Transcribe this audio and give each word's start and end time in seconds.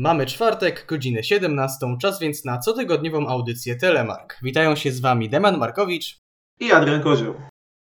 Mamy 0.00 0.26
czwartek, 0.26 0.86
godzinę 0.88 1.22
17, 1.22 1.86
czas 2.02 2.20
więc 2.20 2.44
na 2.44 2.58
cotygodniową 2.58 3.28
audycję 3.28 3.76
Telemark. 3.76 4.38
Witają 4.42 4.76
się 4.76 4.92
z 4.92 5.00
Wami 5.00 5.28
Deman 5.28 5.58
Markowicz 5.58 6.18
i 6.60 6.72
Adrian 6.72 7.02
Kozioł. 7.02 7.34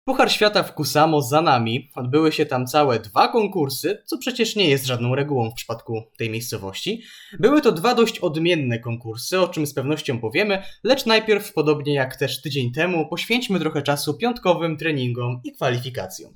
Puchar 0.06 0.32
Świata 0.32 0.64
w 0.64 0.74
Kusamo 0.74 1.22
za 1.22 1.42
nami. 1.42 1.90
Odbyły 1.96 2.32
się 2.32 2.46
tam 2.46 2.68
całe 2.68 3.00
dwa 3.00 3.28
konkursy, 3.28 4.04
co 4.06 4.18
przecież 4.18 4.56
nie 4.56 4.70
jest 4.70 4.86
żadną 4.86 5.16
regułą 5.16 5.52
w 5.52 5.54
przypadku 5.54 6.04
tej 6.18 6.30
miejscowości. 6.30 7.04
Były 7.40 7.62
to 7.62 7.72
dwa 7.72 7.96
dość 7.96 8.20
odmienne 8.20 8.80
konkursy, 8.80 9.40
o 9.40 9.48
czym 9.48 9.68
z 9.68 9.74
pewnością 9.74 10.20
powiemy, 10.20 10.64
lecz 10.84 11.06
najpierw, 11.06 11.54
podobnie 11.54 11.94
jak 11.94 12.16
też 12.16 12.42
tydzień 12.42 12.72
temu, 12.72 13.08
poświęćmy 13.10 13.60
trochę 13.60 13.82
czasu 13.82 14.14
piątkowym 14.14 14.78
treningom 14.78 15.42
i 15.44 15.52
kwalifikacjom. 15.52 16.34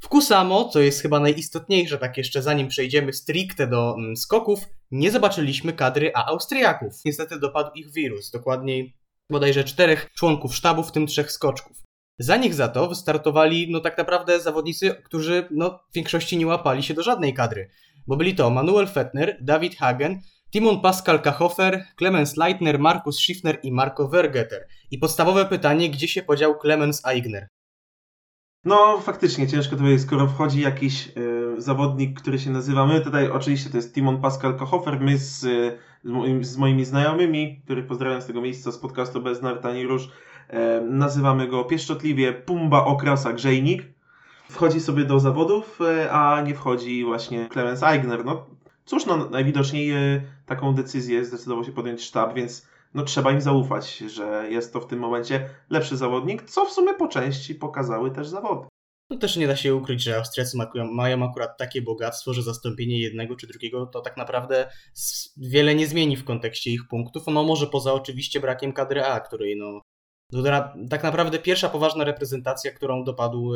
W 0.00 0.08
Kusamo, 0.08 0.68
co 0.68 0.80
jest 0.80 1.02
chyba 1.02 1.20
najistotniejsze, 1.20 1.98
tak 1.98 2.16
jeszcze 2.16 2.42
zanim 2.42 2.68
przejdziemy 2.68 3.12
stricte 3.12 3.66
do 3.66 3.94
mm, 3.98 4.16
skoków, 4.16 4.60
nie 4.90 5.10
zobaczyliśmy 5.10 5.72
kadry 5.72 6.12
A 6.14 6.26
Austriaków. 6.26 6.94
Niestety 7.04 7.38
dopadł 7.38 7.70
ich 7.74 7.92
wirus, 7.92 8.30
dokładniej 8.30 8.96
bodajże 9.30 9.64
czterech 9.64 10.10
członków 10.14 10.56
sztabu, 10.56 10.82
w 10.82 10.92
tym 10.92 11.06
trzech 11.06 11.32
skoczków. 11.32 11.76
Za 12.18 12.36
nich 12.36 12.54
za 12.54 12.68
to 12.68 12.88
wystartowali, 12.88 13.70
no 13.70 13.80
tak 13.80 13.98
naprawdę 13.98 14.40
zawodnicy, 14.40 14.94
którzy 15.04 15.48
no, 15.50 15.80
w 15.90 15.94
większości 15.94 16.36
nie 16.36 16.46
łapali 16.46 16.82
się 16.82 16.94
do 16.94 17.02
żadnej 17.02 17.34
kadry. 17.34 17.70
Bo 18.06 18.16
byli 18.16 18.34
to 18.34 18.50
Manuel 18.50 18.86
Fettner, 18.86 19.38
David 19.40 19.76
Hagen, 19.76 20.20
Timon 20.52 20.80
Pascal 20.80 21.22
Kachofer, 21.22 21.84
Clemens 21.98 22.36
Leitner, 22.36 22.78
Markus 22.78 23.18
Schiffner 23.18 23.58
i 23.62 23.72
Marco 23.72 24.08
Vergeter. 24.08 24.66
I 24.90 24.98
podstawowe 24.98 25.46
pytanie, 25.46 25.90
gdzie 25.90 26.08
się 26.08 26.22
podział 26.22 26.58
Clemens 26.58 27.04
Aigner? 27.04 27.48
No, 28.64 28.98
faktycznie 29.00 29.48
ciężko 29.48 29.76
to 29.76 29.82
powiedzieć, 29.82 30.02
skoro 30.02 30.26
wchodzi 30.26 30.60
jakiś 30.60 31.08
y, 31.08 31.60
zawodnik, 31.62 32.20
który 32.20 32.38
się 32.38 32.50
nazywa, 32.50 32.86
my 32.86 33.00
tutaj 33.00 33.30
oczywiście 33.30 33.70
to 33.70 33.76
jest 33.76 33.94
Timon 33.94 34.20
Pascal 34.20 34.56
Kochofer, 34.56 35.00
my 35.00 35.18
z, 35.18 35.44
y, 35.44 35.78
z, 36.44 36.56
moimi 36.56 36.84
znajomymi, 36.84 37.60
których 37.64 37.86
pozdrawiam 37.86 38.22
z 38.22 38.26
tego 38.26 38.40
miejsca 38.40 38.72
z 38.72 38.78
podcastu 38.78 39.22
Bez 39.22 39.42
Nartani 39.42 39.86
Róż, 39.86 40.04
y, 40.04 40.54
nazywamy 40.80 41.48
go 41.48 41.64
pieszczotliwie 41.64 42.32
Pumba 42.32 42.84
Okrasa 42.84 43.32
Grzejnik. 43.32 43.82
Wchodzi 44.50 44.80
sobie 44.80 45.04
do 45.04 45.20
zawodów, 45.20 45.78
a 46.10 46.42
nie 46.46 46.54
wchodzi 46.54 47.04
właśnie 47.04 47.48
Clemens 47.52 47.82
Eigner. 47.82 48.24
No 48.24 48.46
cóż, 48.84 49.06
no 49.06 49.30
najwidoczniej 49.30 49.92
taką 50.46 50.74
decyzję 50.74 51.24
zdecydował 51.24 51.64
się 51.64 51.72
podjąć 51.72 52.02
sztab, 52.02 52.34
więc 52.34 52.66
no 52.94 53.02
trzeba 53.02 53.32
im 53.32 53.40
zaufać, 53.40 53.98
że 53.98 54.48
jest 54.50 54.72
to 54.72 54.80
w 54.80 54.86
tym 54.86 54.98
momencie 54.98 55.50
lepszy 55.70 55.96
zawodnik, 55.96 56.42
co 56.42 56.64
w 56.64 56.72
sumie 56.72 56.94
po 56.94 57.08
części 57.08 57.54
pokazały 57.54 58.10
też 58.10 58.28
zawody. 58.28 58.68
No 59.10 59.18
też 59.18 59.36
nie 59.36 59.46
da 59.46 59.56
się 59.56 59.74
ukryć, 59.74 60.02
że 60.02 60.16
Austriacy 60.16 60.58
mają 60.92 61.30
akurat 61.30 61.58
takie 61.58 61.82
bogactwo, 61.82 62.34
że 62.34 62.42
zastąpienie 62.42 63.00
jednego 63.00 63.36
czy 63.36 63.46
drugiego 63.46 63.86
to 63.86 64.00
tak 64.00 64.16
naprawdę 64.16 64.70
wiele 65.36 65.74
nie 65.74 65.86
zmieni 65.86 66.16
w 66.16 66.24
kontekście 66.24 66.70
ich 66.70 66.88
punktów. 66.88 67.22
No 67.26 67.42
może 67.42 67.66
poza 67.66 67.92
oczywiście 67.92 68.40
brakiem 68.40 68.72
kadry 68.72 69.04
A, 69.04 69.20
której 69.20 69.56
no 69.56 69.80
tak 70.90 71.02
naprawdę 71.02 71.38
pierwsza 71.38 71.68
poważna 71.68 72.04
reprezentacja, 72.04 72.72
którą 72.72 73.04
dopadł, 73.04 73.52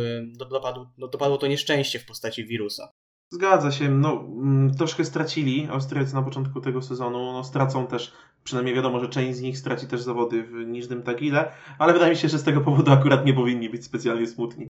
dopadł, 0.51 0.87
no 0.99 1.09
dopadło 1.09 1.39
to 1.39 1.47
nieszczęście 1.47 1.99
w 1.99 2.07
postaci 2.07 2.47
wirusa. 2.47 2.91
Zgadza 3.33 3.73
się, 3.73 3.89
no 3.89 4.13
mm, 4.21 4.75
troszkę 4.75 5.05
stracili 5.05 5.69
Austriacy 5.71 6.15
na 6.15 6.23
początku 6.23 6.61
tego 6.61 6.83
sezonu, 6.83 7.33
no 7.33 7.45
stracą 7.45 7.87
też, 7.87 8.13
przynajmniej 8.45 8.75
wiadomo, 8.75 9.01
że 9.01 9.09
część 9.09 9.39
z 9.39 9.41
nich 9.41 9.59
straci 9.59 9.87
też 9.87 10.01
zawody 10.01 10.43
w 10.43 10.53
Niżnym 10.53 11.03
Tagile, 11.03 11.53
ale 11.79 11.93
wydaje 11.93 12.13
mi 12.13 12.19
się, 12.19 12.29
że 12.29 12.39
z 12.39 12.45
tego 12.45 12.61
powodu 12.61 12.93
akurat 12.93 13.27
nie 13.27 13.35
powinni 13.35 13.71
być 13.71 13.85
specjalnie 13.85 14.27
smutni. 14.27 14.69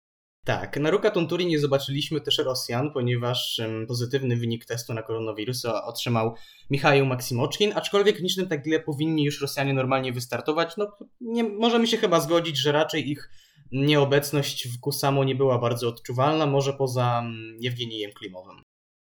Tak, 0.46 0.80
na 0.80 0.92
Ruka 0.92 1.12
Tonturi 1.12 1.46
nie 1.46 1.60
zobaczyliśmy 1.60 2.22
też 2.22 2.38
Rosjan, 2.38 2.92
ponieważ 2.92 3.62
pozytywny 3.88 4.38
wynik 4.38 4.66
testu 4.66 4.94
na 4.94 5.04
koronawirusa 5.04 5.86
otrzymał 5.86 6.36
Michał 6.70 7.06
Maksimoczkin, 7.06 7.72
aczkolwiek 7.76 8.18
w 8.18 8.24
Niżnym 8.24 8.48
Tagile 8.48 8.80
powinni 8.80 9.24
już 9.24 9.42
Rosjanie 9.42 9.74
normalnie 9.74 10.14
wystartować. 10.14 10.78
No, 10.78 10.98
nie, 11.22 11.44
możemy 11.44 11.88
się 11.88 11.98
chyba 11.98 12.20
zgodzić, 12.20 12.58
że 12.58 12.72
raczej 12.72 13.10
ich 13.10 13.30
nieobecność 13.72 14.68
w 14.68 14.80
Kusamo 14.80 15.24
nie 15.24 15.36
była 15.36 15.60
bardzo 15.60 15.88
odczuwalna, 15.88 16.46
może 16.46 16.74
poza 16.74 17.24
Jewgenijem 17.60 18.12
Klimowym. 18.12 18.56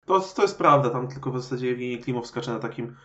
To, 0.05 0.19
to 0.19 0.41
jest 0.41 0.57
prawda, 0.57 0.89
tam 0.89 1.07
tylko 1.07 1.31
w 1.31 1.41
zasadzie 1.41 1.67
Jewgenij 1.67 1.99
Klimow 1.99 2.27
skacze 2.27 2.51
na 2.51 2.59
takim, 2.59 2.95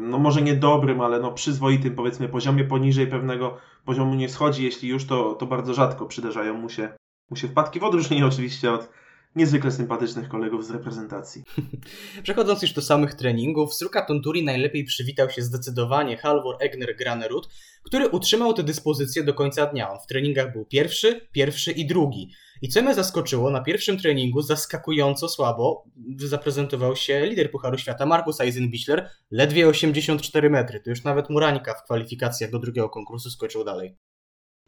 no 0.00 0.18
może 0.18 0.42
nie 0.42 0.54
dobrym, 0.54 1.00
ale 1.00 1.20
no 1.20 1.32
przyzwoitym 1.32 1.94
powiedzmy 1.94 2.28
poziomie, 2.28 2.64
poniżej 2.64 3.06
pewnego 3.06 3.58
poziomu 3.84 4.14
nie 4.14 4.28
schodzi, 4.28 4.64
jeśli 4.64 4.88
już 4.88 5.06
to, 5.06 5.34
to 5.34 5.46
bardzo 5.46 5.74
rzadko 5.74 6.06
przydarzają 6.06 6.54
mu 6.54 6.68
się, 6.68 6.88
mu 7.30 7.36
się 7.36 7.48
wpadki 7.48 7.80
w 7.80 7.84
odróżnieniu 7.84 8.26
oczywiście 8.32 8.72
od 8.72 8.88
niezwykle 9.36 9.70
sympatycznych 9.70 10.28
kolegów 10.28 10.66
z 10.66 10.70
reprezentacji. 10.70 11.42
Przechodząc 12.22 12.62
już 12.62 12.72
do 12.72 12.82
samych 12.82 13.14
treningów, 13.14 13.74
Sruka 13.74 14.02
Tonturi 14.02 14.44
najlepiej 14.44 14.84
przywitał 14.84 15.30
się 15.30 15.42
zdecydowanie 15.42 16.16
Halvor 16.16 16.56
Egner 16.60 16.96
Granerud, 16.96 17.48
który 17.82 18.08
utrzymał 18.08 18.54
tę 18.54 18.62
dyspozycję 18.62 19.24
do 19.24 19.34
końca 19.34 19.66
dnia. 19.66 19.90
On 19.90 19.98
w 20.00 20.06
treningach 20.06 20.52
był 20.52 20.64
pierwszy, 20.64 21.28
pierwszy 21.32 21.72
i 21.72 21.86
drugi. 21.86 22.30
I 22.62 22.68
co 22.68 22.82
mnie 22.82 22.94
zaskoczyło, 22.94 23.50
na 23.50 23.60
pierwszym 23.60 23.98
treningu 23.98 24.42
zaskakująco 24.42 25.28
słabo 25.28 25.84
zaprezentował 26.16 26.96
się 26.96 27.26
lider 27.26 27.50
Pucharu 27.50 27.78
Świata 27.78 28.06
Markus 28.06 28.40
Eisenbichler, 28.40 29.10
ledwie 29.30 29.68
84 29.68 30.50
metry. 30.50 30.80
To 30.80 30.90
już 30.90 31.04
nawet 31.04 31.30
Murańka 31.30 31.74
w 31.74 31.84
kwalifikacjach 31.84 32.50
do 32.50 32.58
drugiego 32.58 32.88
konkursu 32.88 33.30
skoczył 33.30 33.64
dalej. 33.64 33.96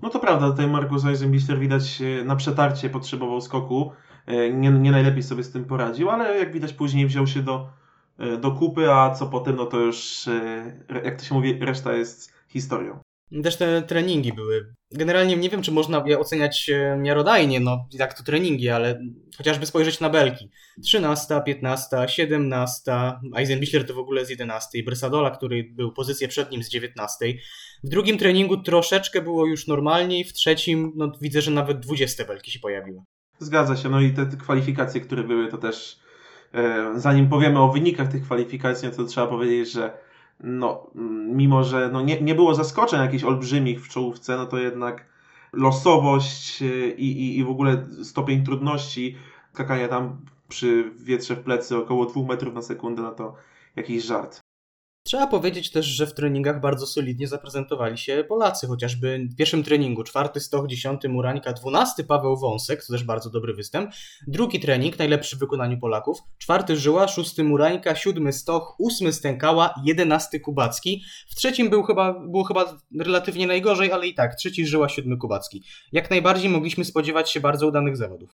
No 0.03 0.11
to 0.11 0.21
prawda, 0.21 0.51
tutaj 0.51 0.69
Markus 0.69 1.05
Eisenbichler 1.05 1.59
widać 1.59 2.03
e, 2.03 2.25
na 2.25 2.37
przetarcie 2.37 2.91
potrzebował 2.91 3.41
skoku. 3.41 3.93
E, 4.27 4.53
nie, 4.53 4.71
nie 4.71 4.91
najlepiej 4.91 5.23
sobie 5.23 5.43
z 5.43 5.53
tym 5.53 5.65
poradził, 5.65 6.11
ale 6.11 6.39
jak 6.39 6.53
widać 6.53 6.73
później 6.73 7.07
wziął 7.07 7.27
się 7.27 7.43
do, 7.43 7.71
e, 8.19 8.37
do 8.37 8.51
kupy, 8.51 8.93
a 8.93 9.11
co 9.15 9.27
potem, 9.27 9.57
no 9.57 9.67
to 9.67 9.79
już, 9.79 10.29
jak 11.05 11.19
to 11.19 11.25
się 11.25 11.35
mówi, 11.35 11.59
reszta 11.61 11.93
jest 11.93 12.33
historią. 12.49 13.08
Też 13.43 13.57
te 13.57 13.83
treningi 13.83 14.33
były. 14.33 14.75
Generalnie 14.91 15.37
nie 15.37 15.51
wiem, 15.51 15.63
czy 15.63 15.73
można 15.73 16.05
je 16.07 16.19
oceniać 16.19 16.71
miarodajnie, 16.99 17.61
no 17.61 17.89
jak 17.93 18.15
to 18.15 18.23
treningi, 18.23 18.69
ale 18.69 19.01
chociażby 19.37 19.67
spojrzeć 19.67 20.01
na 20.01 20.11
belki. 20.11 20.51
13, 20.83 21.41
15, 21.47 21.97
17, 22.09 22.93
Eisenbichler 23.37 23.87
to 23.87 23.95
w 23.95 23.99
ogóle 23.99 24.25
z 24.25 24.31
11, 24.31 24.83
Brysadola, 24.83 25.31
który 25.31 25.65
był 25.73 25.93
pozycję 25.93 26.29
przed 26.29 26.51
nim 26.51 26.63
z 26.63 26.69
19. 26.69 27.35
W 27.85 27.89
drugim 27.89 28.19
treningu 28.19 28.57
troszeczkę 28.57 29.23
było 29.23 29.47
już 29.47 29.67
normalniej, 29.67 30.25
w 30.25 30.33
trzecim 30.33 30.93
no, 30.97 31.13
widzę, 31.21 31.43
że 31.43 31.51
nawet 31.51 31.81
20 31.81 32.25
belki 32.25 32.51
się 32.51 32.59
pojawiły. 32.59 33.01
Zgadza 33.39 33.77
się, 33.77 33.89
no 33.89 34.01
i 34.01 34.13
te, 34.13 34.27
te 34.27 34.37
kwalifikacje, 34.37 35.01
które 35.01 35.25
były, 35.25 35.49
to 35.49 35.59
też 35.59 35.99
e, 36.55 36.93
zanim 36.97 37.29
powiemy 37.29 37.61
o 37.61 37.73
wynikach 37.73 38.13
tych 38.13 38.23
kwalifikacji, 38.23 38.89
no 38.89 38.95
to 38.95 39.05
trzeba 39.05 39.27
powiedzieć, 39.27 39.73
że 39.73 40.08
no, 40.41 40.91
mimo, 41.33 41.65
że 41.65 41.91
no 41.93 42.03
nie, 42.03 42.21
nie 42.21 42.35
było 42.35 42.55
zaskoczeń 42.55 43.01
jakichś 43.01 43.25
olbrzymich 43.25 43.85
w 43.85 43.89
czołówce, 43.89 44.37
no 44.37 44.47
to 44.47 44.59
jednak 44.59 45.07
losowość 45.53 46.63
e, 46.63 46.91
i, 46.91 47.23
i, 47.23 47.39
i 47.39 47.45
w 47.45 47.51
ogóle 47.51 47.87
stopień 48.03 48.45
trudności 48.45 49.17
skakania 49.53 49.89
tam 49.89 50.21
przy 50.49 50.93
wietrze 50.97 51.37
w 51.37 51.43
plecy 51.43 51.77
około 51.77 52.07
2 52.07 52.23
metrów 52.23 52.55
na 52.55 52.63
sekundę, 52.63 53.03
no 53.03 53.13
to 53.13 53.35
jakiś 53.77 54.05
żart. 54.05 54.41
Trzeba 55.09 55.27
powiedzieć 55.27 55.71
też, 55.71 55.87
że 55.87 56.07
w 56.07 56.15
treningach 56.15 56.61
bardzo 56.61 56.87
solidnie 56.87 57.29
zaprezentowali 57.29 57.99
się 57.99 58.25
Polacy, 58.29 58.67
chociażby 58.67 59.29
w 59.33 59.37
pierwszym 59.37 59.63
treningu, 59.63 60.05
czwarty 60.05 60.41
stoch, 60.41 60.67
dziesiąty 60.67 61.09
Murańka, 61.09 61.53
dwunasty 61.53 62.05
Paweł 62.05 62.37
Wąsek, 62.37 62.85
to 62.85 62.93
też 62.93 63.05
bardzo 63.05 63.31
dobry 63.31 63.55
występ, 63.55 63.91
drugi 64.27 64.61
trening, 64.61 64.99
najlepszy 64.99 65.37
w 65.37 65.39
wykonaniu 65.39 65.79
Polaków, 65.79 66.19
czwarty 66.39 66.77
Żyła, 66.77 67.09
szósty 67.09 67.45
Murańka, 67.45 67.95
siódmy 67.95 68.33
Stoch, 68.33 68.75
ósmy 68.79 69.13
Stękała, 69.13 69.75
jedenasty 69.85 70.41
Kubacki, 70.41 71.03
w 71.29 71.35
trzecim 71.35 71.71
był 71.71 71.83
chyba, 71.83 72.21
było 72.21 72.45
chyba 72.45 72.77
relatywnie 73.01 73.47
najgorzej, 73.47 73.93
ale 73.93 74.07
i 74.07 74.15
tak, 74.15 74.35
trzeci 74.35 74.67
Żyła, 74.67 74.89
siódmy 74.89 75.17
Kubacki. 75.17 75.63
Jak 75.93 76.11
najbardziej 76.11 76.51
mogliśmy 76.51 76.85
spodziewać 76.85 77.31
się 77.31 77.41
bardzo 77.41 77.67
udanych 77.67 77.97
zawodów. 77.97 78.31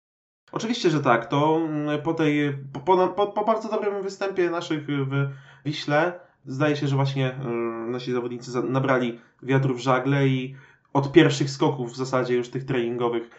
Oczywiście, 0.53 0.91
że 0.91 1.00
tak. 1.00 1.26
To 1.26 1.56
mm, 1.56 2.03
po 2.03 2.14
tej, 2.14 2.59
po, 2.84 3.09
po, 3.09 3.26
po 3.26 3.44
bardzo 3.44 3.69
dobrym 3.69 4.03
występie 4.03 4.50
naszych 4.50 4.86
w 4.86 5.28
Wiśle, 5.64 6.29
zdaje 6.50 6.76
się, 6.76 6.88
że 6.88 6.97
właśnie 6.97 7.34
e, 7.34 7.48
nasi 7.91 8.12
zawodnicy 8.12 8.62
nabrali 8.62 9.20
wiatru 9.42 9.74
w 9.74 9.80
żagle 9.80 10.28
i 10.28 10.56
od 10.92 11.12
pierwszych 11.12 11.50
skoków 11.50 11.92
w 11.92 11.97
zasadzie 11.97 12.34
już 12.34 12.48
tych 12.48 12.64
treningowych 12.64 13.30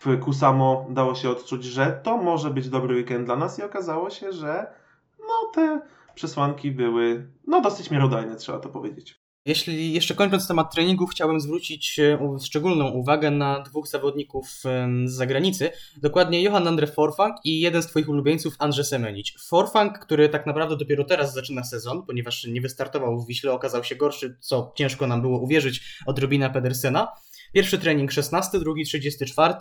w 0.00 0.20
Kusamo 0.20 0.86
dało 0.90 1.14
się 1.14 1.30
odczuć, 1.30 1.64
że 1.64 2.00
to 2.02 2.16
może 2.16 2.50
być 2.50 2.68
dobry 2.68 2.94
weekend 2.94 3.24
dla 3.26 3.36
nas 3.36 3.58
i 3.58 3.62
okazało 3.62 4.10
się, 4.10 4.32
że 4.32 4.66
no 5.20 5.50
te 5.54 5.80
przesłanki 6.14 6.70
były 6.70 7.26
no 7.46 7.60
dosyć 7.60 7.90
miarodajne, 7.90 8.36
trzeba 8.36 8.58
to 8.58 8.68
powiedzieć. 8.68 9.20
Jeśli 9.46 9.92
jeszcze 9.92 10.14
kończąc 10.14 10.48
temat 10.48 10.74
treningów, 10.74 11.10
chciałbym 11.10 11.40
zwrócić 11.40 11.98
e, 11.98 12.18
szczególną 12.44 12.90
uwagę 12.90 13.30
na 13.30 13.60
dwóch 13.60 13.88
zawodników 13.88 14.48
z 15.04 15.10
zagranicy, 15.10 15.70
dokładnie 15.96 16.42
Johan 16.42 16.68
Andre 16.68 16.86
Forfang 16.86 17.36
i 17.44 17.60
jeden 17.60 17.82
z 17.82 17.86
Twoich 17.86 18.08
ulubieńców 18.08 18.54
Andrzej 18.58 18.84
Semenić. 18.84 19.34
Forfang, 19.48 19.98
który 19.98 20.28
tak 20.28 20.46
naprawdę 20.46 20.76
dopiero 20.76 21.04
teraz 21.04 21.34
zaczyna 21.34 21.64
sezon, 21.64 22.02
ponieważ 22.06 22.44
nie 22.44 22.60
wystartował 22.60 23.20
w 23.20 23.26
Wiśle, 23.26 23.52
okazał 23.52 23.84
się 23.84 23.96
gorszy, 23.96 24.36
co 24.40 24.72
ciężko 24.76 25.06
nam 25.06 25.20
było 25.20 25.38
uwierzyć, 25.38 25.80
od 26.06 26.18
Robina 26.18 26.50
Pedersena. 26.50 27.08
Pierwszy 27.52 27.78
trening 27.78 28.12
16, 28.12 28.58
drugi 28.58 28.84
34 28.84 29.54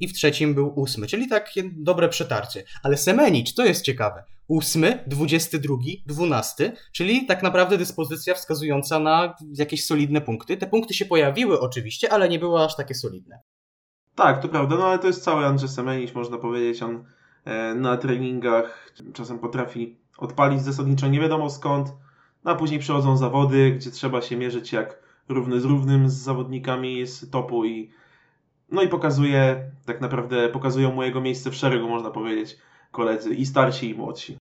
i 0.00 0.08
w 0.08 0.12
trzecim 0.12 0.54
był 0.54 0.72
ósmy, 0.80 1.06
czyli 1.06 1.28
takie 1.28 1.62
dobre 1.76 2.08
przetarcie. 2.08 2.64
Ale 2.82 2.96
Semenic, 2.96 3.54
to 3.54 3.64
jest 3.64 3.84
ciekawe, 3.84 4.24
ósmy, 4.48 5.04
dwudziesty 5.06 5.58
drugi, 5.58 6.02
dwunasty, 6.06 6.72
czyli 6.92 7.26
tak 7.26 7.42
naprawdę 7.42 7.78
dyspozycja 7.78 8.34
wskazująca 8.34 8.98
na 8.98 9.34
jakieś 9.58 9.86
solidne 9.86 10.20
punkty. 10.20 10.56
Te 10.56 10.66
punkty 10.66 10.94
się 10.94 11.04
pojawiły 11.04 11.60
oczywiście, 11.60 12.12
ale 12.12 12.28
nie 12.28 12.38
były 12.38 12.64
aż 12.64 12.76
takie 12.76 12.94
solidne. 12.94 13.40
Tak, 14.14 14.42
to 14.42 14.48
prawda, 14.48 14.76
no 14.76 14.86
ale 14.86 14.98
to 14.98 15.06
jest 15.06 15.24
cały 15.24 15.46
Andrzej 15.46 15.68
Semenic, 15.68 16.14
można 16.14 16.38
powiedzieć, 16.38 16.82
on 16.82 17.04
e, 17.44 17.74
na 17.74 17.96
treningach 17.96 18.92
czasem 19.12 19.38
potrafi 19.38 19.96
odpalić 20.18 20.62
zasadniczo 20.62 21.08
nie 21.08 21.20
wiadomo 21.20 21.50
skąd, 21.50 21.88
no 22.44 22.50
a 22.50 22.54
później 22.54 22.80
przychodzą 22.80 23.16
zawody, 23.16 23.70
gdzie 23.70 23.90
trzeba 23.90 24.22
się 24.22 24.36
mierzyć 24.36 24.72
jak 24.72 25.02
równy 25.28 25.60
z 25.60 25.64
równym 25.64 26.10
z 26.10 26.14
zawodnikami 26.14 27.06
z 27.06 27.30
topu 27.30 27.64
i 27.64 27.90
no 28.68 28.82
i 28.82 28.88
pokazuje, 28.88 29.70
tak 29.86 30.00
naprawdę 30.00 30.48
pokazują 30.48 30.92
mu 30.92 31.02
jego 31.02 31.20
miejsce 31.20 31.50
w 31.50 31.54
szeregu, 31.54 31.88
można 31.88 32.10
powiedzieć, 32.10 32.56
koledzy 32.90 33.34
i 33.34 33.46
starsi 33.46 33.90
i 33.90 33.94
młodsi. 33.94 34.38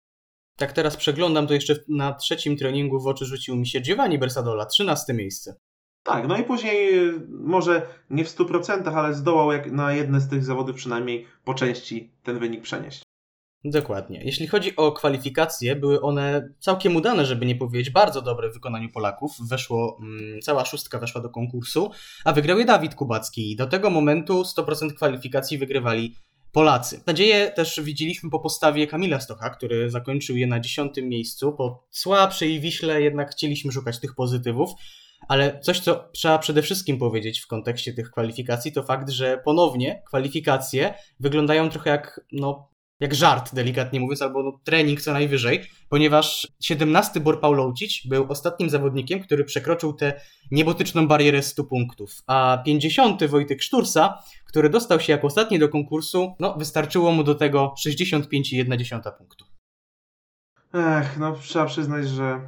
Tak 0.57 0.73
teraz 0.73 0.97
przeglądam, 0.97 1.47
to 1.47 1.55
jeszcze 1.55 1.75
na 1.89 2.13
trzecim 2.13 2.57
treningu 2.57 3.01
w 3.01 3.07
oczy 3.07 3.25
rzucił 3.25 3.57
mi 3.57 3.67
się 3.67 3.81
Giovanni 3.81 4.19
Bersadola, 4.19 4.67
13 4.67 5.15
miejsce. 5.15 5.57
Tak, 6.03 6.29
no 6.29 6.37
i 6.37 6.45
później 6.45 6.99
y, 7.09 7.27
może 7.31 7.87
nie 8.11 8.25
w 8.25 8.29
100%, 8.29 8.95
ale 8.95 9.15
zdołał 9.15 9.53
jak 9.53 9.73
na 9.73 9.93
jedne 9.93 10.21
z 10.21 10.29
tych 10.29 10.45
zawodów 10.45 10.77
przynajmniej 10.77 11.27
po 11.45 11.55
części 11.55 12.13
ten 12.23 12.39
wynik 12.39 12.63
przenieść. 12.63 13.03
Dokładnie. 13.65 14.21
Jeśli 14.25 14.47
chodzi 14.47 14.77
o 14.77 14.93
kwalifikacje, 14.93 15.77
były 15.77 16.01
one 16.01 16.49
całkiem 16.59 16.97
udane, 16.97 17.27
żeby 17.27 17.47
nie 17.47 17.57
powiedzieć 17.57 17.91
bardzo 17.91 18.23
dobre 18.23 18.51
w 18.51 18.55
wykonaniu 18.55 18.89
Polaków. 18.89 19.33
Weszło, 19.49 19.99
mm, 20.01 20.41
cała 20.41 20.65
szóstka 20.65 20.99
weszła 20.99 21.21
do 21.21 21.31
konkursu, 21.31 21.91
a 22.25 22.33
wygrał 22.33 22.59
je 22.59 22.65
Dawid 22.65 22.95
Kubacki. 22.95 23.57
Do 23.57 23.67
tego 23.67 23.91
momentu 23.91 24.45
100% 24.45 24.95
kwalifikacji 24.95 25.59
wygrywali 25.59 26.15
Polacy. 26.53 27.01
Nadzieję 27.07 27.51
też 27.51 27.81
widzieliśmy 27.81 28.31
po 28.31 28.41
postawie 28.41 28.87
Kamila 28.87 29.21
Stocha, 29.21 29.51
który 29.51 29.91
zakończył 29.91 30.37
je 30.37 30.47
na 30.47 30.61
dziesiątym 30.61 31.09
miejscu. 31.09 31.53
Po 31.53 31.87
słabszej 31.91 32.61
Wiśle 32.61 33.03
jednak 33.03 33.31
chcieliśmy 33.31 33.73
szukać 33.73 34.01
tych 34.01 34.15
pozytywów. 34.15 34.71
Ale 35.29 35.61
coś, 35.61 35.81
co 35.81 36.09
trzeba 36.13 36.39
przede 36.39 36.63
wszystkim 36.63 36.99
powiedzieć 36.99 37.41
w 37.41 37.47
kontekście 37.47 37.93
tych 37.93 38.11
kwalifikacji, 38.11 38.73
to 38.73 38.83
fakt, 38.83 39.11
że 39.11 39.41
ponownie 39.45 40.03
kwalifikacje 40.07 40.95
wyglądają 41.21 41.71
trochę 41.71 41.91
jak 41.91 42.21
no, 42.33 42.74
jak 43.01 43.15
żart, 43.15 43.55
delikatnie 43.55 44.01
mówiąc, 44.01 44.23
albo 44.23 44.43
no, 44.43 44.61
trening 44.65 45.01
co 45.01 45.13
najwyżej, 45.13 45.63
ponieważ 45.89 46.49
17 46.61 47.21
Bor 47.21 47.41
Pauloucic 47.41 48.07
był 48.07 48.27
ostatnim 48.29 48.71
zawodnikiem, 48.71 49.21
który 49.21 49.45
przekroczył 49.45 49.93
tę 49.93 50.21
niebotyczną 50.51 51.09
barierę 51.09 51.43
100 51.43 51.65
punktów, 51.65 52.11
a 52.27 52.63
50 52.65 53.27
Wojtek 53.27 53.63
Sztursa, 53.63 54.19
który 54.47 54.71
dostał 54.71 55.01
się 55.01 55.13
jako 55.13 55.27
ostatni 55.27 55.59
do 55.59 55.69
konkursu, 55.69 56.35
no 56.41 56.55
wystarczyło 56.59 57.13
mu 57.13 57.25
do 57.25 57.35
tego 57.35 57.75
65,1 57.87 59.17
punktu. 59.19 59.45
Ech, 60.75 61.19
no 61.19 61.37
trzeba 61.37 61.67
przyznać, 61.67 62.09
że 62.09 62.41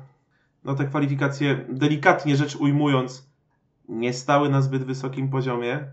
no 0.64 0.74
te 0.74 0.84
kwalifikacje, 0.84 1.66
delikatnie 1.68 2.36
rzecz 2.36 2.56
ujmując, 2.56 3.30
nie 3.88 4.12
stały 4.12 4.48
na 4.48 4.62
zbyt 4.62 4.84
wysokim 4.84 5.30
poziomie. 5.30 5.90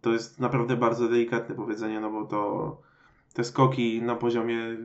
To 0.00 0.12
jest 0.12 0.40
naprawdę 0.40 0.76
bardzo 0.76 1.08
delikatne 1.08 1.54
powiedzenie, 1.54 2.00
no 2.00 2.10
bo 2.10 2.26
to 2.26 2.80
te 3.36 3.44
skoki 3.44 4.02
na 4.02 4.14
poziomie 4.14 4.76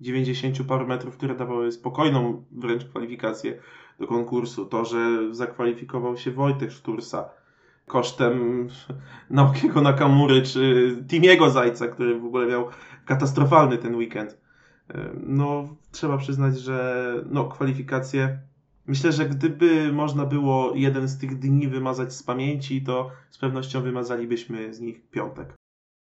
90 0.00 0.62
paru 0.68 0.86
metrów, 0.86 1.16
które 1.16 1.34
dawały 1.34 1.72
spokojną 1.72 2.44
wręcz 2.52 2.84
kwalifikację 2.84 3.58
do 4.00 4.06
konkursu. 4.06 4.66
To, 4.66 4.84
że 4.84 5.34
zakwalifikował 5.34 6.16
się 6.16 6.30
Wojtek 6.30 6.70
Sztursa 6.70 7.30
kosztem 7.86 8.68
Naokiego 9.30 9.80
Nakamury 9.80 10.42
czy 10.42 10.96
Timiego 11.08 11.50
Zajca, 11.50 11.88
który 11.88 12.20
w 12.20 12.24
ogóle 12.24 12.46
miał 12.46 12.68
katastrofalny 13.04 13.78
ten 13.78 13.94
weekend. 13.94 14.38
No, 15.26 15.76
trzeba 15.90 16.18
przyznać, 16.18 16.58
że 16.58 17.14
no, 17.30 17.44
kwalifikacje. 17.44 18.38
Myślę, 18.86 19.12
że 19.12 19.28
gdyby 19.28 19.92
można 19.92 20.26
było 20.26 20.72
jeden 20.74 21.08
z 21.08 21.18
tych 21.18 21.38
dni 21.38 21.68
wymazać 21.68 22.14
z 22.14 22.22
pamięci, 22.22 22.82
to 22.82 23.10
z 23.30 23.38
pewnością 23.38 23.82
wymazalibyśmy 23.82 24.74
z 24.74 24.80
nich 24.80 25.10
piątek. 25.10 25.61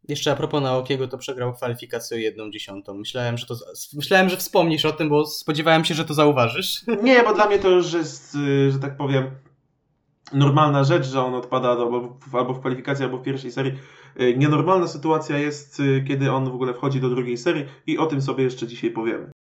Jeszcze 0.08 0.32
a 0.32 0.36
propos 0.36 0.64
Naokiego, 0.64 1.08
to 1.08 1.18
przegrał 1.18 1.54
kwalifikację 1.54 2.20
jedną 2.20 2.52
dziesiątą. 2.52 2.94
Myślałem, 2.94 3.38
że 3.38 3.46
to 3.46 3.56
myślałem, 3.94 4.30
że 4.30 4.38
wspomnisz 4.38 4.86
o 4.86 4.92
tym, 4.92 5.10
bo 5.10 5.26
spodziewałem 5.26 5.86
się, 5.86 5.94
że 5.94 6.06
to 6.06 6.14
zauważysz. 6.14 6.82
Nie, 7.04 7.24
bo 7.24 7.34
dla 7.34 7.48
mnie 7.48 7.60
to 7.60 7.70
już 7.70 7.94
jest, 7.94 8.36
y, 8.36 8.72
że 8.72 8.80
tak 8.80 8.98
powiem, 8.98 9.32
normalna 10.34 10.84
rzecz, 10.84 11.06
że 11.06 11.24
on 11.24 11.36
odpada 11.36 11.70
albo 11.70 12.18
w, 12.28 12.36
albo 12.36 12.54
w 12.54 12.60
kwalifikacji, 12.60 13.06
albo 13.06 13.18
w 13.18 13.24
pierwszej 13.24 13.52
serii. 13.52 13.74
Y, 14.22 14.38
nienormalna 14.38 14.88
sytuacja 14.88 15.38
jest, 15.38 15.80
y, 15.80 16.04
kiedy 16.08 16.32
on 16.32 16.52
w 16.52 16.56
ogóle 16.56 16.74
wchodzi 16.74 17.02
do 17.02 17.10
drugiej 17.10 17.38
serii 17.38 17.66
i 17.88 17.98
o 17.98 18.06
tym 18.06 18.22
sobie 18.22 18.44
jeszcze 18.44 18.68
dzisiaj 18.68 18.92
powiemy. 18.92 19.32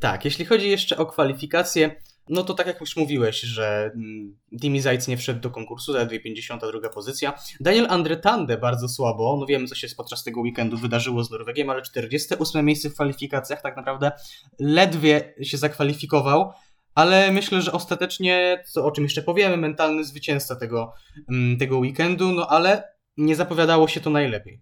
Tak, 0.00 0.24
jeśli 0.24 0.44
chodzi 0.44 0.70
jeszcze 0.70 0.96
o 0.96 1.06
kwalifikacje, 1.06 1.96
no 2.28 2.44
to 2.44 2.54
tak 2.54 2.66
jak 2.66 2.80
już 2.80 2.96
mówiłeś, 2.96 3.40
że 3.40 3.90
mm, 3.94 4.80
Zajc 4.80 5.08
nie 5.08 5.16
wszedł 5.16 5.40
do 5.40 5.50
konkursu, 5.50 5.92
zaledwie 5.92 6.20
52 6.20 6.88
pozycja. 6.88 7.32
Daniel 7.60 7.86
Andretande 7.90 8.58
bardzo 8.58 8.88
słabo, 8.88 9.36
no 9.40 9.46
wiemy 9.46 9.66
co 9.66 9.74
się 9.74 9.88
podczas 9.96 10.24
tego 10.24 10.40
weekendu 10.40 10.76
wydarzyło 10.76 11.24
z 11.24 11.30
Norwegiem, 11.30 11.70
ale 11.70 11.82
48 11.82 12.66
miejsce 12.66 12.90
w 12.90 12.94
kwalifikacjach, 12.94 13.62
tak 13.62 13.76
naprawdę 13.76 14.12
ledwie 14.58 15.34
się 15.42 15.56
zakwalifikował, 15.56 16.52
ale 16.94 17.32
myślę, 17.32 17.62
że 17.62 17.72
ostatecznie, 17.72 18.64
co, 18.66 18.84
o 18.84 18.90
czym 18.90 19.04
jeszcze 19.04 19.22
powiemy, 19.22 19.56
mentalny 19.56 20.04
zwycięzca 20.04 20.56
tego, 20.56 20.92
mm, 21.30 21.58
tego 21.58 21.78
weekendu, 21.78 22.32
no 22.32 22.46
ale 22.46 22.84
nie 23.16 23.36
zapowiadało 23.36 23.88
się 23.88 24.00
to 24.00 24.10
najlepiej. 24.10 24.60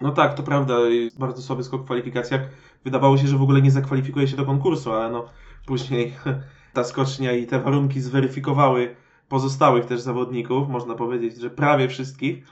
No 0.00 0.12
tak, 0.12 0.34
to 0.34 0.42
prawda, 0.42 0.74
bardzo 1.18 1.42
słaby 1.42 1.64
skok 1.64 1.82
w 1.82 1.84
kwalifikacjach. 1.84 2.40
Wydawało 2.84 3.18
się, 3.18 3.26
że 3.26 3.36
w 3.36 3.42
ogóle 3.42 3.62
nie 3.62 3.70
zakwalifikuje 3.70 4.28
się 4.28 4.36
do 4.36 4.44
konkursu, 4.44 4.92
ale 4.92 5.12
no 5.12 5.28
Później 5.66 6.14
ta 6.74 6.84
skocznia 6.84 7.32
i 7.32 7.46
te 7.46 7.60
warunki 7.60 8.00
zweryfikowały 8.00 8.96
pozostałych 9.28 9.86
też 9.86 10.00
zawodników, 10.00 10.68
można 10.68 10.94
powiedzieć, 10.94 11.36
że 11.36 11.50
prawie 11.50 11.88
wszystkich. 11.88 12.46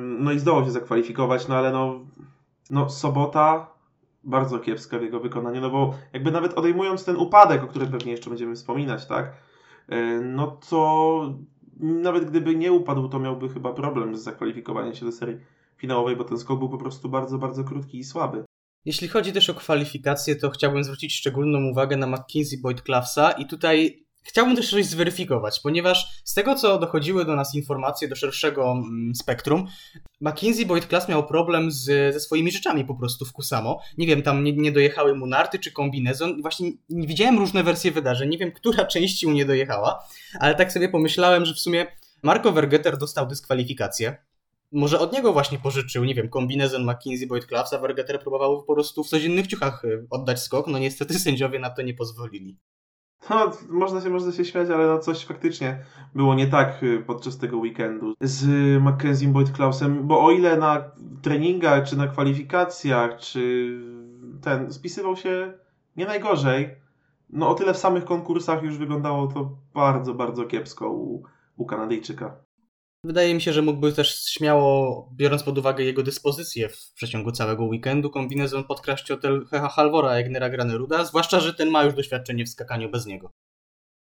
No 0.00 0.32
i 0.32 0.38
zdołał 0.38 0.64
się 0.64 0.70
zakwalifikować, 0.70 1.48
no 1.48 1.56
ale 1.56 1.72
no, 1.72 2.00
no 2.70 2.90
sobota 2.90 3.66
bardzo 4.24 4.58
kiepska 4.58 4.98
w 4.98 5.02
jego 5.02 5.20
wykonaniu, 5.20 5.60
no 5.60 5.70
bo 5.70 5.94
jakby 6.12 6.30
nawet 6.30 6.54
odejmując 6.54 7.04
ten 7.04 7.16
upadek, 7.16 7.64
o 7.64 7.66
którym 7.66 7.90
pewnie 7.90 8.12
jeszcze 8.12 8.30
będziemy 8.30 8.54
wspominać, 8.54 9.06
tak, 9.06 9.32
no 10.22 10.58
to 10.70 11.34
nawet 11.80 12.30
gdyby 12.30 12.56
nie 12.56 12.72
upadł, 12.72 13.08
to 13.08 13.18
miałby 13.18 13.48
chyba 13.48 13.72
problem 13.72 14.16
z 14.16 14.22
zakwalifikowaniem 14.22 14.94
się 14.94 15.06
do 15.06 15.12
serii 15.12 15.36
finałowej, 15.76 16.16
bo 16.16 16.24
ten 16.24 16.38
skok 16.38 16.58
był 16.58 16.68
po 16.68 16.78
prostu 16.78 17.08
bardzo, 17.08 17.38
bardzo 17.38 17.64
krótki 17.64 17.98
i 17.98 18.04
słaby. 18.04 18.44
Jeśli 18.84 19.08
chodzi 19.08 19.32
też 19.32 19.50
o 19.50 19.54
kwalifikacje, 19.54 20.36
to 20.36 20.50
chciałbym 20.50 20.84
zwrócić 20.84 21.14
szczególną 21.14 21.70
uwagę 21.70 21.96
na 21.96 22.06
McKinsey 22.06 22.60
Boyd 22.60 22.82
Clawsa 22.82 23.30
i 23.30 23.46
tutaj 23.46 24.06
chciałbym 24.22 24.56
też 24.56 24.70
coś 24.70 24.86
zweryfikować, 24.86 25.60
ponieważ 25.60 26.22
z 26.24 26.34
tego, 26.34 26.54
co 26.54 26.78
dochodziły 26.78 27.24
do 27.24 27.36
nas 27.36 27.54
informacje 27.54 28.08
do 28.08 28.16
szerszego 28.16 28.72
mm, 28.72 29.14
spektrum, 29.14 29.66
McKinsey 30.20 30.66
Boyd 30.66 30.86
Class 30.86 31.08
miał 31.08 31.26
problem 31.26 31.70
z, 31.70 31.84
ze 32.14 32.20
swoimi 32.20 32.52
rzeczami 32.52 32.84
po 32.84 32.94
prostu 32.94 33.24
w 33.24 33.32
Kusamo. 33.32 33.80
Nie 33.98 34.06
wiem, 34.06 34.22
tam 34.22 34.44
nie, 34.44 34.52
nie 34.52 34.72
dojechały 34.72 35.14
mu 35.14 35.26
narty 35.26 35.58
czy 35.58 35.72
kombinezon. 35.72 36.42
Właśnie 36.42 36.70
widziałem 36.90 37.38
różne 37.38 37.62
wersje 37.62 37.90
wydarzeń, 37.90 38.28
nie 38.28 38.38
wiem, 38.38 38.52
która 38.52 38.84
część 38.94 39.26
mu 39.26 39.32
nie 39.32 39.44
dojechała, 39.44 40.04
ale 40.40 40.54
tak 40.54 40.72
sobie 40.72 40.88
pomyślałem, 40.88 41.44
że 41.44 41.54
w 41.54 41.60
sumie 41.60 41.86
Marco 42.22 42.52
Vergeter 42.52 42.98
dostał 42.98 43.26
dyskwalifikację 43.26 44.16
może 44.72 44.98
od 44.98 45.12
niego 45.12 45.32
właśnie 45.32 45.58
pożyczył, 45.58 46.04
nie 46.04 46.14
wiem, 46.14 46.28
kombinezon 46.28 46.84
McKinsey 46.84 47.26
Boyd 47.26 47.46
Clubs, 47.46 47.72
a 47.72 47.78
Vergeter 47.78 48.20
próbował 48.20 48.62
po 48.62 48.74
prostu 48.74 49.04
w 49.04 49.08
codziennych 49.08 49.46
ciuchach 49.46 49.84
y, 49.84 50.06
oddać 50.10 50.42
skok, 50.42 50.66
no 50.66 50.78
niestety 50.78 51.18
sędziowie 51.18 51.58
na 51.58 51.70
to 51.70 51.82
nie 51.82 51.94
pozwolili. 51.94 52.58
No, 53.30 53.52
można 53.68 54.00
się, 54.00 54.10
można 54.10 54.32
się 54.32 54.44
śmiać, 54.44 54.70
ale 54.70 54.86
no 54.86 54.98
coś 54.98 55.24
faktycznie 55.24 55.84
było 56.14 56.34
nie 56.34 56.46
tak 56.46 56.82
y, 56.82 57.04
podczas 57.06 57.38
tego 57.38 57.58
weekendu 57.58 58.14
z 58.20 58.46
Mackenzie 58.82 59.28
Boyd 59.28 59.50
Klausem, 59.50 60.06
bo 60.06 60.24
o 60.24 60.30
ile 60.30 60.56
na 60.56 60.90
treningach, 61.22 61.88
czy 61.88 61.96
na 61.96 62.06
kwalifikacjach, 62.08 63.18
czy 63.18 63.70
ten 64.42 64.72
spisywał 64.72 65.16
się 65.16 65.52
nie 65.96 66.06
najgorzej, 66.06 66.76
no 67.30 67.48
o 67.48 67.54
tyle 67.54 67.74
w 67.74 67.78
samych 67.78 68.04
konkursach 68.04 68.62
już 68.62 68.78
wyglądało 68.78 69.26
to 69.26 69.56
bardzo, 69.74 70.14
bardzo 70.14 70.44
kiepsko 70.44 70.90
u, 70.90 71.22
u 71.56 71.66
Kanadyjczyka. 71.66 72.49
Wydaje 73.04 73.34
mi 73.34 73.40
się, 73.40 73.52
że 73.52 73.62
mógłby 73.62 73.92
też 73.92 74.24
śmiało, 74.24 75.08
biorąc 75.16 75.42
pod 75.42 75.58
uwagę 75.58 75.84
jego 75.84 76.02
dyspozycję 76.02 76.68
w 76.68 76.92
przeciągu 76.94 77.32
całego 77.32 77.64
weekendu, 77.64 78.10
kombinezon 78.10 78.64
podkraść 78.64 79.08
hotel 79.08 79.46
Hecha 79.50 79.68
Halvora 79.68 80.10
Egnera 80.10 80.50
Graneruda, 80.50 81.04
zwłaszcza, 81.04 81.40
że 81.40 81.54
ten 81.54 81.70
ma 81.70 81.82
już 81.84 81.94
doświadczenie 81.94 82.44
w 82.44 82.48
skakaniu 82.48 82.90
bez 82.90 83.06
niego. 83.06 83.30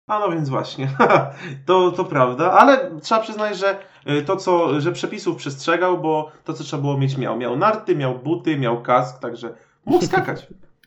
A 0.08 0.18
no 0.18 0.30
więc 0.30 0.48
właśnie, 0.48 0.88
to, 1.66 1.90
to 1.92 2.04
prawda, 2.04 2.52
ale 2.52 3.00
trzeba 3.00 3.20
przyznać, 3.20 3.58
że 3.58 3.78
y, 4.08 4.22
to 4.22 4.36
co, 4.36 4.80
że 4.80 4.92
przepisów 4.92 5.36
przestrzegał, 5.36 6.00
bo 6.00 6.32
to 6.44 6.52
co 6.52 6.64
trzeba 6.64 6.82
było 6.82 6.98
mieć 6.98 7.16
miał. 7.16 7.36
Miał 7.36 7.56
narty, 7.56 7.96
miał 7.96 8.18
buty, 8.18 8.58
miał 8.58 8.82
kask, 8.82 9.20
także 9.20 9.54
mógł 9.84 10.06
skakać. 10.06 10.46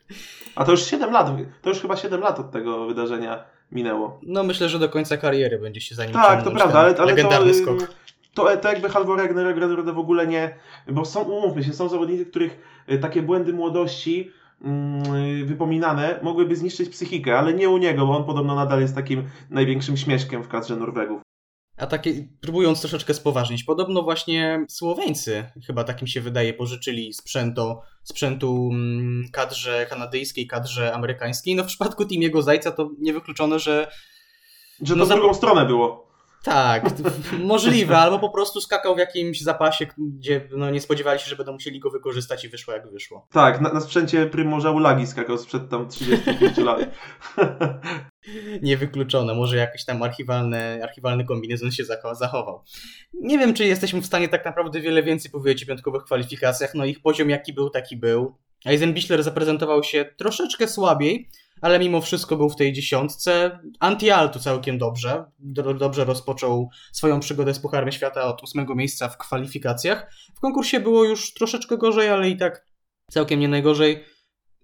A 0.56 0.66
to 0.66 0.72
już 0.72 0.86
7 0.86 1.12
lat, 1.12 1.32
to 1.62 1.70
już 1.70 1.80
chyba 1.80 1.96
7 1.96 2.22
lat 2.22 2.40
od 2.40 2.52
tego 2.52 2.86
wydarzenia 2.86 3.57
minęło. 3.72 4.20
No 4.24 4.44
myślę, 4.44 4.70
że 4.70 4.80
do 4.80 4.90
końca 4.90 5.18
kariery 5.18 5.60
będzie 5.60 5.82
się 5.82 5.96
zanim 5.96 6.14
Tak, 6.14 6.44
to 6.44 6.52
prawda, 6.52 6.80
ale, 6.80 6.98
ale 6.98 7.16
to, 7.16 7.54
skok. 7.54 7.78
to, 8.34 8.58
to 8.58 8.70
jakby 8.70 8.90
Halvor 8.90 9.18
Ragnar 9.18 9.56
Granorda 9.56 9.94
w 9.94 10.00
ogóle 10.00 10.28
nie, 10.28 10.56
bo 10.88 11.06
są, 11.06 11.22
umówmy 11.22 11.64
się, 11.64 11.74
są 11.74 11.90
zawodnicy, 11.90 12.26
których 12.26 12.84
y, 12.92 12.98
takie 12.98 13.22
błędy 13.22 13.54
młodości 13.54 14.32
mm, 14.62 15.46
wypominane 15.46 16.20
mogłyby 16.24 16.56
zniszczyć 16.56 16.90
psychikę, 16.90 17.40
ale 17.40 17.54
nie 17.54 17.70
u 17.70 17.78
niego, 17.78 18.08
bo 18.08 18.18
on 18.18 18.24
podobno 18.24 18.56
nadal 18.56 18.82
jest 18.82 18.96
takim 18.96 19.24
największym 19.50 19.98
śmieszkiem 19.98 20.44
w 20.44 20.48
kadrze 20.48 20.76
Norwegów. 20.76 21.27
A 21.78 21.88
takie, 21.88 22.28
próbując 22.42 22.82
troszeczkę 22.82 23.14
spoważnić, 23.14 23.64
podobno 23.64 24.04
właśnie 24.04 24.66
Słoweńcy, 24.70 25.46
chyba 25.68 25.84
takim 25.84 26.08
się 26.08 26.22
wydaje, 26.22 26.54
pożyczyli 26.54 27.14
sprzęto, 27.14 27.82
sprzętu 28.04 28.70
mm, 28.74 29.30
kadrze 29.32 29.86
kanadyjskiej, 29.90 30.48
kadrze 30.48 30.94
amerykańskiej. 30.94 31.56
No 31.56 31.64
w 31.64 31.68
przypadku 31.68 32.06
Timiego 32.06 32.42
Zajca 32.42 32.72
to 32.72 32.90
niewykluczone, 33.00 33.60
że 33.60 33.92
Że 34.82 34.94
to 34.94 35.00
No 35.00 35.06
za- 35.06 35.16
drugą 35.16 35.34
stronę 35.34 35.66
było. 35.66 36.07
Tak, 36.44 36.84
możliwe, 37.40 37.98
albo 37.98 38.20
po 38.20 38.30
prostu 38.30 38.62
skakał 38.62 38.96
w 38.96 39.00
jakimś 39.00 39.42
zapasie, 39.42 39.88
gdzie 39.98 40.50
no, 40.52 40.70
nie 40.70 40.82
spodziewali 40.82 41.20
się, 41.20 41.30
że 41.30 41.36
będą 41.36 41.54
musieli 41.54 41.80
go 41.80 41.90
wykorzystać 41.90 42.46
i 42.46 42.50
wyszło 42.50 42.74
jak 42.74 42.92
wyszło. 42.92 43.28
Tak, 43.32 43.62
na, 43.62 43.74
na 43.74 43.82
sprzęcie 43.82 44.26
Primorza 44.26 44.72
Ulagi 44.72 45.08
skakał 45.08 45.38
sprzed 45.38 45.70
tam 45.70 45.88
35 45.88 46.58
lat. 46.58 46.80
Niewykluczone, 48.62 49.34
może 49.34 49.58
jakiś 49.58 49.86
tam 49.86 50.04
archiwalny, 50.04 50.84
archiwalny 50.84 51.26
kombinezon 51.26 51.72
się 51.72 51.84
zachował. 52.14 52.64
Nie 53.14 53.38
wiem, 53.38 53.54
czy 53.54 53.66
jesteśmy 53.66 54.02
w 54.02 54.06
stanie 54.06 54.30
tak 54.30 54.46
naprawdę 54.46 54.80
wiele 54.80 55.04
więcej 55.04 55.32
powiedzieć 55.32 55.64
o 55.64 55.68
piątkowych 55.68 56.04
kwalifikacjach. 56.04 56.76
No 56.76 56.86
ich 56.86 57.02
poziom 57.02 57.30
jaki 57.30 57.54
był, 57.54 57.70
taki 57.70 57.98
był. 57.98 58.36
Eisenbichler 58.66 59.24
zaprezentował 59.24 59.84
się 59.84 60.06
troszeczkę 60.18 60.68
słabiej, 60.68 61.30
ale 61.62 61.80
mimo 61.80 62.02
wszystko 62.02 62.36
był 62.36 62.50
w 62.50 62.56
tej 62.56 62.74
dziesiątce. 62.74 63.60
Anti-Altu 63.80 64.40
całkiem 64.40 64.78
dobrze. 64.78 65.26
Do, 65.40 65.74
dobrze 65.74 66.06
rozpoczął 66.06 66.70
swoją 66.92 67.20
przygodę 67.20 67.54
z 67.54 67.60
Pucharem 67.60 67.92
Świata 67.92 68.24
od 68.24 68.44
ósmego 68.44 68.76
miejsca 68.76 69.10
w 69.10 69.18
kwalifikacjach. 69.18 70.12
W 70.36 70.40
konkursie 70.40 70.80
było 70.80 71.04
już 71.04 71.34
troszeczkę 71.34 71.78
gorzej, 71.78 72.10
ale 72.10 72.30
i 72.30 72.38
tak 72.38 72.66
całkiem 73.12 73.40
nie 73.40 73.48
najgorzej. 73.48 74.04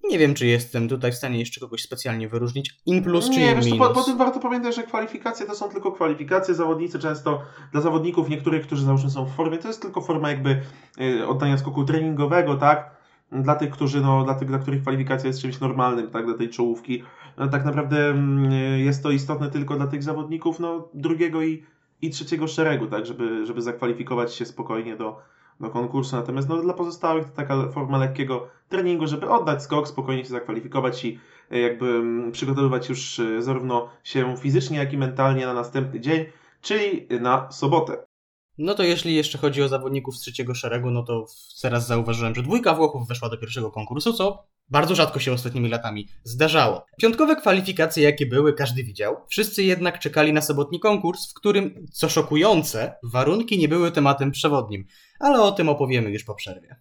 Nie 0.10 0.20
wiem, 0.20 0.34
czy 0.34 0.46
jestem 0.46 0.90
tutaj 0.90 1.12
w 1.12 1.16
stanie 1.16 1.40
jeszcze 1.40 1.60
kogoś 1.60 1.82
specjalnie 1.82 2.30
wyróżnić. 2.30 2.82
In 2.86 3.04
plus 3.04 3.30
czy 3.30 3.40
nie, 3.40 3.50
in 3.50 3.56
wiesz, 3.56 3.66
minus. 3.66 3.88
po, 3.88 3.94
po 3.94 4.04
tym 4.04 4.18
warto 4.18 4.40
pamiętać, 4.40 4.76
że 4.76 4.84
kwalifikacje 4.84 5.46
to 5.46 5.56
są 5.56 5.70
tylko 5.70 5.92
kwalifikacje. 5.92 6.54
Zawodnicy 6.54 7.00
często, 7.00 7.42
dla 7.72 7.82
zawodników 7.82 8.30
niektórych, 8.30 8.66
którzy 8.66 8.86
załóżmy 8.86 9.10
są 9.10 9.26
w 9.26 9.36
formie, 9.36 9.58
to 9.58 9.68
jest 9.68 9.82
tylko 9.82 10.02
forma 10.02 10.30
jakby 10.30 10.62
y, 11.02 11.28
oddania 11.28 11.58
skoku 11.58 11.84
treningowego, 11.84 12.56
tak? 12.56 13.03
Dla 13.34 13.56
tych, 13.56 13.72
którzy, 13.72 14.02
no, 14.02 14.24
dla 14.24 14.34
tych, 14.34 14.48
dla 14.48 14.60
których 14.60 14.82
kwalifikacja 14.82 15.28
jest 15.28 15.42
czymś 15.42 15.60
normalnym, 15.60 16.10
tak, 16.10 16.26
dla 16.26 16.38
tej 16.38 16.50
czołówki. 16.50 17.04
No, 17.38 17.48
tak 17.48 17.66
naprawdę 17.66 18.10
mm, 18.10 18.52
jest 18.80 19.04
to 19.04 19.12
istotne 19.12 19.52
tylko 19.52 19.76
dla 19.76 19.88
tych 19.88 20.04
zawodników, 20.04 20.60
no, 20.60 20.88
drugiego 20.94 21.42
i, 21.44 21.64
i 22.02 22.10
trzeciego 22.10 22.48
szeregu, 22.48 22.88
tak, 22.88 23.06
żeby, 23.06 23.46
żeby 23.46 23.62
zakwalifikować 23.62 24.34
się 24.34 24.46
spokojnie 24.46 24.96
do, 24.96 25.22
do 25.60 25.70
konkursu. 25.70 26.16
Natomiast 26.16 26.50
no, 26.50 26.62
dla 26.62 26.74
pozostałych 26.74 27.26
to 27.26 27.36
taka 27.36 27.72
forma 27.72 27.98
lekkiego 27.98 28.48
treningu, 28.70 29.08
żeby 29.08 29.30
oddać 29.30 29.64
skok, 29.64 29.88
spokojnie 29.88 30.24
się 30.24 30.30
zakwalifikować 30.30 31.06
i 31.06 31.20
e, 31.52 31.60
jakby 31.60 31.86
mm, 31.86 32.32
przygotowywać 32.32 32.90
już 32.90 33.20
e, 33.20 33.42
zarówno 33.42 33.90
się 34.04 34.38
fizycznie, 34.38 34.78
jak 34.78 34.94
i 34.94 34.98
mentalnie 34.98 35.46
na 35.46 35.54
następny 35.54 36.00
dzień, 36.00 36.26
czyli 36.62 37.08
na 37.22 37.52
sobotę. 37.52 38.13
No 38.58 38.74
to 38.74 38.84
jeśli 38.84 39.16
jeszcze 39.16 39.38
chodzi 39.38 39.62
o 39.62 39.68
zawodników 39.68 40.18
z 40.18 40.20
trzeciego 40.20 40.56
szeregu, 40.56 40.92
no 40.92 41.04
to 41.04 41.26
teraz 41.62 41.88
zauważyłem, 41.88 42.36
że 42.36 42.44
dwójka 42.44 42.74
Włochów 42.74 43.08
weszła 43.08 43.30
do 43.30 43.38
pierwszego 43.38 43.72
konkursu, 43.72 44.14
co 44.14 44.48
bardzo 44.70 44.96
rzadko 44.96 45.20
się 45.20 45.34
ostatnimi 45.34 45.70
latami 45.70 46.08
zdarzało. 46.24 46.86
Piątkowe 47.02 47.36
kwalifikacje, 47.36 48.04
jakie 48.04 48.26
były, 48.26 48.54
każdy 48.54 48.84
widział. 48.84 49.16
Wszyscy 49.28 49.64
jednak 49.64 50.00
czekali 50.00 50.34
na 50.34 50.42
sobotni 50.42 50.80
konkurs, 50.80 51.32
w 51.32 51.34
którym, 51.34 51.86
co 51.92 52.10
szokujące, 52.10 52.96
warunki 53.04 53.58
nie 53.58 53.68
były 53.68 53.92
tematem 53.92 54.32
przewodnim. 54.32 54.86
Ale 55.20 55.42
o 55.42 55.52
tym 55.52 55.70
opowiemy 55.70 56.10
już 56.10 56.24
po 56.24 56.36
przerwie. 56.36 56.76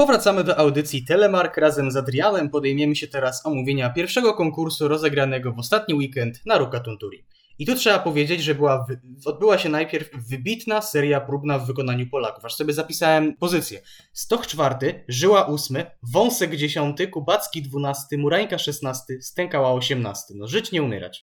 Powracamy 0.00 0.44
do 0.44 0.58
audycji 0.58 1.04
Telemark. 1.04 1.56
Razem 1.56 1.90
z 1.90 1.96
Adrianem 1.96 2.50
podejmiemy 2.50 2.96
się 2.96 3.08
teraz 3.08 3.46
omówienia 3.46 3.90
pierwszego 3.90 4.34
konkursu 4.34 4.88
rozegranego 4.88 5.52
w 5.52 5.58
ostatni 5.58 5.94
weekend 5.94 6.46
na 6.46 6.58
Ruka 6.58 6.80
Tunturi. 6.80 7.24
I 7.58 7.66
tu 7.66 7.74
trzeba 7.74 7.98
powiedzieć, 7.98 8.42
że 8.42 8.54
była 8.54 8.86
odbyła 9.24 9.58
się 9.58 9.68
najpierw 9.68 10.10
wybitna 10.28 10.82
seria 10.82 11.20
próbna 11.20 11.58
w 11.58 11.66
wykonaniu 11.66 12.06
Polaków. 12.06 12.44
Aż 12.44 12.54
sobie 12.54 12.72
zapisałem 12.72 13.36
pozycję. 13.36 13.80
Stoch 14.12 14.46
czwarty, 14.46 15.04
Żyła 15.08 15.44
ósmy, 15.44 15.90
Wąsek 16.12 16.56
dziesiąty, 16.56 17.08
Kubacki 17.08 17.62
dwunasty, 17.62 18.18
Murańka 18.18 18.58
szesnasty, 18.58 19.22
Stękała 19.22 19.72
osiemnasty. 19.72 20.34
No 20.36 20.46
żyć 20.46 20.72
nie 20.72 20.82
umierać. 20.82 21.26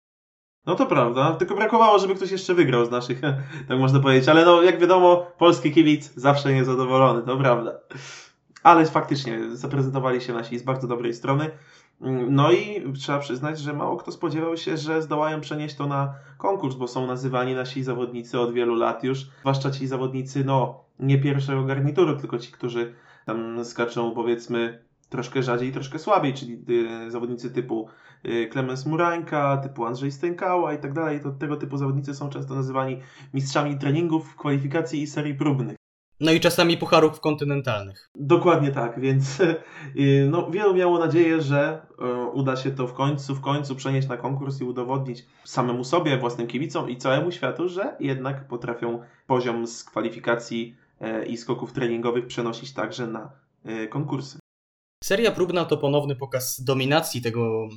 No 0.66 0.76
to 0.76 0.86
prawda, 0.86 1.34
tylko 1.34 1.56
brakowało, 1.56 2.00
żeby 2.00 2.16
ktoś 2.16 2.32
jeszcze 2.32 2.54
wygrał 2.54 2.86
z 2.86 2.92
naszych, 2.92 3.22
tak 3.68 3.80
można 3.80 4.00
powiedzieć. 4.00 4.30
Ale 4.30 4.46
no, 4.46 4.64
jak 4.64 4.80
wiadomo, 4.80 5.28
polski 5.38 5.72
kibic 5.72 6.14
zawsze 6.16 6.54
niezadowolony, 6.54 7.22
to 7.26 7.38
prawda. 7.38 7.80
Ale 8.64 8.86
faktycznie 8.86 9.56
zaprezentowali 9.56 10.22
się 10.22 10.34
nasi 10.34 10.60
z 10.60 10.64
bardzo 10.64 10.88
dobrej 10.88 11.14
strony. 11.14 11.52
No 12.30 12.52
i 12.52 12.94
trzeba 12.94 13.20
przyznać, 13.20 13.60
że 13.60 13.74
mało 13.74 13.98
kto 13.98 14.12
spodziewał 14.12 14.58
się, 14.58 14.78
że 14.78 15.02
zdołają 15.02 15.42
przenieść 15.42 15.76
to 15.76 15.88
na 15.88 16.14
konkurs, 16.38 16.76
bo 16.76 16.88
są 16.88 17.08
nazywani 17.08 17.56
nasi 17.56 17.84
zawodnicy 17.84 18.40
od 18.40 18.54
wielu 18.54 18.76
lat 18.76 19.04
już. 19.04 19.30
Zwłaszcza 19.40 19.72
ci 19.72 19.88
zawodnicy, 19.88 20.44
no, 20.44 20.84
nie 21.00 21.22
pierwszego 21.22 21.64
garnituru, 21.64 22.18
tylko 22.18 22.40
ci, 22.40 22.52
którzy 22.52 22.94
tam 23.26 23.66
skaczą, 23.66 24.12
powiedzmy, 24.12 24.84
troszkę 25.10 25.44
rzadziej, 25.44 25.72
troszkę 25.72 26.00
słabiej, 26.00 26.34
czyli 26.34 26.64
y, 27.08 27.12
zawodnicy 27.12 27.52
typu 27.52 27.88
y, 28.26 28.48
Klemens 28.52 28.86
Murańka, 28.86 29.58
typu 29.58 29.86
Andrzej 29.86 30.12
Stękała 30.12 30.74
i 30.74 30.78
tak 30.78 30.94
dalej. 30.94 31.20
To 31.20 31.32
tego 31.32 31.56
typu 31.56 31.78
zawodnicy 31.78 32.16
są 32.16 32.30
często 32.30 32.56
nazywani 32.56 33.00
mistrzami 33.34 33.78
treningów, 33.78 34.36
kwalifikacji 34.36 35.02
i 35.02 35.08
serii 35.08 35.36
próbnych. 35.36 35.76
No 36.20 36.32
i 36.32 36.40
czasami 36.40 36.78
pucharów 36.78 37.20
kontynentalnych. 37.20 38.10
Dokładnie 38.16 38.72
tak, 38.72 39.00
więc 39.00 39.42
no, 40.32 40.52
wielu 40.52 40.74
miało 40.74 41.00
nadzieję, 41.00 41.42
że 41.42 41.82
y, 42.02 42.30
uda 42.34 42.56
się 42.56 42.72
to 42.72 42.88
w 42.88 42.94
końcu, 42.94 43.36
w 43.36 43.42
końcu 43.42 43.76
przenieść 43.76 44.08
na 44.08 44.18
konkurs 44.18 44.62
i 44.62 44.64
udowodnić 44.64 45.26
samemu 45.46 45.84
sobie, 45.84 46.18
własnym 46.18 46.48
kibicom 46.48 46.90
i 46.90 46.98
całemu 46.98 47.32
światu, 47.32 47.70
że 47.70 47.96
jednak 48.00 48.48
potrafią 48.48 49.02
poziom 49.28 49.68
z 49.68 49.84
kwalifikacji 49.84 50.76
y, 51.02 51.26
i 51.26 51.38
skoków 51.38 51.74
treningowych 51.74 52.28
przenosić 52.28 52.74
także 52.74 53.08
na 53.08 53.32
y, 53.66 53.88
konkursy. 53.88 54.40
Seria 55.04 55.32
próbna 55.32 55.66
to 55.66 55.78
ponowny 55.78 56.16
pokaz 56.16 56.62
dominacji 56.64 57.22
tego 57.22 57.70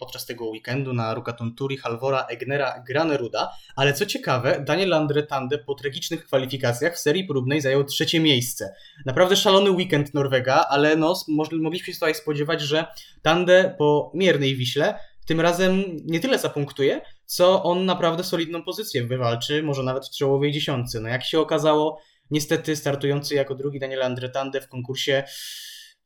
podczas 0.00 0.26
tego 0.26 0.44
weekendu 0.44 0.92
na 0.92 1.14
Rukaton 1.14 1.54
Turi, 1.54 1.76
Halvora, 1.76 2.26
Egnera, 2.26 2.84
Graneruda, 2.86 3.50
ale 3.76 3.92
co 3.92 4.06
ciekawe, 4.06 4.64
Daniel 4.66 4.94
Andre 4.94 5.22
Tande 5.22 5.58
po 5.58 5.74
tragicznych 5.74 6.24
kwalifikacjach 6.24 6.94
w 6.94 6.98
serii 6.98 7.24
próbnej 7.24 7.60
zajął 7.60 7.84
trzecie 7.84 8.20
miejsce. 8.20 8.74
Naprawdę 9.06 9.36
szalony 9.36 9.70
weekend 9.70 10.14
Norwega, 10.14 10.66
ale 10.68 10.96
no, 10.96 11.14
mogliśmy 11.60 11.86
się 11.86 11.92
tutaj 11.92 12.14
spodziewać, 12.14 12.60
że 12.60 12.86
Tande 13.22 13.74
po 13.78 14.12
miernej 14.14 14.56
Wiśle 14.56 14.94
tym 15.30 15.40
razem 15.40 15.84
nie 16.04 16.20
tyle 16.20 16.38
zapunktuje, 16.38 17.00
co 17.26 17.62
on 17.62 17.84
naprawdę 17.84 18.24
solidną 18.24 18.62
pozycję 18.62 19.06
wywalczy, 19.06 19.62
może 19.62 19.82
nawet 19.82 20.06
w 20.06 20.16
czołowej 20.16 20.52
dziesiątce. 20.52 21.00
No 21.00 21.08
jak 21.08 21.24
się 21.24 21.40
okazało, 21.40 22.00
niestety 22.30 22.76
startujący 22.76 23.34
jako 23.34 23.54
drugi 23.54 23.78
Daniel 23.78 24.02
Andre 24.02 24.28
Tande 24.28 24.60
w 24.60 24.68
konkursie 24.68 25.24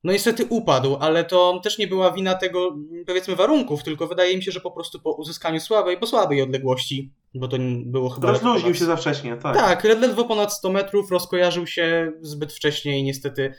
no 0.04 0.12
niestety 0.12 0.46
upadł, 0.48 0.96
ale 1.00 1.24
to 1.24 1.60
też 1.62 1.78
nie 1.78 1.86
była 1.86 2.12
wina 2.12 2.34
tego, 2.34 2.76
powiedzmy, 3.06 3.36
warunków, 3.36 3.82
tylko 3.82 4.06
wydaje 4.06 4.36
mi 4.36 4.42
się, 4.42 4.52
że 4.52 4.60
po 4.60 4.70
prostu 4.70 5.00
po 5.00 5.12
uzyskaniu 5.12 5.60
słabej, 5.60 5.98
po 5.98 6.06
słabej 6.06 6.42
odległości, 6.42 7.12
bo 7.34 7.48
to 7.48 7.56
było 7.84 8.10
chyba... 8.10 8.28
Rozluźnił 8.28 8.62
ponad... 8.62 8.78
się 8.78 8.84
za 8.84 8.96
wcześnie, 8.96 9.36
tak. 9.36 9.56
Tak, 9.56 9.84
ledwo 9.84 10.24
ponad 10.24 10.52
100 10.52 10.70
metrów, 10.70 11.10
rozkojarzył 11.10 11.66
się 11.66 12.12
zbyt 12.20 12.52
wcześnie 12.52 12.98
i 12.98 13.02
niestety 13.02 13.54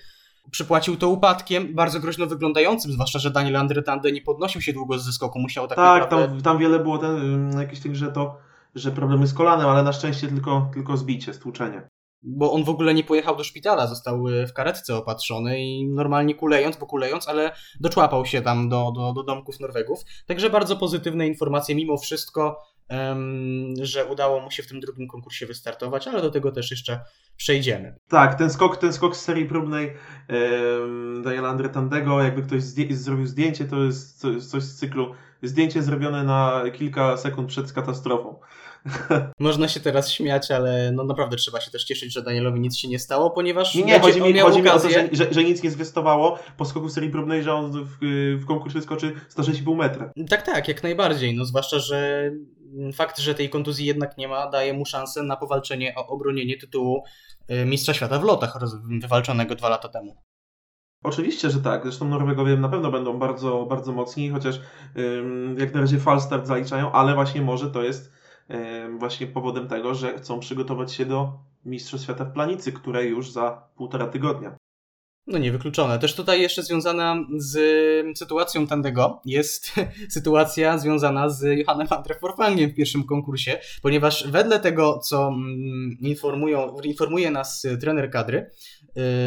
przypłacił 0.52 0.98
to 0.98 1.10
upadkiem, 1.10 1.76
bardzo 1.76 2.00
groźno 2.00 2.26
wyglądającym, 2.26 2.92
zwłaszcza, 2.92 3.20
że 3.20 3.32
Daniel 3.32 3.56
Andretande 3.56 4.12
nie 4.12 4.22
podnosił 4.22 4.62
się 4.62 4.74
długo 4.74 5.00
z 5.00 5.06
zeskoku, 5.06 5.40
musiał 5.40 5.68
tak, 5.68 5.76
Tak, 5.76 6.02
naprawdę... 6.02 6.28
tam, 6.28 6.42
tam 6.42 6.58
wiele 6.58 6.80
było 6.80 6.98
ten, 6.98 7.52
jakieś 7.60 7.80
tych, 7.80 7.96
że 7.96 8.12
to, 8.12 8.38
że 8.76 8.92
problemy 8.92 9.28
z 9.28 9.34
kolanem, 9.34 9.68
ale 9.68 9.84
na 9.84 9.94
szczęście 9.94 10.28
tylko, 10.28 10.70
tylko 10.74 10.98
zbicie, 10.98 11.34
stłuczenie 11.34 11.88
bo 12.26 12.52
on 12.52 12.64
w 12.64 12.70
ogóle 12.70 12.94
nie 12.94 13.04
pojechał 13.04 13.36
do 13.36 13.44
szpitala, 13.44 13.88
został 13.88 14.26
w 14.50 14.54
karetce 14.54 14.96
opatrzony 14.96 15.60
i 15.60 15.88
normalnie 15.88 16.36
kulejąc, 16.36 16.78
bo 16.78 16.86
kulejąc, 16.86 17.28
ale 17.28 17.52
doczłapał 17.80 18.26
się 18.26 18.42
tam 18.42 18.70
do, 18.70 18.92
do, 18.96 19.14
do 19.14 19.24
domków 19.24 19.60
Norwegów. 19.60 20.00
Także 20.26 20.50
bardzo 20.50 20.76
pozytywne 20.76 21.28
informacje 21.28 21.76
mimo 21.76 21.98
wszystko, 21.98 22.62
um, 22.90 23.74
że 23.82 24.06
udało 24.06 24.40
mu 24.40 24.52
się 24.52 24.64
w 24.64 24.68
tym 24.68 24.80
drugim 24.80 25.08
konkursie 25.08 25.46
wystartować, 25.46 26.08
ale 26.08 26.22
do 26.22 26.32
tego 26.32 26.52
też 26.52 26.72
jeszcze 26.72 27.00
przejdziemy. 27.38 27.96
Tak, 28.08 28.36
ten 28.36 28.50
skok, 28.50 28.78
ten 28.78 28.94
skok 28.94 29.16
z 29.16 29.22
serii 29.22 29.46
próbnej 29.46 29.94
um, 30.30 31.22
Daniela 31.24 31.50
Andretandego, 31.50 32.22
jakby 32.22 32.44
ktoś 32.44 32.64
zdję 32.64 32.96
zrobił 32.96 33.26
zdjęcie, 33.26 33.66
to 33.66 33.84
jest 33.84 34.20
coś 34.50 34.64
z 34.64 34.76
cyklu 34.76 35.16
zdjęcie 35.42 35.84
zrobione 35.84 36.24
na 36.24 36.64
kilka 36.74 37.18
sekund 37.18 37.50
przed 37.50 37.74
katastrofą. 37.74 38.40
Można 39.40 39.68
się 39.68 39.80
teraz 39.80 40.12
śmiać, 40.12 40.52
ale 40.52 40.92
no 40.92 41.04
naprawdę 41.04 41.38
trzeba 41.38 41.62
się 41.62 41.72
też 41.72 41.84
cieszyć, 41.84 42.14
że 42.14 42.22
Danielowi 42.22 42.60
nic 42.60 42.78
się 42.78 42.88
nie 42.88 43.00
stało, 43.00 43.30
ponieważ 43.32 43.76
nie, 43.76 43.84
nie 43.84 44.00
chodzi 44.00 44.22
mi, 44.22 44.40
chodzi 44.40 44.62
mi 44.62 44.70
o 44.70 44.80
to, 44.80 44.90
że, 44.90 45.08
że, 45.12 45.34
że, 45.34 45.44
nic 45.44 45.64
nie 45.64 45.72
zwiastowało 45.72 46.40
po 46.58 46.66
skoku 46.66 46.90
serii 46.90 47.10
próbnej, 47.10 47.44
że 47.44 47.54
on 47.54 47.72
w, 47.72 47.98
w 48.42 48.46
konkursie 48.46 48.82
skoczy 48.82 49.14
106,5 49.38 49.76
metra. 49.76 50.12
Tak, 50.30 50.42
tak, 50.42 50.68
jak 50.68 50.84
najbardziej. 50.84 51.36
No 51.36 51.46
zwłaszcza, 51.46 51.80
że 51.80 52.32
fakt, 52.94 53.20
że 53.20 53.36
tej 53.36 53.50
kontuzji 53.50 53.86
jednak 53.86 54.18
nie 54.18 54.28
ma, 54.28 54.50
daje 54.50 54.74
mu 54.74 54.86
szansę 54.86 55.24
na 55.24 55.36
powalczenie 55.36 55.94
o 55.96 56.08
obronienie 56.08 56.58
tytułu 56.58 57.04
y, 57.52 57.66
Mistrza 57.66 57.94
Świata 57.94 58.20
w 58.20 58.24
lotach 58.24 58.58
wywalczonego 59.02 59.56
dwa 59.56 59.70
lata 59.70 59.90
temu. 59.90 60.16
Oczywiście, 61.04 61.50
że 61.50 61.62
tak. 61.62 61.84
Zresztą 61.84 62.10
Norwegowie 62.10 62.58
na 62.58 62.70
pewno 62.70 62.92
będą 62.92 63.20
bardzo, 63.20 63.66
bardzo 63.66 63.92
mocni, 63.92 64.30
chociaż 64.30 64.60
ym, 64.98 65.56
jak 65.60 65.74
na 65.74 65.82
razie 65.82 66.00
falstart 66.00 66.48
zaliczają, 66.48 66.92
ale 66.92 67.16
właśnie 67.16 67.42
może 67.42 67.72
to 67.72 67.84
jest 67.84 68.12
właśnie 69.00 69.28
powodem 69.28 69.68
tego, 69.68 69.96
że 69.96 70.18
chcą 70.18 70.40
przygotować 70.40 70.94
się 70.94 71.06
do 71.06 71.40
Mistrzostw 71.66 72.06
Świata 72.06 72.26
w 72.26 72.34
Planicy, 72.34 72.72
które 72.72 73.06
już 73.06 73.32
za 73.32 73.68
półtora 73.76 74.08
tygodnia. 74.08 74.56
No 75.28 75.38
niewykluczone. 75.38 76.00
Też 76.00 76.16
tutaj 76.16 76.42
jeszcze 76.42 76.64
związana 76.64 77.16
z 77.38 77.58
sytuacją 78.18 78.68
Tandego 78.68 79.22
jest 79.26 79.72
sytuacja 80.10 80.78
związana 80.78 81.30
z 81.30 81.44
Johannem 81.60 81.88
Antreforfangiem 81.90 82.70
w 82.70 82.76
pierwszym 82.76 83.04
konkursie, 83.04 83.60
ponieważ 83.82 84.28
wedle 84.28 84.60
tego, 84.60 85.00
co 85.00 85.32
informują, 86.00 86.78
informuje 86.84 87.32
nas 87.32 87.68
trener 87.82 88.10
kadry, 88.12 88.52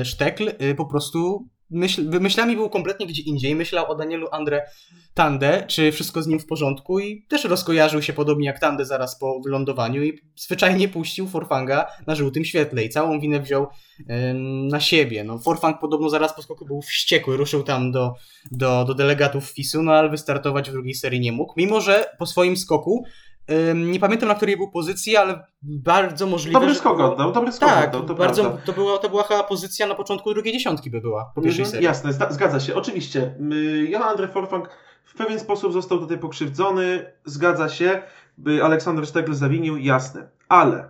Sztekl 0.05 0.51
po 0.77 0.87
prostu 0.87 1.49
myśl, 1.71 2.21
myślami 2.21 2.57
był 2.57 2.71
kompletnie 2.71 3.07
gdzie 3.07 3.23
indziej. 3.23 3.55
Myślał 3.55 3.91
o 3.91 3.95
Danielu 3.95 4.29
Andre 4.33 4.63
Tande, 5.15 5.65
czy 5.67 5.93
wszystko 5.93 6.23
z 6.23 6.27
nim 6.27 6.41
w 6.41 6.47
porządku 6.47 6.99
i 6.99 7.23
też 7.23 7.45
rozkojarzył 7.45 8.03
się 8.03 8.13
podobnie 8.13 8.47
jak 8.47 8.61
Tande 8.61 8.85
zaraz 8.85 9.19
po 9.19 9.41
wylądowaniu 9.41 10.05
i 10.05 10.19
zwyczajnie 10.37 10.89
puścił 10.89 11.29
Forfanga 11.29 11.87
na 12.07 12.15
żółtym 12.15 12.45
świetle 12.45 12.85
i 12.85 12.89
całą 12.89 13.21
winę 13.21 13.41
wziął 13.41 13.67
na 14.71 14.81
siebie. 14.81 15.25
No, 15.25 15.39
Forfang 15.39 15.81
podobno 15.81 16.11
zaraz 16.11 16.35
po 16.35 16.43
skoku 16.43 16.67
był 16.67 16.83
wściekły, 16.83 17.37
ruszył 17.37 17.63
tam 17.63 17.93
do, 17.93 18.15
do, 18.51 18.85
do 18.85 18.95
delegatów 18.95 19.51
FIS-u, 19.51 19.83
no 19.83 19.93
ale 19.93 20.09
wystartować 20.09 20.71
w 20.71 20.73
drugiej 20.73 20.95
serii 20.95 21.21
nie 21.21 21.33
mógł, 21.33 21.55
mimo 21.57 21.81
że 21.81 22.07
po 22.19 22.27
swoim 22.27 22.57
skoku 22.57 23.05
nie 23.75 24.01
pamiętam 24.01 24.29
na 24.29 24.35
której 24.35 24.57
był 24.57 24.71
pozycji, 24.71 25.17
ale 25.17 25.47
bardzo 25.63 26.27
możliwe. 26.27 26.61
Dobry 26.61 26.75
skok 26.75 27.01
oddał, 27.01 27.33
dobry 27.33 27.53
skok 27.53 27.69
tak, 27.69 27.89
oddał, 27.89 28.07
to 28.07 28.15
bardzo, 28.15 28.43
prawda. 28.43 28.63
to, 28.67 28.73
była, 28.73 28.99
to 28.99 29.09
była 29.09 29.23
chyba 29.23 29.43
pozycja 29.45 29.87
na 29.87 29.95
początku 29.95 30.35
drugiej 30.35 30.53
dziesiątki 30.53 30.91
by 30.91 31.01
była, 31.01 31.33
po 31.35 31.43
pierwszej 31.43 31.63
Mhm, 31.63 31.71
serii. 31.73 31.85
Jasne, 31.85 32.13
zgadza 32.31 32.61
się. 32.61 32.75
Oczywiście. 32.75 33.35
y, 33.53 33.87
Johan 33.91 34.09
Andre 34.09 34.29
Forfang 34.29 34.69
w 35.05 35.15
pewien 35.15 35.41
sposób 35.41 35.73
został 35.73 35.99
tutaj 35.99 36.19
pokrzywdzony, 36.19 37.13
zgadza 37.25 37.69
się. 37.69 38.03
by 38.39 38.65
Aleksander 38.65 39.07
Sztegl 39.07 39.33
zawinił, 39.35 39.77
jasne. 39.77 40.29
Ale, 40.49 40.89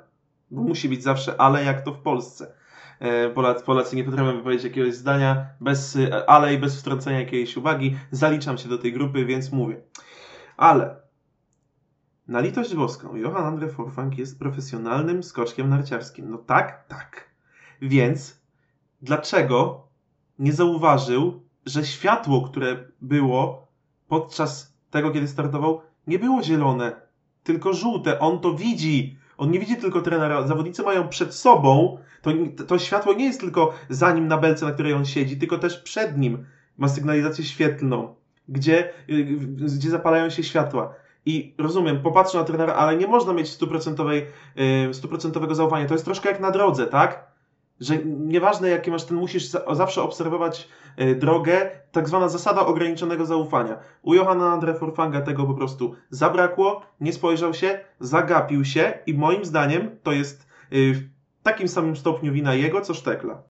bo 0.51 0.63
musi 0.63 0.89
być 0.89 1.03
zawsze 1.03 1.41
ale, 1.41 1.65
jak 1.65 1.85
to 1.85 1.93
w 1.93 1.99
Polsce. 1.99 2.55
E, 3.01 3.29
Polacy, 3.31 3.65
Polacy 3.65 3.97
nie 3.97 4.05
potrafią 4.05 4.37
wypowiedzieć 4.37 4.65
jakiegoś 4.65 4.95
zdania 4.95 5.47
bez 5.61 5.97
y, 5.97 6.27
ale 6.27 6.55
i 6.55 6.59
bez 6.59 6.81
wtrącenia 6.81 7.21
jakiejś 7.21 7.57
uwagi. 7.57 7.97
Zaliczam 8.11 8.59
się 8.59 8.69
do 8.69 8.79
tej 8.79 8.93
grupy, 8.93 9.25
więc 9.25 9.53
mówię. 9.53 9.81
Ale 10.57 10.97
na 12.29 12.41
litość 12.41 12.75
boską, 12.75 13.17
Johan 13.17 13.47
Andre 13.47 13.69
Forfang 13.69 14.19
jest 14.19 14.39
profesjonalnym 14.39 15.23
skoczkiem 15.23 15.69
narciarskim. 15.69 16.31
No 16.31 16.39
tak, 16.39 16.85
tak. 16.89 17.29
Więc 17.83 18.41
dlaczego 19.03 19.87
nie 20.39 20.53
zauważył, 20.53 21.43
że 21.67 21.87
światło, 21.87 22.43
które 22.43 22.77
było 23.01 23.69
podczas 24.09 24.75
tego, 24.91 25.11
kiedy 25.11 25.29
startował, 25.29 25.81
nie 26.07 26.19
było 26.19 26.43
zielone, 26.43 27.01
tylko 27.43 27.73
żółte. 27.73 28.19
On 28.19 28.41
to 28.41 28.55
widzi. 28.55 29.17
On 29.39 29.51
nie 29.51 29.61
widzi 29.61 29.77
tylko 29.77 30.01
trenera. 30.01 30.47
Zawodnicy 30.47 30.83
mają 30.83 31.09
przed 31.09 31.35
sobą. 31.35 31.99
To, 32.23 32.31
to 32.67 32.79
światło 32.79 33.15
nie 33.15 33.25
jest 33.25 33.41
tylko 33.41 33.75
za 33.89 34.13
nim 34.13 34.29
na 34.29 34.39
belce, 34.39 34.67
na 34.67 34.73
której 34.73 34.93
on 34.93 35.05
siedzi, 35.05 35.37
tylko 35.37 35.59
też 35.59 35.83
przed 35.83 36.19
nim 36.19 36.47
ma 36.79 36.89
sygnalizację 36.89 37.45
świetlną, 37.45 38.15
gdzie, 38.49 38.93
gdzie 39.49 39.91
zapalają 39.91 40.31
się 40.31 40.43
światła. 40.43 40.95
I 41.29 41.55
rozumiem, 41.59 42.03
popatrzę 42.03 42.39
na 42.39 42.45
trenera, 42.45 42.75
ale 42.75 42.97
nie 42.97 43.07
można 43.07 43.33
mieć 43.33 43.49
stuprocentowej, 43.49 44.27
y, 44.91 44.95
stuprocentowego 44.95 45.55
zaufania. 45.55 45.87
To 45.87 45.95
jest 45.95 46.05
troszkę 46.05 46.29
jak 46.29 46.41
na 46.41 46.51
drodze, 46.51 46.87
tak? 46.87 47.29
że 47.81 47.99
nieważne 48.05 48.69
jakie 48.69 48.91
masz, 48.91 49.05
ten 49.05 49.17
musisz 49.17 49.47
za, 49.47 49.75
zawsze 49.75 50.03
obserwować 50.03 50.69
e, 50.97 51.15
drogę, 51.15 51.71
tak 51.93 52.09
zwana 52.09 52.29
zasada 52.29 52.67
ograniczonego 52.67 53.27
zaufania. 53.27 53.79
U 54.03 54.15
Johanna 54.15 54.53
Andre 54.53 54.75
Forfanga 54.75 55.21
tego 55.21 55.45
po 55.45 55.55
prostu 55.55 55.95
zabrakło, 56.11 56.83
nie 57.01 57.13
spojrzał 57.13 57.55
się, 57.55 57.81
zagapił 58.01 58.65
się 58.65 58.99
i 59.07 59.15
moim 59.15 59.45
zdaniem 59.45 59.91
to 60.03 60.13
jest 60.13 60.43
e, 60.43 60.95
w 60.95 61.03
takim 61.43 61.69
samym 61.69 61.97
stopniu 61.97 62.33
wina 62.33 62.55
jego, 62.55 62.81
co 62.81 62.95
Sztekla. 62.95 63.43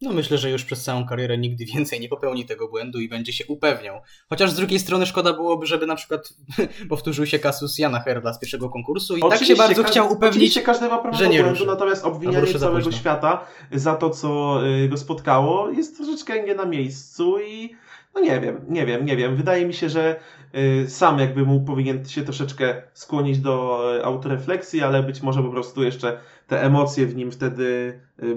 No 0.00 0.12
myślę, 0.12 0.38
że 0.38 0.50
już 0.50 0.64
przez 0.64 0.84
całą 0.84 1.06
karierę 1.06 1.38
nigdy 1.38 1.64
więcej 1.74 2.00
nie 2.00 2.08
popełni 2.08 2.46
tego 2.46 2.68
błędu 2.68 3.00
i 3.00 3.08
będzie 3.08 3.32
się 3.32 3.44
upewniał. 3.46 4.00
Chociaż 4.28 4.50
z 4.50 4.54
drugiej 4.56 4.78
strony 4.78 5.06
szkoda 5.06 5.32
byłoby, 5.32 5.66
żeby 5.66 5.86
na 5.86 5.96
przykład 5.96 6.28
powtórzył 6.90 7.26
się 7.26 7.38
kasus 7.38 7.78
Jana 7.78 8.00
Herla 8.00 8.32
z 8.32 8.38
pierwszego 8.38 8.70
konkursu 8.70 9.16
i 9.16 9.20
tak 9.20 9.30
się 9.30 9.34
Oczywiście 9.34 9.56
bardzo 9.56 9.74
każdy- 9.82 9.90
chciał 9.90 10.12
upewnić. 10.12 10.36
Oczywiście 10.36 10.62
każdy 10.62 10.88
ma 10.88 10.98
prawo 10.98 11.16
że 11.16 11.28
nie 11.28 11.38
błędu, 11.42 11.50
ruszy. 11.58 11.66
natomiast 11.66 12.04
obwinianie 12.04 12.54
całego 12.54 12.92
świata 12.92 13.46
za 13.72 13.94
to, 13.94 14.10
co 14.10 14.60
y, 14.66 14.88
go 14.88 14.96
spotkało, 14.96 15.70
jest 15.70 15.96
troszeczkę 15.96 16.42
nie 16.44 16.54
na 16.54 16.64
miejscu 16.64 17.38
i 17.40 17.74
no 18.14 18.20
nie 18.20 18.40
wiem, 18.40 18.64
nie 18.68 18.86
wiem, 18.86 19.06
nie 19.06 19.16
wiem. 19.16 19.36
Wydaje 19.36 19.66
mi 19.66 19.74
się, 19.74 19.88
że 19.88 20.20
sam 20.88 21.18
jakby 21.18 21.44
mu 21.44 21.60
powinien 21.60 22.04
się 22.04 22.22
troszeczkę 22.22 22.82
skłonić 22.92 23.38
do 23.38 23.82
y, 23.96 24.04
autorefleksji, 24.04 24.82
ale 24.82 25.02
być 25.02 25.22
może 25.22 25.42
po 25.42 25.50
prostu 25.50 25.82
jeszcze 25.82 26.18
te 26.46 26.62
emocje 26.62 27.06
w 27.06 27.16
nim 27.16 27.32
wtedy 27.32 28.00
y, 28.22 28.36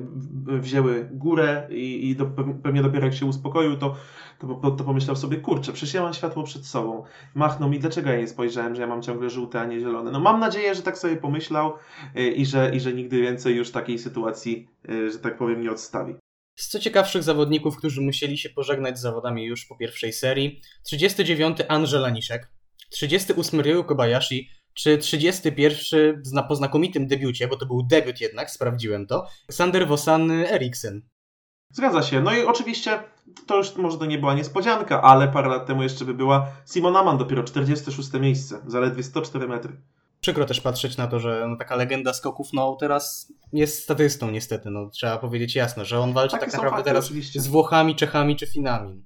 wzięły 0.59 1.09
górę 1.11 1.67
i, 1.69 2.09
i 2.09 2.15
do, 2.15 2.25
pewnie 2.63 2.81
dopiero 2.81 3.05
jak 3.05 3.13
się 3.13 3.25
uspokoił, 3.25 3.77
to, 3.77 3.95
to, 4.39 4.71
to 4.71 4.83
pomyślał 4.83 5.15
sobie, 5.15 5.37
kurczę, 5.37 5.73
przecież 5.73 5.93
ja 5.93 6.01
mam 6.01 6.13
światło 6.13 6.43
przed 6.43 6.65
sobą. 6.65 7.03
Machnął 7.35 7.69
mi, 7.69 7.79
dlaczego 7.79 8.09
ja 8.09 8.17
nie 8.17 8.27
spojrzałem, 8.27 8.75
że 8.75 8.81
ja 8.81 8.87
mam 8.87 9.01
ciągle 9.01 9.29
żółte, 9.29 9.61
a 9.61 9.65
nie 9.65 9.79
zielone. 9.79 10.11
No 10.11 10.19
mam 10.19 10.39
nadzieję, 10.39 10.75
że 10.75 10.81
tak 10.81 10.97
sobie 10.97 11.17
pomyślał 11.17 11.73
y, 12.17 12.27
i 12.27 12.45
że, 12.45 12.71
i 12.75 12.79
że 12.79 12.93
nigdy 12.93 13.21
więcej 13.21 13.55
już 13.55 13.71
takiej 13.71 13.99
sytuacji, 13.99 14.67
y, 14.89 15.11
że 15.11 15.19
tak 15.19 15.37
powiem, 15.37 15.61
nie 15.61 15.71
odstawi. 15.71 16.15
Z 16.59 16.67
co 16.69 16.79
ciekawszych 16.79 17.23
zawodników, 17.23 17.77
którzy 17.77 18.01
musieli 18.01 18.37
się 18.37 18.49
pożegnać 18.49 18.97
z 18.97 19.01
zawodami 19.01 19.45
już 19.45 19.65
po 19.65 19.75
pierwszej 19.77 20.13
serii, 20.13 20.61
39 20.83 21.57
Andrzej 21.67 22.01
Laniszek, 22.01 22.51
38 22.89 23.61
Ryu 23.61 23.83
Kobayashi, 23.83 24.49
czy 24.73 24.97
31 24.97 26.21
zna- 26.25 26.43
po 26.43 26.55
znakomitym 26.55 27.07
debiucie, 27.07 27.47
bo 27.47 27.55
to 27.55 27.65
był 27.65 27.83
debiut 27.83 28.21
jednak, 28.21 28.51
sprawdziłem 28.51 29.07
to, 29.07 29.27
Sander 29.51 29.87
Vosan 29.87 30.31
Eriksen. 30.31 31.01
Zgadza 31.71 32.03
się. 32.03 32.21
No 32.21 32.33
i 32.33 32.43
oczywiście 32.43 33.03
to 33.47 33.57
już 33.57 33.75
może 33.75 33.97
to 33.97 34.05
nie 34.05 34.17
była 34.17 34.33
niespodzianka, 34.33 35.01
ale 35.01 35.27
parę 35.27 35.49
lat 35.49 35.67
temu 35.67 35.83
jeszcze 35.83 36.05
by 36.05 36.13
była 36.13 36.51
Simon 36.65 36.95
Aman, 36.95 37.17
dopiero 37.17 37.43
46 37.43 38.13
miejsce, 38.13 38.61
zaledwie 38.67 39.03
104 39.03 39.47
metry. 39.47 39.73
Przykro 40.21 40.45
też 40.45 40.61
patrzeć 40.61 40.97
na 40.97 41.07
to, 41.07 41.19
że 41.19 41.45
no, 41.49 41.55
taka 41.57 41.75
legenda 41.75 42.13
skoków 42.13 42.47
no 42.53 42.75
teraz 42.79 43.33
jest 43.53 43.83
statystą 43.83 44.31
niestety, 44.31 44.69
no 44.69 44.89
trzeba 44.89 45.17
powiedzieć 45.17 45.55
jasno, 45.55 45.85
że 45.85 45.99
on 45.99 46.13
walczy 46.13 46.31
Takie 46.31 46.45
tak 46.45 46.53
naprawdę 46.53 46.77
fakty, 46.77 46.89
teraz 46.89 47.05
oczywiście. 47.05 47.41
z 47.41 47.47
Włochami, 47.47 47.95
Czechami 47.95 48.35
czy 48.35 48.47
Finami. 48.47 49.05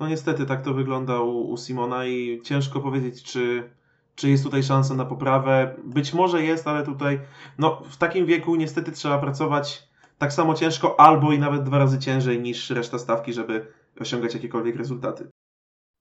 No 0.00 0.08
niestety 0.08 0.46
tak 0.46 0.62
to 0.62 0.74
wygląda 0.74 1.20
u, 1.20 1.50
u 1.50 1.56
Simona 1.56 2.06
i 2.06 2.42
ciężko 2.44 2.80
powiedzieć, 2.80 3.22
czy, 3.22 3.70
czy 4.14 4.30
jest 4.30 4.44
tutaj 4.44 4.62
szansa 4.62 4.94
na 4.94 5.04
poprawę. 5.04 5.76
Być 5.84 6.14
może 6.14 6.42
jest, 6.42 6.68
ale 6.68 6.84
tutaj 6.84 7.20
no, 7.58 7.82
w 7.90 7.96
takim 7.96 8.26
wieku 8.26 8.56
niestety 8.56 8.92
trzeba 8.92 9.18
pracować 9.18 9.88
tak 10.18 10.32
samo 10.32 10.54
ciężko 10.54 11.00
albo 11.00 11.32
i 11.32 11.38
nawet 11.38 11.62
dwa 11.62 11.78
razy 11.78 11.98
ciężej 11.98 12.42
niż 12.42 12.70
reszta 12.70 12.98
stawki, 12.98 13.32
żeby 13.32 13.72
osiągać 14.00 14.34
jakiekolwiek 14.34 14.76
rezultaty. 14.76 15.30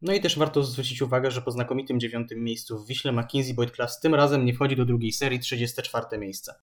No 0.02 0.14
i 0.14 0.22
też 0.22 0.38
warto 0.38 0.64
zwrócić 0.64 1.02
uwagę, 1.02 1.32
że 1.32 1.42
po 1.42 1.52
znakomitym 1.52 2.00
dziewiątym 2.00 2.44
miejscu 2.44 2.80
w 2.80 2.88
Wiśle 2.88 3.12
McKinsey 3.12 3.54
Boyd 3.54 3.72
Class 3.72 4.00
tym 4.00 4.16
razem 4.16 4.46
nie 4.46 4.54
wchodzi 4.54 4.76
do 4.76 4.86
drugiej 4.86 5.12
serii 5.12 5.40
34 5.40 6.18
miejsce. 6.18 6.54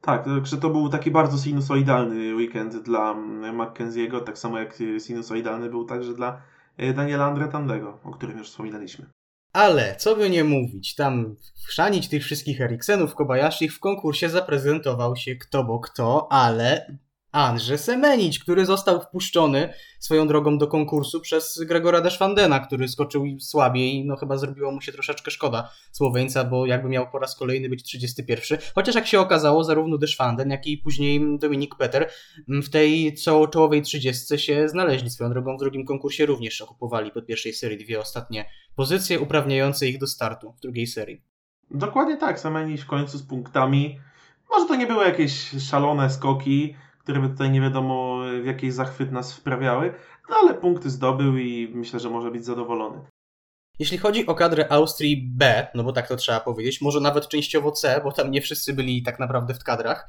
Tak, 0.00 0.24
także 0.24 0.56
to 0.56 0.70
był 0.70 0.88
taki 0.88 1.10
bardzo 1.10 1.38
sinusoidalny 1.38 2.34
weekend 2.34 2.82
dla 2.82 3.14
Mackenzie'ego, 3.52 4.20
tak 4.20 4.38
samo 4.38 4.58
jak 4.58 4.78
sinusoidalny 4.98 5.70
był 5.70 5.84
także 5.84 6.14
dla 6.14 6.42
y, 6.80 6.94
Daniela 6.94 7.24
Andretandego, 7.24 7.98
o 8.04 8.10
którym 8.10 8.38
już 8.38 8.48
wspominaliśmy. 8.48 9.06
Ale, 9.52 9.96
co 9.96 10.16
by 10.16 10.30
nie 10.30 10.44
mówić, 10.44 10.94
tam 10.94 11.36
chrzanić 11.66 12.08
tych 12.08 12.24
wszystkich 12.24 12.60
Eriksenów, 12.60 13.14
Kobayashi 13.14 13.68
w 13.68 13.80
konkursie 13.80 14.28
zaprezentował 14.28 15.16
się 15.16 15.36
kto 15.36 15.64
bo 15.64 15.78
kto, 15.78 16.32
ale 16.32 16.98
Andrzej 17.34 17.78
Semenić, 17.78 18.38
który 18.38 18.66
został 18.66 19.00
wpuszczony 19.00 19.72
swoją 19.98 20.26
drogą 20.26 20.58
do 20.58 20.66
konkursu 20.66 21.20
przez 21.20 21.60
Gregora 21.66 22.00
Deschwandena, 22.00 22.60
który 22.60 22.88
skoczył 22.88 23.26
słabiej, 23.40 24.04
no 24.06 24.16
chyba 24.16 24.36
zrobiło 24.36 24.72
mu 24.72 24.80
się 24.80 24.92
troszeczkę 24.92 25.30
szkoda 25.30 25.70
Słoweńca, 25.92 26.44
bo 26.44 26.66
jakby 26.66 26.88
miał 26.88 27.10
po 27.10 27.18
raz 27.18 27.36
kolejny 27.36 27.68
być 27.68 27.82
31. 27.82 28.58
Chociaż 28.74 28.94
jak 28.94 29.06
się 29.06 29.20
okazało, 29.20 29.64
zarówno 29.64 29.98
Deschwanden, 29.98 30.50
jak 30.50 30.66
i 30.66 30.78
później 30.78 31.38
Dominik 31.38 31.74
Peter 31.74 32.10
w 32.48 32.70
tej 32.70 33.14
co 33.14 33.48
czołowej 33.48 33.82
30 33.82 34.38
się 34.38 34.68
znaleźli 34.68 35.10
swoją 35.10 35.30
drogą 35.30 35.56
w 35.56 35.60
drugim 35.60 35.84
konkursie 35.84 36.26
również 36.26 36.60
okupowali 36.60 37.10
po 37.10 37.22
pierwszej 37.22 37.52
serii 37.52 37.78
dwie 37.78 38.00
ostatnie 38.00 38.50
pozycje 38.76 39.20
uprawniające 39.20 39.88
ich 39.88 39.98
do 39.98 40.06
startu 40.06 40.52
w 40.52 40.60
drugiej 40.60 40.86
serii. 40.86 41.22
Dokładnie 41.70 42.16
tak, 42.16 42.40
Semenić 42.40 42.80
w 42.80 42.86
końcu 42.86 43.18
z 43.18 43.22
punktami. 43.22 43.98
Może 44.50 44.66
to 44.66 44.76
nie 44.76 44.86
były 44.86 45.04
jakieś 45.04 45.50
szalone 45.70 46.10
skoki, 46.10 46.74
które 47.04 47.20
by 47.20 47.28
tutaj 47.28 47.50
nie 47.50 47.60
wiadomo 47.60 48.20
w 48.42 48.46
jakiej 48.46 48.70
zachwyt 48.70 49.12
nas 49.12 49.34
wprawiały, 49.34 49.94
no 50.30 50.36
ale 50.36 50.54
punkty 50.54 50.90
zdobył 50.90 51.38
i 51.38 51.70
myślę, 51.74 52.00
że 52.00 52.10
może 52.10 52.30
być 52.30 52.44
zadowolony. 52.44 53.00
Jeśli 53.78 53.98
chodzi 53.98 54.26
o 54.26 54.34
kadrę 54.34 54.72
Austrii 54.72 55.30
B, 55.36 55.66
no 55.74 55.84
bo 55.84 55.92
tak 55.92 56.08
to 56.08 56.16
trzeba 56.16 56.40
powiedzieć, 56.40 56.80
może 56.80 57.00
nawet 57.00 57.28
częściowo 57.28 57.72
C, 57.72 58.00
bo 58.04 58.12
tam 58.12 58.30
nie 58.30 58.40
wszyscy 58.40 58.72
byli 58.72 59.02
tak 59.02 59.18
naprawdę 59.18 59.54
w 59.54 59.64
kadrach. 59.64 60.08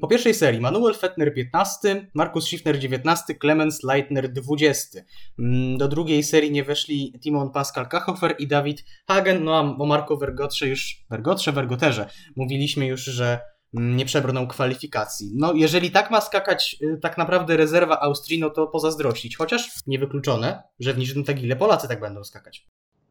Po 0.00 0.08
pierwszej 0.08 0.34
serii 0.34 0.60
Manuel 0.60 0.94
Fettner 0.94 1.34
15, 1.34 2.10
Markus 2.14 2.44
Schiffner 2.44 2.78
19, 2.78 3.34
Clemens 3.34 3.82
Leitner 3.82 4.32
20. 4.32 5.00
Mm, 5.38 5.78
Do 5.78 5.88
drugiej 5.88 6.22
serii 6.22 6.52
nie 6.52 6.64
weszli 6.64 7.12
Timon 7.22 7.50
Pascal 7.50 7.88
Kachofer 7.88 8.34
i 8.38 8.46
Dawid 8.46 8.84
Hagen, 9.08 9.44
no 9.44 9.56
a 9.56 9.60
o 9.60 9.86
Marko 9.86 10.16
Vergotrze 10.16 10.68
już, 10.68 11.04
Vergotrze, 11.10 11.52
Vergoterze, 11.52 12.08
mówiliśmy 12.36 12.86
już, 12.86 13.04
że 13.04 13.40
nie 13.74 14.04
przebrnął 14.04 14.46
kwalifikacji. 14.46 15.32
No 15.34 15.52
jeżeli 15.52 15.90
tak 15.90 16.10
ma 16.10 16.20
skakać 16.20 16.76
y, 16.82 16.98
tak 17.02 17.18
naprawdę 17.18 17.56
rezerwa 17.56 18.00
Austrii, 18.00 18.40
no 18.40 18.50
to 18.50 18.66
pozazdrościć, 18.66 19.36
chociaż 19.36 19.70
niewykluczone, 19.86 20.62
że 20.80 20.94
w 20.94 20.98
Niżnym 20.98 21.24
Tagile 21.24 21.56
Polacy 21.56 21.88
tak 21.88 22.00
będą 22.00 22.24
skakać. 22.24 22.66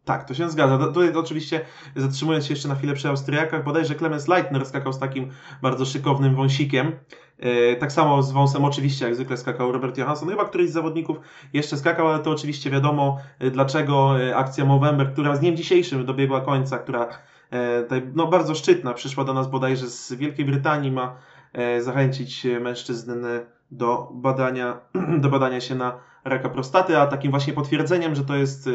Tak, 0.06 0.28
to 0.28 0.34
się 0.34 0.50
zgadza. 0.50 0.78
Tutaj 0.78 1.16
oczywiście 1.16 1.66
zatrzymując 1.96 2.46
się 2.46 2.54
jeszcze 2.54 2.68
na 2.68 2.76
chwilę 2.76 2.94
przy 2.94 3.08
Austriakach, 3.08 3.64
bodajże 3.64 3.96
Clemens 3.96 4.28
Leitner 4.28 4.66
skakał 4.66 4.94
z 4.94 5.00
takim 5.00 5.32
bardzo 5.62 5.86
szykownym 5.86 6.36
wąsikiem. 6.36 7.00
E, 7.40 7.76
tak 7.76 7.92
samo 7.92 8.24
z 8.24 8.32
wąsem 8.32 8.66
oczywiście, 8.66 9.06
jak 9.06 9.16
zwykle 9.16 9.38
skakał 9.38 9.72
Robert 9.72 9.98
Johansson. 9.98 10.30
Chyba 10.30 10.46
któryś 10.46 10.70
z 10.70 10.74
zawodników 10.74 11.18
jeszcze 11.54 11.78
skakał, 11.78 12.08
ale 12.08 12.20
to 12.20 12.32
oczywiście 12.32 12.70
wiadomo 12.70 13.18
e, 13.40 13.52
dlaczego 13.52 14.22
e, 14.22 14.36
akcja 14.36 14.66
Movember, 14.66 15.14
która 15.14 15.36
z 15.36 15.40
dniem 15.40 15.58
dzisiejszym 15.58 16.06
dobiegła 16.06 16.42
końca, 16.42 16.78
która 16.78 17.10
no, 18.16 18.28
bardzo 18.28 18.56
szczytna, 18.56 18.94
przyszła 18.94 19.24
do 19.24 19.34
nas 19.34 19.50
bodajże 19.50 19.88
z 19.90 20.14
Wielkiej 20.14 20.46
Brytanii, 20.46 20.92
ma 20.92 21.16
e, 21.54 21.82
zachęcić 21.82 22.46
e, 22.46 22.60
mężczyzn 22.60 23.26
do 23.72 24.10
badania, 24.14 24.80
do 25.24 25.30
badania 25.30 25.62
się 25.62 25.76
na 25.76 26.00
raka 26.26 26.50
prostaty, 26.50 26.98
a 26.98 27.08
takim 27.08 27.32
właśnie 27.32 27.54
potwierdzeniem, 27.54 28.16
że 28.16 28.26
to 28.26 28.36
jest 28.36 28.68
e, 28.68 28.72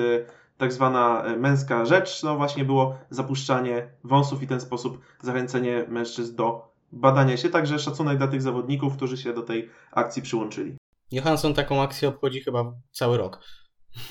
tak 0.58 0.72
zwana 0.72 1.24
e, 1.24 1.36
męska 1.36 1.84
rzecz, 1.84 2.22
no 2.22 2.36
właśnie 2.36 2.64
było 2.64 2.98
zapuszczanie 3.10 3.88
wąsów 4.04 4.42
i 4.42 4.46
ten 4.46 4.60
sposób 4.60 5.00
zachęcenie 5.22 5.84
mężczyzn 5.88 6.36
do 6.36 6.72
badania 6.92 7.36
się. 7.36 7.48
Także 7.48 7.78
szacunek 7.78 8.18
dla 8.18 8.28
tych 8.28 8.42
zawodników, 8.42 8.96
którzy 8.96 9.16
się 9.16 9.32
do 9.32 9.42
tej 9.42 9.70
akcji 9.92 10.22
przyłączyli. 10.22 10.76
Johansson 11.12 11.54
taką 11.54 11.82
akcję 11.82 12.08
obchodzi 12.08 12.40
chyba 12.40 12.72
cały 12.92 13.18
rok. 13.18 13.40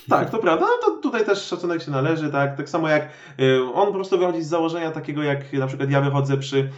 Tak, 0.09 0.29
to 0.29 0.37
prawda, 0.37 0.65
no 0.65 0.85
to 0.85 1.01
tutaj 1.01 1.25
też 1.25 1.45
szacunek 1.45 1.81
się 1.81 1.91
należy, 1.91 2.31
tak, 2.31 2.57
tak 2.57 2.69
samo 2.69 2.89
jak 2.89 3.09
y, 3.39 3.73
on 3.73 3.87
po 3.87 3.93
prostu 3.93 4.17
wychodzi 4.17 4.41
z 4.41 4.47
założenia 4.47 4.91
takiego, 4.91 5.23
jak 5.23 5.53
na 5.53 5.67
przykład 5.67 5.91
ja 5.91 6.01
wychodzę 6.01 6.37
przy 6.37 6.69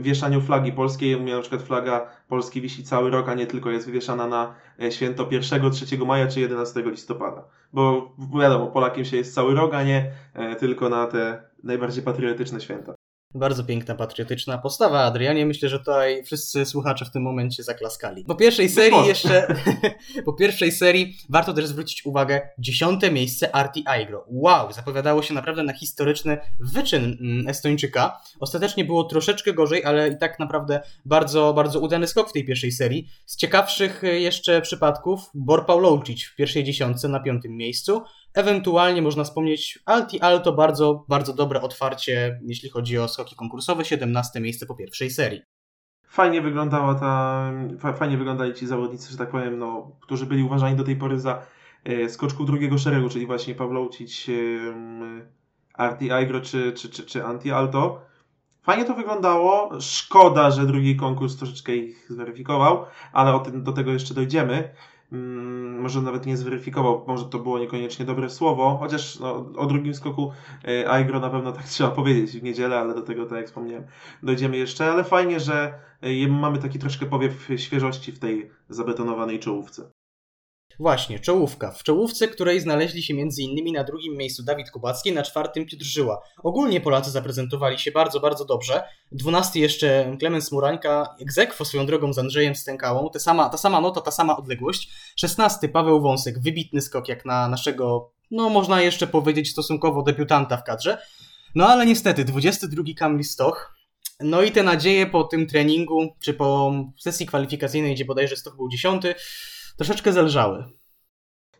wieszaniu 0.00 0.40
flagi 0.40 0.72
polskiej, 0.72 1.14
u 1.14 1.20
mnie 1.20 1.34
na 1.34 1.40
przykład 1.40 1.62
flaga 1.62 2.06
Polski 2.28 2.60
wisi 2.60 2.84
cały 2.84 3.10
rok, 3.10 3.28
a 3.28 3.34
nie 3.34 3.46
tylko 3.46 3.70
jest 3.70 3.86
wywieszana 3.86 4.26
na 4.26 4.54
e, 4.82 4.92
święto 4.92 5.28
1, 5.30 5.70
3 5.70 5.98
maja 5.98 6.26
czy 6.26 6.40
11 6.40 6.82
listopada, 6.82 7.44
bo 7.72 8.14
wiadomo, 8.40 8.66
Polakiem 8.66 9.04
się 9.04 9.16
jest 9.16 9.34
cały 9.34 9.54
rok, 9.54 9.74
a 9.74 9.82
nie 9.82 10.10
e, 10.34 10.56
tylko 10.56 10.88
na 10.88 11.06
te 11.06 11.42
najbardziej 11.64 12.02
patriotyczne 12.04 12.60
święta. 12.60 12.97
Bardzo 13.34 13.64
piękna, 13.64 13.94
patriotyczna 13.94 14.58
postawa, 14.58 15.04
Adrianie. 15.04 15.46
Myślę, 15.46 15.68
że 15.68 15.78
tutaj 15.78 16.24
wszyscy 16.24 16.66
słuchacze 16.66 17.04
w 17.04 17.10
tym 17.10 17.22
momencie 17.22 17.62
zaklaskali. 17.62 18.24
Po 18.24 18.34
pierwszej 18.34 18.68
serii 18.68 19.06
jeszcze, 19.06 19.54
po 20.24 20.32
pierwszej 20.32 20.72
serii 20.72 21.16
warto 21.28 21.52
też 21.52 21.66
zwrócić 21.66 22.06
uwagę, 22.06 22.48
dziesiąte 22.58 23.10
miejsce 23.10 23.54
Arti 23.54 23.82
Aigro. 23.86 24.24
Wow, 24.28 24.72
zapowiadało 24.72 25.22
się 25.22 25.34
naprawdę 25.34 25.62
na 25.62 25.72
historyczny 25.72 26.38
wyczyn 26.60 27.18
mm, 27.20 27.48
Estończyka. 27.48 28.20
Ostatecznie 28.40 28.84
było 28.84 29.04
troszeczkę 29.04 29.52
gorzej, 29.52 29.84
ale 29.84 30.08
i 30.08 30.18
tak 30.18 30.38
naprawdę 30.38 30.80
bardzo, 31.04 31.54
bardzo 31.54 31.80
udany 31.80 32.06
skok 32.06 32.30
w 32.30 32.32
tej 32.32 32.44
pierwszej 32.44 32.72
serii. 32.72 33.08
Z 33.26 33.36
ciekawszych 33.36 34.02
jeszcze 34.02 34.60
przypadków, 34.60 35.20
Bor 35.34 35.66
Pawlowczyć 35.66 36.24
w 36.24 36.36
pierwszej 36.36 36.64
dziesiątce 36.64 37.08
na 37.08 37.20
piątym 37.20 37.56
miejscu. 37.56 38.02
Ewentualnie 38.38 39.02
można 39.02 39.24
wspomnieć 39.24 39.78
Alti 39.86 40.20
Alto, 40.20 40.52
bardzo, 40.52 41.04
bardzo 41.08 41.34
dobre 41.34 41.60
otwarcie, 41.60 42.40
jeśli 42.42 42.70
chodzi 42.70 42.98
o 42.98 43.08
skoki 43.08 43.36
konkursowe, 43.36 43.84
17 43.84 44.40
miejsce 44.40 44.66
po 44.66 44.74
pierwszej 44.74 45.10
serii. 45.10 45.42
Fajnie 46.08 46.40
wyglądała 46.40 46.94
ta, 46.94 47.52
fa, 47.78 47.92
fajnie 47.92 48.16
wyglądali 48.16 48.54
ci 48.54 48.66
zawodnicy, 48.66 49.12
że 49.12 49.18
tak 49.18 49.30
powiem, 49.30 49.58
no, 49.58 49.92
którzy 50.00 50.26
byli 50.26 50.42
uważani 50.42 50.76
do 50.76 50.84
tej 50.84 50.96
pory 50.96 51.20
za 51.20 51.42
e, 51.84 52.08
skoczków 52.08 52.46
drugiego 52.46 52.78
szeregu, 52.78 53.08
czyli 53.08 53.26
właśnie 53.26 53.54
Pawłocić, 53.54 54.30
e, 54.30 54.32
Arti 55.74 56.12
Aigro 56.12 56.40
czy, 56.40 56.72
czy, 56.72 56.88
czy, 56.88 57.06
czy 57.06 57.24
Anti 57.24 57.50
Alto. 57.50 58.00
Fajnie 58.62 58.84
to 58.84 58.94
wyglądało. 58.94 59.80
Szkoda, 59.80 60.50
że 60.50 60.66
drugi 60.66 60.96
konkurs 60.96 61.36
troszeczkę 61.36 61.76
ich 61.76 62.06
zweryfikował, 62.10 62.84
ale 63.12 63.40
tym, 63.40 63.62
do 63.62 63.72
tego 63.72 63.92
jeszcze 63.92 64.14
dojdziemy. 64.14 64.74
Mm, 65.12 65.80
może 65.80 66.02
nawet 66.02 66.26
nie 66.26 66.36
zweryfikował, 66.36 67.04
może 67.06 67.24
to 67.24 67.38
było 67.38 67.58
niekoniecznie 67.58 68.04
dobre 68.04 68.30
słowo, 68.30 68.76
chociaż 68.80 69.20
no, 69.20 69.52
o 69.56 69.66
drugim 69.66 69.94
skoku 69.94 70.32
e, 70.64 70.90
Aigro 70.90 71.20
na 71.20 71.30
pewno 71.30 71.52
tak 71.52 71.64
trzeba 71.74 71.90
powiedzieć 71.90 72.30
w 72.40 72.42
niedzielę, 72.42 72.78
ale 72.78 72.94
do 72.94 73.02
tego, 73.02 73.26
tak 73.26 73.38
jak 73.38 73.46
wspomniałem, 73.46 73.86
dojdziemy 74.22 74.56
jeszcze, 74.56 74.92
ale 74.92 75.04
fajnie, 75.04 75.40
że 75.40 75.74
e, 76.00 76.28
mamy 76.28 76.58
taki 76.58 76.78
troszkę 76.78 77.06
powiew 77.06 77.48
świeżości 77.56 78.12
w 78.12 78.18
tej 78.18 78.50
zabetonowanej 78.68 79.38
czołówce. 79.38 79.90
Właśnie, 80.80 81.20
czołówka. 81.20 81.70
W 81.70 81.82
czołówce, 81.82 82.28
której 82.28 82.60
znaleźli 82.60 83.02
się 83.02 83.14
m.in. 83.14 83.72
na 83.72 83.84
drugim 83.84 84.16
miejscu 84.16 84.42
Dawid 84.42 84.70
Kubacki, 84.70 85.12
na 85.12 85.22
czwartym 85.22 85.66
Piotr 85.66 85.84
Żyła. 85.84 86.22
Ogólnie 86.42 86.80
Polacy 86.80 87.10
zaprezentowali 87.10 87.78
się 87.78 87.92
bardzo, 87.92 88.20
bardzo 88.20 88.44
dobrze. 88.44 88.82
Dwunasty 89.12 89.58
jeszcze 89.58 90.16
Klemens 90.18 90.52
Murańka, 90.52 91.14
egzekwo 91.20 91.64
swoją 91.64 91.86
drogą 91.86 92.12
z 92.12 92.18
Andrzejem 92.18 92.54
Stękałą, 92.54 93.10
ta 93.12 93.18
sama, 93.18 93.48
ta 93.48 93.58
sama 93.58 93.80
nota, 93.80 94.00
ta 94.00 94.10
sama 94.10 94.36
odległość. 94.36 94.90
Szesnasty 95.16 95.68
Paweł 95.68 96.00
Wąsek, 96.00 96.38
wybitny 96.38 96.80
skok 96.80 97.08
jak 97.08 97.24
na 97.24 97.48
naszego, 97.48 98.10
no 98.30 98.48
można 98.48 98.82
jeszcze 98.82 99.06
powiedzieć 99.06 99.50
stosunkowo 99.50 100.02
debiutanta 100.02 100.56
w 100.56 100.64
kadrze. 100.64 100.98
No 101.54 101.66
ale 101.66 101.86
niestety, 101.86 102.24
22 102.24 102.82
Kamil 102.96 103.24
Stoch, 103.24 103.78
no 104.20 104.42
i 104.42 104.52
te 104.52 104.62
nadzieje 104.62 105.06
po 105.06 105.24
tym 105.24 105.46
treningu, 105.46 106.08
czy 106.20 106.34
po 106.34 106.72
sesji 106.98 107.26
kwalifikacyjnej, 107.26 107.94
gdzie 107.94 108.04
bodajże 108.04 108.36
Stoch 108.36 108.56
był 108.56 108.68
dziesiąty, 108.68 109.14
troszeczkę 109.78 110.12
zelżały. 110.12 110.64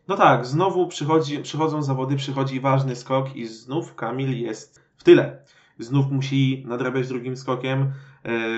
No 0.07 0.17
tak, 0.17 0.45
znowu 0.45 0.87
przychodzi, 0.87 1.39
przychodzą 1.39 1.83
zawody, 1.83 2.15
przychodzi 2.15 2.59
ważny 2.59 2.95
skok 2.95 3.35
i 3.35 3.47
znów 3.47 3.95
Kamil 3.95 4.41
jest 4.41 4.81
w 4.97 5.03
tyle. 5.03 5.45
Znów 5.79 6.11
musi 6.11 6.63
nadrabiać 6.67 7.07
drugim 7.07 7.37
skokiem. 7.37 7.93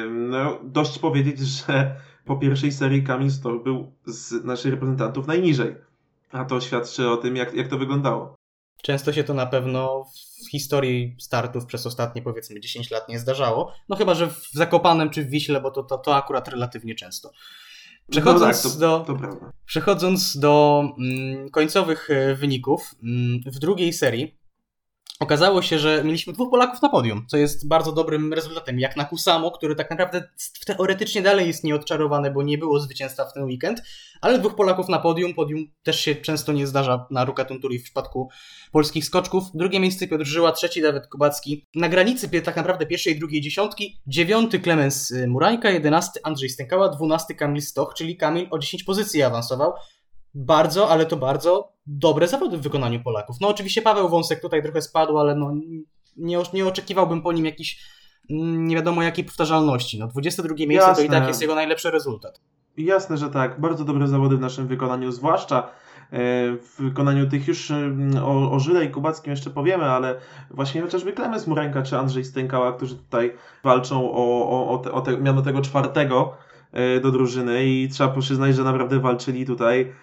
No, 0.09 0.59
dość 0.63 0.99
powiedzieć, 0.99 1.39
że 1.57 1.95
po 2.25 2.37
pierwszej 2.37 2.71
serii 2.71 3.03
Kamil 3.03 3.31
Stoch 3.31 3.63
był 3.63 3.93
z 4.05 4.45
naszych 4.45 4.71
reprezentantów 4.71 5.27
najniżej. 5.27 5.75
A 6.31 6.45
to 6.45 6.61
świadczy 6.61 7.09
o 7.09 7.17
tym, 7.17 7.35
jak, 7.35 7.53
jak 7.53 7.67
to 7.67 7.77
wyglądało. 7.77 8.35
Często 8.81 9.13
się 9.13 9.23
to 9.23 9.33
na 9.33 9.45
pewno 9.45 10.05
w 10.45 10.51
historii 10.51 11.15
startów 11.19 11.65
przez 11.65 11.85
ostatnie 11.85 12.21
powiedzmy 12.21 12.59
10 12.59 12.91
lat 12.91 13.09
nie 13.09 13.19
zdarzało. 13.19 13.73
No 13.89 13.95
chyba, 13.95 14.15
że 14.15 14.27
w 14.27 14.49
Zakopanem 14.51 15.09
czy 15.09 15.25
w 15.25 15.29
Wiśle, 15.29 15.61
bo 15.61 15.71
to, 15.71 15.83
to, 15.83 15.97
to 15.97 16.15
akurat 16.15 16.47
relatywnie 16.47 16.95
często. 16.95 17.31
Przechodząc 18.09 18.63
no 18.63 18.69
tak, 18.69 18.79
to, 18.79 18.79
do, 18.79 18.99
To. 18.99 19.51
Przechodząc 19.65 20.37
do 20.37 20.83
mm, 20.99 21.49
końcowych 21.49 22.09
e, 22.09 22.35
wyników, 22.35 22.95
mm, 23.03 23.39
w 23.45 23.59
drugiej 23.59 23.93
serii 23.93 24.40
okazało 25.21 25.61
się, 25.61 25.79
że 25.79 26.03
mieliśmy 26.03 26.33
dwóch 26.33 26.49
Polaków 26.49 26.81
na 26.81 26.89
podium, 26.89 27.25
co 27.27 27.37
jest 27.37 27.67
bardzo 27.67 27.91
dobrym 27.91 28.33
rezultatem, 28.33 28.79
jak 28.79 28.97
na 28.97 29.05
Kusamo, 29.05 29.51
który 29.51 29.75
tak 29.75 29.89
naprawdę 29.89 30.29
teoretycznie 30.65 31.21
dalej 31.21 31.47
jest 31.47 31.63
nieodczarowany, 31.63 32.31
bo 32.31 32.43
nie 32.43 32.57
było 32.57 32.79
zwycięstwa 32.79 33.25
w 33.25 33.33
ten 33.33 33.43
weekend, 33.43 33.81
ale 34.21 34.39
dwóch 34.39 34.55
Polaków 34.55 34.89
na 34.89 34.99
podium, 34.99 35.33
podium 35.33 35.67
też 35.83 35.99
się 35.99 36.15
często 36.15 36.53
nie 36.53 36.67
zdarza 36.67 37.07
na 37.11 37.25
Ruka 37.25 37.45
Tunturi 37.45 37.79
w 37.79 37.83
przypadku 37.83 38.29
polskich 38.71 39.05
skoczków. 39.05 39.43
Drugie 39.53 39.79
miejsce 39.79 40.07
Piotr 40.07 40.25
Żyła, 40.25 40.51
trzeci 40.51 40.81
Dawid 40.81 41.07
Kubacki. 41.07 41.67
Na 41.75 41.89
granicy 41.89 42.41
tak 42.41 42.55
naprawdę 42.55 42.85
pierwszej 42.85 43.13
i 43.13 43.19
drugiej 43.19 43.41
dziesiątki, 43.41 44.01
dziewiąty 44.07 44.59
Klemens 44.59 45.13
Murańka, 45.27 45.69
jedenasty 45.69 46.19
Andrzej 46.23 46.49
Stękała, 46.49 46.89
dwunasty 46.89 47.35
Kamil 47.35 47.61
Stoch, 47.61 47.93
czyli 47.97 48.17
Kamil 48.17 48.47
o 48.51 48.59
10 48.59 48.83
pozycji 48.83 49.23
awansował. 49.23 49.73
Bardzo, 50.33 50.89
ale 50.89 51.05
to 51.05 51.17
bardzo 51.17 51.73
dobre 51.85 52.27
zawody 52.27 52.57
w 52.57 52.61
wykonaniu 52.61 53.03
Polaków. 53.03 53.35
No 53.41 53.47
oczywiście 53.47 53.81
Paweł 53.81 54.09
Wąsek 54.09 54.41
tutaj 54.41 54.63
trochę 54.63 54.81
spadł, 54.81 55.17
ale 55.17 55.35
no 55.35 55.53
nie, 56.17 56.37
nie 56.53 56.67
oczekiwałbym 56.67 57.21
po 57.21 57.31
nim 57.31 57.45
jakiejś 57.45 57.79
mm, 58.29 58.67
nie 58.67 58.75
wiadomo 58.75 59.03
jakiej 59.03 59.25
powtarzalności. 59.25 59.99
No 59.99 60.07
22 60.07 60.55
miejsce 60.67 60.95
to 60.95 61.01
i 61.01 61.03
Jasne. 61.03 61.19
tak 61.19 61.27
jest 61.27 61.41
jego 61.41 61.55
najlepszy 61.55 61.91
rezultat. 61.91 62.41
Jasne, 62.77 63.17
że 63.17 63.29
tak. 63.29 63.61
Bardzo 63.61 63.85
dobre 63.85 64.07
zawody 64.07 64.37
w 64.37 64.41
naszym 64.41 64.67
wykonaniu, 64.67 65.11
zwłaszcza 65.11 65.59
e, 65.59 65.67
w 66.57 66.75
wykonaniu 66.79 67.29
tych 67.29 67.47
już 67.47 67.71
mm, 67.71 68.23
o, 68.23 68.51
o 68.51 68.59
Żyle 68.59 68.85
i 68.85 68.89
Kubackim 68.89 69.31
jeszcze 69.31 69.49
powiemy, 69.49 69.83
ale 69.83 70.15
właśnie 70.51 70.81
chociażby 70.81 71.13
Klemens 71.13 71.47
Murenka 71.47 71.81
czy 71.81 71.97
Andrzej 71.97 72.25
Stękała, 72.25 72.73
którzy 72.73 72.95
tutaj 72.95 73.33
walczą 73.63 74.11
o, 74.11 74.49
o, 74.49 74.69
o, 74.69 74.77
te, 74.77 74.91
o 74.91 75.01
te, 75.01 75.17
miano 75.17 75.41
tego 75.41 75.61
czwartego 75.61 76.33
e, 76.71 76.99
do 76.99 77.11
drużyny 77.11 77.65
i 77.65 77.89
trzeba 77.89 78.21
przyznać, 78.21 78.55
że 78.55 78.63
naprawdę 78.63 78.99
walczyli 78.99 79.45
tutaj 79.45 79.93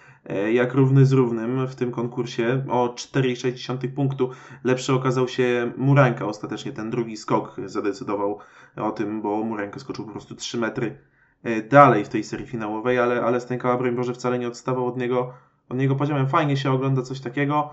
jak 0.53 0.73
równy 0.73 1.05
z 1.05 1.11
równym 1.11 1.67
w 1.67 1.75
tym 1.75 1.91
konkursie 1.91 2.65
o 2.69 2.87
4,6 2.87 3.87
punktu. 3.87 4.29
Lepszy 4.63 4.93
okazał 4.93 5.27
się 5.27 5.71
Murenka 5.77 6.25
ostatecznie, 6.25 6.71
ten 6.71 6.89
drugi 6.89 7.17
skok 7.17 7.55
zadecydował 7.65 8.39
o 8.75 8.91
tym, 8.91 9.21
bo 9.21 9.43
Murenka 9.43 9.79
skoczył 9.79 10.05
po 10.05 10.11
prostu 10.11 10.35
3 10.35 10.57
metry 10.57 10.97
e, 11.43 11.61
dalej 11.61 12.05
w 12.05 12.09
tej 12.09 12.23
serii 12.23 12.47
finałowej, 12.47 12.99
ale, 12.99 13.21
ale 13.21 13.39
Stękała, 13.39 13.77
broń 13.77 13.95
Boże, 13.95 14.13
wcale 14.13 14.39
nie 14.39 14.47
odstawał 14.47 14.87
od 14.87 14.97
niego, 14.97 15.33
od 15.69 15.77
niego 15.77 15.95
poziomem. 15.95 16.27
Fajnie 16.27 16.57
się 16.57 16.71
ogląda 16.71 17.01
coś 17.01 17.19
takiego, 17.19 17.69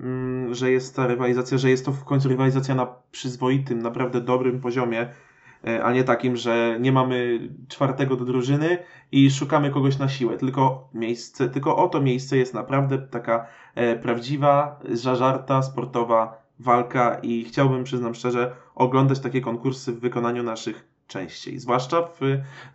mm, 0.00 0.54
że 0.54 0.70
jest 0.70 0.96
ta 0.96 1.06
rywalizacja, 1.06 1.58
że 1.58 1.70
jest 1.70 1.84
to 1.84 1.92
w 1.92 2.04
końcu 2.04 2.28
rywalizacja 2.28 2.74
na 2.74 2.86
przyzwoitym, 3.10 3.78
naprawdę 3.78 4.20
dobrym 4.20 4.60
poziomie, 4.60 5.00
e, 5.00 5.25
a 5.82 5.92
nie 5.92 6.04
takim, 6.04 6.36
że 6.36 6.76
nie 6.80 6.92
mamy 6.92 7.48
czwartego 7.68 8.16
do 8.16 8.24
drużyny 8.24 8.78
i 9.12 9.30
szukamy 9.30 9.70
kogoś 9.70 9.98
na 9.98 10.08
siłę, 10.08 10.36
tylko 10.36 10.88
miejsce, 10.94 11.48
tylko 11.48 11.76
oto 11.76 12.00
miejsce 12.00 12.36
jest 12.36 12.54
naprawdę 12.54 12.98
taka 12.98 13.46
e, 13.74 13.96
prawdziwa, 13.96 14.80
zażarta, 14.88 15.62
sportowa 15.62 16.46
walka 16.58 17.18
i 17.22 17.44
chciałbym, 17.44 17.84
przyznam 17.84 18.14
szczerze, 18.14 18.56
oglądać 18.74 19.20
takie 19.20 19.40
konkursy 19.40 19.92
w 19.92 20.00
wykonaniu 20.00 20.42
naszych 20.42 20.88
częściej. 21.06 21.58
Zwłaszcza 21.58 22.02
w, 22.02 22.20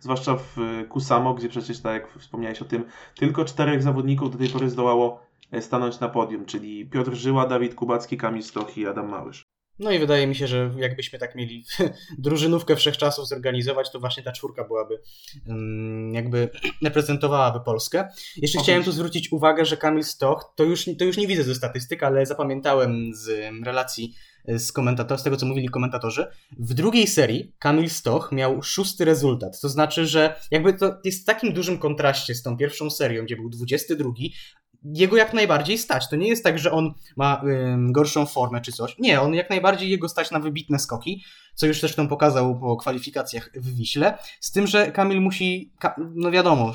zwłaszcza 0.00 0.36
w 0.36 0.56
Kusamo, 0.88 1.34
gdzie 1.34 1.48
przecież, 1.48 1.80
tak 1.80 1.92
jak 1.92 2.18
wspomniałeś 2.18 2.62
o 2.62 2.64
tym, 2.64 2.84
tylko 3.16 3.44
czterech 3.44 3.82
zawodników 3.82 4.30
do 4.30 4.38
tej 4.38 4.48
pory 4.48 4.70
zdołało 4.70 5.22
e, 5.50 5.62
stanąć 5.62 6.00
na 6.00 6.08
podium, 6.08 6.44
czyli 6.44 6.86
Piotr 6.86 7.14
Żyła, 7.14 7.46
Dawid 7.46 7.74
Kubacki, 7.74 8.16
Kamil 8.16 8.42
Stoch 8.42 8.78
i 8.78 8.86
Adam 8.86 9.08
Małysz. 9.08 9.41
No 9.78 9.90
i 9.90 9.98
wydaje 9.98 10.26
mi 10.26 10.34
się, 10.34 10.46
że 10.46 10.70
jakbyśmy 10.76 11.18
tak 11.18 11.34
mieli 11.34 11.64
drużynówkę 12.18 12.76
wszechczasów 12.76 13.28
zorganizować, 13.28 13.90
to 13.90 14.00
właśnie 14.00 14.22
ta 14.22 14.32
czwórka 14.32 14.64
byłaby, 14.64 15.00
mm, 15.46 16.14
jakby 16.14 16.48
reprezentowałaby 16.84 17.60
Polskę. 17.60 18.08
Jeszcze 18.36 18.58
chciałem 18.58 18.84
tu 18.84 18.92
zwrócić 18.92 19.32
uwagę, 19.32 19.64
że 19.64 19.76
Kamil 19.76 20.04
Stoch, 20.04 20.52
to 20.56 20.64
już, 20.64 20.84
to 20.98 21.04
już 21.04 21.16
nie 21.16 21.26
widzę 21.26 21.42
ze 21.42 21.54
statystyk, 21.54 22.02
ale 22.02 22.26
zapamiętałem 22.26 23.14
z 23.14 23.28
em, 23.28 23.64
relacji 23.64 24.14
e, 24.44 24.58
z, 24.58 24.72
komentator, 24.72 25.18
z 25.18 25.22
tego, 25.22 25.36
co 25.36 25.46
mówili 25.46 25.68
komentatorzy. 25.68 26.26
W 26.58 26.74
drugiej 26.74 27.06
serii 27.06 27.52
Kamil 27.58 27.90
Stoch 27.90 28.32
miał 28.32 28.62
szósty 28.62 29.04
rezultat. 29.04 29.60
To 29.60 29.68
znaczy, 29.68 30.06
że 30.06 30.40
jakby 30.50 30.72
to 30.74 30.94
jest 31.04 31.22
w 31.22 31.24
takim 31.24 31.52
dużym 31.52 31.78
kontraście 31.78 32.34
z 32.34 32.42
tą 32.42 32.56
pierwszą 32.56 32.90
serią, 32.90 33.24
gdzie 33.24 33.36
był 33.36 33.48
22, 33.50 34.10
jego 34.84 35.16
jak 35.16 35.32
najbardziej 35.32 35.78
stać. 35.78 36.08
To 36.08 36.16
nie 36.16 36.28
jest 36.28 36.44
tak, 36.44 36.58
że 36.58 36.72
on 36.72 36.94
ma 37.16 37.42
gorszą 37.78 38.26
formę 38.26 38.60
czy 38.60 38.72
coś. 38.72 38.98
Nie, 38.98 39.20
on 39.20 39.34
jak 39.34 39.50
najbardziej 39.50 39.90
jego 39.90 40.08
stać 40.08 40.30
na 40.30 40.40
wybitne 40.40 40.78
skoki, 40.78 41.24
co 41.54 41.66
już 41.66 41.80
zresztą 41.80 42.08
pokazał 42.08 42.60
po 42.60 42.76
kwalifikacjach 42.76 43.50
w 43.54 43.76
Wiśle. 43.76 44.18
Z 44.40 44.50
tym, 44.50 44.66
że 44.66 44.92
Kamil 44.92 45.20
musi, 45.20 45.72
ka, 45.78 45.94
no 46.14 46.30
wiadomo, 46.30 46.72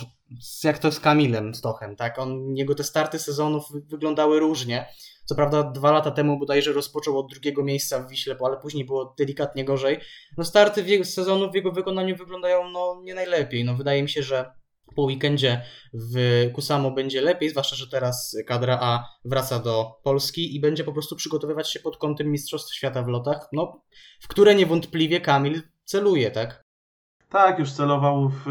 jak 0.63 0.77
to 0.79 0.91
z 0.91 0.99
Kamilem 0.99 1.55
Stochem, 1.55 1.95
tak? 1.95 2.19
On, 2.19 2.55
jego 2.55 2.75
te 2.75 2.83
starty 2.83 3.19
sezonów 3.19 3.71
wy- 3.71 3.81
wyglądały 3.81 4.39
różnie. 4.39 4.85
Co 5.25 5.35
prawda 5.35 5.63
dwa 5.63 5.91
lata 5.91 6.11
temu 6.11 6.39
bodajże 6.39 6.73
rozpoczął 6.73 7.19
od 7.19 7.31
drugiego 7.31 7.63
miejsca 7.63 7.99
w 7.99 8.09
Wiśle, 8.09 8.35
ale 8.45 8.57
później 8.57 8.85
było 8.85 9.15
delikatnie 9.17 9.65
gorzej. 9.65 9.99
No 10.37 10.43
starty 10.43 10.83
w 10.83 10.87
jego, 10.87 11.05
sezonu 11.05 11.51
w 11.51 11.55
jego 11.55 11.71
wykonaniu 11.71 12.15
wyglądają 12.15 12.69
no 12.69 13.01
nie 13.03 13.13
najlepiej. 13.13 13.65
No 13.65 13.75
wydaje 13.75 14.03
mi 14.03 14.09
się, 14.09 14.23
że 14.23 14.51
po 14.95 15.01
weekendzie 15.01 15.61
w 15.93 16.45
Kusamo 16.53 16.91
będzie 16.91 17.21
lepiej, 17.21 17.49
zwłaszcza, 17.49 17.75
że 17.75 17.87
teraz 17.87 18.37
kadra 18.47 18.77
A 18.81 19.03
wraca 19.25 19.59
do 19.59 19.91
Polski 20.03 20.55
i 20.55 20.59
będzie 20.59 20.83
po 20.83 20.93
prostu 20.93 21.15
przygotowywać 21.15 21.71
się 21.71 21.79
pod 21.79 21.97
kątem 21.97 22.31
Mistrzostw 22.31 22.75
Świata 22.75 23.03
w 23.03 23.07
lotach, 23.07 23.49
no, 23.53 23.81
w 24.19 24.27
które 24.27 24.55
niewątpliwie 24.55 25.21
Kamil 25.21 25.61
celuje, 25.85 26.31
tak? 26.31 26.67
Tak, 27.29 27.59
już 27.59 27.71
celował 27.71 28.29
w, 28.29 28.45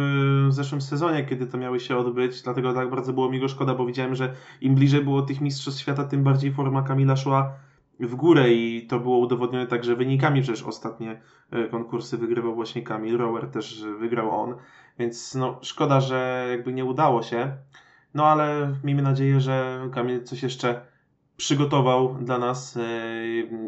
zeszłym 0.49 0.81
sezonie, 0.81 1.25
kiedy 1.25 1.47
to 1.47 1.59
miały 1.59 1.81
się 1.81 1.97
odbyć, 1.97 2.43
dlatego 2.43 2.75
tak 2.75 2.91
bardzo 2.91 3.13
było 3.13 3.31
mi 3.31 3.41
go 3.41 3.49
szkoda, 3.49 3.75
bo 3.75 3.87
widziałem, 3.87 4.15
że 4.15 4.35
im 4.61 4.75
bliżej 4.75 5.05
było 5.05 5.23
tych 5.23 5.41
Mistrzostw 5.41 5.81
Świata, 5.81 6.05
tym 6.05 6.25
bardziej 6.25 6.53
forma 6.53 6.83
Kamila 6.83 7.17
szła 7.17 7.59
w 8.01 8.15
górę 8.15 8.53
i 8.53 8.87
to 8.87 9.01
było 9.01 9.19
udowodnione 9.19 9.67
także 9.67 9.97
wynikami, 9.97 10.43
przecież 10.43 10.63
ostatnie 10.63 11.21
e, 11.51 11.69
konkursy 11.69 12.19
wygrywał 12.19 12.55
właśnie 12.55 12.83
Kamil, 12.83 13.17
Rower 13.17 13.51
też 13.51 13.85
wygrał 14.01 14.41
on, 14.41 14.55
więc 14.99 15.35
no 15.35 15.59
szkoda, 15.63 16.01
że 16.01 16.47
jakby 16.51 16.73
nie 16.73 16.85
udało 16.85 17.23
się, 17.23 17.57
no 18.15 18.27
ale 18.27 18.77
miejmy 18.85 19.03
nadzieję, 19.03 19.41
że 19.41 19.89
Kamil 19.95 20.25
coś 20.25 20.43
jeszcze 20.43 20.81
przygotował 21.37 22.15
dla 22.15 22.39
nas 22.39 22.77
e, 22.77 22.81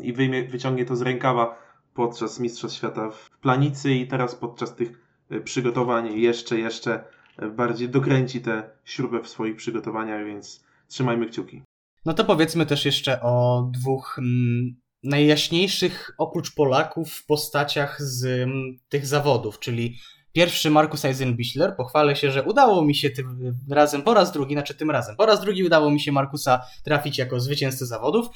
i 0.02 0.12
wyciągnie 0.48 0.84
to 0.84 0.96
z 0.96 1.02
rękawa 1.02 1.58
podczas 1.94 2.40
Mistrzostw 2.40 2.78
Świata 2.78 3.10
w 3.10 3.30
Planicy 3.40 3.94
i 3.94 4.06
teraz 4.06 4.34
podczas 4.34 4.76
tych 4.76 5.00
y, 5.32 5.40
przygotowań 5.40 6.20
jeszcze, 6.20 6.58
jeszcze 6.58 7.04
bardziej 7.52 7.88
dokręci 7.88 8.40
tę 8.40 8.70
śrubę 8.84 9.22
w 9.22 9.28
swoich 9.28 9.56
przygotowaniach, 9.56 10.26
więc 10.26 10.64
trzymajmy 10.88 11.26
kciuki. 11.26 11.62
No 12.04 12.14
to 12.14 12.24
powiedzmy 12.24 12.66
też 12.66 12.84
jeszcze 12.84 13.20
o 13.22 13.68
dwóch 13.74 14.18
mm, 14.18 14.76
najjaśniejszych 15.02 16.10
oprócz 16.18 16.54
Polaków 16.54 17.24
postaciach 17.26 18.02
z 18.02 18.24
mm, 18.24 18.76
tych 18.88 19.06
zawodów, 19.06 19.58
czyli 19.58 19.98
pierwszy 20.32 20.70
Markus 20.70 21.04
Eisenbichler. 21.04 21.76
Pochwalę 21.76 22.16
się, 22.16 22.30
że 22.30 22.42
udało 22.42 22.84
mi 22.84 22.94
się 22.94 23.10
tym 23.10 23.56
razem 23.70 24.02
po 24.02 24.14
raz 24.14 24.32
drugi, 24.32 24.54
znaczy 24.54 24.74
tym 24.74 24.90
razem 24.90 25.16
po 25.16 25.26
raz 25.26 25.40
drugi 25.40 25.64
udało 25.64 25.90
mi 25.90 26.00
się 26.00 26.12
Markusa 26.12 26.60
trafić 26.84 27.18
jako 27.18 27.40
zwycięzcę 27.40 27.86
zawodów. 27.86 28.26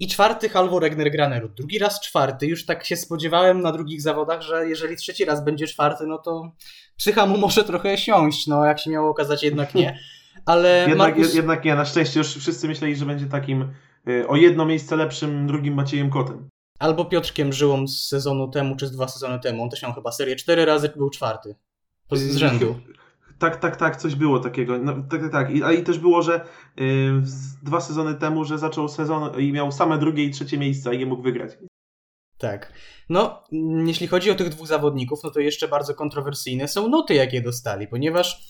I 0.00 0.08
czwarty 0.08 0.48
Halvor 0.48 0.84
Egner 0.84 1.10
Granerud. 1.10 1.54
Drugi 1.54 1.78
raz 1.78 2.00
czwarty. 2.00 2.46
Już 2.46 2.66
tak 2.66 2.84
się 2.84 2.96
spodziewałem 2.96 3.60
na 3.60 3.72
drugich 3.72 4.02
zawodach, 4.02 4.42
że 4.42 4.68
jeżeli 4.68 4.96
trzeci 4.96 5.24
raz 5.24 5.44
będzie 5.44 5.66
czwarty, 5.66 6.06
no 6.06 6.18
to 6.18 6.52
psycha 6.96 7.26
mu 7.26 7.38
może 7.38 7.64
trochę 7.64 7.98
siąść. 7.98 8.46
No 8.46 8.64
jak 8.64 8.78
się 8.80 8.90
miało 8.90 9.10
okazać, 9.10 9.42
jednak 9.42 9.74
nie. 9.74 9.98
Ale 10.46 10.78
Jednak, 10.88 10.98
Markus... 10.98 11.34
jednak 11.34 11.64
nie, 11.64 11.74
na 11.74 11.84
szczęście 11.84 12.20
już 12.20 12.34
wszyscy 12.36 12.68
myśleli, 12.68 12.96
że 12.96 13.06
będzie 13.06 13.26
takim 13.26 13.72
y, 14.08 14.28
o 14.28 14.36
jedno 14.36 14.66
miejsce 14.66 14.96
lepszym 14.96 15.46
drugim 15.46 15.74
Maciejem 15.74 16.10
Kotem. 16.10 16.48
Albo 16.78 17.04
Piotrkiem 17.04 17.52
Żyłą 17.52 17.88
z 17.88 18.08
sezonu 18.08 18.48
temu, 18.48 18.76
czy 18.76 18.86
z 18.86 18.92
dwa 18.92 19.08
sezony 19.08 19.40
temu. 19.40 19.62
On 19.62 19.70
też 19.70 19.82
miał 19.82 19.92
chyba 19.92 20.12
serię 20.12 20.36
cztery 20.36 20.64
razy, 20.64 20.92
był 20.96 21.10
czwarty. 21.10 21.54
Z 22.12 22.36
rzędu. 22.36 22.80
Tak, 23.38 23.56
tak, 23.56 23.76
tak, 23.76 23.96
coś 23.96 24.14
było 24.14 24.38
takiego. 24.38 24.78
No, 24.78 24.92
tak, 25.10 25.20
tak, 25.20 25.32
tak. 25.32 25.50
I, 25.50 25.62
a 25.62 25.72
i 25.72 25.82
też 25.82 25.98
było, 25.98 26.22
że 26.22 26.44
y, 26.80 27.12
dwa 27.62 27.80
sezony 27.80 28.14
temu, 28.14 28.44
że 28.44 28.58
zaczął 28.58 28.88
sezon 28.88 29.40
i 29.40 29.52
miał 29.52 29.72
same 29.72 29.98
drugie 29.98 30.24
i 30.24 30.30
trzecie 30.30 30.58
miejsca 30.58 30.92
i 30.92 30.98
nie 30.98 31.06
mógł 31.06 31.22
wygrać. 31.22 31.50
Tak. 32.38 32.72
No, 33.10 33.42
mm, 33.52 33.88
jeśli 33.88 34.06
chodzi 34.06 34.30
o 34.30 34.34
tych 34.34 34.48
dwóch 34.48 34.66
zawodników, 34.66 35.20
no 35.24 35.30
to 35.30 35.40
jeszcze 35.40 35.68
bardzo 35.68 35.94
kontrowersyjne 35.94 36.68
są 36.68 36.88
noty, 36.88 37.14
jakie 37.14 37.40
dostali, 37.40 37.86
ponieważ 37.88 38.40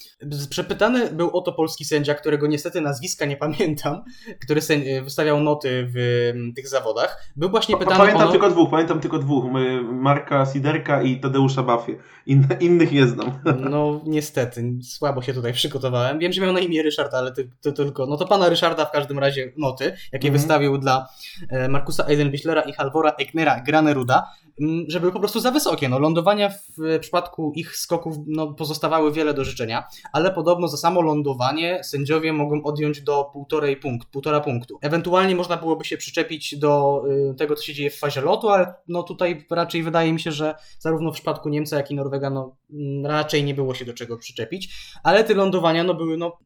przepytany 0.50 1.12
był 1.12 1.36
o 1.36 1.40
to 1.40 1.52
polski 1.52 1.84
sędzia, 1.84 2.14
którego 2.14 2.46
niestety 2.46 2.80
nazwiska 2.80 3.24
nie 3.26 3.36
pamiętam, 3.36 4.02
który 4.40 4.60
sędzi- 4.60 5.04
wystawiał 5.04 5.40
noty 5.40 5.88
w 5.94 5.96
mm, 6.36 6.52
tych 6.54 6.68
zawodach. 6.68 7.24
Był 7.36 7.50
właśnie 7.50 7.76
pytany 7.76 7.96
pamiętam 7.96 8.28
o... 8.28 8.30
tylko 8.30 8.50
dwóch, 8.50 8.70
pamiętam 8.70 9.00
tylko 9.00 9.18
dwóch. 9.18 9.44
Marka 9.92 10.46
Siderka 10.46 11.02
i 11.02 11.20
Tadeusza 11.20 11.62
Bafie. 11.62 11.96
In, 12.26 12.46
innych 12.60 12.92
nie 12.92 13.06
znam. 13.06 13.32
No 13.70 14.00
niestety, 14.06 14.72
słabo 14.82 15.22
się 15.22 15.34
tutaj 15.34 15.52
przygotowałem. 15.52 16.18
Wiem, 16.18 16.32
że 16.32 16.40
miał 16.42 16.52
na 16.52 16.60
imię 16.60 16.82
Ryszard, 16.82 17.14
ale 17.14 17.32
to, 17.32 17.42
to 17.62 17.72
tylko. 17.72 18.06
No 18.06 18.16
to 18.16 18.26
pana 18.26 18.48
Ryszarda 18.48 18.84
w 18.84 18.90
każdym 18.92 19.18
razie 19.18 19.52
noty, 19.56 19.84
jakie 20.12 20.28
Mhm. 20.28 20.32
wystawił 20.32 20.78
dla 20.78 21.08
e, 21.50 21.68
Markusa 21.68 22.06
Eisenbichlera 22.06 22.62
i 22.62 22.72
Halvora 22.72 23.10
Egnera 23.10 23.54
Graneruda, 23.78 24.30
m, 24.60 24.84
że 24.88 25.00
były 25.00 25.12
po 25.12 25.18
prostu 25.18 25.40
za 25.40 25.50
wysokie. 25.50 25.88
No, 25.88 25.98
lądowania 25.98 26.50
w 26.50 26.98
przypadku 27.00 27.52
ich 27.54 27.76
skoków 27.76 28.16
no, 28.26 28.52
pozostawały 28.52 29.12
wiele 29.12 29.34
do 29.34 29.44
życzenia, 29.44 29.84
ale 30.12 30.30
podobno 30.30 30.68
za 30.68 30.76
samo 30.76 31.02
lądowanie 31.02 31.84
sędziowie 31.84 32.32
mogą 32.32 32.62
odjąć 32.62 33.02
do 33.02 33.24
półtorej 33.32 33.76
punkt, 33.76 34.08
półtora 34.08 34.40
punktu. 34.40 34.78
Ewentualnie 34.82 35.36
można 35.36 35.56
byłoby 35.56 35.84
się 35.84 35.96
przyczepić 35.96 36.58
do 36.58 37.02
e, 37.30 37.34
tego, 37.34 37.54
co 37.54 37.62
się 37.64 37.74
dzieje 37.74 37.90
w 37.90 37.98
fazie 37.98 38.20
lotu, 38.20 38.48
ale 38.48 38.74
no 38.88 39.02
tutaj 39.02 39.46
raczej 39.50 39.82
wydaje 39.82 40.12
mi 40.12 40.20
się, 40.20 40.32
że 40.32 40.54
zarówno 40.78 41.10
w 41.10 41.14
przypadku 41.14 41.48
Niemca, 41.48 41.76
jak 41.76 41.90
i 41.90 41.94
Norwega, 41.94 42.30
no 42.30 42.56
mm, 42.72 43.06
raczej 43.06 43.44
nie 43.44 43.54
było 43.54 43.74
się 43.74 43.84
do 43.84 43.94
czego 43.94 44.16
przyczepić, 44.16 44.74
ale 45.02 45.24
te 45.24 45.34
lądowania 45.34 45.84
no 45.84 45.94
były 45.94 46.16
no 46.16 46.38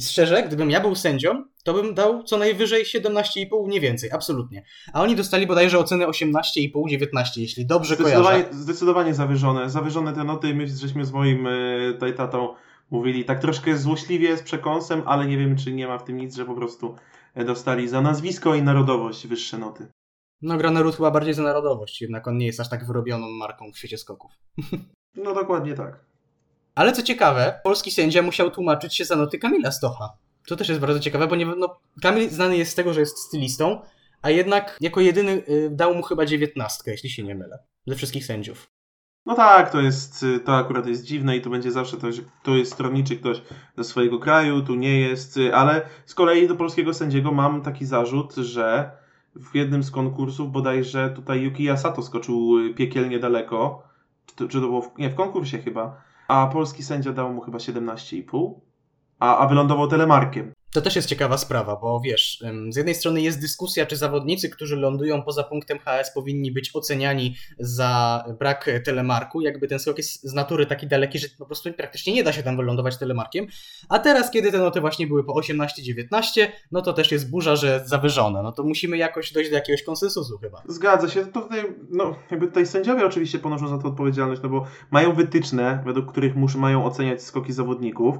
Szczerze, 0.00 0.42
gdybym 0.42 0.70
ja 0.70 0.80
był 0.80 0.94
sędzią, 0.94 1.44
to 1.64 1.74
bym 1.74 1.94
dał 1.94 2.22
co 2.22 2.38
najwyżej 2.38 2.84
17,5, 2.84 3.68
nie 3.68 3.80
więcej, 3.80 4.10
absolutnie. 4.12 4.64
A 4.92 5.02
oni 5.02 5.16
dostali 5.16 5.46
bodajże 5.46 5.78
oceny 5.78 6.06
18,5, 6.06 6.88
19, 6.88 7.40
jeśli 7.40 7.66
dobrze 7.66 7.96
kojarzę. 7.96 8.14
Zdecydowanie, 8.14 8.44
zdecydowanie 8.50 9.14
zawyżone. 9.14 9.70
Zawyżone 9.70 10.12
te 10.12 10.24
noty. 10.24 10.54
My 10.54 10.68
żeśmy 10.68 11.04
z 11.04 11.12
moim 11.12 11.46
y, 11.46 11.90
tutaj 11.94 12.14
tatą 12.14 12.54
mówili 12.90 13.24
tak 13.24 13.40
troszkę 13.40 13.76
złośliwie, 13.76 14.36
z 14.36 14.42
przekąsem, 14.42 15.02
ale 15.06 15.26
nie 15.26 15.38
wiem, 15.38 15.56
czy 15.56 15.72
nie 15.72 15.86
ma 15.86 15.98
w 15.98 16.04
tym 16.04 16.16
nic, 16.16 16.36
że 16.36 16.44
po 16.44 16.54
prostu 16.54 16.96
e, 17.34 17.44
dostali 17.44 17.88
za 17.88 18.00
nazwisko 18.00 18.54
i 18.54 18.62
narodowość 18.62 19.26
wyższe 19.26 19.58
noty. 19.58 19.86
No 20.42 20.56
Granerud 20.56 20.96
chyba 20.96 21.10
bardziej 21.10 21.34
za 21.34 21.42
narodowość, 21.42 22.02
jednak 22.02 22.28
on 22.28 22.36
nie 22.36 22.46
jest 22.46 22.60
aż 22.60 22.70
tak 22.70 22.86
wyrobioną 22.86 23.26
marką 23.30 23.72
w 23.72 23.78
świecie 23.78 23.98
skoków. 23.98 24.32
No 25.16 25.34
dokładnie 25.34 25.74
tak. 25.74 26.04
Ale 26.74 26.92
co 26.92 27.02
ciekawe, 27.02 27.60
polski 27.64 27.90
sędzia 27.90 28.22
musiał 28.22 28.50
tłumaczyć 28.50 28.96
się 28.96 29.04
za 29.04 29.16
noty 29.16 29.38
Kamila 29.38 29.72
Stocha. 29.72 30.12
To 30.46 30.56
też 30.56 30.68
jest 30.68 30.80
bardzo 30.80 31.00
ciekawe, 31.00 31.26
bo 31.26 31.36
nie, 31.36 31.46
no, 31.46 31.80
Kamil 32.02 32.30
znany 32.30 32.56
jest 32.56 32.72
z 32.72 32.74
tego, 32.74 32.94
że 32.94 33.00
jest 33.00 33.18
stylistą, 33.18 33.80
a 34.22 34.30
jednak 34.30 34.78
jako 34.80 35.00
jedyny 35.00 35.32
y, 35.32 35.70
dał 35.72 35.94
mu 35.94 36.02
chyba 36.02 36.26
dziewiętnastkę, 36.26 36.90
jeśli 36.90 37.10
się 37.10 37.22
nie 37.22 37.34
mylę, 37.34 37.58
ze 37.86 37.94
wszystkich 37.94 38.26
sędziów. 38.26 38.70
No 39.26 39.34
tak, 39.34 39.70
to 39.70 39.80
jest, 39.80 40.22
y, 40.22 40.40
to 40.40 40.56
akurat 40.56 40.86
jest 40.86 41.04
dziwne 41.04 41.36
i 41.36 41.40
to 41.40 41.50
będzie 41.50 41.72
zawsze 41.72 41.96
to, 41.96 42.12
że 42.12 42.22
tu 42.42 42.56
jest 42.56 42.72
stronniczy 42.72 43.16
ktoś 43.16 43.42
ze 43.76 43.84
swojego 43.84 44.18
kraju, 44.18 44.62
tu 44.62 44.74
nie 44.74 45.00
jest, 45.00 45.36
y, 45.36 45.54
ale 45.54 45.88
z 46.06 46.14
kolei 46.14 46.48
do 46.48 46.56
polskiego 46.56 46.94
sędziego 46.94 47.32
mam 47.32 47.62
taki 47.62 47.86
zarzut, 47.86 48.34
że 48.34 48.90
w 49.36 49.54
jednym 49.54 49.82
z 49.82 49.90
konkursów 49.90 50.52
bodajże 50.52 51.10
tutaj 51.10 51.40
Yuki 51.40 51.68
Sato 51.76 52.02
skoczył 52.02 52.58
y, 52.58 52.74
piekielnie 52.74 53.18
daleko, 53.18 53.82
czy 54.26 54.36
to, 54.36 54.48
czy 54.48 54.60
to 54.60 54.66
było, 54.66 54.82
w, 54.82 54.98
nie, 54.98 55.10
w 55.10 55.14
konkursie 55.14 55.58
chyba, 55.58 56.02
a 56.28 56.46
polski 56.46 56.82
sędzia 56.82 57.12
dał 57.12 57.32
mu 57.32 57.40
chyba 57.40 57.58
17,5, 57.58 58.60
a, 59.24 59.38
a 59.38 59.48
wylądował 59.48 59.88
telemarkiem. 59.88 60.52
To 60.74 60.80
też 60.80 60.96
jest 60.96 61.08
ciekawa 61.08 61.38
sprawa, 61.38 61.76
bo 61.76 62.00
wiesz, 62.00 62.44
z 62.70 62.76
jednej 62.76 62.94
strony 62.94 63.20
jest 63.20 63.40
dyskusja, 63.40 63.86
czy 63.86 63.96
zawodnicy, 63.96 64.48
którzy 64.48 64.76
lądują 64.76 65.22
poza 65.22 65.42
punktem 65.42 65.78
HS 65.78 66.14
powinni 66.14 66.52
być 66.52 66.70
oceniani 66.74 67.36
za 67.58 68.24
brak 68.38 68.70
telemarku, 68.84 69.40
jakby 69.40 69.68
ten 69.68 69.78
skok 69.78 69.98
jest 69.98 70.22
z 70.22 70.34
natury 70.34 70.66
taki 70.66 70.86
daleki, 70.86 71.18
że 71.18 71.26
po 71.38 71.46
prostu 71.46 71.72
praktycznie 71.72 72.12
nie 72.12 72.24
da 72.24 72.32
się 72.32 72.42
tam 72.42 72.56
wylądować 72.56 72.98
telemarkiem, 72.98 73.46
a 73.88 73.98
teraz, 73.98 74.30
kiedy 74.30 74.52
te 74.52 74.58
noty 74.58 74.80
właśnie 74.80 75.06
były 75.06 75.24
po 75.24 75.32
18-19, 75.32 76.46
no 76.72 76.82
to 76.82 76.92
też 76.92 77.12
jest 77.12 77.30
burza, 77.30 77.56
że 77.56 77.82
zawyżone, 77.86 78.42
no 78.42 78.52
to 78.52 78.62
musimy 78.62 78.96
jakoś 78.96 79.32
dojść 79.32 79.50
do 79.50 79.56
jakiegoś 79.56 79.82
konsensusu 79.82 80.38
chyba. 80.38 80.62
Zgadza 80.68 81.08
się. 81.08 81.26
To 81.26 81.40
tutaj, 81.40 81.64
no, 81.90 82.14
jakby 82.30 82.46
tutaj 82.46 82.66
sędziowie 82.66 83.06
oczywiście 83.06 83.38
ponoszą 83.38 83.68
za 83.68 83.78
to 83.78 83.88
odpowiedzialność, 83.88 84.42
no 84.42 84.48
bo 84.48 84.66
mają 84.90 85.12
wytyczne, 85.12 85.82
według 85.86 86.10
których 86.12 86.36
muszą, 86.36 86.58
mają 86.58 86.84
oceniać 86.84 87.22
skoki 87.22 87.52
zawodników, 87.52 88.16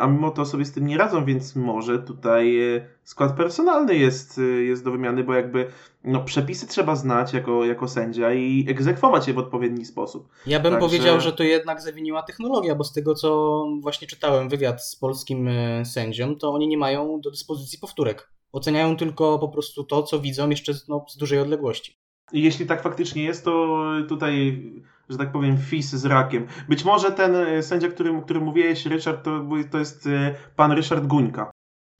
a 0.00 0.06
mimo 0.06 0.30
to 0.30 0.44
sobie 0.44 0.64
z 0.64 0.72
tym 0.72 0.86
nie 0.86 0.98
radzą, 0.98 1.24
więc 1.24 1.56
może 1.56 1.98
tutaj 1.98 2.76
e, 2.76 2.86
skład 3.04 3.36
personalny 3.36 3.96
jest, 3.96 4.38
e, 4.38 4.42
jest 4.42 4.84
do 4.84 4.90
wymiany, 4.90 5.24
bo 5.24 5.34
jakby 5.34 5.70
no, 6.04 6.24
przepisy 6.24 6.66
trzeba 6.66 6.96
znać 6.96 7.32
jako, 7.32 7.64
jako 7.64 7.88
sędzia 7.88 8.32
i 8.32 8.66
egzekwować 8.68 9.28
je 9.28 9.34
w 9.34 9.38
odpowiedni 9.38 9.84
sposób. 9.84 10.28
Ja 10.46 10.60
bym 10.60 10.72
Także- 10.72 10.86
powiedział, 10.86 11.20
że 11.20 11.32
to 11.32 11.42
jednak 11.42 11.80
zawiniła 11.82 12.22
technologia, 12.22 12.74
bo 12.74 12.84
z 12.84 12.92
tego 12.92 13.14
co 13.14 13.64
właśnie 13.80 14.08
czytałem 14.08 14.48
wywiad 14.48 14.84
z 14.84 14.96
polskim 14.96 15.48
e, 15.48 15.84
sędzią, 15.84 16.36
to 16.36 16.52
oni 16.52 16.68
nie 16.68 16.78
mają 16.78 17.20
do 17.20 17.30
dyspozycji 17.30 17.78
powtórek. 17.78 18.30
Oceniają 18.52 18.96
tylko 18.96 19.38
po 19.38 19.48
prostu 19.48 19.84
to, 19.84 20.02
co 20.02 20.20
widzą 20.20 20.50
jeszcze 20.50 20.74
z, 20.74 20.88
no, 20.88 21.04
z 21.08 21.16
dużej 21.16 21.38
odległości. 21.38 21.96
Jeśli 22.32 22.66
tak 22.66 22.82
faktycznie 22.82 23.22
jest, 23.22 23.44
to 23.44 23.78
tutaj, 24.08 24.62
że 25.10 25.18
tak 25.18 25.32
powiem, 25.32 25.58
fis 25.58 25.90
z 25.90 26.04
rakiem. 26.04 26.46
Być 26.68 26.84
może 26.84 27.12
ten 27.12 27.34
e, 27.36 27.62
sędzia, 27.62 27.88
którym, 27.88 28.22
którym 28.22 28.42
mówiłeś, 28.42 28.86
Richard, 28.86 29.24
to, 29.24 29.46
to 29.70 29.78
jest 29.78 30.06
e, 30.06 30.34
pan 30.56 30.72
Ryszard 30.72 31.06
Guńka. 31.06 31.50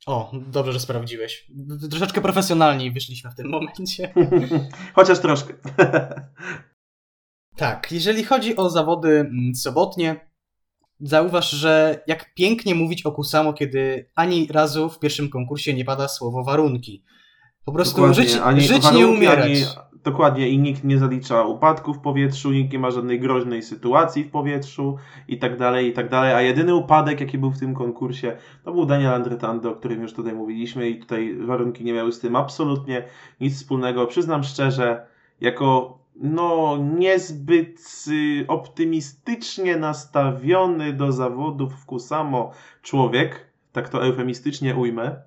O, 0.05 0.31
dobrze, 0.47 0.73
że 0.73 0.79
sprawdziłeś. 0.79 1.51
Troszeczkę 1.89 2.21
profesjonalniej 2.21 2.91
wyszliśmy 2.91 3.31
w 3.31 3.35
tym 3.35 3.49
momencie. 3.49 4.13
Chociaż 4.95 5.19
troszkę. 5.19 5.53
Tak, 7.55 7.91
jeżeli 7.91 8.23
chodzi 8.23 8.55
o 8.55 8.69
zawody 8.69 9.09
mm, 9.09 9.55
sobotnie, 9.55 10.29
zauważ, 10.99 11.51
że 11.51 12.03
jak 12.07 12.33
pięknie 12.33 12.75
mówić 12.75 13.05
o 13.05 13.11
Kusamo, 13.11 13.53
kiedy 13.53 14.09
ani 14.15 14.47
razu 14.47 14.89
w 14.89 14.99
pierwszym 14.99 15.29
konkursie 15.29 15.73
nie 15.73 15.85
pada 15.85 16.07
słowo 16.07 16.43
warunki. 16.43 17.03
Po 17.65 17.71
prostu 17.71 18.13
żyć, 18.13 18.37
żyć 18.57 18.91
nie 18.91 19.07
umierać. 19.07 19.45
Ani, 19.45 19.63
dokładnie, 20.03 20.49
i 20.49 20.59
nikt 20.59 20.83
nie 20.83 20.97
zalicza 20.97 21.43
upadku 21.43 21.93
w 21.93 21.99
powietrzu, 21.99 22.51
nikt 22.51 22.73
nie 22.73 22.79
ma 22.79 22.91
żadnej 22.91 23.19
groźnej 23.19 23.63
sytuacji 23.63 24.23
w 24.23 24.31
powietrzu 24.31 24.97
i 25.27 25.39
tak 25.39 25.57
dalej, 25.57 25.87
i 25.87 25.93
tak 25.93 26.09
dalej. 26.09 26.33
A 26.33 26.41
jedyny 26.41 26.75
upadek, 26.75 27.21
jaki 27.21 27.37
był 27.37 27.51
w 27.51 27.59
tym 27.59 27.73
konkursie, 27.73 28.37
to 28.63 28.71
był 28.73 28.85
Daniel 28.85 29.13
Andretando, 29.13 29.71
o 29.71 29.75
którym 29.75 30.01
już 30.01 30.13
tutaj 30.13 30.33
mówiliśmy 30.33 30.89
i 30.89 30.99
tutaj 30.99 31.35
warunki 31.35 31.83
nie 31.83 31.93
miały 31.93 32.11
z 32.11 32.19
tym 32.19 32.35
absolutnie 32.35 33.03
nic 33.41 33.55
wspólnego. 33.55 34.07
Przyznam 34.07 34.43
szczerze, 34.43 35.05
jako 35.41 35.97
no 36.15 36.77
niezbyt 36.97 38.05
y, 38.07 38.45
optymistycznie 38.47 39.77
nastawiony 39.77 40.93
do 40.93 41.11
zawodów 41.11 41.73
w 41.73 41.85
Kusamo 41.85 42.51
człowiek, 42.81 43.51
tak 43.71 43.89
to 43.89 44.05
eufemistycznie 44.05 44.75
ujmę, 44.75 45.21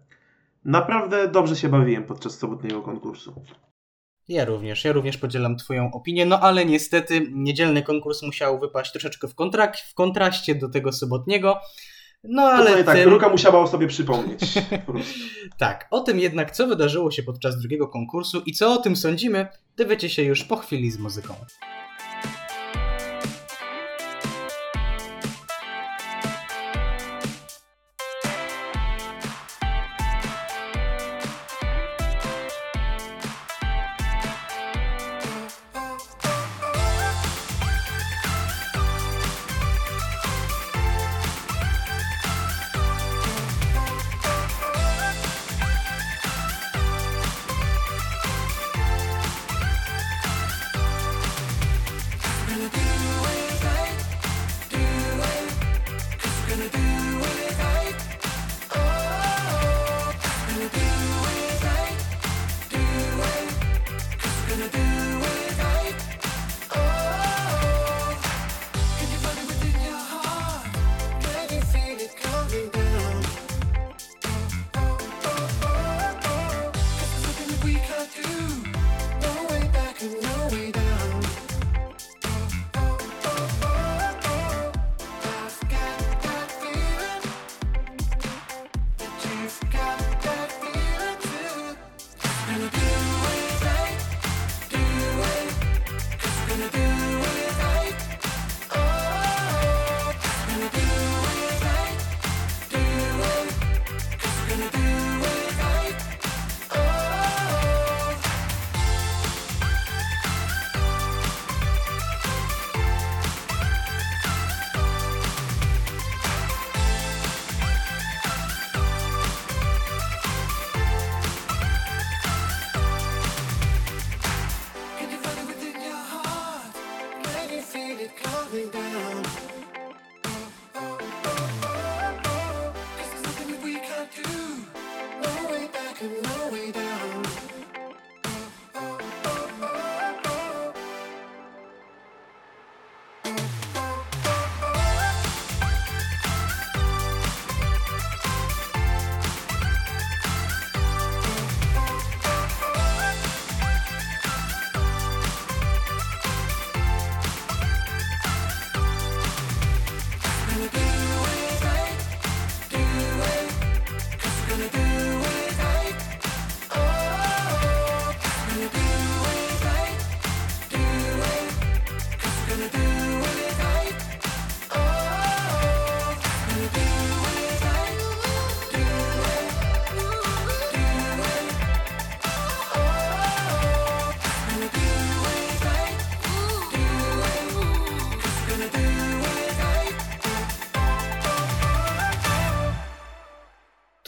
naprawdę 0.64 1.28
dobrze 1.28 1.56
się 1.56 1.68
bawiłem 1.68 2.04
podczas 2.04 2.38
sobotniego 2.38 2.82
konkursu. 2.82 3.34
Ja 4.28 4.44
również, 4.44 4.84
ja 4.84 4.92
również 4.92 5.16
podzielam 5.18 5.56
Twoją 5.56 5.90
opinię, 5.92 6.26
no 6.26 6.40
ale 6.40 6.64
niestety 6.64 7.28
niedzielny 7.32 7.82
konkurs 7.82 8.22
musiał 8.22 8.58
wypaść 8.58 8.92
troszeczkę 8.92 9.28
w, 9.28 9.34
kontrak- 9.34 9.90
w 9.90 9.94
kontraście 9.94 10.54
do 10.54 10.68
tego 10.68 10.92
sobotniego. 10.92 11.56
No 12.24 12.42
ale 12.42 12.84
tak, 12.84 12.96
tym- 12.96 13.08
Ruka 13.08 13.28
musiała 13.28 13.60
o 13.60 13.66
sobie 13.66 13.86
przypomnieć. 13.86 14.40
Tak, 15.58 15.88
o 15.90 16.00
tym 16.00 16.18
jednak, 16.20 16.50
co 16.50 16.66
wydarzyło 16.66 17.10
się 17.10 17.22
podczas 17.22 17.58
drugiego 17.58 17.88
konkursu 17.88 18.42
i 18.46 18.52
co 18.52 18.72
o 18.72 18.76
tym 18.76 18.96
sądzimy, 18.96 19.46
dowiecie 19.76 20.08
się 20.08 20.22
już 20.22 20.44
po 20.44 20.56
chwili 20.56 20.90
z 20.90 20.98
muzyką. 20.98 21.34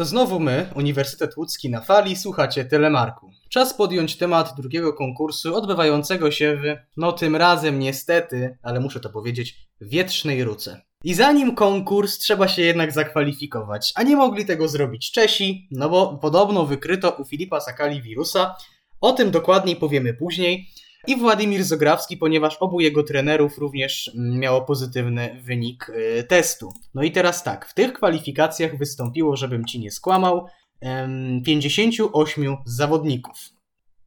Znowu 0.06 0.40
my, 0.40 0.70
Uniwersytet 0.74 1.36
Łódzki 1.36 1.70
na 1.70 1.80
fali, 1.80 2.16
słuchacie 2.16 2.64
Telemarku. 2.64 3.30
Czas 3.50 3.74
podjąć 3.74 4.16
temat 4.16 4.54
drugiego 4.56 4.92
konkursu 4.92 5.54
odbywającego 5.54 6.30
się 6.30 6.56
w, 6.56 6.62
no 6.96 7.12
tym 7.12 7.36
razem 7.36 7.78
niestety, 7.78 8.58
ale 8.62 8.80
muszę 8.80 9.00
to 9.00 9.10
powiedzieć, 9.10 9.56
wietrznej 9.80 10.44
ruce. 10.44 10.80
I 11.04 11.14
zanim 11.14 11.54
konkurs, 11.54 12.18
trzeba 12.18 12.48
się 12.48 12.62
jednak 12.62 12.92
zakwalifikować, 12.92 13.92
a 13.94 14.02
nie 14.02 14.16
mogli 14.16 14.44
tego 14.44 14.68
zrobić 14.68 15.12
Czesi, 15.12 15.68
no 15.70 15.88
bo 15.88 16.18
podobno 16.18 16.66
wykryto 16.66 17.10
u 17.10 17.24
Filipa 17.24 17.60
Sakali 17.60 18.02
wirusa. 18.02 18.56
O 19.00 19.12
tym 19.12 19.30
dokładniej 19.30 19.76
powiemy 19.76 20.14
później. 20.14 20.68
I 21.06 21.16
Władimir 21.16 21.64
Zograwski, 21.64 22.16
ponieważ 22.16 22.56
obu 22.56 22.80
jego 22.80 23.02
trenerów 23.02 23.58
również 23.58 24.10
mm, 24.14 24.38
miało 24.38 24.62
pozytywny 24.62 25.40
wynik 25.44 25.88
y, 25.88 26.24
testu. 26.28 26.72
No 26.94 27.02
i 27.02 27.12
teraz 27.12 27.44
tak, 27.44 27.66
w 27.66 27.74
tych 27.74 27.92
kwalifikacjach 27.92 28.78
wystąpiło, 28.78 29.36
żebym 29.36 29.64
ci 29.64 29.80
nie 29.80 29.90
skłamał, 29.90 30.46
em, 30.80 31.42
58 31.44 32.56
zawodników. 32.64 33.36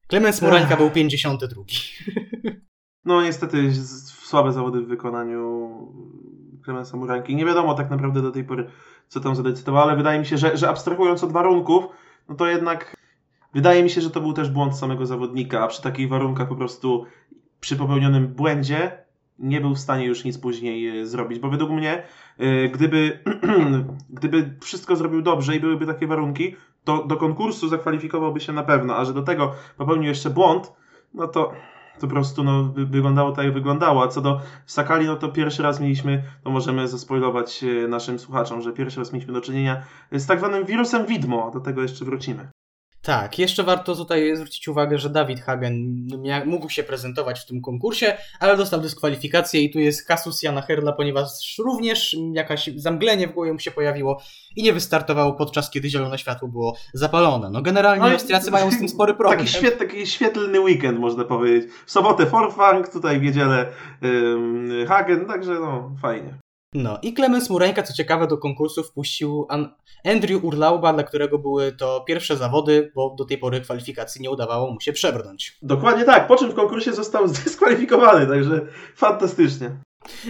Klemens 0.07 0.41
Morańka 0.41 0.77
był 0.77 0.91
52. 0.91 1.63
No 3.05 3.21
niestety 3.21 3.73
słabe 4.23 4.51
zawody 4.51 4.81
w 4.81 4.87
wykonaniu 4.87 5.69
Klemensa 6.63 6.97
Muranki. 6.97 7.35
Nie 7.35 7.45
wiadomo 7.45 7.73
tak 7.73 7.89
naprawdę 7.89 8.21
do 8.21 8.31
tej 8.31 8.43
pory, 8.43 8.69
co 9.07 9.19
tam 9.19 9.35
zadecydowało, 9.35 9.85
ale 9.85 9.97
wydaje 9.97 10.19
mi 10.19 10.25
się, 10.25 10.37
że, 10.37 10.57
że 10.57 10.69
abstrahując 10.69 11.23
od 11.23 11.31
warunków, 11.31 11.85
no 12.29 12.35
to 12.35 12.47
jednak 12.47 12.95
wydaje 13.53 13.83
mi 13.83 13.89
się, 13.89 14.01
że 14.01 14.09
to 14.09 14.21
był 14.21 14.33
też 14.33 14.49
błąd 14.49 14.77
samego 14.77 15.05
zawodnika, 15.05 15.63
a 15.63 15.67
przy 15.67 15.81
takich 15.81 16.09
warunkach 16.09 16.47
po 16.47 16.55
prostu 16.55 17.05
przy 17.59 17.75
popełnionym 17.75 18.27
błędzie 18.27 18.91
nie 19.39 19.61
był 19.61 19.75
w 19.75 19.79
stanie 19.79 20.05
już 20.05 20.23
nic 20.23 20.37
później 20.37 20.99
e, 20.99 21.05
zrobić, 21.05 21.39
bo 21.39 21.49
według 21.49 21.71
mnie 21.71 22.03
e, 22.37 22.69
gdyby, 22.69 23.19
gdyby 24.09 24.55
wszystko 24.61 24.95
zrobił 24.95 25.21
dobrze 25.21 25.55
i 25.55 25.59
byłyby 25.59 25.85
takie 25.85 26.07
warunki, 26.07 26.55
to 26.83 27.03
do 27.03 27.17
konkursu 27.17 27.67
zakwalifikowałby 27.67 28.39
się 28.39 28.53
na 28.53 28.63
pewno, 28.63 28.95
a 28.95 29.05
że 29.05 29.13
do 29.13 29.21
tego 29.21 29.51
popełnił 29.77 30.07
jeszcze 30.07 30.29
błąd, 30.29 30.73
no 31.13 31.27
to 31.27 31.53
to 31.99 32.07
po 32.07 32.13
prostu 32.13 32.43
no, 32.43 32.63
wy- 32.63 32.85
wyglądało 32.85 33.31
tak, 33.31 33.45
jak 33.45 33.53
wyglądało. 33.53 34.03
A 34.03 34.07
co 34.07 34.21
do 34.21 34.41
Sakali, 34.65 35.05
no 35.05 35.15
to 35.15 35.29
pierwszy 35.29 35.63
raz 35.63 35.79
mieliśmy, 35.79 36.23
to 36.43 36.49
możemy 36.49 36.87
zaspoilować 36.87 37.63
e, 37.63 37.87
naszym 37.87 38.19
słuchaczom, 38.19 38.61
że 38.61 38.73
pierwszy 38.73 38.99
raz 38.99 39.13
mieliśmy 39.13 39.33
do 39.33 39.41
czynienia 39.41 39.83
z 40.11 40.25
tak 40.25 40.39
zwanym 40.39 40.65
wirusem 40.65 41.05
widmo. 41.05 41.51
Do 41.51 41.59
tego 41.59 41.81
jeszcze 41.81 42.05
wrócimy. 42.05 42.49
Tak, 43.01 43.39
jeszcze 43.39 43.63
warto 43.63 43.95
tutaj 43.95 44.35
zwrócić 44.35 44.67
uwagę, 44.67 44.97
że 44.97 45.09
Dawid 45.09 45.41
Hagen 45.41 46.07
mógł 46.45 46.69
się 46.69 46.83
prezentować 46.83 47.39
w 47.39 47.45
tym 47.45 47.61
konkursie, 47.61 48.17
ale 48.39 48.57
dostał 48.57 48.81
dyskwalifikację 48.81 49.61
i 49.61 49.71
tu 49.71 49.79
jest 49.79 50.07
kasus 50.07 50.43
Jana 50.43 50.61
Herla, 50.61 50.91
ponieważ 50.91 51.57
również 51.65 52.15
jakaś 52.33 52.69
zamglenie 52.75 53.27
w 53.27 53.31
głowie 53.31 53.53
mu 53.53 53.59
się 53.59 53.71
pojawiło 53.71 54.21
i 54.55 54.63
nie 54.63 54.73
wystartował 54.73 55.35
podczas 55.35 55.69
kiedy 55.69 55.89
zielone 55.89 56.17
światło 56.17 56.47
było 56.47 56.75
zapalone. 56.93 57.49
No 57.49 57.61
generalnie 57.61 58.03
Ale- 58.03 58.13
Austriacy 58.13 58.51
mają 58.51 58.71
z 58.71 58.77
tym 58.77 58.89
spory 58.89 59.13
problem. 59.13 59.39
Taki, 59.39 59.51
świet, 59.51 59.79
taki 59.79 60.07
świetlny 60.07 60.59
weekend, 60.59 60.99
można 60.99 61.23
powiedzieć. 61.23 61.71
W 61.85 61.91
sobotę 61.91 62.25
Forfang, 62.25 62.89
tutaj 62.89 63.19
w 63.19 63.23
niedzielę 63.23 63.65
Hagen, 64.87 65.25
także 65.25 65.53
no, 65.53 65.95
fajnie. 66.01 66.33
No 66.73 66.99
i 67.01 67.13
Klemens 67.13 67.49
Mureńka, 67.49 67.83
co 67.83 67.93
ciekawe, 67.93 68.27
do 68.27 68.37
konkursu 68.37 68.83
wpuścił 68.83 69.45
An- 69.49 69.75
Andrew 70.05 70.43
Urlauba, 70.43 70.93
dla 70.93 71.03
którego 71.03 71.39
były 71.39 71.71
to 71.71 72.01
pierwsze 72.07 72.37
zawody, 72.37 72.91
bo 72.95 73.15
do 73.17 73.25
tej 73.25 73.37
pory 73.37 73.61
kwalifikacji 73.61 74.21
nie 74.21 74.29
udawało 74.29 74.71
mu 74.71 74.81
się 74.81 74.93
przebrnąć. 74.93 75.57
Dokładnie 75.61 76.05
tak, 76.05 76.27
po 76.27 76.35
czym 76.35 76.51
w 76.51 76.55
konkursie 76.55 76.93
został 76.93 77.27
zdyskwalifikowany, 77.27 78.27
także 78.27 78.61
fantastycznie. 78.95 79.79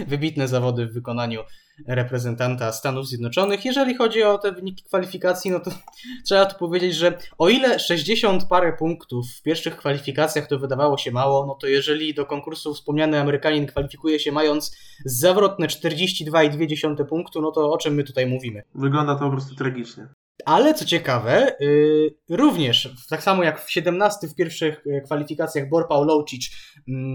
Wybitne 0.06 0.48
zawody 0.48 0.86
w 0.86 0.92
wykonaniu 0.92 1.40
reprezentanta 1.88 2.72
Stanów 2.72 3.08
Zjednoczonych. 3.08 3.64
Jeżeli 3.64 3.94
chodzi 3.94 4.22
o 4.22 4.38
te 4.38 4.52
wyniki 4.52 4.84
kwalifikacji, 4.84 5.50
no 5.50 5.60
to 5.60 5.70
trzeba 6.26 6.46
tu 6.46 6.58
powiedzieć, 6.58 6.94
że 6.94 7.18
o 7.38 7.48
ile 7.48 7.78
60 7.78 8.44
parę 8.48 8.72
punktów 8.72 9.26
w 9.38 9.42
pierwszych 9.42 9.76
kwalifikacjach 9.76 10.46
to 10.46 10.58
wydawało 10.58 10.98
się 10.98 11.10
mało, 11.10 11.46
no 11.46 11.54
to 11.54 11.66
jeżeli 11.66 12.14
do 12.14 12.26
konkursu 12.26 12.74
wspomniany 12.74 13.20
Amerykanin 13.20 13.66
kwalifikuje 13.66 14.20
się 14.20 14.32
mając 14.32 14.76
zawrotne 15.04 15.66
42,2 15.66 17.04
punktu, 17.04 17.42
no 17.42 17.52
to 17.52 17.72
o 17.72 17.78
czym 17.78 17.94
my 17.94 18.04
tutaj 18.04 18.26
mówimy? 18.26 18.62
Wygląda 18.74 19.14
to 19.14 19.20
po 19.20 19.30
prostu 19.30 19.54
tragicznie. 19.54 20.08
Ale 20.44 20.74
co 20.74 20.84
ciekawe, 20.84 21.56
yy, 21.60 22.14
również, 22.28 22.94
tak 23.08 23.22
samo 23.22 23.44
jak 23.44 23.64
w 23.64 23.70
17 23.70 24.28
w 24.28 24.34
pierwszych 24.34 24.82
e, 24.86 25.00
kwalifikacjach 25.00 25.68
Bor 25.68 25.88
Pawlowicz 25.88 26.30
mm, 26.30 26.50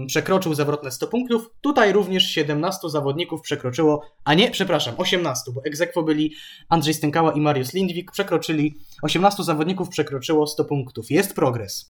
przekroczył 0.06 0.54
zawrotne 0.54 0.90
100 0.90 1.06
punktów, 1.06 1.50
tutaj 1.60 1.92
również 1.92 2.30
17 2.30 2.90
zawodników 2.90 3.40
przekroczyło, 3.40 4.02
a 4.24 4.34
nie, 4.34 4.50
przepraszam, 4.50 4.94
18, 4.98 5.52
bo 5.54 5.60
egzekwo 5.64 6.02
byli 6.02 6.34
Andrzej 6.68 6.94
Stękała 6.94 7.32
i 7.32 7.40
Mariusz 7.40 7.72
Lindwik, 7.72 8.12
przekroczyli, 8.12 8.74
18 9.02 9.44
zawodników 9.44 9.88
przekroczyło 9.88 10.46
100 10.46 10.64
punktów. 10.64 11.10
Jest 11.10 11.34
progres. 11.34 11.90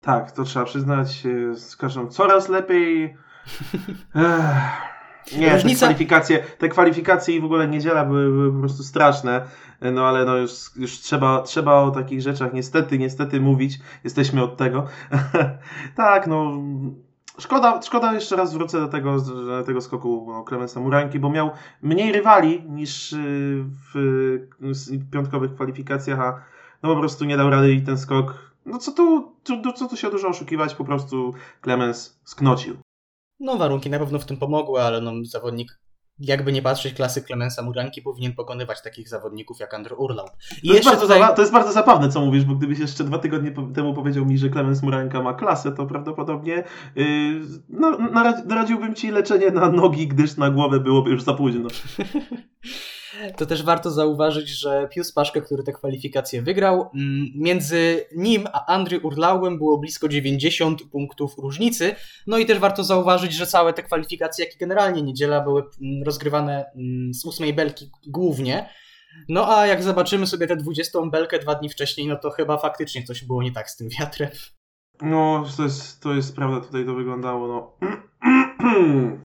Tak, 0.00 0.32
to 0.32 0.44
trzeba 0.44 0.64
przyznać, 0.64 1.22
e, 1.26 1.56
skażą 1.56 2.08
coraz 2.08 2.48
lepiej. 2.48 3.04
Ech. 4.14 4.92
Nie, 5.38 5.50
te 5.50 5.74
kwalifikacje, 5.74 6.44
te 6.58 6.68
kwalifikacje 6.68 7.36
i 7.36 7.40
w 7.40 7.44
ogóle 7.44 7.68
niedziela 7.68 8.04
były, 8.04 8.30
były 8.30 8.52
po 8.52 8.58
prostu 8.58 8.82
straszne, 8.82 9.46
no 9.92 10.06
ale 10.06 10.24
no 10.24 10.36
już, 10.36 10.52
już 10.76 10.92
trzeba, 10.92 11.42
trzeba 11.42 11.74
o 11.74 11.90
takich 11.90 12.20
rzeczach 12.20 12.52
niestety, 12.52 12.98
niestety 12.98 13.40
mówić, 13.40 13.78
jesteśmy 14.04 14.42
od 14.42 14.56
tego. 14.56 14.86
tak, 15.96 16.26
no 16.26 16.52
szkoda, 17.38 17.82
szkoda 17.82 18.14
jeszcze 18.14 18.36
raz 18.36 18.54
wrócę 18.54 18.80
do 18.80 18.88
tego, 18.88 19.20
do 19.20 19.64
tego 19.64 19.80
skoku 19.80 20.44
Klemensa 20.46 20.80
Muranki, 20.80 21.18
bo 21.18 21.30
miał 21.30 21.50
mniej 21.82 22.12
rywali 22.12 22.62
niż 22.68 23.12
y, 23.12 23.64
w 23.94 23.96
y, 23.96 25.10
piątkowych 25.12 25.54
kwalifikacjach, 25.54 26.20
a 26.20 26.42
no 26.82 26.94
po 26.94 27.00
prostu 27.00 27.24
nie 27.24 27.36
dał 27.36 27.50
rady 27.50 27.72
i 27.72 27.82
ten 27.82 27.98
skok, 27.98 28.52
no 28.66 28.78
co 28.78 28.92
tu, 28.92 29.32
tu, 29.44 29.72
co 29.72 29.88
tu 29.88 29.96
się 29.96 30.10
dużo 30.10 30.28
oszukiwać, 30.28 30.74
po 30.74 30.84
prostu 30.84 31.34
Clemens 31.62 32.20
sknocił. 32.24 32.76
No 33.40 33.56
warunki 33.56 33.90
na 33.90 33.98
pewno 33.98 34.18
w 34.18 34.26
tym 34.26 34.36
pomogły, 34.36 34.82
ale 34.82 35.00
no 35.00 35.12
zawodnik 35.22 35.78
jakby 36.18 36.52
nie 36.52 36.62
patrzeć 36.62 36.94
klasy 36.94 37.22
Klemensa 37.22 37.62
Muranki 37.62 38.02
powinien 38.02 38.32
pokonywać 38.32 38.82
takich 38.82 39.08
zawodników 39.08 39.60
jak 39.60 39.74
Andrew 39.74 39.98
Urlaub. 39.98 40.30
I 40.62 40.68
To 40.68 40.74
jest, 40.74 40.86
bardzo 40.86 41.02
tutaj... 41.02 41.34
to 41.36 41.42
jest 41.42 41.52
bardzo 41.52 41.72
zabawne, 41.72 42.08
co 42.08 42.20
mówisz, 42.20 42.44
bo 42.44 42.54
gdybyś 42.54 42.78
jeszcze 42.78 43.04
dwa 43.04 43.18
tygodnie 43.18 43.52
temu 43.74 43.94
powiedział 43.94 44.26
mi, 44.26 44.38
że 44.38 44.50
Clemens 44.50 44.82
Muranka 44.82 45.22
ma 45.22 45.34
klasę, 45.34 45.72
to 45.72 45.86
prawdopodobnie 45.86 46.64
yy, 46.96 47.40
no, 47.68 47.98
naradziłbym 48.46 48.94
ci 48.94 49.10
leczenie 49.10 49.50
na 49.50 49.68
nogi, 49.68 50.08
gdyż 50.08 50.36
na 50.36 50.50
głowę 50.50 50.80
byłoby 50.80 51.10
już 51.10 51.22
za 51.22 51.34
późno. 51.34 51.68
To 53.36 53.46
też 53.46 53.62
warto 53.62 53.90
zauważyć, 53.90 54.48
że 54.48 54.88
Pius 54.90 55.12
Paszkę, 55.12 55.40
który 55.40 55.62
te 55.62 55.72
kwalifikacje 55.72 56.42
wygrał, 56.42 56.90
mm, 56.94 57.26
między 57.34 58.06
nim 58.16 58.46
a 58.52 58.66
Andrew 58.66 59.04
Urlaubem 59.04 59.58
było 59.58 59.78
blisko 59.78 60.08
90 60.08 60.82
punktów 60.82 61.38
różnicy. 61.38 61.94
No 62.26 62.38
i 62.38 62.46
też 62.46 62.58
warto 62.58 62.84
zauważyć, 62.84 63.32
że 63.32 63.46
całe 63.46 63.72
te 63.72 63.82
kwalifikacje, 63.82 64.44
jak 64.44 64.54
i 64.54 64.58
generalnie 64.58 65.02
niedziela, 65.02 65.40
były 65.40 65.62
mm, 65.62 66.02
rozgrywane 66.02 66.64
mm, 66.74 67.14
z 67.14 67.24
ósmej 67.24 67.54
belki 67.54 67.90
głównie. 68.06 68.68
No 69.28 69.56
a 69.56 69.66
jak 69.66 69.82
zobaczymy 69.82 70.26
sobie 70.26 70.46
tę 70.46 70.56
20 70.56 70.98
belkę 71.10 71.38
dwa 71.38 71.54
dni 71.54 71.68
wcześniej, 71.68 72.06
no 72.06 72.16
to 72.16 72.30
chyba 72.30 72.58
faktycznie 72.58 73.02
coś 73.02 73.24
było 73.24 73.42
nie 73.42 73.52
tak 73.52 73.70
z 73.70 73.76
tym 73.76 73.88
wiatrem. 73.88 74.30
No, 75.02 75.44
to 75.56 75.62
jest, 75.62 76.02
to 76.02 76.14
jest 76.14 76.36
prawda, 76.36 76.66
tutaj 76.66 76.86
to 76.86 76.94
wyglądało, 76.94 77.48
no... 77.48 77.76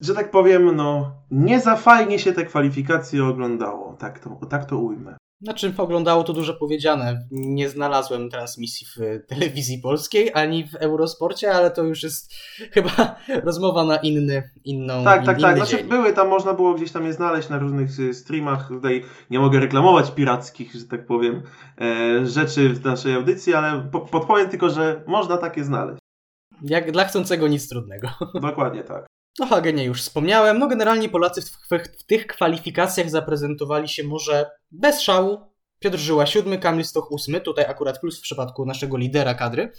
że 0.00 0.14
tak 0.14 0.30
powiem, 0.30 0.76
no, 0.76 1.12
nie 1.30 1.60
za 1.60 1.76
fajnie 1.76 2.18
się 2.18 2.32
te 2.32 2.44
kwalifikacje 2.44 3.24
oglądało, 3.24 3.96
tak 3.98 4.18
to, 4.18 4.40
tak 4.50 4.64
to 4.64 4.78
ujmę. 4.78 5.16
Znaczy, 5.40 5.74
oglądało 5.76 6.24
to 6.24 6.32
dużo 6.32 6.54
powiedziane. 6.54 7.26
Nie 7.30 7.68
znalazłem 7.68 8.30
transmisji 8.30 8.86
w 8.86 8.96
telewizji 9.34 9.78
polskiej 9.78 10.30
ani 10.34 10.68
w 10.68 10.74
Eurosporcie, 10.74 11.52
ale 11.52 11.70
to 11.70 11.82
już 11.82 12.02
jest 12.02 12.34
chyba 12.74 13.16
rozmowa 13.44 13.84
na 13.84 13.96
inny, 13.96 14.50
inną. 14.64 15.04
Tak, 15.04 15.20
in, 15.20 15.26
tak, 15.26 15.38
inny 15.38 15.48
tak. 15.48 15.56
Znaczy, 15.56 15.76
dzień. 15.76 15.88
były 15.88 16.12
tam, 16.12 16.28
można 16.28 16.54
było 16.54 16.74
gdzieś 16.74 16.92
tam 16.92 17.06
je 17.06 17.12
znaleźć 17.12 17.48
na 17.48 17.58
różnych 17.58 18.00
y, 18.00 18.14
streamach. 18.14 18.68
Tutaj 18.68 19.04
nie 19.30 19.38
mogę 19.38 19.60
reklamować 19.60 20.10
pirackich, 20.10 20.72
że 20.74 20.84
tak 20.84 21.06
powiem, 21.06 21.42
e, 21.80 22.26
rzeczy 22.26 22.68
w 22.68 22.84
naszej 22.84 23.14
audycji, 23.14 23.54
ale 23.54 23.88
po, 23.92 24.00
podpowiem 24.00 24.48
tylko, 24.48 24.70
że 24.70 25.04
można 25.06 25.36
takie 25.36 25.64
znaleźć. 25.64 26.00
Jak 26.62 26.92
dla 26.92 27.04
chcącego 27.04 27.48
nic 27.48 27.68
trudnego. 27.68 28.08
Dokładnie 28.34 28.84
tak. 28.84 29.06
No 29.38 29.46
Hagenie 29.46 29.84
już 29.84 30.02
wspomniałem. 30.02 30.58
No 30.58 30.68
generalnie 30.68 31.08
Polacy 31.08 31.42
w, 31.42 31.44
w, 31.44 31.98
w 31.98 32.04
tych 32.06 32.26
kwalifikacjach 32.26 33.10
zaprezentowali 33.10 33.88
się 33.88 34.04
może 34.04 34.50
bez 34.70 35.00
szału. 35.00 35.38
Piotr 35.78 35.98
Żyła 35.98 36.26
siódmy, 36.26 36.58
Kamil 36.58 36.84
Stoch 36.84 37.12
ósmy, 37.12 37.40
tutaj 37.40 37.64
akurat 37.64 38.00
plus 38.00 38.18
w 38.18 38.22
przypadku 38.22 38.66
naszego 38.66 38.96
lidera 38.96 39.34
kadry. 39.34 39.72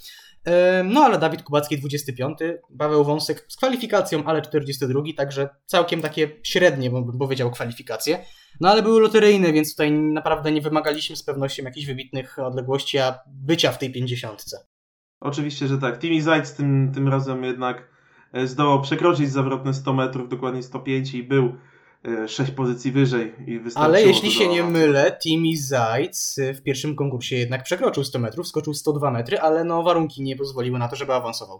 Ym, 0.79 0.93
No 0.93 1.01
ale 1.01 1.17
Dawid 1.19 1.43
Kubacki 1.43 1.77
25, 1.77 2.39
Paweł 2.77 3.03
Wąsek 3.03 3.45
z 3.47 3.55
kwalifikacją, 3.55 4.23
ale 4.25 4.41
42, 4.41 5.01
także 5.17 5.49
całkiem 5.65 6.01
takie 6.01 6.29
średnie, 6.43 6.89
bym 6.89 7.05
bym 7.05 7.17
powiedział, 7.17 7.51
kwalifikacje. 7.51 8.25
No 8.61 8.69
ale 8.69 8.81
były 8.81 9.01
loteryjne, 9.01 9.53
więc 9.53 9.71
tutaj 9.71 9.91
naprawdę 9.91 10.51
nie 10.51 10.61
wymagaliśmy 10.61 11.15
z 11.15 11.23
pewnością 11.23 11.63
jakichś 11.63 11.87
wybitnych 11.87 12.39
odległości, 12.39 12.97
a 12.97 13.19
bycia 13.27 13.71
w 13.71 13.77
tej 13.77 13.91
50. 13.91 14.43
Oczywiście, 15.19 15.67
że 15.67 15.77
tak. 15.77 15.99
Timi 15.99 16.21
Zajc 16.21 16.53
tym, 16.53 16.91
tym 16.93 17.07
razem 17.07 17.43
jednak 17.43 17.96
zdołał 18.45 18.81
przekroczyć 18.81 19.31
zawrotne 19.31 19.73
100 19.73 19.93
metrów, 19.93 20.29
dokładnie 20.29 20.63
105 20.63 21.13
i 21.13 21.23
był 21.23 21.55
6 22.27 22.51
pozycji 22.51 22.91
wyżej 22.91 23.33
i 23.47 23.59
wystarczyło 23.59 23.85
Ale 23.85 24.03
jeśli 24.03 24.31
się 24.31 24.47
nie 24.47 24.63
mylę, 24.63 25.17
Timi 25.23 25.57
Zajc 25.57 26.35
w 26.55 26.61
pierwszym 26.61 26.95
konkursie 26.95 27.35
jednak 27.35 27.63
przekroczył 27.63 28.03
100 28.03 28.19
metrów, 28.19 28.47
skoczył 28.47 28.73
102 28.73 29.11
metry, 29.11 29.39
ale 29.39 29.63
no 29.63 29.83
warunki 29.83 30.23
nie 30.23 30.35
pozwoliły 30.35 30.79
na 30.79 30.87
to, 30.87 30.95
żeby 30.95 31.13
awansował. 31.13 31.59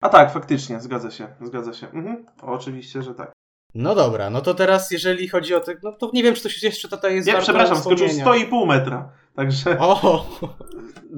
A 0.00 0.08
tak, 0.08 0.32
faktycznie, 0.32 0.80
zgadza 0.80 1.10
się, 1.10 1.28
zgadza 1.40 1.72
się. 1.72 1.90
Mhm. 1.90 2.26
Oczywiście, 2.42 3.02
że 3.02 3.14
tak. 3.14 3.32
No 3.74 3.94
dobra, 3.94 4.30
no 4.30 4.40
to 4.40 4.54
teraz 4.54 4.90
jeżeli 4.90 5.28
chodzi 5.28 5.54
o 5.54 5.60
to, 5.60 5.72
no 5.82 5.92
to 5.92 6.10
nie 6.12 6.22
wiem, 6.22 6.34
czy 6.34 6.42
to 6.42 6.48
się 6.48 6.66
jeszcze 6.66 6.88
tutaj 6.88 7.14
jest 7.14 7.28
Nie, 7.28 7.38
przepraszam, 7.38 7.76
skoczył 7.76 8.08
wspomnienia. 8.08 8.46
100,5 8.50 8.66
metra. 8.66 9.12
Także 9.36 9.78
O, 9.78 10.26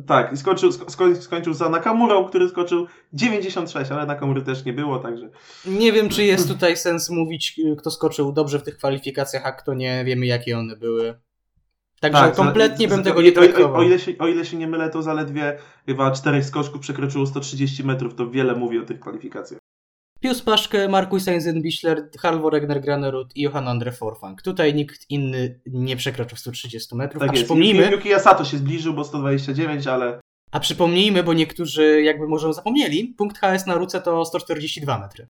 tak, 0.07 0.33
i 0.33 0.37
skoczył, 0.37 0.73
sko, 0.73 0.85
sko- 0.85 1.15
skończył 1.23 1.55
za 1.55 1.69
Nakamurą, 1.69 2.25
który 2.25 2.49
skoczył 2.49 2.87
96, 3.13 3.91
ale 3.93 4.07
Nakamury 4.07 4.43
też 4.43 4.65
nie 4.65 4.73
było, 4.73 4.99
także 4.99 5.29
nie 5.67 5.93
wiem, 5.93 6.09
czy 6.09 6.25
jest 6.25 6.49
tutaj 6.49 6.77
sens 6.77 7.11
mówić, 7.11 7.59
y, 7.73 7.77
kto 7.77 7.91
skoczył 7.91 8.33
dobrze 8.33 8.59
w 8.59 8.63
tych 8.63 8.77
kwalifikacjach, 8.77 9.47
a 9.47 9.53
kto 9.53 9.75
nie, 9.75 10.05
wiemy 10.05 10.27
jakie 10.27 10.59
one 10.59 10.77
były. 10.77 11.15
Także 12.01 12.21
Tak, 12.23 12.35
kompletnie 12.37 12.89
bym 12.89 13.03
tego 13.03 13.19
o- 13.19 13.23
nie 13.23 13.31
o- 13.31 13.33
traktował. 13.35 13.75
O, 13.75 13.79
o, 13.79 13.83
ile 13.83 13.99
się, 13.99 14.13
o 14.19 14.29
ile 14.29 14.45
się 14.45 14.57
nie 14.57 14.67
mylę, 14.67 14.91
to 14.91 15.03
zaledwie 15.03 15.59
chyba 15.87 16.11
czterech 16.11 16.45
skoczków 16.45 16.81
przekroczyło 16.81 17.27
130 17.27 17.85
metrów, 17.85 18.15
to 18.15 18.31
wiele 18.31 18.55
mówi 18.55 18.79
o 18.79 18.85
tych 18.85 19.01
kwalifikacjach. 19.01 19.61
Pius 20.21 20.43
Paszke, 20.43 20.89
Markus 20.89 21.29
Einzenbichler, 21.29 22.09
Halvor 22.19 22.55
Egner 22.55 22.81
Granerud 22.81 23.37
i 23.37 23.43
Johan 23.43 23.69
Andre 23.69 23.93
Forfang. 23.93 24.43
Tutaj 24.43 24.75
nikt 24.75 25.11
inny 25.11 25.61
nie 25.67 25.97
przekroczył 25.97 26.39
130 26.39 26.97
metrów. 26.97 27.21
Tak 27.21 27.31
a 27.31 27.33
jest. 27.33 27.45
przypomnijmy, 27.45 27.91
Yuki, 27.91 28.15
Asato 28.15 28.45
się 28.45 28.57
zbliżył, 28.59 28.95
bo 28.95 29.05
129, 29.05 29.87
ale 29.87 30.21
a 30.51 30.61
przypomnijmy, 30.61 31.23
bo 31.23 31.35
niektórzy 31.35 32.03
jakby 32.03 32.29
może 32.29 32.55
zapomnieli, 32.55 33.15
punkt 33.19 33.39
HS 33.39 33.67
na 33.67 33.75
ruce 33.75 34.01
to 34.01 34.25
142 34.25 34.99
metry. 34.99 35.27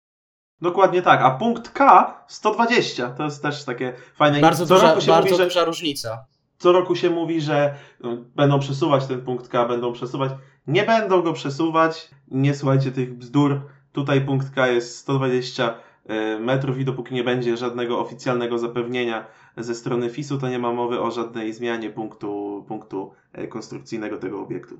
dokładnie 0.61 1.03
tak. 1.03 1.21
A 1.23 1.31
punkt 1.31 1.69
K 1.69 2.15
120. 2.29 3.11
To 3.11 3.25
jest 3.25 3.43
też 3.43 3.65
takie 3.65 3.93
fajne. 4.15 4.41
Bardzo, 4.41 4.67
co 4.67 4.75
duża, 4.75 4.89
roku 4.89 5.01
się 5.01 5.07
bardzo 5.07 5.31
mówi, 5.31 5.39
że, 5.39 5.45
duża 5.45 5.65
różnica. 5.65 6.25
co 6.59 6.73
roku 6.73 6.97
się 6.97 7.11
mówi, 7.11 7.41
że 7.41 7.75
no, 8.01 8.17
będą 8.37 8.59
przesuwać 8.59 9.07
ten 9.07 9.23
punkt 9.23 9.49
K, 9.49 9.69
będą 9.69 9.93
przesuwać. 9.93 10.33
Nie 10.67 10.85
będą 10.85 11.23
go 11.23 11.33
przesuwać. 11.33 12.11
Nie 12.29 12.55
słuchajcie 12.55 12.93
tych 12.93 13.19
bzdur. 13.19 13.61
Tutaj 13.97 14.21
punkt 14.21 14.51
K 14.55 14.69
jest 14.69 14.97
120 14.97 15.75
e, 16.07 16.39
metrów 16.39 16.79
i 16.79 16.85
dopóki 16.85 17.15
nie 17.15 17.25
będzie 17.25 17.57
żadnego 17.57 17.99
oficjalnego 17.99 18.59
zapewnienia 18.59 19.27
ze 19.57 19.75
strony 19.75 20.11
FIS-u, 20.11 20.39
to 20.39 20.49
nie 20.49 20.59
ma 20.59 20.73
mowy 20.73 21.01
o 21.01 21.11
żadnej 21.11 21.53
zmianie 21.53 21.91
punktu, 21.91 22.65
punktu 22.69 23.13
e, 23.33 23.47
konstrukcyjnego 23.47 24.19
tego 24.19 24.41
obiektu. 24.41 24.79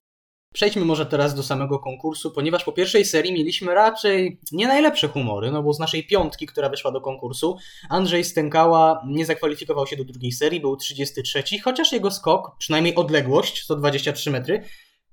Przejdźmy 0.55 0.85
może 0.85 1.07
teraz 1.07 1.35
do 1.35 1.43
samego 1.43 1.79
konkursu, 1.79 2.31
ponieważ 2.31 2.65
po 2.65 2.73
pierwszej 2.73 3.05
serii 3.05 3.33
mieliśmy 3.33 3.75
raczej 3.75 4.41
nie 4.53 4.67
najlepsze 4.67 5.09
humory, 5.09 5.51
no 5.51 5.63
bo 5.63 5.73
z 5.73 5.79
naszej 5.79 6.07
piątki, 6.07 6.47
która 6.47 6.69
wyszła 6.69 6.93
do 6.93 7.01
konkursu, 7.01 7.57
Andrzej 7.91 8.25
Stękała 8.25 9.03
nie 9.07 9.27
zakwalifikował 9.27 9.87
się 9.87 9.97
do 9.97 10.05
drugiej 10.05 10.33
serii, 10.33 10.61
był 10.61 10.77
33, 10.77 11.43
chociaż 11.65 11.93
jego 11.93 12.11
skok, 12.11 12.57
przynajmniej 12.59 12.95
odległość, 12.95 13.63
123 13.63 14.31
metry, 14.31 14.63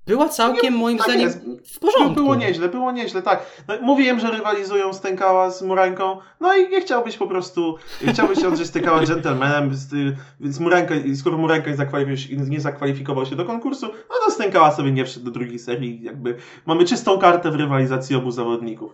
była 0.06 0.28
całkiem 0.28 0.74
moim 0.74 0.98
tak 0.98 1.06
zdaniem 1.06 1.26
jest. 1.26 1.40
w 1.74 1.78
porządku. 1.78 2.14
Było 2.14 2.34
nieźle, 2.34 2.68
było 2.68 2.92
nieźle, 2.92 3.22
tak. 3.22 3.46
No, 3.68 3.74
mówiłem, 3.82 4.20
że 4.20 4.30
rywalizują 4.30 4.92
Stękała 4.92 5.50
z 5.50 5.62
Murańką, 5.62 6.18
no 6.40 6.56
i 6.56 6.68
nie 6.70 6.80
chciałbyś 6.80 7.16
po 7.16 7.26
prostu, 7.26 7.76
chciałbyś 8.08 8.38
się 8.38 8.46
Andrzej 8.46 8.66
Stękała 8.66 9.00
gentlemanem, 9.06 9.74
z- 9.74 10.14
więc 10.40 10.60
Murańka, 10.60 10.94
skoro 11.16 11.38
Murańka 11.38 11.70
nie 11.70 11.76
zakwalifikował, 11.76 12.46
nie 12.48 12.60
zakwalifikował 12.60 13.26
się 13.26 13.36
do 13.36 13.44
konkursu, 13.44 13.86
no 13.86 14.14
to 14.24 14.30
Stękała 14.30 14.70
sobie 14.72 14.92
nie 14.92 15.04
wszedł 15.04 15.24
do 15.24 15.30
drugiej 15.30 15.58
serii, 15.58 16.02
jakby 16.02 16.36
mamy 16.66 16.84
czystą 16.84 17.18
kartę 17.18 17.50
w 17.50 17.54
rywalizacji 17.54 18.16
obu 18.16 18.30
zawodników. 18.30 18.92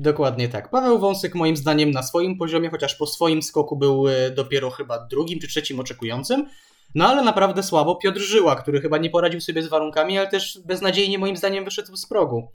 Dokładnie 0.00 0.48
tak. 0.48 0.70
Paweł 0.70 0.98
Wąsyk 0.98 1.34
moim 1.34 1.56
zdaniem 1.56 1.90
na 1.90 2.02
swoim 2.02 2.38
poziomie, 2.38 2.70
chociaż 2.70 2.94
po 2.94 3.06
swoim 3.06 3.42
skoku 3.42 3.76
był 3.76 4.08
e, 4.08 4.30
dopiero 4.30 4.70
chyba 4.70 4.98
drugim 5.06 5.38
czy 5.40 5.48
trzecim 5.48 5.80
oczekującym. 5.80 6.46
No 6.94 7.08
ale 7.08 7.24
naprawdę 7.24 7.62
słabo 7.62 7.96
Piotr 7.96 8.20
Żyła, 8.20 8.56
który 8.56 8.80
chyba 8.80 8.98
nie 8.98 9.10
poradził 9.10 9.40
sobie 9.40 9.62
z 9.62 9.68
warunkami, 9.68 10.18
ale 10.18 10.26
też 10.26 10.60
beznadziejnie 10.66 11.18
moim 11.18 11.36
zdaniem 11.36 11.64
wyszedł 11.64 11.96
z 11.96 12.06
progu. 12.06 12.52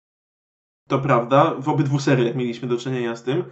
To 0.88 1.00
prawda, 1.00 1.56
w 1.60 1.70
obydwu 1.70 2.00
seriach 2.00 2.36
mieliśmy 2.36 2.68
do 2.68 2.78
czynienia 2.78 3.16
z 3.16 3.24
tym. 3.24 3.44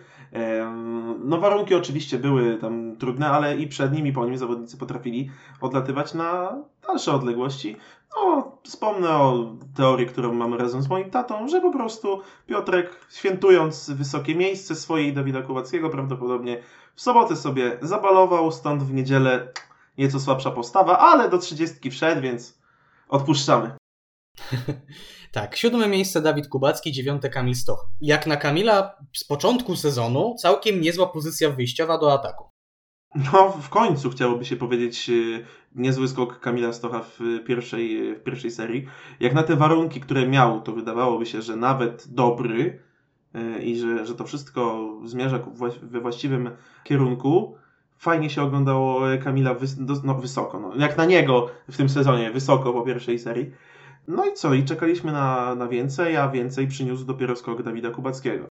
No 1.19 1.37
warunki 1.37 1.75
oczywiście 1.75 2.17
były 2.17 2.57
tam 2.57 2.97
trudne, 2.97 3.29
ale 3.29 3.57
i 3.57 3.67
przed 3.67 3.93
nim 3.93 4.07
i 4.07 4.13
po 4.13 4.25
nim 4.25 4.37
zawodnicy 4.37 4.77
potrafili 4.77 5.31
odlatywać 5.61 6.13
na 6.13 6.57
dalsze 6.87 7.13
odległości. 7.13 7.75
No, 8.15 8.51
wspomnę 8.63 9.09
o 9.09 9.55
teorii, 9.75 10.07
którą 10.07 10.33
mamy 10.33 10.57
razem 10.57 10.81
z 10.81 10.89
moim 10.89 11.11
tatą, 11.11 11.47
że 11.47 11.61
po 11.61 11.71
prostu 11.71 12.21
Piotrek, 12.47 13.07
świętując 13.09 13.89
wysokie 13.89 14.35
miejsce 14.35 14.75
swoje 14.75 15.07
i 15.07 15.13
Dawida 15.13 15.41
Kowackiego, 15.41 15.89
prawdopodobnie 15.89 16.63
w 16.95 17.01
sobotę 17.01 17.35
sobie 17.35 17.77
zabalował, 17.81 18.51
stąd 18.51 18.83
w 18.83 18.93
niedzielę 18.93 19.47
nieco 19.99 20.19
słabsza 20.19 20.51
postawa, 20.51 20.97
ale 20.97 21.29
do 21.29 21.37
trzydziestki 21.37 21.91
wszedł, 21.91 22.21
więc 22.21 22.59
odpuszczamy. 23.09 23.71
Tak, 25.31 25.55
siódme 25.55 25.87
miejsce 25.87 26.21
Dawid 26.21 26.47
Kubacki, 26.47 26.91
dziewiąte 26.91 27.29
Kamil 27.29 27.55
Stoch. 27.55 27.87
Jak 28.01 28.27
na 28.27 28.37
Kamila 28.37 28.95
z 29.13 29.23
początku 29.23 29.75
sezonu 29.75 30.35
całkiem 30.41 30.81
niezła 30.81 31.07
pozycja 31.07 31.49
wyjściowa 31.49 31.97
do 31.97 32.13
ataku. 32.13 32.49
No, 33.15 33.49
w 33.49 33.69
końcu 33.69 34.09
chciałoby 34.09 34.45
się 34.45 34.55
powiedzieć 34.55 35.09
e, 35.09 35.13
niezły 35.75 36.07
skok 36.07 36.39
Kamila 36.39 36.73
Stocha 36.73 37.03
w 37.03 37.19
pierwszej, 37.45 38.15
w 38.15 38.23
pierwszej 38.23 38.51
serii. 38.51 38.87
Jak 39.19 39.33
na 39.33 39.43
te 39.43 39.55
warunki, 39.55 40.01
które 40.01 40.27
miał, 40.27 40.61
to 40.61 40.71
wydawałoby 40.71 41.25
się, 41.25 41.41
że 41.41 41.55
nawet 41.55 42.07
dobry 42.07 42.83
e, 43.33 43.61
i 43.63 43.79
że, 43.79 44.05
że 44.05 44.15
to 44.15 44.23
wszystko 44.23 44.89
zmierza 45.05 45.39
we 45.81 45.99
właściwym 45.99 46.49
kierunku. 46.83 47.57
Fajnie 47.99 48.29
się 48.29 48.41
oglądało 48.41 49.01
Kamila 49.23 49.55
wys- 49.55 50.03
no, 50.03 50.13
wysoko. 50.15 50.59
No, 50.59 50.75
jak 50.75 50.97
na 50.97 51.05
niego 51.05 51.49
w 51.69 51.77
tym 51.77 51.89
sezonie, 51.89 52.31
wysoko 52.31 52.73
po 52.73 52.81
pierwszej 52.81 53.19
serii. 53.19 53.51
No 54.07 54.25
i 54.25 54.33
co? 54.33 54.53
I 54.53 54.63
czekaliśmy 54.63 55.11
na, 55.11 55.55
na 55.55 55.67
więcej, 55.67 56.17
a 56.17 56.29
więcej 56.29 56.67
przyniósł 56.67 57.05
dopiero 57.05 57.35
skok 57.35 57.63
Dawida 57.63 57.89
Kubackiego. 57.89 58.47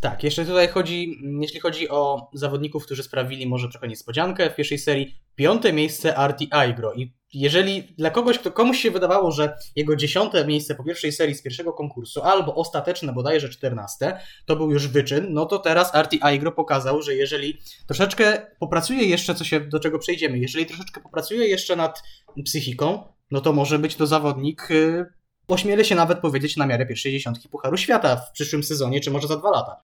Tak, 0.00 0.24
jeszcze 0.24 0.44
tutaj 0.44 0.68
chodzi, 0.68 1.18
mm, 1.22 1.42
jeśli 1.42 1.60
chodzi 1.60 1.88
o 1.88 2.30
zawodników, 2.34 2.86
którzy 2.86 3.02
sprawili 3.02 3.46
może 3.46 3.68
trochę 3.68 3.88
niespodziankę 3.88 4.50
w 4.50 4.54
pierwszej 4.54 4.78
serii, 4.78 5.20
piąte 5.34 5.72
miejsce 5.72 6.16
Arti 6.16 6.48
Aigro. 6.50 6.94
I 6.94 7.12
jeżeli 7.34 7.82
dla 7.82 8.10
kogoś, 8.10 8.38
kto 8.38 8.50
komuś 8.52 8.78
się 8.78 8.90
wydawało, 8.90 9.30
że 9.32 9.56
jego 9.76 9.96
dziesiąte 9.96 10.46
miejsce 10.46 10.74
po 10.74 10.84
pierwszej 10.84 11.12
serii 11.12 11.34
z 11.34 11.42
pierwszego 11.42 11.72
konkursu, 11.72 12.22
albo 12.22 12.54
ostateczne 12.54 13.12
bodajże 13.12 13.48
czternaste, 13.48 14.20
to 14.46 14.56
był 14.56 14.70
już 14.70 14.88
wyczyn, 14.88 15.26
no 15.30 15.46
to 15.46 15.58
teraz 15.58 15.94
Arti 15.94 16.18
Aigro 16.22 16.52
pokazał, 16.52 17.02
że 17.02 17.14
jeżeli 17.14 17.58
troszeczkę 17.86 18.46
popracuje 18.60 19.04
jeszcze, 19.04 19.34
co 19.34 19.44
się, 19.44 19.60
do 19.60 19.80
czego 19.80 19.98
przejdziemy, 19.98 20.38
jeżeli 20.38 20.66
troszeczkę 20.66 21.00
popracuje 21.00 21.46
jeszcze 21.46 21.76
nad 21.76 22.02
psychiką, 22.44 23.04
no 23.30 23.40
to 23.40 23.52
może 23.52 23.78
być 23.78 23.96
to 23.96 24.06
zawodnik, 24.06 24.66
yy, 24.70 25.06
ośmielę 25.48 25.84
się 25.84 25.94
nawet 25.94 26.18
powiedzieć, 26.18 26.56
na 26.56 26.66
miarę 26.66 26.86
pierwszej 26.86 27.12
dziesiątki 27.12 27.48
Pucharu 27.48 27.76
Świata 27.76 28.16
w 28.16 28.32
przyszłym 28.32 28.62
sezonie, 28.62 29.00
czy 29.00 29.10
może 29.10 29.28
za 29.28 29.36
dwa 29.36 29.50
lata. 29.50 29.89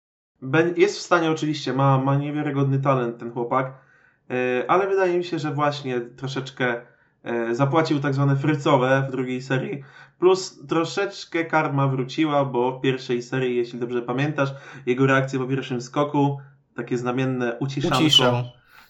Jest 0.77 0.99
w 0.99 1.03
stanie 1.03 1.31
oczywiście, 1.31 1.73
ma, 1.73 1.99
ma 1.99 2.17
niewiarygodny 2.17 2.79
talent 2.81 3.19
ten 3.19 3.33
chłopak, 3.33 3.73
e, 4.31 4.71
ale 4.71 4.89
wydaje 4.89 5.19
mi 5.19 5.25
się, 5.25 5.39
że 5.39 5.55
właśnie 5.55 6.01
troszeczkę 6.01 6.81
e, 7.25 7.55
zapłacił 7.55 8.01
tak 8.01 8.15
zwane 8.15 8.37
frycowe 8.37 9.07
w 9.09 9.11
drugiej 9.13 9.43
serii, 9.43 9.83
plus 10.19 10.67
troszeczkę 10.67 11.45
karma 11.45 11.89
wróciła, 11.89 12.45
bo 12.45 12.79
w 12.79 12.81
pierwszej 12.81 13.23
serii, 13.23 13.57
jeśli 13.57 13.79
dobrze 13.79 14.03
pamiętasz, 14.03 14.55
jego 14.87 15.07
reakcje 15.07 15.39
po 15.39 15.47
pierwszym 15.47 15.81
skoku, 15.81 16.39
takie 16.75 16.99
znamienne 16.99 17.57
uciszanko. 17.59 17.99
Uciszał. 17.99 18.45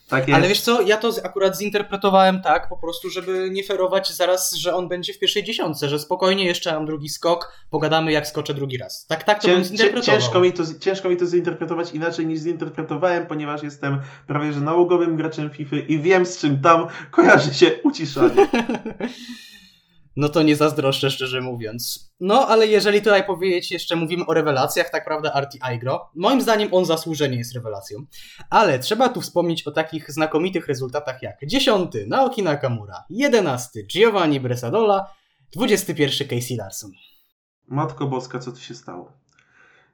Tak. 0.09 0.29
Ale 0.31 0.49
wiesz 0.49 0.61
co, 0.61 0.83
ja 0.83 0.97
to 0.97 1.11
akurat 1.23 1.59
zinterpretowałem 1.59 2.43
tak, 2.43 2.69
po 2.69 2.77
prostu, 2.77 3.11
żeby 3.11 3.51
nie 3.51 3.65
ferować 3.65 4.13
zaraz, 4.13 4.55
że 4.55 4.75
on 4.75 4.89
będzie 4.89 5.13
w 5.13 5.19
pierwszej 5.19 5.45
dziesiątce, 5.45 5.89
że 5.89 5.99
spokojnie 5.99 6.45
jeszcze 6.45 6.73
mam 6.73 6.87
drugi 6.87 7.09
skok, 7.09 7.53
pogadamy 7.71 8.13
jak 8.13 8.27
skoczę 8.27 8.55
drugi 8.55 8.79
raz. 8.79 9.07
Tak, 9.07 9.25
tak 9.25 9.43
to 9.43 9.49
cię, 9.49 9.65
zinterpretował. 9.65 10.21
ciężko, 10.21 10.41
mi 10.41 10.53
to, 10.53 10.63
ciężko 10.81 11.09
mi 11.09 11.17
to 11.17 11.27
zinterpretować 11.27 11.93
inaczej 11.93 12.27
niż 12.27 12.41
zinterpretowałem, 12.41 13.27
ponieważ 13.27 13.63
jestem 13.63 14.01
prawie 14.27 14.53
że 14.53 14.61
nałogowym 14.61 15.17
graczem 15.17 15.51
FIFA 15.51 15.77
i 15.77 15.99
wiem 15.99 16.27
z 16.27 16.39
czym 16.39 16.63
tam 16.63 16.87
kojarzy 17.11 17.55
się 17.55 17.71
uciszanie. 17.83 18.49
No 20.19 20.29
to 20.29 20.43
nie 20.43 20.57
zazdroszczę, 20.57 21.11
szczerze 21.11 21.41
mówiąc. 21.41 22.13
No, 22.21 22.49
ale 22.49 22.67
jeżeli 22.67 23.03
tutaj 23.03 23.27
powiedzieć, 23.27 23.71
jeszcze 23.71 23.97
mówimy 23.97 24.27
o 24.27 24.35
rewelacjach, 24.35 24.91
tak 24.91 25.05
prawda, 25.05 25.33
Arti 25.33 25.59
Aigro, 25.63 26.11
moim 26.15 26.41
zdaniem 26.41 26.69
on 26.73 26.85
zasłużenie 26.85 27.39
jest 27.39 27.55
rewelacją. 27.55 27.99
Ale 28.51 28.79
trzeba 28.79 29.09
tu 29.09 29.21
wspomnieć 29.21 29.67
o 29.67 29.71
takich 29.71 30.13
znakomitych 30.13 30.67
rezultatach 30.67 31.23
jak 31.23 31.47
10 31.47 31.93
Naoki 32.07 32.43
Nakamura, 32.43 33.05
11 33.11 33.83
Giovanni 33.87 34.41
Bresadola, 34.41 35.15
21 35.57 36.29
Casey 36.29 36.57
Larson. 36.57 36.91
Matko 37.69 38.07
Boska, 38.07 38.39
co 38.39 38.53
tu 38.53 38.61
się 38.61 38.75
stało? 38.75 39.13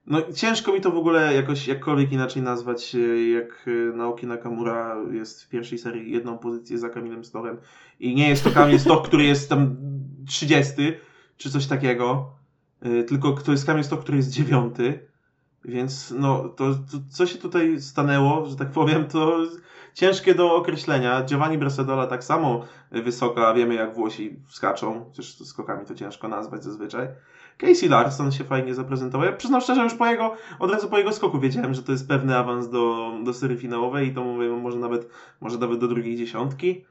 No 0.06 0.32
ciężko 0.32 0.72
mi 0.72 0.80
to 0.80 0.90
w 0.90 0.96
ogóle 0.96 1.34
jakoś 1.34 1.68
jakkolwiek 1.68 2.12
inaczej 2.12 2.42
nazwać, 2.42 2.94
e, 2.94 3.28
jak 3.30 3.66
e, 3.66 3.96
Naoki 3.96 4.26
Nakamura 4.26 4.96
jest 5.12 5.44
w 5.44 5.48
pierwszej 5.48 5.78
serii 5.78 6.12
jedną 6.12 6.38
pozycję 6.38 6.78
za 6.78 6.88
Kamilem 6.88 7.24
Stochem 7.24 7.58
i 8.00 8.14
nie 8.14 8.28
jest 8.28 8.44
to 8.44 8.50
Kamil 8.50 8.80
Stoch, 8.80 9.02
który 9.08 9.24
jest 9.24 9.48
tam 9.48 9.76
30 10.26 10.72
czy 11.36 11.50
coś 11.50 11.66
takiego, 11.66 12.30
e, 12.80 13.02
tylko 13.02 13.32
to 13.32 13.52
jest 13.52 13.66
Kamil 13.66 13.84
Stoch, 13.84 14.00
który 14.00 14.16
jest 14.16 14.30
dziewiąty. 14.30 15.08
Więc 15.64 16.14
no, 16.18 16.48
to, 16.48 16.74
to 16.74 16.98
co 17.10 17.26
się 17.26 17.38
tutaj 17.38 17.80
stanęło, 17.80 18.46
że 18.46 18.56
tak 18.56 18.70
powiem, 18.70 19.04
to 19.04 19.38
ciężkie 19.94 20.34
do 20.34 20.54
określenia. 20.56 21.24
Giovanni 21.24 21.58
Bresedola 21.58 22.06
tak 22.06 22.24
samo 22.24 22.64
wysoka, 22.90 23.54
wiemy 23.54 23.74
jak 23.74 23.94
Włosi 23.94 24.36
skaczą, 24.48 25.04
chociaż 25.04 25.34
skokami 25.34 25.86
to 25.86 25.94
ciężko 25.94 26.28
nazwać 26.28 26.64
zazwyczaj. 26.64 27.08
Casey 27.58 27.88
Larson 27.88 28.32
się 28.32 28.44
fajnie 28.44 28.74
zaprezentował. 28.74 29.26
Ja 29.26 29.32
przyznam 29.32 29.60
szczerze, 29.60 29.82
już 29.82 29.94
po 29.94 30.06
jego, 30.06 30.34
od 30.58 30.70
razu 30.70 30.88
po 30.88 30.98
jego 30.98 31.12
skoku 31.12 31.40
wiedziałem, 31.40 31.74
że 31.74 31.82
to 31.82 31.92
jest 31.92 32.08
pewny 32.08 32.36
awans 32.36 32.68
do, 32.70 33.12
do 33.24 33.34
serii 33.34 33.56
finałowej 33.56 34.08
i 34.08 34.14
to 34.14 34.24
mówię, 34.24 34.48
może 34.48 34.78
nawet, 34.78 35.08
może 35.40 35.58
nawet 35.58 35.78
do 35.78 35.88
drugiej 35.88 36.16
dziesiątki. 36.16 36.84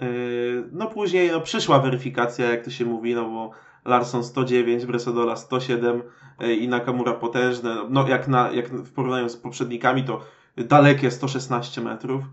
Yy, 0.00 0.68
No 0.72 0.86
później 0.86 1.30
no, 1.30 1.40
przyszła 1.40 1.78
weryfikacja, 1.78 2.50
jak 2.50 2.64
to 2.64 2.70
się 2.70 2.84
mówi, 2.84 3.14
no 3.14 3.24
bo 3.24 3.50
Larson 3.84 4.24
109, 4.24 4.86
Bresodola 4.86 5.36
107 5.36 6.02
yy, 6.40 6.54
i 6.54 6.68
Nakamura 6.68 7.12
potężne. 7.12 7.76
No 7.90 8.08
jak, 8.08 8.28
na, 8.28 8.50
jak 8.50 8.68
w 8.68 8.92
porównaniu 8.92 9.28
z 9.28 9.36
poprzednikami 9.36 10.04
to 10.04 10.20
dalekie 10.56 11.10
116 11.10 11.80
metrów. 11.80 12.24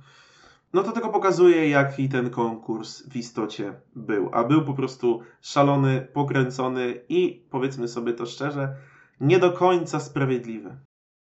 No 0.73 0.83
to 0.83 0.91
tylko 0.91 1.09
pokazuje, 1.09 1.69
jaki 1.69 2.09
ten 2.09 2.29
konkurs 2.29 3.09
w 3.09 3.15
istocie 3.15 3.73
był. 3.95 4.29
A 4.33 4.43
był 4.43 4.65
po 4.65 4.73
prostu 4.73 5.21
szalony, 5.41 6.07
pokręcony 6.13 7.01
i 7.09 7.47
powiedzmy 7.49 7.87
sobie 7.87 8.13
to 8.13 8.25
szczerze, 8.25 8.75
nie 9.19 9.39
do 9.39 9.51
końca 9.51 9.99
sprawiedliwy. 9.99 10.77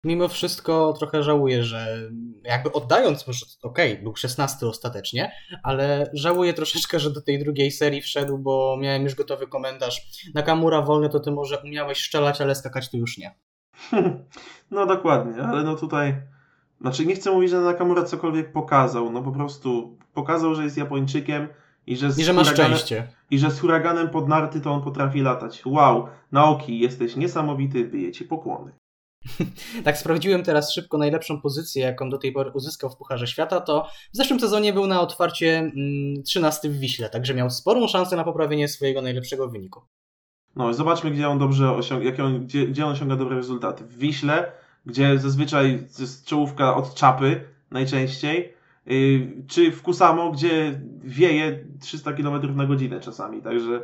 Mimo 0.05 0.29
wszystko 0.29 0.93
trochę 0.93 1.23
żałuję, 1.23 1.65
że 1.65 2.11
jakby 2.45 2.73
oddając, 2.73 3.27
może 3.27 3.47
okej, 3.63 3.99
był 3.99 4.17
16 4.17 4.67
ostatecznie, 4.67 5.33
ale 5.63 6.11
żałuję 6.13 6.55
troszeczkę, 6.55 7.01
że 7.01 7.11
do 7.11 7.23
tej 7.23 7.39
drugiej 7.39 7.71
serii 7.71 8.03
wszedł, 8.03 8.39
bo 8.39 8.77
miałem 8.81 9.03
już 9.03 9.15
gotowy 9.15 9.47
komentarz. 9.47 10.03
Nakamura 10.35 10.83
wolny 10.83 11.09
to 11.09 11.21
ty 11.21 11.31
może 11.31 11.59
umiałeś 11.59 11.99
szczelać, 11.99 12.41
ale 12.41 12.55
skakać 12.55 12.91
to 12.91 12.97
już 12.97 13.19
nie. 13.19 13.35
No 14.71 14.87
dokładnie, 14.87 15.43
ale 15.43 15.63
no 15.63 15.77
tutaj. 15.77 16.23
Znaczy 16.83 17.07
nie 17.07 17.15
chcę 17.15 17.31
mówić, 17.31 17.51
że 17.51 17.61
Nakamura 17.61 18.03
cokolwiek 18.03 18.53
pokazał. 18.53 19.13
No 19.13 19.23
po 19.23 19.33
prostu 19.33 19.97
pokazał, 20.15 20.55
że 20.55 20.65
jest 20.65 20.77
Japończykiem 20.77 21.49
i 21.87 21.97
że 21.97 22.13
z, 22.13 22.19
I 22.19 22.25
że 22.25 22.33
huraganem, 22.33 22.57
szczęście. 22.57 23.09
i 23.31 23.39
że 23.39 23.51
z 23.51 23.61
huraganem 23.61 24.09
pod 24.11 24.29
narty 24.29 24.61
to 24.61 24.73
on 24.73 24.83
potrafi 24.83 25.21
latać. 25.21 25.63
Wow, 25.67 26.07
Naoki, 26.33 26.79
jesteś 26.79 27.17
niesamowity, 27.17 27.85
byję 27.85 28.13
ci 28.13 28.25
pokłony. 28.25 28.73
Tak 29.85 29.99
sprawdziłem 29.99 30.43
teraz 30.43 30.73
szybko 30.73 30.99
najlepszą 30.99 31.41
pozycję, 31.41 31.83
jaką 31.83 32.11
do 32.11 32.19
tej 32.19 32.33
pory 32.33 32.51
uzyskał 32.51 32.91
w 32.91 32.97
Pucharze 32.97 33.27
Świata, 33.27 33.61
to 33.61 33.89
w 34.13 34.17
zeszłym 34.17 34.41
sezonie 34.41 34.73
był 34.73 34.87
na 34.87 35.01
otwarcie 35.01 35.59
mm, 35.59 36.23
13 36.25 36.69
w 36.69 36.79
Wiśle, 36.79 37.11
także 37.11 37.35
miał 37.35 37.51
sporą 37.51 37.89
szansę 37.89 38.17
na 38.17 38.25
poprawienie 38.25 38.69
swojego 38.69 39.03
najlepszego 39.03 39.49
wyniku. 39.49 39.81
No 40.57 40.75
zobaczmy, 40.75 41.11
gdzie 41.11 41.29
on 41.29 41.39
dobrze 41.39 41.73
osiąga, 41.73 42.05
jakie 42.05 42.25
on, 42.25 42.47
gdzie, 42.47 42.67
gdzie 42.67 42.87
on 42.87 42.93
osiąga 42.93 43.17
dobre 43.17 43.37
rezultaty. 43.37 43.85
W 43.85 43.99
Wiśle, 43.99 44.53
gdzie 44.87 45.19
zazwyczaj 45.19 45.89
jest 45.99 46.27
czołówka 46.27 46.77
od 46.77 46.95
czapy 46.95 47.45
najczęściej, 47.71 48.55
yy, 48.87 49.43
czy 49.49 49.73
w 49.73 49.83
Kusamo, 49.83 50.31
gdzie 50.31 50.81
wieje 51.05 51.65
300 51.81 52.13
km 52.13 52.57
na 52.57 52.67
godzinę 52.67 53.01
czasami. 53.01 53.43
Także 53.43 53.83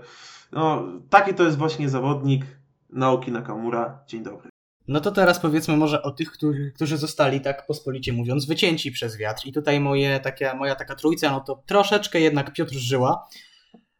no, 0.52 0.84
taki 1.10 1.34
to 1.34 1.44
jest 1.44 1.58
właśnie 1.58 1.88
zawodnik 1.88 2.44
Naoki 2.90 3.32
Nakamura. 3.32 4.04
Dzień 4.06 4.22
dobry. 4.22 4.50
No 4.88 5.00
to 5.00 5.10
teraz 5.10 5.40
powiedzmy 5.40 5.76
może 5.76 6.02
o 6.02 6.10
tych, 6.10 6.30
którzy, 6.30 6.72
którzy 6.74 6.96
zostali 6.96 7.40
tak 7.40 7.66
pospolicie 7.66 8.12
mówiąc 8.12 8.46
wycięci 8.46 8.92
przez 8.92 9.16
wiatr. 9.16 9.46
I 9.46 9.52
tutaj 9.52 9.80
moje, 9.80 10.20
taka, 10.20 10.54
moja 10.54 10.74
taka 10.74 10.94
trójca, 10.94 11.30
no 11.30 11.40
to 11.40 11.62
troszeczkę 11.66 12.20
jednak 12.20 12.52
Piotr 12.52 12.74
Żyła. 12.74 13.28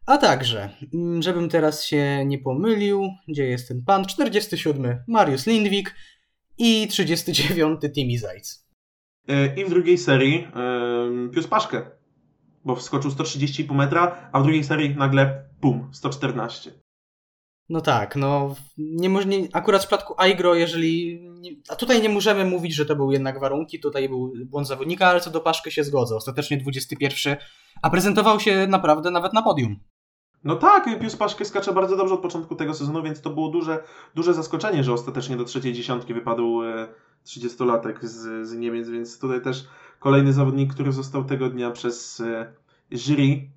A 0.05 0.17
także, 0.17 0.69
mm, 0.93 1.21
żebym 1.21 1.49
teraz 1.49 1.85
się 1.85 2.25
nie 2.25 2.37
pomylił, 2.37 3.09
gdzie 3.27 3.45
jest 3.45 3.67
ten 3.67 3.83
pan? 3.83 4.05
47 4.05 5.03
Mariusz 5.07 5.45
Lindwik 5.45 5.95
i 6.59 6.87
39 6.87 7.81
Timi 7.95 8.17
Zajc. 8.17 8.65
Yy, 9.27 9.53
I 9.57 9.65
w 9.65 9.69
drugiej 9.69 9.97
serii 9.97 10.33
yy, 10.33 11.29
Pius 11.29 11.47
Paszkę, 11.47 11.91
bo 12.65 12.75
wskoczył 12.75 13.11
130,5 13.11 13.75
metra, 13.75 14.29
a 14.31 14.39
w 14.39 14.43
drugiej 14.43 14.63
serii 14.63 14.95
nagle 14.95 15.49
pum, 15.61 15.89
114. 15.91 16.71
No 17.69 17.81
tak, 17.81 18.15
no 18.15 18.55
nie, 18.77 19.09
nie, 19.09 19.47
akurat 19.53 19.81
w 19.81 19.87
przypadku 19.87 20.13
Aigro, 20.17 20.55
jeżeli. 20.55 21.19
A 21.69 21.75
tutaj 21.75 22.01
nie 22.01 22.09
możemy 22.09 22.45
mówić, 22.45 22.75
że 22.75 22.85
to 22.85 22.95
były 22.95 23.13
jednak 23.13 23.39
warunki, 23.39 23.79
tutaj 23.79 24.09
był 24.09 24.33
błąd 24.45 24.67
zawodnika, 24.67 25.07
ale 25.07 25.21
co 25.21 25.31
do 25.31 25.41
Paszky 25.41 25.71
się 25.71 25.83
zgodzę. 25.83 26.15
Ostatecznie 26.15 26.57
21, 26.57 27.37
a 27.81 27.89
prezentował 27.89 28.39
się 28.39 28.67
naprawdę 28.67 29.11
nawet 29.11 29.33
na 29.33 29.41
podium. 29.41 29.79
No 30.43 30.55
tak, 30.55 30.99
Pius 30.99 31.15
Paszkę 31.15 31.45
skacze 31.45 31.73
bardzo 31.73 31.95
dobrze 31.95 32.13
od 32.13 32.21
początku 32.21 32.55
tego 32.55 32.73
sezonu, 32.73 33.03
więc 33.03 33.21
to 33.21 33.29
było 33.29 33.49
duże, 33.49 33.83
duże 34.15 34.33
zaskoczenie, 34.33 34.83
że 34.83 34.93
ostatecznie 34.93 35.37
do 35.37 35.43
trzeciej 35.43 35.73
dziesiątki 35.73 36.13
wypadł 36.13 36.63
e, 36.63 36.87
30-latek 37.25 37.95
z, 38.01 38.47
z 38.47 38.53
Niemiec, 38.53 38.89
więc 38.89 39.19
tutaj 39.19 39.41
też 39.41 39.67
kolejny 39.99 40.33
zawodnik, 40.33 40.73
który 40.73 40.91
został 40.91 41.23
tego 41.23 41.49
dnia 41.49 41.71
przez 41.71 42.19
e, 42.19 42.53
jury 42.91 43.49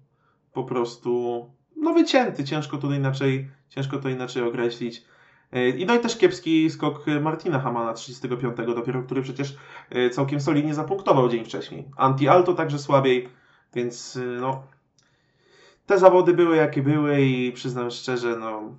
po 0.53 0.64
prostu 0.64 1.47
no 1.76 1.93
wycięty, 1.95 2.45
ciężko 2.45 2.78
to 2.78 2.93
inaczej, 2.93 3.51
ciężko 3.68 3.99
to 3.99 4.09
inaczej 4.09 4.43
określić. 4.43 5.05
E, 5.53 5.68
I 5.68 5.87
no 5.87 5.95
i 5.95 6.01
też 6.01 6.16
kiepski 6.16 6.70
skok 6.70 7.05
Martina 7.20 7.61
Hamana 7.61 7.93
35 7.93 8.57
dopiero, 8.74 9.03
który 9.03 9.22
przecież 9.22 9.57
e, 9.91 10.11
całkiem 10.11 10.41
solidnie 10.41 10.74
zapunktował 10.74 11.28
dzień 11.28 11.45
wcześniej. 11.45 11.91
Anti-Alto 11.97 12.55
także 12.55 12.78
słabiej, 12.78 13.28
więc 13.74 14.16
e, 14.16 14.20
no 14.20 14.62
te 15.87 15.99
zawody 15.99 16.35
były 16.35 16.57
jakie 16.57 16.83
były 16.83 17.22
i 17.22 17.53
przyznam 17.53 17.91
szczerze, 17.91 18.37
no 18.37 18.76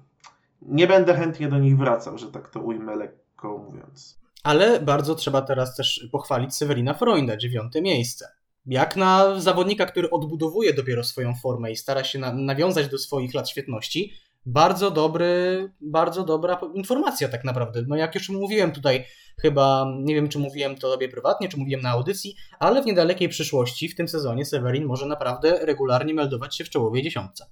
nie 0.62 0.88
będę 0.88 1.14
chętnie 1.14 1.50
do 1.50 1.58
nich 1.58 1.78
wracał, 1.78 2.18
że 2.18 2.32
tak 2.32 2.50
to 2.50 2.60
ujmę 2.60 2.96
lekko 2.96 3.58
mówiąc. 3.58 4.20
Ale 4.44 4.80
bardzo 4.80 5.16
trzeba 5.16 5.42
teraz 5.42 5.76
też 5.76 6.08
pochwalić 6.12 6.56
Severina 6.56 6.94
Freunda, 6.94 7.38
dziewiąte 7.38 7.82
miejsce. 7.82 8.28
Jak 8.66 8.96
na 8.96 9.40
zawodnika, 9.40 9.86
który 9.86 10.10
odbudowuje 10.10 10.74
dopiero 10.74 11.04
swoją 11.04 11.36
formę 11.36 11.72
i 11.72 11.76
stara 11.76 12.04
się 12.04 12.20
na, 12.20 12.34
nawiązać 12.34 12.88
do 12.88 12.98
swoich 12.98 13.34
lat 13.34 13.50
świetności, 13.50 14.14
bardzo 14.46 14.92
dobry, 14.92 15.72
bardzo 15.82 16.24
dobra 16.24 16.60
informacja 16.74 17.30
tak 17.30 17.44
naprawdę. 17.44 17.84
No 17.88 17.96
jak 17.96 18.16
już 18.16 18.30
mówiłem 18.30 18.72
tutaj, 18.72 19.06
chyba, 19.42 19.86
nie 20.00 20.16
wiem 20.16 20.30
czy 20.30 20.40
mówiłem 20.40 20.76
to 20.76 20.92
tobie 20.92 21.10
prywatnie, 21.10 21.50
czy 21.50 21.58
mówiłem 21.58 21.82
na 21.82 21.90
audycji, 21.90 22.36
ale 22.60 22.82
w 22.82 22.86
niedalekiej 22.86 23.30
przyszłości 23.30 23.90
w 23.90 23.96
tym 23.96 24.08
sezonie 24.08 24.46
Severin 24.46 24.86
może 24.86 25.06
naprawdę 25.06 25.66
regularnie 25.66 26.14
meldować 26.14 26.58
się 26.58 26.64
w 26.64 26.70
czołowej 26.70 27.04
dziesiątce. 27.04 27.46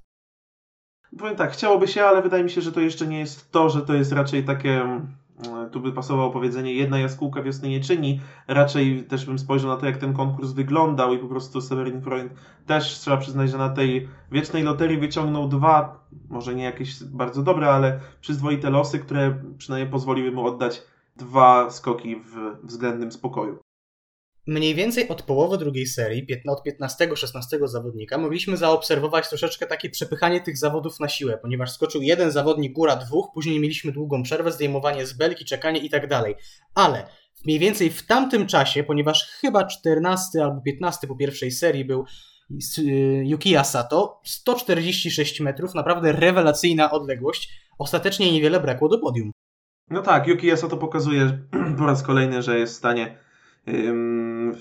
Powiem 1.20 1.36
tak, 1.36 1.52
chciałoby 1.52 1.88
się, 1.88 2.04
ale 2.04 2.22
wydaje 2.22 2.44
mi 2.44 2.50
się, 2.50 2.62
że 2.62 2.72
to 2.72 2.80
jeszcze 2.80 3.08
nie 3.08 3.20
jest 3.20 3.52
to, 3.52 3.70
że 3.70 3.82
to 3.82 3.94
jest 3.94 4.12
raczej 4.12 4.44
takie, 4.44 5.02
tu 5.72 5.80
by 5.80 5.92
pasowało 5.92 6.32
powiedzenie, 6.32 6.74
jedna 6.74 7.00
jaskółka 7.00 7.44
wiosny 7.44 7.70
nie 7.70 7.80
czyni. 7.80 8.22
Raczej 8.48 9.04
też 9.04 9.26
bym 9.26 9.40
spojrzał 9.40 9.70
na 9.70 9.78
to, 9.78 9.86
jak 9.86 9.98
ten 9.98 10.14
konkurs 10.14 10.52
wyglądał 10.52 11.14
i 11.14 11.18
po 11.18 11.28
prostu 11.28 11.62
Severin 11.62 12.02
Freund 12.02 12.34
też 12.66 13.00
trzeba 13.00 13.18
przyznać, 13.18 13.52
że 13.52 13.58
na 13.58 13.70
tej 13.70 14.08
wiecznej 14.32 14.64
loterii 14.64 14.98
wyciągnął 14.98 15.48
dwa, 15.48 16.06
może 16.30 16.56
nie 16.56 16.64
jakieś 16.64 17.04
bardzo 17.04 17.44
dobre, 17.44 17.70
ale 17.70 18.00
przyzwoite 18.22 18.70
losy, 18.70 19.00
które 19.00 19.44
przynajmniej 19.58 19.92
pozwoliły 19.92 20.32
mu 20.32 20.46
oddać 20.46 20.84
dwa 21.16 21.70
skoki 21.70 22.16
w 22.16 22.66
względnym 22.66 23.12
spokoju. 23.12 23.71
Mniej 24.48 24.76
więcej 24.76 25.08
od 25.08 25.22
połowy 25.22 25.58
drugiej 25.58 25.88
serii, 25.88 26.28
od 26.48 26.66
15-16 26.66 27.68
zawodnika, 27.68 28.18
mogliśmy 28.18 28.58
zaobserwować 28.58 29.30
troszeczkę 29.30 29.68
takie 29.68 29.90
przepychanie 29.90 30.42
tych 30.42 30.58
zawodów 30.58 31.00
na 31.00 31.10
siłę, 31.10 31.38
ponieważ 31.42 31.72
skoczył 31.72 32.02
jeden 32.02 32.32
zawodnik, 32.32 32.74
góra 32.74 32.96
dwóch, 32.96 33.28
później 33.34 33.60
mieliśmy 33.60 33.92
długą 33.92 34.24
przerwę, 34.24 34.52
zdejmowanie 34.52 35.06
z 35.06 35.14
belki, 35.14 35.46
czekanie 35.46 35.80
i 35.80 35.90
tak 35.90 36.08
dalej. 36.08 36.36
Ale 36.76 37.08
mniej 37.46 37.60
więcej 37.60 37.90
w 37.90 38.06
tamtym 38.06 38.48
czasie, 38.48 38.84
ponieważ 38.84 39.26
chyba 39.26 39.66
14 39.66 40.44
albo 40.44 40.62
15 40.62 41.08
po 41.08 41.16
pierwszej 41.16 41.52
serii 41.52 41.86
był 41.86 42.06
Yukiya 43.24 43.64
Sato, 43.64 44.22
146 44.24 45.40
metrów, 45.40 45.76
naprawdę 45.76 46.12
rewelacyjna 46.12 46.92
odległość, 46.92 47.50
ostatecznie 47.80 48.32
niewiele 48.32 48.60
brakło 48.60 48.90
do 48.90 49.00
podium. 49.00 49.32
No 49.90 50.02
tak, 50.02 50.28
Yuki 50.28 50.52
Asa 50.52 50.68
to 50.68 50.78
pokazuje 50.78 51.40
po 51.78 51.86
raz 51.86 52.04
kolejny, 52.04 52.42
że 52.42 52.60
jest 52.60 52.74
w 52.74 52.78
stanie 52.78 53.18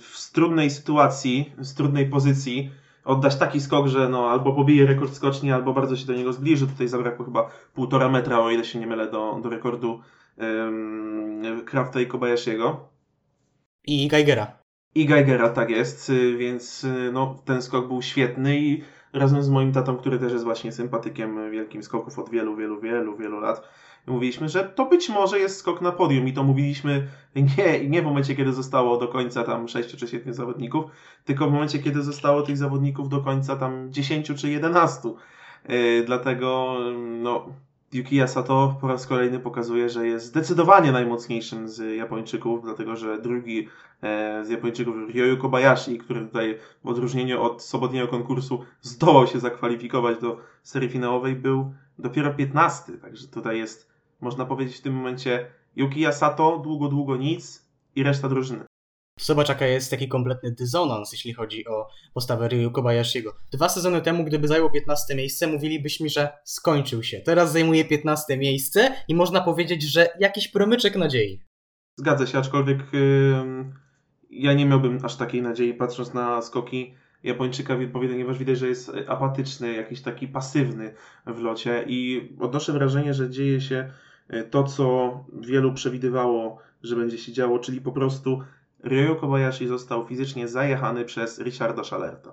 w 0.03 0.33
trudnej 0.33 0.71
sytuacji, 0.71 1.53
z 1.59 1.75
trudnej 1.75 2.07
pozycji 2.07 2.71
oddać 3.05 3.37
taki 3.37 3.61
skok, 3.61 3.87
że 3.87 4.09
no, 4.09 4.31
albo 4.31 4.53
pobije 4.53 4.87
rekord 4.87 5.15
skoczni, 5.15 5.53
albo 5.53 5.73
bardzo 5.73 5.97
się 5.97 6.07
do 6.07 6.15
niego 6.15 6.33
zbliży. 6.33 6.67
Tutaj 6.67 6.89
zabrakło 6.89 7.25
chyba 7.25 7.51
półtora 7.75 8.09
metra, 8.09 8.41
o 8.41 8.51
ile 8.51 8.65
się 8.65 8.79
nie 8.79 8.87
mylę, 8.87 9.11
do, 9.11 9.41
do 9.43 9.49
rekordu 9.49 10.01
Krafta 11.65 12.01
i 12.01 12.07
Kobayashiego. 12.07 12.89
I 13.87 14.09
Geigera. 14.09 14.61
I 14.95 15.07
Geigera, 15.07 15.49
tak 15.49 15.71
jest, 15.71 16.11
y, 16.11 16.37
więc 16.37 16.85
y, 16.85 17.11
no, 17.13 17.43
ten 17.45 17.63
skok 17.63 17.89
był 17.89 18.03
świetny 18.03 18.61
i 18.61 18.83
razem 19.13 19.43
z 19.43 19.49
moim 19.49 19.73
tatą, 19.73 19.97
który 19.97 20.19
też 20.19 20.33
jest 20.33 20.45
właśnie 20.45 20.73
sympatykiem 20.73 21.51
wielkim 21.51 21.83
skoków 21.83 22.19
od 22.19 22.31
wielu, 22.31 22.57
wielu, 22.57 22.81
wielu, 22.81 23.17
wielu 23.17 23.41
lat, 23.41 23.69
mówiliśmy, 24.07 24.49
że 24.49 24.65
to 24.65 24.87
być 24.87 25.09
może 25.09 25.39
jest 25.39 25.57
skok 25.57 25.81
na 25.81 25.93
podium 25.93 26.29
i 26.29 26.33
to 26.33 26.43
mówiliśmy 26.43 27.09
nie, 27.37 27.89
nie 27.89 28.03
w 28.03 28.05
momencie, 28.05 28.37
kiedy 28.37 28.53
zostało 28.53 28.97
do 28.97 29.09
końca 29.09 29.45
tam 29.45 29.69
6 29.69 29.97
czy 29.97 30.09
7 30.09 30.35
zawodników, 30.35 30.85
tylko 31.25 31.49
w 31.49 31.53
momencie, 31.53 31.79
kiedy 31.79 32.03
zostało 32.03 32.43
tych 32.43 32.57
zawodników 32.57 33.09
do 33.09 33.21
końca 33.21 33.57
tam 33.57 33.93
10 33.93 34.33
czy 34.37 34.51
11. 34.51 35.09
Yy, 35.69 36.03
dlatego 36.07 36.77
no, 37.23 37.47
Yukiya 37.93 38.27
Sato 38.29 38.77
po 38.81 38.89
raz 38.89 39.07
kolejny 39.07 39.41
pokazuje, 39.41 39.89
że 39.89 40.07
jest 40.07 40.27
zdecydowanie 40.27 40.93
najmocniejszym 40.93 41.69
z 41.69 41.97
Japończyków, 41.97 42.63
dlatego 42.63 42.97
że 42.97 43.19
drugi 43.19 43.69
e, 44.03 44.45
z 44.45 44.49
Japończyków, 44.49 44.95
Ryoyu 45.15 45.39
Kobayashi, 45.39 45.99
który 45.99 46.21
tutaj 46.21 46.59
w 46.85 46.89
odróżnieniu 46.89 47.43
od 47.43 47.63
sobotniego 47.63 48.09
konkursu 48.09 48.65
zdołał 48.81 49.27
się 49.27 49.41
zakwalifikować 49.41 50.21
do 50.21 50.39
serii 50.63 50.89
finałowej, 50.89 51.35
był 51.35 51.75
dopiero 51.99 52.35
15. 52.35 52.93
Także 52.93 53.29
tutaj 53.29 53.59
jest, 53.59 53.90
można 54.21 54.47
powiedzieć 54.47 54.77
w 54.77 54.83
tym 54.83 54.95
momencie, 54.95 55.47
Yukiya 55.77 56.13
Sato, 56.13 56.59
długo, 56.59 56.89
długo 56.89 57.17
nic 57.17 57.67
i 57.97 58.03
reszta 58.03 58.29
drużyny. 58.29 58.65
Zobacz, 59.21 59.49
jaka 59.49 59.67
jest 59.67 59.91
taki 59.91 60.09
kompletny 60.09 60.53
dysonans, 60.53 61.13
jeśli 61.13 61.35
chodzi 61.35 61.67
o 61.67 61.89
postawę 62.15 62.49
Ryu 62.49 62.71
Kobayashiego. 62.71 63.37
Dwa 63.53 63.69
sezony 63.69 64.01
temu, 64.01 64.25
gdyby 64.25 64.49
zajął 64.49 64.71
15 64.71 65.15
miejsce, 65.15 65.47
mówilibyśmy, 65.47 66.09
że 66.09 66.33
skończył 66.45 67.03
się. 67.03 67.21
Teraz 67.21 67.53
zajmuje 67.53 67.85
15 67.85 68.37
miejsce 68.39 68.95
i 69.09 69.15
można 69.15 69.41
powiedzieć, 69.41 69.83
że 69.83 70.09
jakiś 70.21 70.49
promyczek 70.49 70.97
nadziei. 70.97 71.41
Zgadza 71.97 72.27
się, 72.27 72.39
aczkolwiek 72.39 72.95
ym, 72.95 73.75
ja 74.31 74.55
nie 74.55 74.67
miałbym 74.67 74.99
aż 75.05 75.17
takiej 75.17 75.43
nadziei, 75.43 75.75
patrząc 75.75 76.15
na 76.15 76.43
skoki 76.43 76.95
Japończyka, 77.23 77.77
ponieważ 77.93 78.39
widać, 78.39 78.59
że 78.59 78.69
jest 78.69 78.93
apatyczny, 79.07 79.73
jakiś 79.73 80.01
taki 80.01 80.29
pasywny 80.29 80.95
w 81.27 81.39
locie 81.39 81.85
i 81.87 82.29
odnoszę 82.41 82.73
wrażenie, 82.73 83.15
że 83.15 83.31
dzieje 83.31 83.61
się 83.61 83.91
to, 84.51 84.65
co 84.65 85.15
wielu 85.41 85.75
przewidywało, 85.75 86.59
że 86.83 86.97
będzie 86.97 87.19
się 87.19 87.33
działo, 87.33 87.59
czyli 87.59 87.81
po 87.81 87.93
prostu 87.93 88.41
Ryo 88.85 89.17
Kobayashi 89.17 89.69
został 89.69 90.07
fizycznie 90.07 90.49
zajechany 90.49 91.05
przez 91.05 91.39
Richarda 91.39 91.85
Schalerta. 91.85 92.33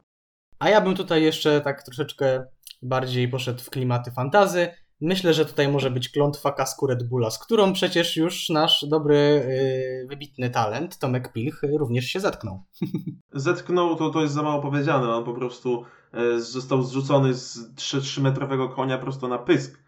A 0.59 0.69
ja 0.69 0.81
bym 0.81 0.95
tutaj 0.95 1.23
jeszcze 1.23 1.61
tak 1.61 1.83
troszeczkę 1.83 2.45
bardziej 2.81 3.27
poszedł 3.27 3.63
w 3.63 3.69
klimaty 3.69 4.11
fantazy. 4.11 4.67
Myślę, 5.01 5.33
że 5.33 5.45
tutaj 5.45 5.67
może 5.67 5.91
być 5.91 6.09
klątwa 6.09 6.51
kasku 6.51 6.87
Red 6.87 7.09
Bulla, 7.09 7.31
z 7.31 7.39
którą 7.39 7.73
przecież 7.73 8.17
już 8.17 8.49
nasz 8.49 8.85
dobry, 8.89 9.45
yy, 9.47 10.07
wybitny 10.07 10.49
talent, 10.49 10.99
Tomek 10.99 11.33
Pilch, 11.33 11.61
również 11.77 12.05
się 12.05 12.19
zetknął. 12.19 12.63
Zetknął, 13.33 13.95
to, 13.95 14.09
to 14.09 14.21
jest 14.21 14.33
za 14.33 14.43
mało 14.43 14.61
powiedziane. 14.61 15.15
On 15.15 15.23
po 15.23 15.33
prostu 15.33 15.83
e, 16.13 16.39
został 16.39 16.83
zrzucony 16.83 17.33
z 17.33 17.75
3-metrowego 17.75 18.75
konia 18.75 18.97
prosto 18.97 19.27
na 19.27 19.37
pysk. 19.37 19.86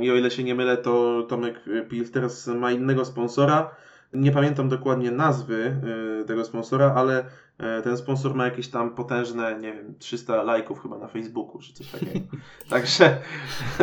I 0.00 0.10
o 0.10 0.14
ile 0.14 0.30
się 0.30 0.44
nie 0.44 0.54
mylę, 0.54 0.76
to 0.76 1.22
Tomek 1.28 1.64
Pilch 1.88 2.10
teraz 2.10 2.46
ma 2.46 2.72
innego 2.72 3.04
sponsora. 3.04 3.70
Nie 4.14 4.32
pamiętam 4.32 4.68
dokładnie 4.68 5.10
nazwy 5.10 5.76
e, 6.20 6.24
tego 6.24 6.44
sponsora, 6.44 6.92
ale 6.96 7.24
e, 7.58 7.82
ten 7.82 7.96
sponsor 7.96 8.34
ma 8.34 8.44
jakieś 8.44 8.68
tam 8.68 8.94
potężne, 8.94 9.60
nie 9.60 9.72
wiem, 9.72 9.94
300 9.98 10.42
lajków 10.42 10.82
chyba 10.82 10.98
na 10.98 11.08
Facebooku, 11.08 11.58
czy 11.58 11.72
coś 11.72 11.86
takiego. 11.90 12.26
Także, 12.70 13.18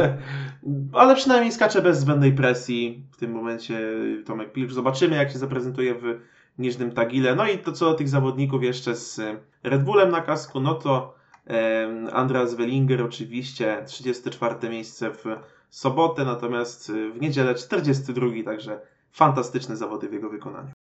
ale 0.94 1.16
przynajmniej 1.16 1.52
skacze 1.52 1.82
bez 1.82 2.00
zbędnej 2.00 2.34
presji 2.34 3.04
w 3.12 3.18
tym 3.18 3.32
momencie 3.32 3.80
Tomek 4.26 4.52
Pilch. 4.52 4.72
Zobaczymy, 4.72 5.16
jak 5.16 5.32
się 5.32 5.38
zaprezentuje 5.38 5.96
w 5.96 6.20
niżnym 6.58 6.92
tagile. 6.92 7.36
No 7.36 7.48
i 7.48 7.58
to 7.58 7.72
co 7.72 7.86
do 7.86 7.94
tych 7.94 8.10
zawodników 8.10 8.64
jeszcze 8.64 8.96
z 8.96 9.22
Red 9.64 9.84
Bullem 9.84 10.12
na 10.12 10.22
kasku, 10.22 10.60
no 10.60 10.74
to 10.74 11.19
Andreas 12.12 12.56
Wellinger 12.56 13.04
oczywiście 13.04 13.84
34 13.88 14.70
miejsce 14.70 15.12
w 15.12 15.24
sobotę, 15.70 16.26
natomiast 16.26 16.92
w 17.14 17.22
niedzielę 17.22 17.56
42, 17.56 18.28
także 18.46 18.82
fantastyczne 19.12 19.76
zawody 19.76 20.10
w 20.10 20.14
jego 20.14 20.30
wykonaniu. 20.30 20.79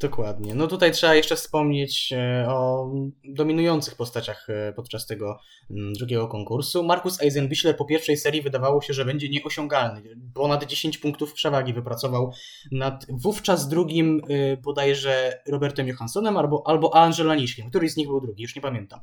Dokładnie. 0.00 0.54
No 0.54 0.66
tutaj 0.66 0.92
trzeba 0.92 1.14
jeszcze 1.14 1.36
wspomnieć 1.36 2.12
e, 2.12 2.46
o 2.48 2.90
dominujących 3.24 3.94
postaciach 3.94 4.50
e, 4.50 4.72
podczas 4.72 5.06
tego 5.06 5.38
drugiego 5.70 6.28
konkursu. 6.28 6.84
Markus 6.84 7.22
Eisenbichler 7.22 7.76
po 7.76 7.84
pierwszej 7.84 8.16
serii 8.16 8.42
wydawało 8.42 8.82
się, 8.82 8.94
że 8.94 9.04
będzie 9.04 9.28
nieosiągalny. 9.28 10.02
Ponad 10.34 10.64
10 10.64 10.98
punktów 10.98 11.32
przewagi 11.32 11.72
wypracował 11.72 12.32
nad 12.72 13.06
wówczas 13.08 13.68
drugim 13.68 14.20
e, 14.28 14.56
bodajże 14.56 15.40
Robertem 15.48 15.88
Johanssonem 15.88 16.36
albo, 16.36 16.62
albo 16.66 16.96
Angela 16.96 17.34
Niszkiem. 17.34 17.68
Który 17.68 17.88
z 17.88 17.96
nich 17.96 18.06
był 18.06 18.20
drugi? 18.20 18.42
Już 18.42 18.56
nie 18.56 18.62
pamiętam. 18.62 19.00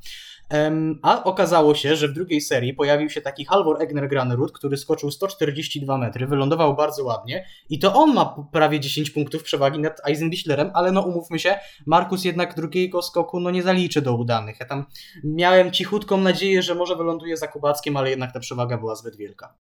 A 1.02 1.24
okazało 1.24 1.76
się, 1.76 1.96
że 1.96 2.08
w 2.08 2.14
drugiej 2.14 2.42
serii 2.42 2.74
pojawił 2.74 3.10
się 3.10 3.22
taki 3.22 3.46
Halvor 3.46 3.82
Egner 3.82 4.10
Granerud, 4.10 4.52
który 4.52 4.78
skoczył 4.78 5.12
142 5.12 5.98
metry, 5.98 6.28
wylądował 6.28 6.76
bardzo 6.76 7.04
ładnie 7.04 7.46
i 7.70 7.80
to 7.80 7.94
on 7.94 8.14
ma 8.14 8.36
prawie 8.52 8.80
10 8.80 9.10
punktów 9.10 9.44
przewagi 9.44 9.80
nad 9.80 10.08
Eisenbichlerem, 10.08 10.72
ale 10.74 10.83
no 10.92 11.02
umówmy 11.02 11.40
się, 11.40 11.56
Markus 11.86 12.26
jednak 12.26 12.56
drugiego 12.56 13.02
skoku 13.02 13.40
no 13.40 13.52
nie 13.52 13.64
zaliczy 13.64 14.02
do 14.02 14.16
udanych. 14.16 14.60
Ja 14.60 14.66
tam 14.66 14.86
miałem 15.24 15.72
cichutką 15.72 16.18
nadzieję, 16.18 16.62
że 16.62 16.76
może 16.76 16.96
wyląduje 16.96 17.38
za 17.38 17.48
Kubackiem, 17.48 17.98
ale 17.98 18.10
jednak 18.10 18.32
ta 18.32 18.40
przewaga 18.40 18.78
była 18.78 18.96
zbyt 18.96 19.16
wielka. 19.16 19.54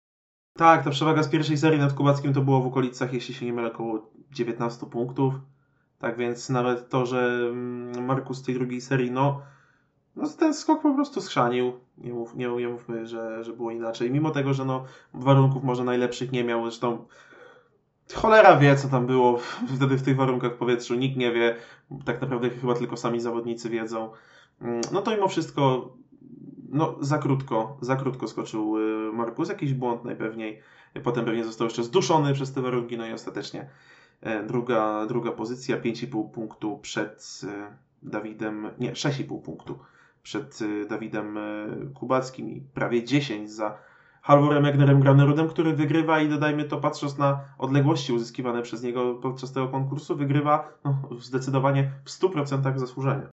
Tak, 0.53 0.83
ta 0.83 0.89
przewaga 0.89 1.23
z 1.23 1.29
pierwszej 1.29 1.57
serii 1.57 1.79
nad 1.79 1.93
Kubackim 1.93 2.33
to 2.33 2.41
było 2.41 2.61
w 2.61 2.67
okolicach, 2.67 3.13
jeśli 3.13 3.35
się 3.35 3.45
nie 3.45 3.53
mylę, 3.53 3.67
około 3.67 4.11
19 4.31 4.85
punktów. 4.85 5.33
Tak 5.99 6.17
więc 6.17 6.49
nawet 6.49 6.89
to, 6.89 7.05
że 7.05 7.47
mm, 7.49 8.05
Markus 8.05 8.37
z 8.37 8.43
tej 8.43 8.55
drugiej 8.55 8.81
serii, 8.81 9.11
no, 9.11 9.41
no 10.15 10.29
ten 10.39 10.53
skok 10.53 10.81
po 10.81 10.93
prostu 10.93 11.21
schrzanił. 11.21 11.73
Nie, 11.97 12.13
mów, 12.13 12.35
nie, 12.35 12.47
nie 12.47 12.67
mówmy, 12.67 13.07
że, 13.07 13.43
że 13.43 13.53
było 13.53 13.71
inaczej. 13.71 14.11
Mimo 14.11 14.31
tego, 14.31 14.53
że 14.53 14.65
no, 14.65 14.83
warunków 15.13 15.63
może 15.63 15.83
najlepszych 15.83 16.31
nie 16.31 16.43
miał, 16.43 16.61
zresztą 16.61 17.05
cholera 18.15 18.57
wie, 18.57 18.75
co 18.75 18.87
tam 18.87 19.05
było 19.07 19.39
wtedy 19.77 19.97
w 19.97 20.03
tych 20.03 20.15
warunkach 20.15 20.53
w 20.53 20.57
powietrzu. 20.57 20.95
Nikt 20.95 21.17
nie 21.17 21.31
wie. 21.31 21.55
Tak 22.05 22.21
naprawdę 22.21 22.49
chyba 22.49 22.73
tylko 22.73 22.97
sami 22.97 23.19
zawodnicy 23.19 23.69
wiedzą. 23.69 24.11
Mm, 24.61 24.81
No 24.91 25.01
to 25.01 25.11
mimo 25.11 25.27
wszystko 25.27 25.89
no, 26.69 26.95
za 26.99 27.17
krótko, 27.17 27.77
za 27.81 27.95
krótko 27.95 28.27
skoczył 28.27 28.77
y, 28.77 29.13
Markus, 29.13 29.49
jakiś 29.49 29.73
błąd 29.73 30.03
najpewniej. 30.03 30.61
Potem 31.03 31.25
pewnie 31.25 31.43
został 31.43 31.67
jeszcze 31.67 31.83
zduszony 31.83 32.33
przez 32.33 32.53
te 32.53 32.61
warunki, 32.61 32.97
no 32.97 33.07
i 33.07 33.13
ostatecznie 33.13 33.69
e, 34.21 34.43
druga, 34.43 35.05
druga 35.05 35.31
pozycja, 35.31 35.77
5,5 35.77 36.31
punktu 36.31 36.77
przed 36.77 37.41
e, 37.43 37.75
Dawidem, 38.03 38.69
nie, 38.79 38.93
6,5 38.93 39.41
punktu 39.41 39.79
przed 40.23 40.59
e, 40.61 40.85
Dawidem 40.85 41.37
Kubackim 41.93 42.49
i 42.49 42.61
prawie 42.61 43.03
10 43.03 43.51
za 43.51 43.77
Halvorem 44.25 44.65
Egnerem 44.65 44.99
Granerudem, 44.99 45.49
który 45.49 45.73
wygrywa 45.73 46.19
i 46.19 46.29
dodajmy 46.29 46.63
to, 46.63 46.77
patrząc 46.77 47.17
na 47.17 47.45
odległości 47.57 48.13
uzyskiwane 48.13 48.61
przez 48.61 48.83
niego 48.83 49.15
podczas 49.15 49.51
tego 49.51 49.67
konkursu, 49.67 50.15
wygrywa 50.15 50.69
no, 50.85 51.09
zdecydowanie 51.19 51.91
w 52.05 52.09
100% 52.09 52.77
zasłużenia. 52.77 53.29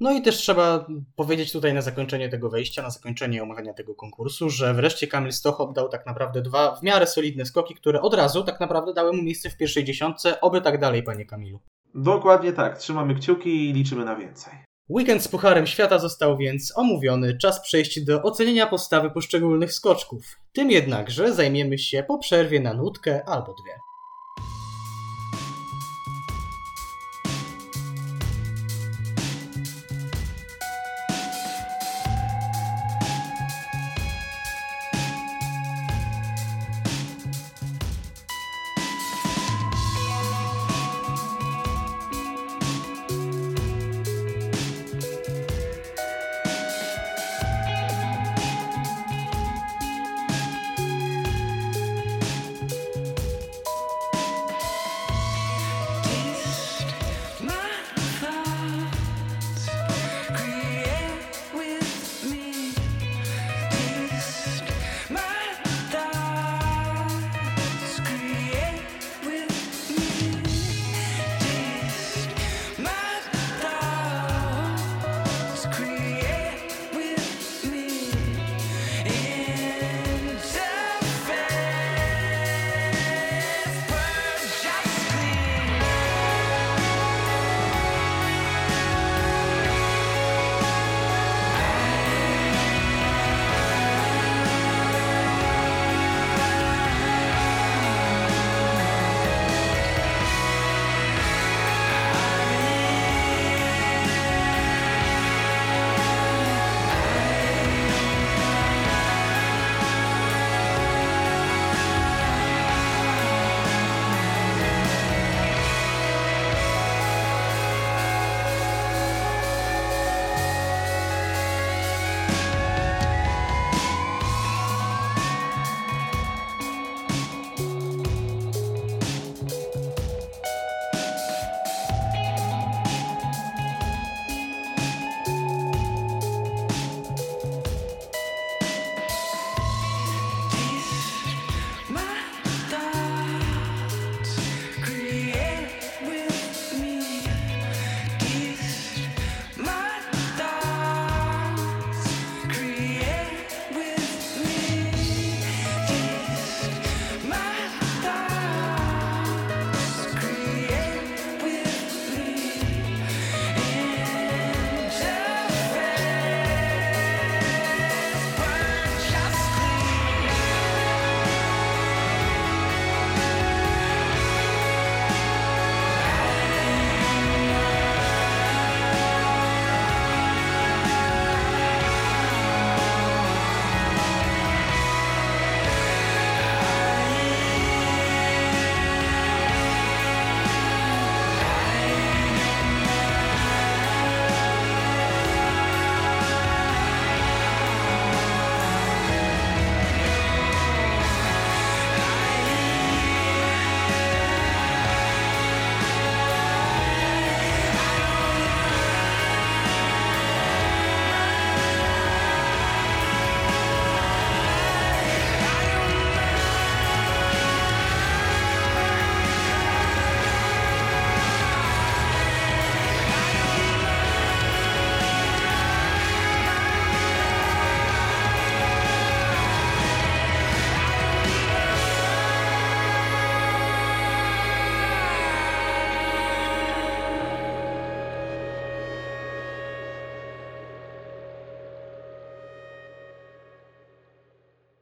No 0.00 0.12
i 0.12 0.22
też 0.22 0.36
trzeba 0.36 0.86
powiedzieć 1.16 1.52
tutaj 1.52 1.74
na 1.74 1.82
zakończenie 1.82 2.28
tego 2.28 2.50
wejścia, 2.50 2.82
na 2.82 2.90
zakończenie 2.90 3.42
omawiania 3.42 3.74
tego 3.74 3.94
konkursu, 3.94 4.50
że 4.50 4.74
wreszcie 4.74 5.06
Kamil 5.06 5.32
Stoch 5.32 5.60
oddał 5.60 5.88
tak 5.88 6.06
naprawdę 6.06 6.42
dwa 6.42 6.76
w 6.76 6.82
miarę 6.82 7.06
solidne 7.06 7.44
skoki, 7.44 7.74
które 7.74 8.00
od 8.00 8.14
razu 8.14 8.44
tak 8.44 8.60
naprawdę 8.60 8.94
dały 8.94 9.12
mu 9.12 9.22
miejsce 9.22 9.50
w 9.50 9.56
pierwszej 9.56 9.84
dziesiątce. 9.84 10.40
Oby 10.40 10.60
tak 10.60 10.80
dalej, 10.80 11.02
panie 11.02 11.26
Kamilu. 11.26 11.60
Dokładnie 11.94 12.52
tak, 12.52 12.78
trzymamy 12.78 13.14
kciuki 13.14 13.70
i 13.70 13.72
liczymy 13.72 14.04
na 14.04 14.16
więcej. 14.16 14.71
Weekend 14.88 15.22
z 15.22 15.28
Pucharem 15.28 15.66
Świata 15.66 15.98
został 15.98 16.36
więc 16.36 16.72
omówiony, 16.76 17.38
czas 17.38 17.60
przejść 17.60 18.04
do 18.04 18.22
ocenienia 18.22 18.66
postawy 18.66 19.10
poszczególnych 19.10 19.72
skoczków. 19.72 20.24
Tym 20.52 20.70
jednakże 20.70 21.34
zajmiemy 21.34 21.78
się 21.78 22.04
po 22.08 22.18
przerwie 22.18 22.60
na 22.60 22.74
nutkę 22.74 23.28
albo 23.28 23.54
dwie. 23.54 23.91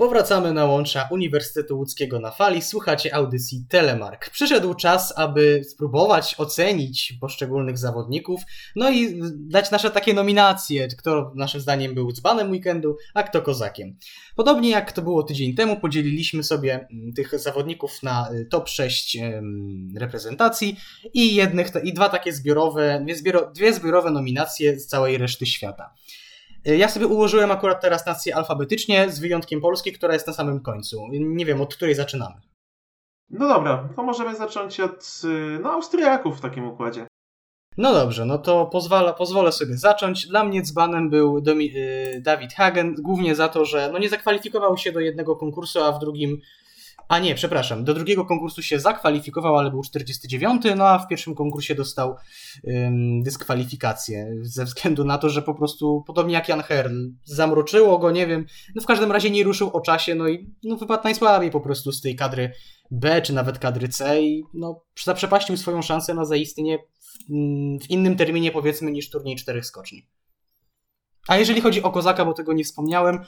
Powracamy 0.00 0.52
na 0.52 0.64
łącza 0.64 1.08
Uniwersytetu 1.10 1.78
Łódzkiego 1.78 2.20
na 2.20 2.30
fali. 2.30 2.62
Słuchacie 2.62 3.14
audycji 3.14 3.64
Telemark. 3.68 4.30
Przyszedł 4.30 4.74
czas, 4.74 5.12
aby 5.16 5.62
spróbować 5.64 6.34
ocenić 6.38 7.14
poszczególnych 7.20 7.78
zawodników, 7.78 8.40
no 8.76 8.90
i 8.90 9.20
dać 9.34 9.70
nasze 9.70 9.90
takie 9.90 10.14
nominacje, 10.14 10.88
kto 10.88 11.32
naszym 11.34 11.60
zdaniem 11.60 11.94
był 11.94 12.12
dzbanem 12.12 12.50
weekendu, 12.50 12.96
a 13.14 13.22
kto 13.22 13.42
kozakiem. 13.42 13.96
Podobnie 14.36 14.70
jak 14.70 14.92
to 14.92 15.02
było 15.02 15.22
tydzień 15.22 15.54
temu, 15.54 15.80
podzieliliśmy 15.80 16.42
sobie 16.42 16.74
mm, 16.74 17.12
tych 17.12 17.38
zawodników 17.38 18.02
na 18.02 18.32
y, 18.32 18.44
top 18.44 18.68
6 18.68 19.16
em, 19.16 19.94
reprezentacji 19.96 20.76
i, 21.14 21.34
jednych, 21.34 21.68
i 21.84 21.92
dwa 21.92 22.08
takie 22.08 22.32
zbiorowe, 22.32 23.04
dwie, 23.20 23.32
dwie 23.54 23.72
zbiorowe 23.72 24.10
nominacje 24.10 24.80
z 24.80 24.86
całej 24.86 25.18
reszty 25.18 25.46
świata. 25.46 25.94
Y, 26.68 26.76
Ja 26.76 26.88
sobie 26.88 27.06
ułożyłem 27.06 27.50
akurat 27.50 27.80
teraz 27.80 28.06
nację 28.06 28.36
alfabetycznie, 28.36 29.10
z 29.10 29.18
wyjątkiem 29.18 29.60
Polski, 29.60 29.92
która 29.92 30.12
jest 30.14 30.26
na 30.26 30.32
samym 30.32 30.60
końcu. 30.60 31.06
Nie 31.12 31.46
wiem, 31.46 31.60
od 31.60 31.74
której 31.74 31.94
zaczynamy. 31.94 32.34
No 33.30 33.48
dobra, 33.48 33.88
to 33.96 34.02
możemy 34.02 34.36
zacząć 34.36 34.80
od 34.80 35.20
y, 35.24 35.58
no, 35.62 35.72
Austriaków 35.72 36.38
w 36.38 36.40
takim 36.40 36.68
układzie. 36.68 37.06
No 37.76 37.92
dobrze, 37.92 38.24
no 38.24 38.38
to 38.38 38.66
pozwala, 38.66 39.12
pozwolę 39.12 39.52
sobie 39.52 39.76
zacząć. 39.78 40.26
Dla 40.26 40.44
mnie 40.44 40.62
dzbanem 40.62 41.10
był 41.10 41.40
Domi- 41.40 41.76
y, 41.76 42.20
David 42.24 42.52
Hagen, 42.54 42.94
głównie 42.98 43.34
za 43.34 43.48
to, 43.48 43.64
że 43.64 43.90
no 43.92 43.98
nie 43.98 44.08
zakwalifikował 44.08 44.76
się 44.76 44.92
do 44.92 45.00
jednego 45.00 45.36
konkursu, 45.36 45.82
a 45.82 45.92
w 45.92 45.98
drugim. 45.98 46.40
A 47.10 47.18
nie, 47.18 47.34
przepraszam, 47.34 47.84
do 47.84 47.94
drugiego 47.94 48.24
konkursu 48.24 48.62
się 48.62 48.80
zakwalifikował, 48.80 49.58
ale 49.58 49.70
był 49.70 49.82
49, 49.82 50.62
no 50.76 50.88
a 50.88 50.98
w 50.98 51.08
pierwszym 51.08 51.34
konkursie 51.34 51.74
dostał 51.74 52.16
ym, 52.68 53.22
dyskwalifikację 53.22 54.36
ze 54.42 54.64
względu 54.64 55.04
na 55.04 55.18
to, 55.18 55.28
że 55.28 55.42
po 55.42 55.54
prostu, 55.54 56.04
podobnie 56.06 56.34
jak 56.34 56.48
Jan 56.48 56.62
Herl, 56.62 57.08
zamroczyło 57.24 57.98
go, 57.98 58.10
nie 58.10 58.26
wiem, 58.26 58.46
no 58.74 58.82
w 58.82 58.86
każdym 58.86 59.12
razie 59.12 59.30
nie 59.30 59.44
ruszył 59.44 59.70
o 59.70 59.80
czasie, 59.80 60.14
no 60.14 60.28
i 60.28 60.50
no, 60.64 60.76
wypadł 60.76 61.04
najsłabiej 61.04 61.50
po 61.50 61.60
prostu 61.60 61.92
z 61.92 62.00
tej 62.00 62.16
kadry 62.16 62.52
B, 62.90 63.22
czy 63.22 63.32
nawet 63.32 63.58
kadry 63.58 63.88
C 63.88 64.22
i 64.22 64.44
no 64.54 64.82
zaprzepaścił 65.04 65.56
swoją 65.56 65.82
szansę 65.82 66.14
na 66.14 66.24
zaistnienie 66.24 66.78
w, 66.78 67.24
w 67.84 67.90
innym 67.90 68.16
terminie 68.16 68.50
powiedzmy 68.50 68.90
niż 68.90 69.10
turniej 69.10 69.36
czterech 69.36 69.66
skoczni. 69.66 70.06
A 71.28 71.36
jeżeli 71.36 71.60
chodzi 71.60 71.82
o 71.82 71.90
Kozaka, 71.90 72.24
bo 72.24 72.32
tego 72.32 72.52
nie 72.52 72.64
wspomniałem, 72.64 73.18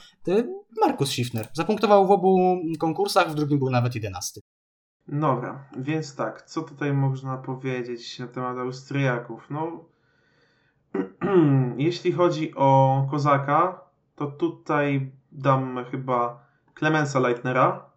Markus 0.81 1.09
Schiffner. 1.09 1.47
Zapunktował 1.53 2.07
w 2.07 2.11
obu 2.11 2.61
konkursach, 2.79 3.31
w 3.31 3.35
drugim 3.35 3.59
był 3.59 3.69
nawet 3.69 3.95
jedenasty. 3.95 4.41
Dobra, 5.07 5.65
więc 5.77 6.15
tak, 6.15 6.41
co 6.41 6.61
tutaj 6.61 6.93
można 6.93 7.37
powiedzieć 7.37 8.19
na 8.19 8.27
temat 8.27 8.57
Austriaków? 8.57 9.47
No, 9.49 9.85
jeśli 11.77 12.11
chodzi 12.11 12.55
o 12.55 13.07
Kozaka, 13.11 13.81
to 14.15 14.27
tutaj 14.27 15.11
dam 15.31 15.85
chyba 15.91 16.45
Clemensa 16.79 17.19
Leitnera. 17.19 17.89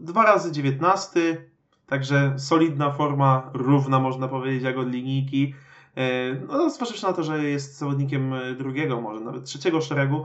Dwa 0.00 0.24
razy 0.24 0.52
19, 0.52 1.50
także 1.86 2.34
solidna 2.38 2.92
forma, 2.92 3.50
równa 3.54 3.98
można 3.98 4.28
powiedzieć 4.28 4.62
jak 4.62 4.78
od 4.78 4.88
linijki. 4.88 5.54
E, 5.96 6.34
No, 6.48 6.70
zważywszy 6.70 7.06
na 7.06 7.12
to, 7.12 7.22
że 7.22 7.44
jest 7.44 7.78
zawodnikiem 7.78 8.34
e, 8.34 8.54
drugiego, 8.54 9.00
może 9.00 9.20
nawet 9.20 9.44
trzeciego 9.44 9.80
szeregu, 9.80 10.24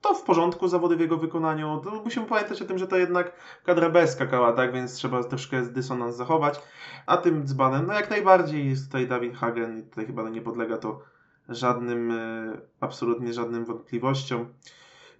to 0.00 0.14
w 0.14 0.22
porządku 0.22 0.68
zawody 0.68 0.96
w 0.96 1.00
jego 1.00 1.16
wykonaniu. 1.16 1.80
To 1.84 1.90
musimy 1.90 2.26
pamiętać 2.26 2.62
o 2.62 2.64
tym, 2.64 2.78
że 2.78 2.86
to 2.86 2.96
jednak 2.96 3.32
kadra 3.64 3.90
B 3.90 4.08
skakała, 4.08 4.52
tak, 4.52 4.72
więc 4.72 4.94
trzeba 4.94 5.24
troszkę 5.24 5.62
dysonans 5.62 6.16
zachować. 6.16 6.60
A 7.06 7.16
tym 7.16 7.46
dzbanem, 7.46 7.86
no 7.86 7.92
jak 7.92 8.10
najbardziej 8.10 8.68
jest 8.68 8.86
tutaj 8.86 9.08
Dawid 9.08 9.36
Hagen 9.36 9.78
i 9.78 9.82
tutaj 9.82 10.06
chyba 10.06 10.28
nie 10.30 10.40
podlega 10.40 10.76
to 10.76 11.02
żadnym, 11.48 12.10
e, 12.10 12.60
absolutnie 12.80 13.32
żadnym 13.32 13.64
wątpliwościom. 13.64 14.48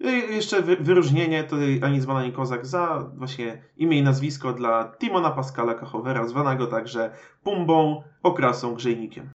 I 0.00 0.34
jeszcze 0.34 0.62
wy, 0.62 0.76
wyróżnienie 0.76 1.44
tutaj 1.44 1.80
ani 1.82 2.00
dzban, 2.00 2.16
ani 2.16 2.32
kozak 2.32 2.66
za 2.66 3.10
właśnie 3.16 3.62
imię 3.76 3.98
i 3.98 4.02
nazwisko 4.02 4.52
dla 4.52 4.92
Timona 4.98 5.30
Pascala 5.30 5.74
Kachowera, 5.74 6.26
zwanego 6.26 6.66
także 6.66 7.10
Pumbą, 7.42 8.02
okrasą, 8.22 8.74
grzejnikiem. 8.74 9.30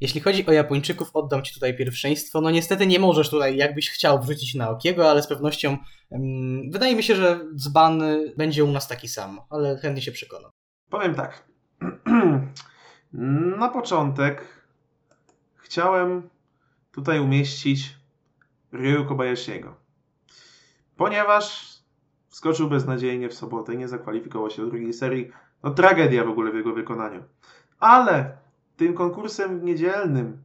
Jeśli 0.00 0.20
chodzi 0.20 0.46
o 0.46 0.52
Japończyków, 0.52 1.10
oddam 1.14 1.42
Ci 1.42 1.54
tutaj 1.54 1.76
pierwszeństwo. 1.76 2.40
No 2.40 2.50
niestety 2.50 2.86
nie 2.86 2.98
możesz 2.98 3.30
tutaj, 3.30 3.56
jakbyś 3.56 3.90
chciał, 3.90 4.22
wrzucić 4.22 4.54
na 4.54 4.70
Okiego, 4.70 5.10
ale 5.10 5.22
z 5.22 5.26
pewnością 5.26 5.76
mm, 6.10 6.70
wydaje 6.70 6.96
mi 6.96 7.02
się, 7.02 7.16
że 7.16 7.40
dzban 7.54 8.02
będzie 8.36 8.64
u 8.64 8.72
nas 8.72 8.88
taki 8.88 9.08
sam, 9.08 9.40
ale 9.50 9.76
chętnie 9.76 10.02
się 10.02 10.12
przekonam. 10.12 10.50
Powiem 10.90 11.14
tak. 11.14 11.44
Na 13.58 13.68
początek 13.68 14.44
chciałem 15.56 16.28
tutaj 16.92 17.20
umieścić 17.20 17.96
Ryu 18.72 19.04
Kobayashiego. 19.04 19.74
Ponieważ 20.96 21.76
skoczył 22.28 22.68
beznadziejnie 22.68 23.28
w 23.28 23.34
sobotę 23.34 23.76
nie 23.76 23.88
zakwalifikował 23.88 24.50
się 24.50 24.62
do 24.62 24.68
drugiej 24.68 24.92
serii. 24.92 25.30
No 25.62 25.70
tragedia 25.70 26.24
w 26.24 26.28
ogóle 26.28 26.52
w 26.52 26.54
jego 26.54 26.72
wykonaniu. 26.72 27.24
Ale 27.78 28.38
tym 28.76 28.94
konkursem 28.94 29.64
niedzielnym 29.64 30.42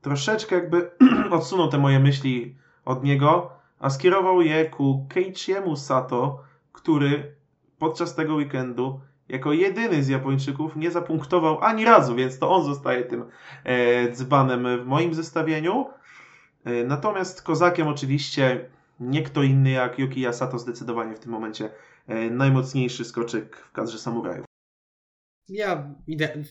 troszeczkę 0.00 0.54
jakby 0.54 0.90
odsunął 1.30 1.68
te 1.68 1.78
moje 1.78 1.98
myśli 1.98 2.56
od 2.84 3.04
niego, 3.04 3.50
a 3.78 3.90
skierował 3.90 4.42
je 4.42 4.64
ku 4.64 5.06
Keiichiemu 5.08 5.76
Sato, 5.76 6.42
który 6.72 7.36
podczas 7.78 8.14
tego 8.14 8.34
weekendu 8.34 9.00
jako 9.28 9.52
jedyny 9.52 10.02
z 10.02 10.08
Japończyków 10.08 10.76
nie 10.76 10.90
zapunktował 10.90 11.60
ani 11.60 11.84
razu, 11.84 12.14
więc 12.14 12.38
to 12.38 12.50
on 12.50 12.64
zostaje 12.64 13.04
tym 13.04 13.24
e, 13.64 14.12
dzbanem 14.12 14.82
w 14.82 14.86
moim 14.86 15.14
zestawieniu. 15.14 15.86
E, 16.64 16.84
natomiast 16.84 17.42
kozakiem 17.42 17.88
oczywiście 17.88 18.68
nie 19.00 19.22
kto 19.22 19.42
inny 19.42 19.70
jak 19.70 19.98
Yuki 19.98 20.20
Yasato 20.20 20.58
zdecydowanie 20.58 21.14
w 21.14 21.20
tym 21.20 21.32
momencie 21.32 21.70
e, 22.06 22.30
najmocniejszy 22.30 23.04
skoczek 23.04 23.56
w 23.56 23.72
kadrze 23.72 23.98
samurajów. 23.98 24.47
Ja 25.48 25.94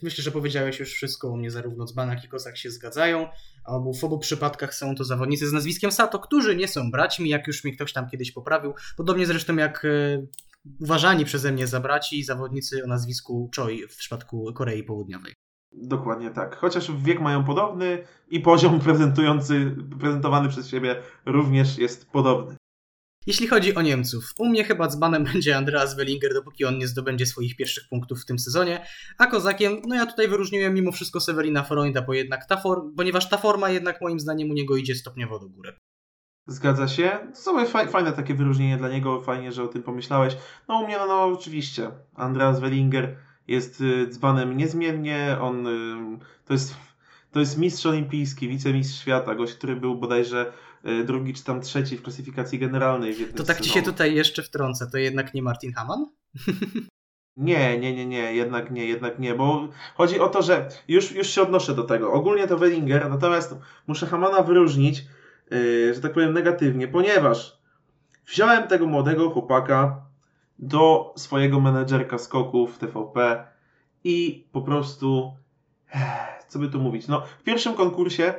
myślę, 0.04 0.24
że 0.24 0.32
powiedziałeś 0.32 0.80
już 0.80 0.94
wszystko 0.94 1.30
u 1.30 1.38
mnie, 1.38 1.52
zarówno 1.52 1.86
dzban, 1.86 2.10
jak 2.10 2.24
i 2.24 2.28
kozak 2.28 2.58
się 2.58 2.72
zgadzają. 2.72 3.28
A 3.66 3.72
obu, 3.72 3.94
w 3.94 4.04
obu 4.04 4.20
przypadkach 4.20 4.76
są 4.76 4.96
to 4.96 5.04
zawodnicy 5.04 5.48
z 5.48 5.54
nazwiskiem 5.54 5.92
Sato, 5.92 6.20
którzy 6.20 6.56
nie 6.56 6.68
są 6.68 6.92
braćmi, 6.92 7.30
jak 7.30 7.48
już 7.48 7.64
mnie 7.64 7.76
ktoś 7.76 7.94
tam 7.94 8.10
kiedyś 8.10 8.32
poprawił. 8.32 8.74
Podobnie 8.98 9.26
zresztą 9.26 9.56
jak 9.56 9.86
e, 9.86 10.26
uważani 10.82 11.26
przeze 11.26 11.52
mnie 11.52 11.68
za 11.68 11.80
braci 11.80 12.24
zawodnicy 12.24 12.84
o 12.84 12.88
nazwisku 12.88 13.50
Choi 13.56 13.88
w 13.88 13.96
przypadku 13.98 14.54
Korei 14.54 14.84
Południowej. 14.84 15.34
Dokładnie 15.72 16.32
tak. 16.32 16.56
Chociaż 16.56 16.92
wiek 17.04 17.22
mają 17.22 17.44
podobny 17.44 18.04
i 18.30 18.40
poziom 18.40 18.80
prezentujący, 18.80 19.76
prezentowany 20.00 20.50
przez 20.50 20.70
siebie 20.70 20.96
również 21.26 21.78
jest 21.78 22.10
podobny. 22.12 22.56
Jeśli 23.28 23.48
chodzi 23.48 23.76
o 23.76 23.82
Niemców, 23.82 24.34
u 24.38 24.48
mnie 24.48 24.64
chyba 24.64 24.88
dzbanem 24.88 25.24
będzie 25.34 25.58
Andreas 25.58 25.96
Wellinger, 25.96 26.34
dopóki 26.34 26.66
on 26.66 26.78
nie 26.78 26.88
zdobędzie 26.88 27.26
swoich 27.26 27.56
pierwszych 27.56 27.90
punktów 27.90 28.22
w 28.22 28.26
tym 28.26 28.40
sezonie, 28.40 28.86
a 29.18 29.28
kozakiem, 29.28 29.82
no 29.88 29.96
ja 29.96 30.06
tutaj 30.06 30.28
wyróżniłem 30.28 30.74
mimo 30.74 30.92
wszystko 30.92 31.20
Severina 31.20 31.64
Freunda, 31.64 32.02
bo 32.02 32.14
jednak 32.14 32.46
ta 32.46 32.58
form, 32.58 32.96
ponieważ 32.96 33.30
ta 33.30 33.38
forma 33.38 33.70
jednak 33.70 34.02
moim 34.02 34.20
zdaniem 34.20 34.52
u 34.52 34.54
niego 34.54 34.78
idzie 34.78 34.96
stopniowo 34.96 35.40
do 35.40 35.50
góry. 35.50 35.74
Zgadza 36.48 36.88
się. 36.88 37.20
To 37.34 37.42
są 37.42 37.66
faj, 37.66 37.88
fajne 37.88 38.12
takie 38.12 38.34
wyróżnienie 38.34 38.78
dla 38.78 38.90
niego, 38.90 39.22
fajnie, 39.22 39.52
że 39.52 39.64
o 39.64 39.68
tym 39.68 39.84
pomyślałeś. 39.84 40.38
No 40.68 40.80
u 40.80 40.86
mnie, 40.86 40.98
no, 40.98 41.08
no 41.08 41.24
oczywiście, 41.24 41.92
Andreas 42.16 42.60
Wellinger 42.60 43.18
jest 43.48 43.82
y, 43.82 44.08
dzbanem 44.10 44.58
niezmiennie, 44.58 45.38
on 45.42 45.68
y, 45.68 46.20
to 46.46 46.54
jest, 46.54 46.76
to 47.32 47.40
jest 47.40 47.58
mistrz 47.58 47.86
olimpijski, 47.86 48.48
wicemistrz 48.48 49.02
świata, 49.02 49.36
gość, 49.36 49.54
który 49.54 49.76
był 49.76 49.96
bodajże 49.96 50.54
drugi 51.06 51.34
czy 51.34 51.44
tam 51.44 51.62
trzeci 51.62 51.98
w 51.98 52.02
klasyfikacji 52.02 52.60
generalnej. 52.60 53.14
W 53.14 53.34
To 53.34 53.44
tak 53.44 53.62
ci 53.62 53.70
się 53.70 53.82
tutaj 53.82 54.16
jeszcze 54.16 54.44
wtrącę, 54.44 54.88
to 54.92 54.98
jednak 54.98 55.34
nie 55.34 55.42
Martin 55.42 55.74
Hamann? 55.74 56.06
Nie, 57.38 57.80
nie, 57.80 57.96
nie, 57.96 58.06
nie, 58.06 58.34
jednak 58.34 58.72
nie, 58.72 58.86
jednak 58.86 59.20
nie, 59.20 59.36
bo 59.36 59.68
chodzi 59.96 60.20
o 60.20 60.30
to, 60.30 60.42
że 60.42 60.70
już, 60.88 61.12
już 61.12 61.28
się 61.28 61.42
odnoszę 61.42 61.76
do 61.76 61.84
tego. 61.84 62.14
Ogólnie 62.14 62.48
to 62.48 62.58
Wellinger, 62.58 63.10
natomiast 63.10 63.56
muszę 63.88 64.06
Hamana 64.06 64.42
wyróżnić, 64.42 65.06
yy, 65.52 65.94
że 65.94 66.02
tak 66.02 66.14
powiem 66.14 66.34
negatywnie, 66.34 66.88
ponieważ 66.88 67.58
wziąłem 68.26 68.68
tego 68.68 68.88
młodego 68.88 69.30
chłopaka 69.30 70.02
do 70.60 71.14
swojego 71.18 71.60
menedżerka 71.60 72.18
skoków 72.18 72.78
TVP 72.78 73.48
i 74.04 74.48
po 74.52 74.62
prostu, 74.62 75.34
eh, 75.96 76.46
co 76.48 76.60
by 76.60 76.70
tu 76.70 76.80
mówić, 76.80 77.08
no 77.08 77.22
w 77.40 77.44
pierwszym 77.44 77.74
konkursie 77.74 78.34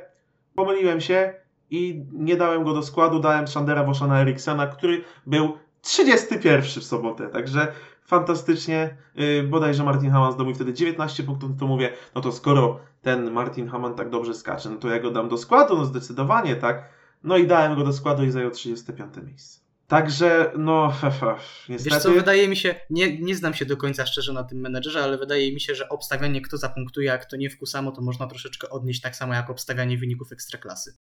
pomyliłem 0.54 1.00
się 1.00 1.34
i 1.70 2.04
nie 2.12 2.36
dałem 2.36 2.64
go 2.64 2.74
do 2.74 2.82
składu, 2.82 3.20
dałem 3.20 3.48
Shandera 3.48 3.84
Woszana 3.84 4.20
Eriksena, 4.20 4.66
który 4.66 5.04
był 5.26 5.58
31 5.80 6.62
w 6.62 6.84
sobotę, 6.84 7.28
także 7.28 7.72
fantastycznie. 8.04 8.96
Yy, 9.14 9.42
bodajże 9.42 9.84
Martin 9.84 10.10
Hamann 10.10 10.32
zdobył 10.32 10.54
wtedy 10.54 10.72
19 10.72 11.22
punktów, 11.22 11.50
to 11.58 11.66
mówię, 11.66 11.92
no 12.14 12.20
to 12.20 12.32
skoro 12.32 12.80
ten 13.02 13.30
Martin 13.30 13.68
Hamann 13.68 13.94
tak 13.94 14.10
dobrze 14.10 14.34
skacze, 14.34 14.70
no 14.70 14.76
to 14.76 14.88
ja 14.88 15.00
go 15.00 15.10
dam 15.10 15.28
do 15.28 15.38
składu, 15.38 15.76
no 15.76 15.84
zdecydowanie, 15.84 16.56
tak. 16.56 16.90
No 17.24 17.36
i 17.36 17.46
dałem 17.46 17.76
go 17.76 17.84
do 17.84 17.92
składu 17.92 18.24
i 18.24 18.30
zajął 18.30 18.50
35 18.50 19.14
miejsce. 19.26 19.60
Także, 19.88 20.52
no, 20.58 20.88
hehe, 20.90 21.36
niestety. 21.68 21.94
Wiesz 21.94 22.02
co, 22.02 22.10
wydaje 22.10 22.48
mi 22.48 22.56
się, 22.56 22.74
nie, 22.90 23.20
nie 23.20 23.36
znam 23.36 23.54
się 23.54 23.64
do 23.64 23.76
końca 23.76 24.06
szczerze 24.06 24.32
na 24.32 24.44
tym 24.44 24.60
menedżerze, 24.60 25.02
ale 25.02 25.18
wydaje 25.18 25.52
mi 25.52 25.60
się, 25.60 25.74
że 25.74 25.88
obstawianie 25.88 26.40
kto 26.40 26.56
zapunktuje, 26.56 27.12
a 27.12 27.18
kto 27.18 27.36
nie 27.36 27.50
w 27.50 27.58
Kusamo, 27.58 27.92
to 27.92 28.02
można 28.02 28.26
troszeczkę 28.26 28.70
odnieść 28.70 29.00
tak 29.00 29.16
samo 29.16 29.34
jak 29.34 29.50
obstawianie 29.50 29.98
wyników 29.98 30.32
ekstraklasy. 30.32 30.96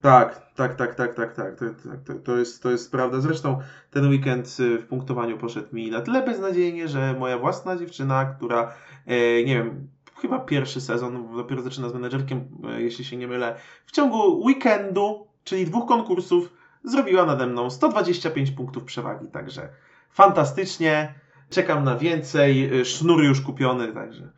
Tak, 0.00 0.52
tak, 0.54 0.74
tak, 0.74 0.94
tak, 0.94 1.14
tak, 1.14 1.34
tak. 1.34 1.58
To, 1.58 1.64
to, 2.06 2.14
to, 2.24 2.36
jest, 2.36 2.62
to 2.62 2.70
jest 2.70 2.90
prawda. 2.90 3.20
Zresztą 3.20 3.58
ten 3.90 4.08
weekend 4.08 4.56
y, 4.60 4.78
w 4.78 4.86
punktowaniu 4.86 5.38
poszedł 5.38 5.74
mi 5.74 5.90
na 5.90 6.00
tyle 6.00 6.22
beznadziejnie, 6.22 6.88
że 6.88 7.14
moja 7.18 7.38
własna 7.38 7.76
dziewczyna, 7.76 8.24
która, 8.24 8.74
e, 9.06 9.44
nie 9.44 9.54
wiem, 9.54 9.88
chyba 10.20 10.38
pierwszy 10.38 10.80
sezon, 10.80 11.36
dopiero 11.36 11.62
zaczyna 11.62 11.88
z 11.88 11.94
menedżerkiem, 11.94 12.48
e, 12.68 12.82
jeśli 12.82 13.04
się 13.04 13.16
nie 13.16 13.28
mylę, 13.28 13.56
w 13.86 13.92
ciągu 13.92 14.44
weekendu, 14.44 15.26
czyli 15.44 15.66
dwóch 15.66 15.88
konkursów, 15.88 16.52
zrobiła 16.84 17.26
nade 17.26 17.46
mną 17.46 17.70
125 17.70 18.50
punktów 18.50 18.84
przewagi, 18.84 19.26
także 19.28 19.68
fantastycznie. 20.10 21.14
Czekam 21.50 21.84
na 21.84 21.96
więcej, 21.96 22.80
e, 22.80 22.84
sznur 22.84 23.24
już 23.24 23.40
kupiony, 23.40 23.92
także. 23.92 24.30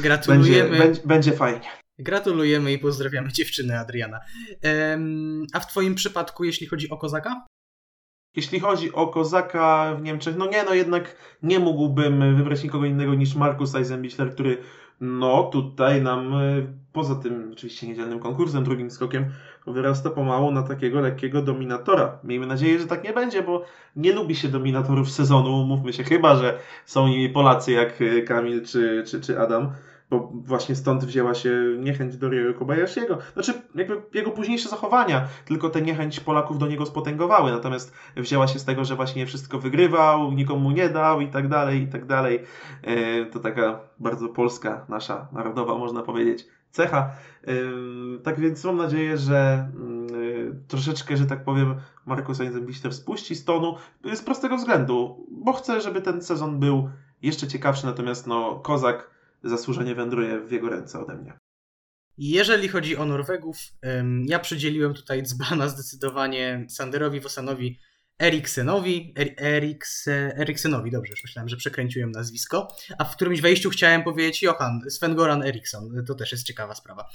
Gratulujemy. 0.00 0.68
Będzie, 0.70 0.84
będzie, 0.84 1.00
będzie 1.04 1.32
fajnie. 1.32 1.81
Gratulujemy 2.02 2.72
i 2.72 2.78
pozdrawiamy 2.78 3.32
dziewczyny 3.32 3.78
Adriana. 3.78 4.20
A 5.52 5.60
w 5.60 5.66
twoim 5.66 5.94
przypadku, 5.94 6.44
jeśli 6.44 6.66
chodzi 6.66 6.90
o 6.90 6.96
kozaka? 6.96 7.46
Jeśli 8.36 8.60
chodzi 8.60 8.92
o 8.92 9.06
Kozaka 9.06 9.94
w 9.98 10.02
Niemczech, 10.02 10.36
no 10.36 10.46
nie, 10.46 10.64
no 10.64 10.74
jednak 10.74 11.16
nie 11.42 11.58
mógłbym 11.58 12.36
wybrać 12.36 12.64
nikogo 12.64 12.86
innego 12.86 13.14
niż 13.14 13.34
Markus 13.34 13.74
Eisenbichler, 13.74 14.32
który 14.32 14.58
no 15.00 15.42
tutaj 15.42 16.02
nam 16.02 16.34
y, 16.34 16.66
poza 16.92 17.14
tym 17.14 17.50
oczywiście 17.52 17.88
niedzielnym 17.88 18.20
konkursem, 18.20 18.64
drugim 18.64 18.90
skokiem 18.90 19.32
wyrasta 19.66 20.10
pomału 20.10 20.52
na 20.52 20.62
takiego 20.62 21.00
lekkiego 21.00 21.42
dominatora. 21.42 22.18
Miejmy 22.24 22.46
nadzieję, 22.46 22.78
że 22.78 22.86
tak 22.86 23.04
nie 23.04 23.12
będzie, 23.12 23.42
bo 23.42 23.64
nie 23.96 24.12
lubi 24.12 24.34
się 24.34 24.48
dominatorów 24.48 25.10
sezonu, 25.10 25.64
mówmy 25.64 25.92
się, 25.92 26.04
chyba, 26.04 26.36
że 26.36 26.58
są 26.86 27.08
nimi 27.08 27.28
Polacy 27.28 27.72
jak 27.72 28.00
y, 28.00 28.22
Kamil 28.22 28.66
czy, 28.66 29.04
czy, 29.06 29.20
czy 29.20 29.40
Adam, 29.40 29.72
bo 30.12 30.30
właśnie 30.34 30.76
stąd 30.76 31.04
wzięła 31.04 31.34
się 31.34 31.50
niechęć 31.78 32.16
do 32.16 32.28
Ryo 32.28 32.54
Kobayashiego. 32.54 33.18
Znaczy, 33.34 33.52
jakby 33.74 34.02
jego 34.14 34.30
późniejsze 34.30 34.68
zachowania, 34.68 35.28
tylko 35.44 35.70
tę 35.70 35.82
niechęć 35.82 36.20
Polaków 36.20 36.58
do 36.58 36.66
niego 36.66 36.86
spotęgowały, 36.86 37.52
natomiast 37.52 37.94
wzięła 38.16 38.46
się 38.46 38.58
z 38.58 38.64
tego, 38.64 38.84
że 38.84 38.96
właśnie 38.96 39.26
wszystko 39.26 39.58
wygrywał, 39.58 40.32
nikomu 40.32 40.70
nie 40.70 40.88
dał 40.88 41.20
i 41.20 41.28
tak 41.28 41.48
dalej, 41.48 41.82
i 41.82 41.88
tak 41.88 42.06
dalej. 42.06 42.42
E, 42.82 43.24
To 43.26 43.38
taka 43.40 43.80
bardzo 43.98 44.28
polska, 44.28 44.86
nasza 44.88 45.28
narodowa, 45.32 45.78
można 45.78 46.02
powiedzieć, 46.02 46.46
cecha. 46.70 47.10
E, 47.46 47.52
Tak 48.22 48.40
więc 48.40 48.64
mam 48.64 48.76
nadzieję, 48.76 49.18
że 49.18 49.68
mm, 49.74 50.06
e, 50.06 50.68
troszeczkę, 50.68 51.16
że 51.16 51.26
tak 51.26 51.44
powiem, 51.44 51.74
Markus 52.06 52.40
Eisenbichler 52.40 52.94
spuści 52.94 53.34
z 53.34 53.44
tonu 53.44 53.76
z 54.14 54.22
prostego 54.22 54.56
względu, 54.56 55.26
bo 55.30 55.52
chcę, 55.52 55.80
żeby 55.80 56.02
ten 56.02 56.22
sezon 56.22 56.60
był 56.60 56.88
jeszcze 57.22 57.48
ciekawszy, 57.48 57.86
natomiast 57.86 58.26
no, 58.26 58.60
Kozak 58.62 59.11
zasłużenie 59.44 59.94
wędruje 59.94 60.40
w 60.40 60.52
jego 60.52 60.68
ręce 60.68 61.00
ode 61.00 61.14
mnie. 61.14 61.38
Jeżeli 62.18 62.68
chodzi 62.68 62.96
o 62.96 63.04
Norwegów, 63.04 63.56
ja 64.26 64.38
przydzieliłem 64.38 64.94
tutaj 64.94 65.22
dzbana 65.22 65.68
zdecydowanie 65.68 66.66
Sanderowi 66.68 67.20
Wosanowi 67.20 67.78
Eriksenowi, 68.22 69.14
er, 69.16 69.34
Erikse, 69.38 70.36
Eriksenowi, 70.36 70.90
dobrze, 70.90 71.10
już 71.10 71.22
myślałem, 71.24 71.48
że 71.48 71.56
przekręciłem 71.56 72.10
nazwisko, 72.10 72.68
a 72.98 73.04
w 73.04 73.16
którymś 73.16 73.40
wejściu 73.40 73.70
chciałem 73.70 74.02
powiedzieć 74.02 74.42
Johan, 74.42 74.80
Sven-Goran 74.90 75.46
Eriksson, 75.46 76.04
to 76.06 76.14
też 76.14 76.32
jest 76.32 76.44
ciekawa 76.44 76.74
sprawa. 76.74 77.08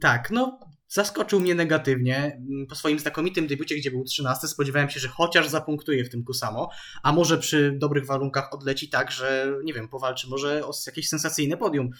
Tak, 0.00 0.30
no 0.30 0.60
zaskoczył 0.88 1.40
mnie 1.40 1.54
negatywnie. 1.54 2.42
Po 2.68 2.74
swoim 2.74 2.98
znakomitym 2.98 3.46
debiucie, 3.46 3.76
gdzie 3.76 3.90
był 3.90 4.04
13, 4.04 4.48
spodziewałem 4.48 4.90
się, 4.90 5.00
że 5.00 5.08
chociaż 5.08 5.48
zapunktuje 5.48 6.04
w 6.04 6.10
tym 6.10 6.24
Kusamo, 6.24 6.70
a 7.02 7.12
może 7.12 7.38
przy 7.38 7.72
dobrych 7.78 8.06
warunkach 8.06 8.54
odleci 8.54 8.88
tak, 8.88 9.10
że 9.10 9.52
nie 9.64 9.72
wiem, 9.72 9.88
powalczy 9.88 10.28
może 10.28 10.66
o 10.66 10.72
jakieś 10.86 11.08
sensacyjne 11.08 11.56
podium. 11.56 11.90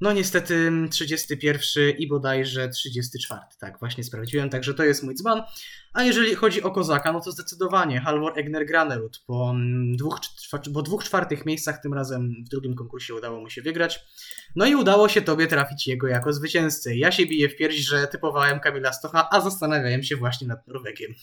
No 0.00 0.12
niestety 0.12 0.70
31 0.90 1.96
i 1.98 2.08
bodajże 2.08 2.68
34. 2.68 3.40
Tak, 3.60 3.78
właśnie 3.78 4.04
sprawdziłem, 4.04 4.50
także 4.50 4.74
to 4.74 4.84
jest 4.84 5.02
mój 5.02 5.14
dzban. 5.14 5.42
A 5.92 6.02
jeżeli 6.02 6.34
chodzi 6.34 6.62
o 6.62 6.70
Kozaka, 6.70 7.12
no 7.12 7.20
to 7.20 7.32
zdecydowanie 7.32 8.00
Halvor 8.00 8.38
Egner 8.38 8.66
Granerud. 8.66 9.22
Po 9.26 9.50
mm, 9.50 9.96
dwóch, 9.96 10.20
po 10.74 10.82
dwóch 10.82 11.04
czwartych 11.04 11.46
miejscach 11.46 11.82
tym 11.82 11.94
razem 11.94 12.34
w 12.46 12.48
drugim 12.48 12.74
konkursie 12.74 13.14
udało 13.14 13.40
mu 13.40 13.50
się 13.50 13.62
wygrać. 13.62 14.00
No 14.56 14.66
i 14.66 14.74
udało 14.74 15.08
się 15.08 15.22
tobie 15.22 15.46
trafić 15.46 15.86
jego 15.86 16.06
jako 16.06 16.32
zwycięzcę. 16.32 16.96
Ja 16.96 17.12
się 17.12 17.26
biję 17.26 17.48
w 17.48 17.56
pierś, 17.56 17.76
że 17.76 18.06
typowałem 18.06 18.60
Kamila 18.60 18.92
Stocha, 18.92 19.28
a 19.30 19.40
zastanawiałem 19.40 20.02
się 20.02 20.16
właśnie 20.16 20.46
nad 20.46 20.66
Norwegiem. 20.68 21.14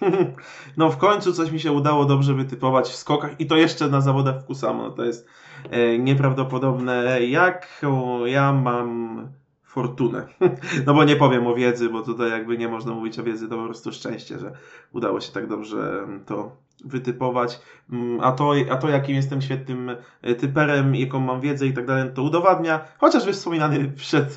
No 0.76 0.90
w 0.90 0.96
końcu 0.96 1.32
coś 1.32 1.50
mi 1.50 1.60
się 1.60 1.72
udało 1.72 2.04
dobrze 2.04 2.34
wytypować 2.34 2.88
w 2.88 2.96
skokach 2.96 3.40
i 3.40 3.46
to 3.46 3.56
jeszcze 3.56 3.88
na 3.88 4.00
zawodach 4.00 4.42
w 4.42 4.44
Kusamo. 4.44 4.90
To 4.90 5.04
jest 5.04 5.28
e, 5.70 5.98
nieprawdopodobne, 5.98 7.26
jaką 7.26 8.24
ja 8.26 8.52
mam 8.52 9.28
fortunę. 9.62 10.26
No 10.86 10.94
bo 10.94 11.04
nie 11.04 11.16
powiem 11.16 11.46
o 11.46 11.54
wiedzy, 11.54 11.88
bo 11.88 12.02
tutaj 12.02 12.30
jakby 12.30 12.58
nie 12.58 12.68
można 12.68 12.94
mówić 12.94 13.18
o 13.18 13.22
wiedzy, 13.22 13.48
to 13.48 13.56
po 13.56 13.64
prostu 13.64 13.92
szczęście, 13.92 14.38
że 14.38 14.52
udało 14.92 15.20
się 15.20 15.32
tak 15.32 15.46
dobrze 15.46 16.06
to 16.26 16.63
wytypować. 16.84 17.60
Mm, 17.92 18.20
A 18.20 18.32
to, 18.32 18.52
a 18.70 18.76
to 18.76 18.88
jakim 18.88 19.14
jestem 19.14 19.42
świetnym 19.42 19.96
e, 20.22 20.34
typerem, 20.34 20.94
jaką 20.94 21.20
mam 21.20 21.40
wiedzę 21.40 21.66
i 21.66 21.72
tak 21.72 21.86
dalej, 21.86 22.10
to 22.14 22.22
udowadnia. 22.22 22.80
Chociażby 22.98 23.32
wspominany 23.32 23.88
przed 23.88 24.36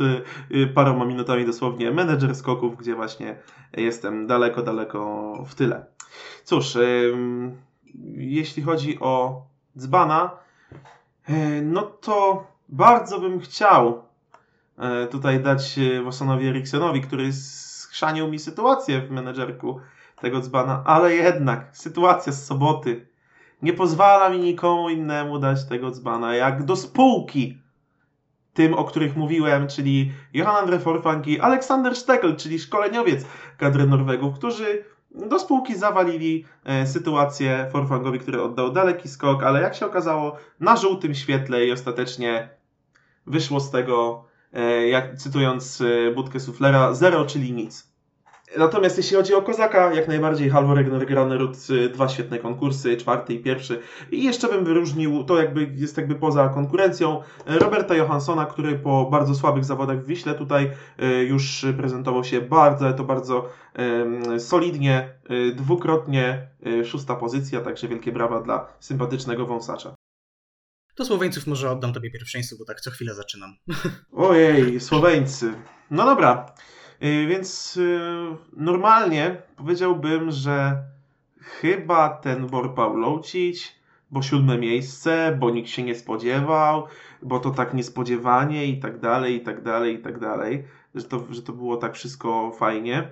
e, 0.52 0.68
paroma 0.68 1.06
minutami 1.06 1.46
dosłownie 1.46 1.92
menedżer 1.92 2.36
skoków, 2.36 2.78
gdzie 2.78 2.96
właśnie 2.96 3.36
jestem 3.78 4.28
daleko, 4.28 4.62
daleko 4.62 5.34
w 5.48 5.56
tyle. 5.56 5.86
Cóż, 6.44 6.78
jeśli 8.18 8.64
chodzi 8.64 9.00
o 9.00 9.42
dzbana, 9.78 10.32
e, 11.28 11.62
no 11.62 11.82
to 11.82 12.48
bardzo 12.70 13.20
bym 13.20 13.40
chciał 13.40 14.08
tutaj 15.12 15.40
dać 15.40 15.80
Wassonowi 16.04 16.48
Eriksonowi, 16.48 17.02
który 17.02 17.34
schrzanił 17.34 18.28
mi 18.28 18.40
sytuację 18.40 19.02
w 19.02 19.12
menedżerku 19.12 19.80
tego 20.22 20.39
dzbana, 20.41 20.84
ale 20.86 21.15
jednak 21.15 21.70
sytuacja 21.74 22.34
z 22.34 22.45
soboty 22.45 23.07
nie 23.61 23.74
pozwala 23.74 24.30
mi 24.30 24.39
nikomu 24.39 24.89
innemu 24.89 25.39
dać 25.39 25.65
tego 25.65 25.91
dzbana, 25.91 26.36
jak 26.36 26.63
do 26.63 26.76
spółki 26.76 27.57
tym, 28.53 28.74
o 28.74 28.84
których 28.84 29.15
mówiłem, 29.15 29.68
czyli 29.68 30.11
Johan 30.34 30.55
Andre 30.55 30.80
Forfang 30.80 31.28
i 31.28 31.39
Aleksander 31.39 31.95
Stekl, 31.95 32.36
czyli 32.36 32.59
szkoleniowiec 32.59 33.26
kadry 33.57 33.88
Norwegów, 33.88 34.36
którzy 34.36 34.84
do 35.11 35.39
spółki 35.39 35.76
zawalili 35.76 36.45
e, 36.65 36.88
sytuację 36.88 37.70
Forfangowi, 37.72 38.20
który 38.20 38.41
oddał 38.41 38.72
daleki 38.72 39.09
skok, 39.09 39.43
ale 39.43 39.61
jak 39.61 39.76
się 39.76 39.86
okazało, 39.86 40.38
na 40.59 40.76
żółtym 40.76 41.15
świetle 41.15 41.65
i 41.65 41.72
ostatecznie 41.72 42.49
wyszło 43.28 43.59
z 43.59 43.72
tego, 43.72 44.26
e, 44.53 44.88
jak 44.88 45.15
cytując 45.15 45.82
e, 45.82 46.11
budkę 46.11 46.39
Suflera, 46.39 46.93
zero, 46.93 47.26
czyli 47.26 47.53
nic. 47.53 47.97
Natomiast 48.58 48.98
jeśli 48.98 49.18
chodzi 49.18 49.34
o 49.34 49.41
Kozaka, 49.41 49.93
jak 49.93 50.08
najbardziej 50.08 50.50
Halvor 50.50 51.06
Granerud, 51.06 51.57
y, 51.69 51.90
dwa 51.90 52.10
świetne 52.10 52.40
konkursy, 52.40 52.98
czwarty 52.98 53.34
i 53.34 53.40
pierwszy. 53.40 53.82
I 54.11 54.24
jeszcze 54.24 54.48
bym 54.48 54.65
wyróżnił, 54.65 55.24
to 55.24 55.38
jakby 55.38 55.72
jest 55.76 55.98
jakby 55.98 56.15
poza 56.15 56.49
konkurencją, 56.49 57.22
y, 57.22 57.60
Roberta 57.60 57.95
Johanssona, 57.95 58.45
który 58.45 58.80
po 58.80 59.10
bardzo 59.11 59.36
słabych 59.36 59.65
zawodach 59.65 60.03
w 60.03 60.06
Wiśle 60.06 60.36
tutaj 60.36 60.72
y, 61.03 61.24
już 61.24 61.65
prezentował 61.78 62.24
się 62.24 62.41
bardzo, 62.41 62.94
to 62.94 63.03
bardzo 63.03 63.49
solidnie, 64.38 65.14
y, 65.32 65.56
dwukrotnie 65.56 66.48
szósta 66.86 67.15
pozycja, 67.15 67.61
także 67.61 67.88
wielkie 67.88 68.11
brawa 68.11 68.41
dla 68.41 68.68
sympatycznego 68.80 69.45
wąsacza. 69.45 69.95
Do 70.98 71.06
Słoweńców 71.06 71.48
może 71.48 71.72
oddam 71.72 71.94
tobie 71.94 72.11
pierwszeństwo, 72.11 72.56
bo 72.60 72.65
tak 72.65 72.82
co 72.82 72.91
chwilę 72.91 73.14
zaczynam. 73.14 73.56
Ojej, 74.11 74.80
Słoweńcy. 74.80 75.53
No 75.91 76.06
dobra, 76.06 76.45
więc 77.02 77.78
y, 77.78 77.99
normalnie 78.53 79.41
powiedziałbym, 79.56 80.32
że 80.32 80.84
chyba 81.40 82.10
ten 82.10 82.48
Bor 82.48 82.76
Pawlowcic, 82.76 83.76
bo 84.11 84.22
siódme 84.22 84.57
miejsce, 84.57 85.38
bo 85.40 85.49
nikt 85.49 85.69
się 85.69 85.84
nie 85.84 85.95
spodziewał, 85.95 86.88
bo 87.22 87.40
to 87.40 87.52
tak 87.52 87.74
niespodziewanie 87.74 88.65
i 88.65 88.80
tak 88.80 88.99
dalej, 88.99 89.36
i 89.36 89.41
tak 89.41 89.64
dalej, 89.64 89.95
i 89.95 89.99
tak 89.99 90.19
dalej, 90.19 90.64
że 90.95 91.03
to, 91.03 91.24
że 91.30 91.41
to 91.41 91.53
było 91.53 91.78
tak 91.78 91.95
wszystko 91.95 92.52
fajnie. 92.52 93.11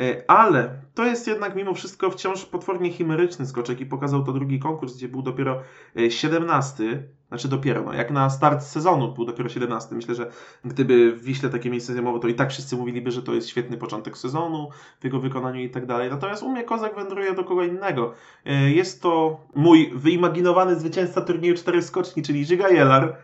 Y, 0.00 0.26
Ale 0.26 0.80
to 0.94 1.04
jest 1.04 1.26
jednak 1.26 1.56
mimo 1.56 1.74
wszystko 1.74 2.10
wciąż 2.10 2.44
potwornie 2.44 2.90
chimeryczny 2.90 3.46
skoczek 3.46 3.80
i 3.80 3.86
pokazał 3.86 4.24
to 4.24 4.32
drugi 4.32 4.58
konkurs, 4.58 4.96
gdzie 4.96 5.08
był 5.08 5.22
dopiero 5.22 5.60
y, 5.98 6.10
17, 6.10 7.02
znaczy 7.28 7.48
dopiero, 7.48 7.82
no, 7.82 7.92
jak 7.92 8.10
na 8.10 8.30
start 8.30 8.62
sezonu 8.62 9.12
był 9.12 9.24
dopiero 9.24 9.48
17. 9.48 9.94
Myślę, 9.94 10.14
że 10.14 10.30
gdyby 10.64 11.12
w 11.12 11.22
Wiśle 11.22 11.50
takie 11.50 11.70
miejsce 11.70 11.92
zajmował, 11.92 12.20
to 12.20 12.28
i 12.28 12.34
tak 12.34 12.50
wszyscy 12.50 12.76
mówiliby, 12.76 13.10
że 13.10 13.22
to 13.22 13.34
jest 13.34 13.48
świetny 13.48 13.76
początek 13.76 14.18
sezonu 14.18 14.70
w 15.00 15.04
jego 15.04 15.20
wykonaniu 15.20 15.60
i 15.60 15.70
tak 15.70 15.86
dalej. 15.86 16.10
Natomiast 16.10 16.42
u 16.42 16.52
mnie 16.52 16.64
Kozak 16.64 16.94
wędruje 16.94 17.34
do 17.34 17.44
kogo 17.44 17.64
innego. 17.64 18.14
Y, 18.46 18.70
Jest 18.70 19.02
to 19.02 19.40
mój 19.54 19.92
wyimaginowany 19.94 20.76
zwycięzca 20.76 21.20
turnieju 21.20 21.54
czterech 21.54 21.84
skoczni, 21.84 22.22
czyli 22.22 22.44
Żyga 22.44 22.68
Jelar, 22.68 23.16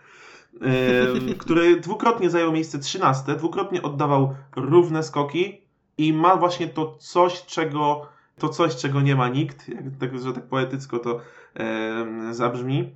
który 1.39 1.81
dwukrotnie 1.81 2.31
zajął 2.31 2.53
miejsce 2.53 2.79
13, 2.79 3.35
dwukrotnie 3.35 3.83
oddawał 3.83 4.35
równe 4.57 5.03
skoki 5.03 5.62
i 5.99 6.13
ma 6.13 6.37
właśnie 6.37 6.69
to 6.69 6.97
coś, 6.99 7.47
czego 7.47 8.07
to 8.39 8.49
coś, 8.49 8.77
czego 8.77 9.01
nie 9.01 9.17
ma 9.17 9.29
nikt, 9.29 9.69
jak 9.69 9.85
tak, 10.01 10.19
że 10.19 10.33
tak 10.33 10.47
poetycko 10.47 10.99
to 10.99 11.21
em, 11.55 12.35
zabrzmi, 12.35 12.93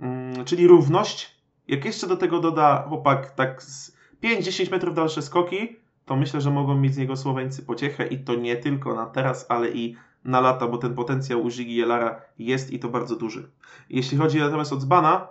Mm, 0.00 0.44
czyli 0.44 0.66
równość. 0.66 1.36
Jak 1.68 1.84
jeszcze 1.84 2.06
do 2.06 2.16
tego 2.16 2.40
doda 2.40 2.84
chłopak 2.88 3.30
tak 3.30 3.62
z 3.62 3.96
5-10 4.22 4.70
metrów 4.70 4.94
dalsze 4.94 5.22
skoki, 5.22 5.76
to 6.04 6.16
myślę, 6.16 6.40
że 6.40 6.50
mogą 6.50 6.74
mieć 6.74 6.94
z 6.94 6.98
niego 6.98 7.16
Słoweńcy 7.16 7.62
pociechę 7.62 8.06
i 8.06 8.18
to 8.18 8.34
nie 8.34 8.56
tylko 8.56 8.94
na 8.94 9.06
teraz, 9.06 9.46
ale 9.48 9.70
i 9.70 9.96
na 10.24 10.40
lata, 10.40 10.68
bo 10.68 10.78
ten 10.78 10.94
potencjał 10.94 11.42
u 11.42 11.50
Ziggy 11.50 11.72
Jelara 11.72 12.20
jest 12.38 12.70
i 12.70 12.78
to 12.78 12.88
bardzo 12.88 13.16
duży. 13.16 13.50
Jeśli 13.90 14.18
chodzi 14.18 14.38
natomiast 14.38 14.72
o 14.72 14.76
Dzbana, 14.76 15.28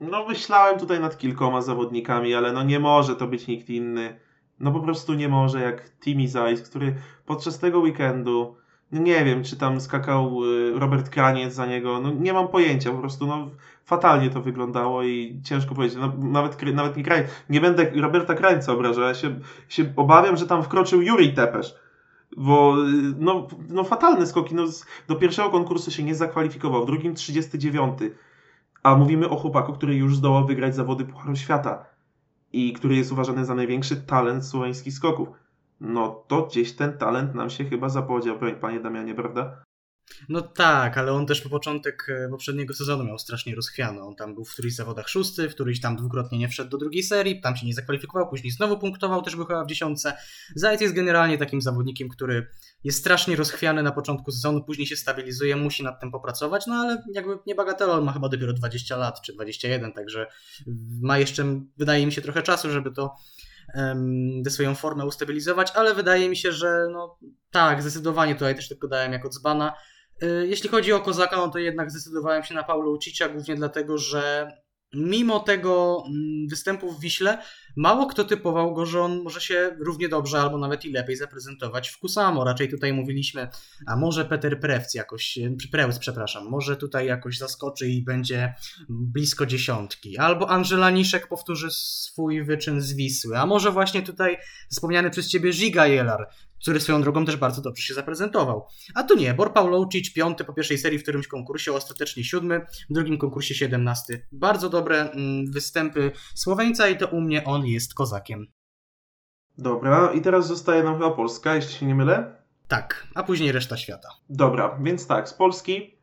no 0.00 0.28
myślałem 0.28 0.78
tutaj 0.78 1.00
nad 1.00 1.18
kilkoma 1.18 1.62
zawodnikami, 1.62 2.34
ale 2.34 2.52
no 2.52 2.62
nie 2.62 2.80
może 2.80 3.16
to 3.16 3.26
być 3.26 3.46
nikt 3.46 3.70
inny. 3.70 4.20
No 4.60 4.72
po 4.72 4.80
prostu 4.80 5.14
nie 5.14 5.28
może 5.28 5.60
jak 5.60 5.90
Timmy 6.00 6.28
Zeiss, 6.28 6.62
który 6.62 6.94
podczas 7.26 7.58
tego 7.58 7.78
weekendu, 7.78 8.56
no 8.92 9.02
nie 9.02 9.24
wiem, 9.24 9.44
czy 9.44 9.56
tam 9.56 9.80
skakał 9.80 10.44
y, 10.44 10.78
Robert 10.78 11.10
Kraniec 11.10 11.54
za 11.54 11.66
niego, 11.66 12.00
no 12.00 12.10
nie 12.10 12.32
mam 12.32 12.48
pojęcia, 12.48 12.90
po 12.90 12.98
prostu 12.98 13.26
no 13.26 13.50
fatalnie 13.84 14.30
to 14.30 14.42
wyglądało 14.42 15.02
i 15.02 15.40
ciężko 15.44 15.74
powiedzieć, 15.74 15.98
no 16.00 16.12
nawet, 16.18 16.62
nawet 16.74 16.96
nie 16.96 17.04
Kraniec, 17.04 17.26
nie 17.50 17.60
będę 17.60 17.90
Roberta 17.90 18.34
Krańca 18.34 18.72
obrażał, 18.72 19.04
ja 19.04 19.14
się, 19.14 19.40
się 19.68 19.92
obawiam, 19.96 20.36
że 20.36 20.46
tam 20.46 20.62
wkroczył 20.62 21.02
Juri 21.02 21.32
Tepesz, 21.32 21.74
bo 22.36 22.76
y, 22.88 23.14
no, 23.18 23.46
no 23.68 23.84
fatalne 23.84 24.26
skoki, 24.26 24.54
no 24.54 24.64
do 25.08 25.16
pierwszego 25.16 25.50
konkursu 25.50 25.90
się 25.90 26.02
nie 26.02 26.14
zakwalifikował, 26.14 26.82
w 26.82 26.86
drugim 26.86 27.14
39, 27.14 27.98
a 28.82 28.94
mówimy 28.94 29.28
o 29.28 29.36
chłopaku, 29.36 29.72
który 29.72 29.94
już 29.94 30.16
zdołał 30.16 30.46
wygrać 30.46 30.74
zawody 30.74 31.04
Pucharu 31.04 31.36
Świata 31.36 31.95
i 32.52 32.72
który 32.72 32.96
jest 32.96 33.12
uważany 33.12 33.44
za 33.44 33.54
największy 33.54 33.96
talent 33.96 34.44
słoweńskich 34.44 34.94
skoków. 34.94 35.28
No 35.80 36.24
to 36.28 36.42
gdzieś 36.42 36.72
ten 36.72 36.98
talent 36.98 37.34
nam 37.34 37.50
się 37.50 37.64
chyba 37.64 37.88
zapowiedział, 37.88 38.38
panie 38.60 38.80
Damianie, 38.80 39.14
prawda? 39.14 39.62
No 40.28 40.40
tak, 40.40 40.98
ale 40.98 41.12
on 41.12 41.26
też 41.26 41.40
po 41.40 41.48
początek 41.48 42.06
e, 42.08 42.28
poprzedniego 42.28 42.74
sezonu 42.74 43.04
miał 43.04 43.18
strasznie 43.18 43.54
rozchwiany. 43.54 44.00
On 44.02 44.16
tam 44.16 44.34
był 44.34 44.44
w 44.44 44.52
którychś 44.52 44.74
zawodach 44.74 45.08
szósty, 45.08 45.48
w 45.48 45.54
któryś 45.54 45.80
tam 45.80 45.96
dwukrotnie 45.96 46.38
nie 46.38 46.48
wszedł 46.48 46.70
do 46.70 46.78
drugiej 46.78 47.02
serii, 47.02 47.40
tam 47.40 47.56
się 47.56 47.66
nie 47.66 47.74
zakwalifikował, 47.74 48.28
później 48.28 48.50
znowu 48.50 48.78
punktował, 48.78 49.22
też 49.22 49.36
był 49.36 49.44
chyba 49.44 49.64
w 49.64 49.68
dziesiątce. 49.68 50.16
Zajec 50.54 50.80
jest 50.80 50.94
generalnie 50.94 51.38
takim 51.38 51.62
zawodnikiem, 51.62 52.08
który 52.08 52.46
jest 52.84 52.98
strasznie 52.98 53.36
rozchwiany 53.36 53.82
na 53.82 53.92
początku 53.92 54.30
sezonu, 54.30 54.64
później 54.64 54.86
się 54.86 54.96
stabilizuje, 54.96 55.56
musi 55.56 55.82
nad 55.82 56.00
tym 56.00 56.10
popracować, 56.10 56.66
no 56.66 56.74
ale 56.74 57.02
jakby 57.14 57.38
nie 57.46 57.54
bagatela, 57.54 57.92
on 57.94 58.04
ma 58.04 58.12
chyba 58.12 58.28
dopiero 58.28 58.52
20 58.52 58.96
lat, 58.96 59.20
czy 59.22 59.32
21, 59.32 59.92
także 59.92 60.26
ma 61.00 61.18
jeszcze, 61.18 61.60
wydaje 61.76 62.06
mi 62.06 62.12
się, 62.12 62.22
trochę 62.22 62.42
czasu, 62.42 62.70
żeby 62.70 62.92
to 62.92 63.16
tę 64.44 64.50
swoją 64.50 64.74
formę 64.74 65.04
ustabilizować, 65.04 65.72
ale 65.74 65.94
wydaje 65.94 66.28
mi 66.28 66.36
się, 66.36 66.52
że 66.52 66.86
no 66.92 67.18
tak, 67.50 67.82
zdecydowanie 67.82 68.34
tutaj 68.34 68.54
też 68.54 68.68
tylko 68.68 68.88
dałem 68.88 69.12
jako 69.12 69.28
dzbana. 69.28 69.72
Y, 70.22 70.46
Jeśli 70.46 70.68
chodzi 70.68 70.92
o 70.92 71.00
Kozaka, 71.00 71.36
no 71.36 71.48
to 71.48 71.58
jednak 71.58 71.90
zdecydowałem 71.90 72.42
się 72.42 72.54
na 72.54 72.62
Paulo 72.62 72.90
Ucicia, 72.90 73.28
głównie 73.28 73.54
dlatego, 73.54 73.98
że 73.98 74.52
mimo 74.94 75.40
tego 75.40 76.02
mm, 76.06 76.48
występu 76.50 76.92
w 76.92 77.00
Wiśle, 77.00 77.38
mało 77.76 78.06
kto 78.06 78.24
typował 78.24 78.74
go, 78.74 78.86
że 78.86 79.00
on 79.00 79.22
może 79.22 79.40
się 79.40 79.76
równie 79.80 80.08
dobrze 80.08 80.40
albo 80.40 80.58
nawet 80.58 80.84
i 80.84 80.92
lepiej 80.92 81.16
zaprezentować 81.16 81.88
w 81.88 81.98
Kusamo. 81.98 82.44
Raczej 82.44 82.68
tutaj 82.68 82.92
mówiliśmy, 82.92 83.48
a 83.86 83.96
może 83.96 84.24
Peter 84.24 84.60
Prewc 84.60 84.94
jakoś, 84.94 85.38
Preus, 85.70 85.98
przepraszam, 85.98 86.48
może 86.48 86.76
tutaj 86.76 87.06
jakoś 87.06 87.38
zaskoczy 87.38 87.88
i 87.88 88.02
będzie 88.02 88.54
blisko 88.88 89.46
dziesiątki. 89.46 90.18
Albo 90.18 90.50
Angela 90.50 90.90
Niszek 90.90 91.28
powtórzy 91.28 91.70
swój 91.70 92.44
wyczyn 92.44 92.80
z 92.80 92.92
Wisły, 92.92 93.38
a 93.38 93.46
może 93.46 93.70
właśnie 93.70 94.02
tutaj 94.02 94.36
wspomniany 94.70 95.10
przez 95.10 95.28
ciebie 95.28 95.50
Giga 95.52 95.86
Jelar, 95.86 96.28
który 96.60 96.80
swoją 96.80 97.02
drogą 97.02 97.24
też 97.24 97.36
bardzo 97.36 97.62
dobrze 97.62 97.82
się 97.82 97.94
zaprezentował. 97.94 98.66
A 98.94 99.02
tu 99.02 99.16
nie, 99.16 99.34
Bor 99.34 99.52
Pawlowicz 99.52 100.12
piąty 100.12 100.44
po 100.44 100.52
pierwszej 100.52 100.78
serii 100.78 100.98
w 100.98 101.02
którymś 101.02 101.28
konkursie, 101.28 101.72
ostatecznie 101.72 102.24
siódmy, 102.24 102.66
w 102.90 102.94
drugim 102.94 103.18
konkursie 103.18 103.54
siedemnasty. 103.54 104.26
Bardzo 104.32 104.68
dobre 104.68 105.10
mm, 105.10 105.52
występy 105.52 106.12
Słoweńca 106.34 106.88
i 106.88 106.96
to 106.96 107.06
u 107.06 107.20
mnie 107.20 107.44
on 107.44 107.65
jest 107.72 107.94
kozakiem. 107.94 108.46
Dobra, 109.58 110.12
i 110.12 110.20
teraz 110.20 110.46
zostaje 110.46 110.82
nam 110.82 110.94
chyba 110.94 111.10
Polska, 111.10 111.54
jeśli 111.54 111.72
się 111.72 111.86
nie 111.86 111.94
mylę. 111.94 112.36
Tak, 112.68 113.06
a 113.14 113.22
później 113.22 113.52
reszta 113.52 113.76
świata. 113.76 114.08
Dobra, 114.30 114.78
więc 114.80 115.06
tak, 115.06 115.28
z 115.28 115.34
Polski. 115.34 115.96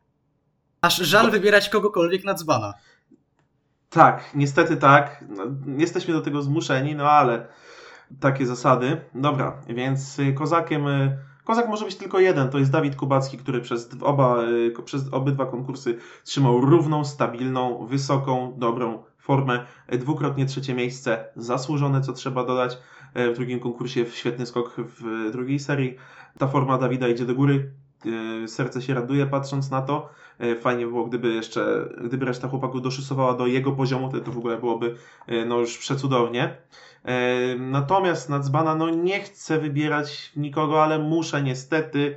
Aż 0.80 0.96
żal 0.96 1.30
wybierać 1.30 1.68
kogokolwiek 1.68 2.24
na 2.24 2.34
dzbana. 2.34 2.74
Tak, 3.90 4.30
niestety 4.34 4.76
tak. 4.76 5.24
No, 5.28 5.44
jesteśmy 5.76 6.14
do 6.14 6.20
tego 6.20 6.42
zmuszeni, 6.42 6.94
no 6.94 7.10
ale 7.10 7.46
takie 8.20 8.46
zasady. 8.46 9.00
Dobra, 9.14 9.62
więc 9.68 10.18
y, 10.18 10.32
kozakiem. 10.32 10.86
y, 10.86 11.18
Kozak 11.44 11.68
może 11.68 11.84
być 11.84 11.96
tylko 11.96 12.20
jeden, 12.20 12.50
to 12.50 12.58
jest 12.58 12.70
Dawid 12.70 12.96
Kubacki, 12.96 13.38
który 13.38 13.60
przez 13.60 13.88
oba, 14.00 14.42
y, 14.42 14.72
przez 14.84 15.02
obydwa 15.12 15.46
konkursy 15.46 15.98
trzymał 16.24 16.60
równą, 16.60 17.04
stabilną, 17.04 17.86
wysoką, 17.86 18.54
dobrą 18.56 19.04
formę. 19.24 19.64
Y, 19.92 19.98
Dwukrotnie 19.98 20.46
trzecie 20.46 20.74
miejsce, 20.74 21.24
zasłużone, 21.36 22.00
co 22.00 22.12
trzeba 22.12 22.44
dodać. 22.44 22.78
Y, 23.16 23.32
W 23.32 23.34
drugim 23.34 23.60
konkursie 23.60 24.06
świetny 24.06 24.46
skok 24.46 24.74
w 24.78 25.30
drugiej 25.32 25.58
serii. 25.58 25.96
Ta 26.38 26.46
forma 26.48 26.78
Dawida 26.78 27.08
idzie 27.08 27.24
do 27.24 27.34
góry. 27.34 27.70
Y, 28.44 28.48
Serce 28.48 28.82
się 28.82 28.94
raduje 28.94 29.26
patrząc 29.26 29.70
na 29.70 29.82
to. 29.82 30.08
Fajnie 30.60 30.86
było, 30.86 31.04
gdyby 31.04 31.34
jeszcze, 31.34 31.88
gdyby 32.04 32.26
reszta 32.26 32.48
chłopaków 32.48 32.82
doszysowała 32.82 33.34
do 33.34 33.46
jego 33.46 33.72
poziomu, 33.72 34.12
to, 34.12 34.20
to 34.20 34.32
w 34.32 34.38
ogóle 34.38 34.58
byłoby 34.58 34.94
no 35.46 35.58
już 35.58 35.78
przecudownie. 35.78 36.56
E, 37.04 37.56
Natomiast 37.58 38.28
na 38.28 38.38
dzbana 38.40 38.74
no 38.74 38.90
nie 38.90 39.20
chcę 39.20 39.58
wybierać 39.58 40.32
nikogo, 40.36 40.84
ale 40.84 40.98
muszę 40.98 41.42
niestety 41.42 42.16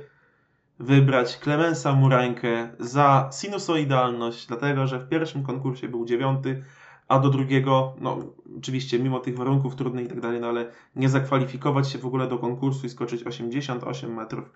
wybrać 0.78 1.36
Klemensa 1.36 1.92
Murańkę 1.92 2.68
za 2.78 3.30
sinusoidalność, 3.32 4.46
dlatego 4.46 4.86
że 4.86 4.98
w 4.98 5.08
pierwszym 5.08 5.42
konkursie 5.42 5.88
był 5.88 6.04
dziewiąty, 6.04 6.64
a 7.08 7.18
do 7.18 7.30
drugiego, 7.30 7.94
no 8.00 8.18
oczywiście 8.58 8.98
mimo 8.98 9.20
tych 9.20 9.36
warunków 9.36 9.76
trudnych 9.76 10.04
i 10.06 10.08
tak 10.08 10.20
dalej, 10.20 10.40
no 10.40 10.48
ale 10.48 10.72
nie 10.96 11.08
zakwalifikować 11.08 11.90
się 11.90 11.98
w 11.98 12.06
ogóle 12.06 12.28
do 12.28 12.38
konkursu 12.38 12.86
i 12.86 12.90
skoczyć 12.90 13.22
88 13.22 14.14
metrów. 14.14 14.50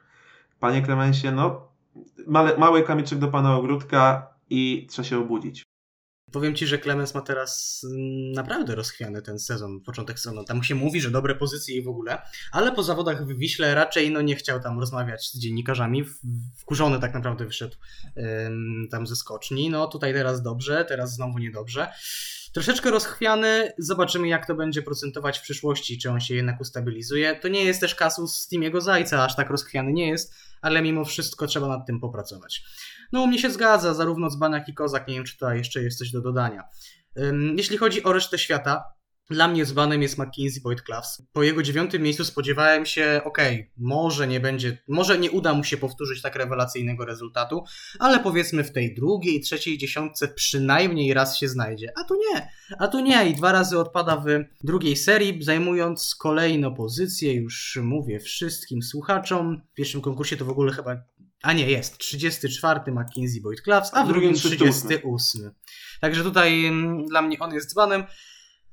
Panie 0.60 0.82
Klemensie, 0.82 1.32
no 1.32 1.68
mały 2.58 2.82
kamyczek 2.82 3.18
do 3.18 3.28
pana 3.28 3.56
ogródka 3.56 4.26
i 4.50 4.86
trzeba 4.90 5.08
się 5.08 5.18
obudzić. 5.18 5.71
Powiem 6.32 6.54
ci, 6.54 6.66
że 6.66 6.78
Clemens 6.78 7.14
ma 7.14 7.20
teraz 7.20 7.82
naprawdę 8.34 8.74
rozchwiany 8.74 9.22
ten 9.22 9.38
sezon, 9.38 9.80
początek 9.80 10.18
sezonu. 10.18 10.44
Tam 10.44 10.62
się 10.62 10.74
mówi, 10.74 11.00
że 11.00 11.10
dobre 11.10 11.34
pozycje 11.34 11.76
i 11.76 11.82
w 11.82 11.88
ogóle, 11.88 12.22
ale 12.52 12.72
po 12.72 12.82
zawodach 12.82 13.26
w 13.26 13.36
Wiśle 13.36 13.74
raczej 13.74 14.10
no, 14.10 14.20
nie 14.20 14.36
chciał 14.36 14.60
tam 14.60 14.80
rozmawiać 14.80 15.30
z 15.30 15.38
dziennikarzami. 15.38 16.04
Wkurzony 16.56 17.00
tak 17.00 17.14
naprawdę 17.14 17.46
wyszedł 17.46 17.76
ym, 18.46 18.88
tam 18.90 19.06
ze 19.06 19.16
skoczni. 19.16 19.70
No 19.70 19.86
tutaj 19.86 20.12
teraz 20.12 20.42
dobrze, 20.42 20.84
teraz 20.84 21.14
znowu 21.14 21.38
niedobrze. 21.38 21.88
Troszeczkę 22.52 22.90
rozchwiany, 22.90 23.72
zobaczymy 23.78 24.28
jak 24.28 24.46
to 24.46 24.54
będzie 24.54 24.82
procentować 24.82 25.38
w 25.38 25.42
przyszłości, 25.42 25.98
czy 25.98 26.10
on 26.10 26.20
się 26.20 26.34
jednak 26.34 26.60
ustabilizuje. 26.60 27.36
To 27.36 27.48
nie 27.48 27.64
jest 27.64 27.80
też 27.80 27.94
kasus 27.94 28.48
Timiego 28.48 28.80
Zajca, 28.80 29.24
aż 29.24 29.36
tak 29.36 29.50
rozchwiany 29.50 29.92
nie 29.92 30.08
jest, 30.08 30.34
ale 30.60 30.82
mimo 30.82 31.04
wszystko 31.04 31.46
trzeba 31.46 31.68
nad 31.68 31.86
tym 31.86 32.00
popracować. 32.00 32.64
No 33.12 33.22
u 33.22 33.26
mnie 33.26 33.38
się 33.38 33.50
zgadza, 33.50 33.94
zarówno 33.94 34.30
Dzban 34.30 34.52
jak 34.52 34.68
i 34.68 34.74
Kozak, 34.74 35.08
nie 35.08 35.14
wiem 35.14 35.24
czy 35.24 35.32
tutaj 35.32 35.58
jeszcze 35.58 35.82
jest 35.82 35.98
coś 35.98 36.10
do 36.10 36.20
dodania. 36.20 36.64
Jeśli 37.56 37.76
chodzi 37.76 38.02
o 38.02 38.12
resztę 38.12 38.38
świata, 38.38 38.84
dla 39.30 39.48
mnie 39.48 39.64
dzbanem 39.64 40.02
jest 40.02 40.18
McKinsey 40.18 40.60
Boyd 40.60 40.82
Claws. 40.86 41.22
Po 41.32 41.42
jego 41.42 41.62
dziewiątym 41.62 42.02
miejscu 42.02 42.24
spodziewałem 42.24 42.86
się, 42.86 43.20
okej, 43.24 43.72
może 43.76 44.28
nie 44.28 44.40
będzie, 44.40 44.78
może 44.88 45.18
nie 45.18 45.30
uda 45.30 45.54
mu 45.54 45.64
się 45.64 45.76
powtórzyć 45.76 46.22
tak 46.22 46.36
rewelacyjnego 46.36 47.04
rezultatu, 47.04 47.64
ale 47.98 48.20
powiedzmy 48.20 48.64
w 48.64 48.72
tej 48.72 48.94
drugiej, 48.94 49.40
trzeciej 49.40 49.78
dziesiątce 49.78 50.28
przynajmniej 50.28 51.14
raz 51.14 51.38
się 51.38 51.48
znajdzie. 51.48 51.92
A 52.00 52.04
tu 52.04 52.14
nie, 52.14 52.48
a 52.78 52.88
tu 52.88 53.00
nie 53.00 53.28
i 53.28 53.34
dwa 53.34 53.52
razy 53.52 53.78
odpada 53.78 54.16
w 54.16 54.26
drugiej 54.64 54.96
serii, 54.96 55.42
zajmując 55.42 56.14
kolejną 56.14 56.74
pozycję, 56.74 57.34
już 57.34 57.78
mówię 57.82 58.20
wszystkim 58.20 58.82
słuchaczom. 58.82 59.62
W 59.72 59.74
pierwszym 59.74 60.00
konkursie 60.00 60.36
to 60.36 60.44
w 60.44 60.50
ogóle 60.50 60.72
chyba 60.72 60.96
a 61.42 61.52
nie, 61.52 61.70
jest. 61.70 61.98
34 61.98 62.80
McKinsey 62.92 63.40
Boyd 63.40 63.60
Claws, 63.60 63.90
a 63.94 64.04
w 64.04 64.08
drugim 64.08 64.32
drugim 64.32 64.34
38. 64.34 64.88
38. 64.88 65.50
Także 66.00 66.22
tutaj 66.22 66.66
mm, 66.66 67.06
dla 67.06 67.22
mnie 67.22 67.38
on 67.38 67.54
jest 67.54 67.70
dzbanem. 67.70 68.04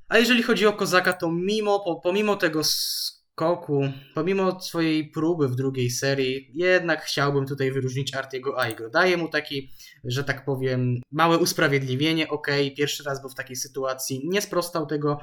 A 0.08 0.18
jeżeli 0.18 0.42
chodzi 0.42 0.66
o 0.66 0.72
Kozaka, 0.72 1.12
to 1.12 1.32
mimo, 1.32 1.80
po, 1.80 2.00
pomimo 2.00 2.36
tego 2.36 2.64
skoku, 2.64 3.82
pomimo 4.14 4.60
swojej 4.60 5.10
próby 5.10 5.48
w 5.48 5.54
drugiej 5.54 5.90
serii, 5.90 6.50
jednak 6.54 7.04
chciałbym 7.04 7.46
tutaj 7.46 7.72
wyróżnić 7.72 8.14
Artiego 8.14 8.60
Aigo. 8.60 8.90
Daję 8.90 9.16
mu 9.16 9.28
taki, 9.28 9.70
że 10.04 10.24
tak 10.24 10.44
powiem, 10.44 11.00
małe 11.10 11.38
usprawiedliwienie. 11.38 12.28
Okej, 12.28 12.74
pierwszy 12.74 13.04
raz 13.04 13.20
był 13.20 13.30
w 13.30 13.34
takiej 13.34 13.56
sytuacji, 13.56 14.20
nie 14.24 14.42
sprostał 14.42 14.86
tego, 14.86 15.18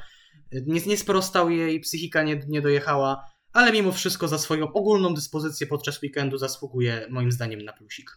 nie, 0.51 0.81
nie 0.81 0.97
sprostał 0.97 1.49
jej, 1.49 1.79
psychika 1.79 2.23
nie, 2.23 2.41
nie 2.47 2.61
dojechała, 2.61 3.23
ale 3.57 3.71
mimo 3.71 3.91
wszystko 3.91 4.27
za 4.27 4.37
swoją 4.37 4.73
ogólną 4.73 5.13
dyspozycję 5.13 5.67
podczas 5.67 6.03
weekendu 6.03 6.37
zasługuje 6.37 7.07
moim 7.09 7.31
zdaniem 7.31 7.61
na 7.61 7.73
plusik. 7.73 8.11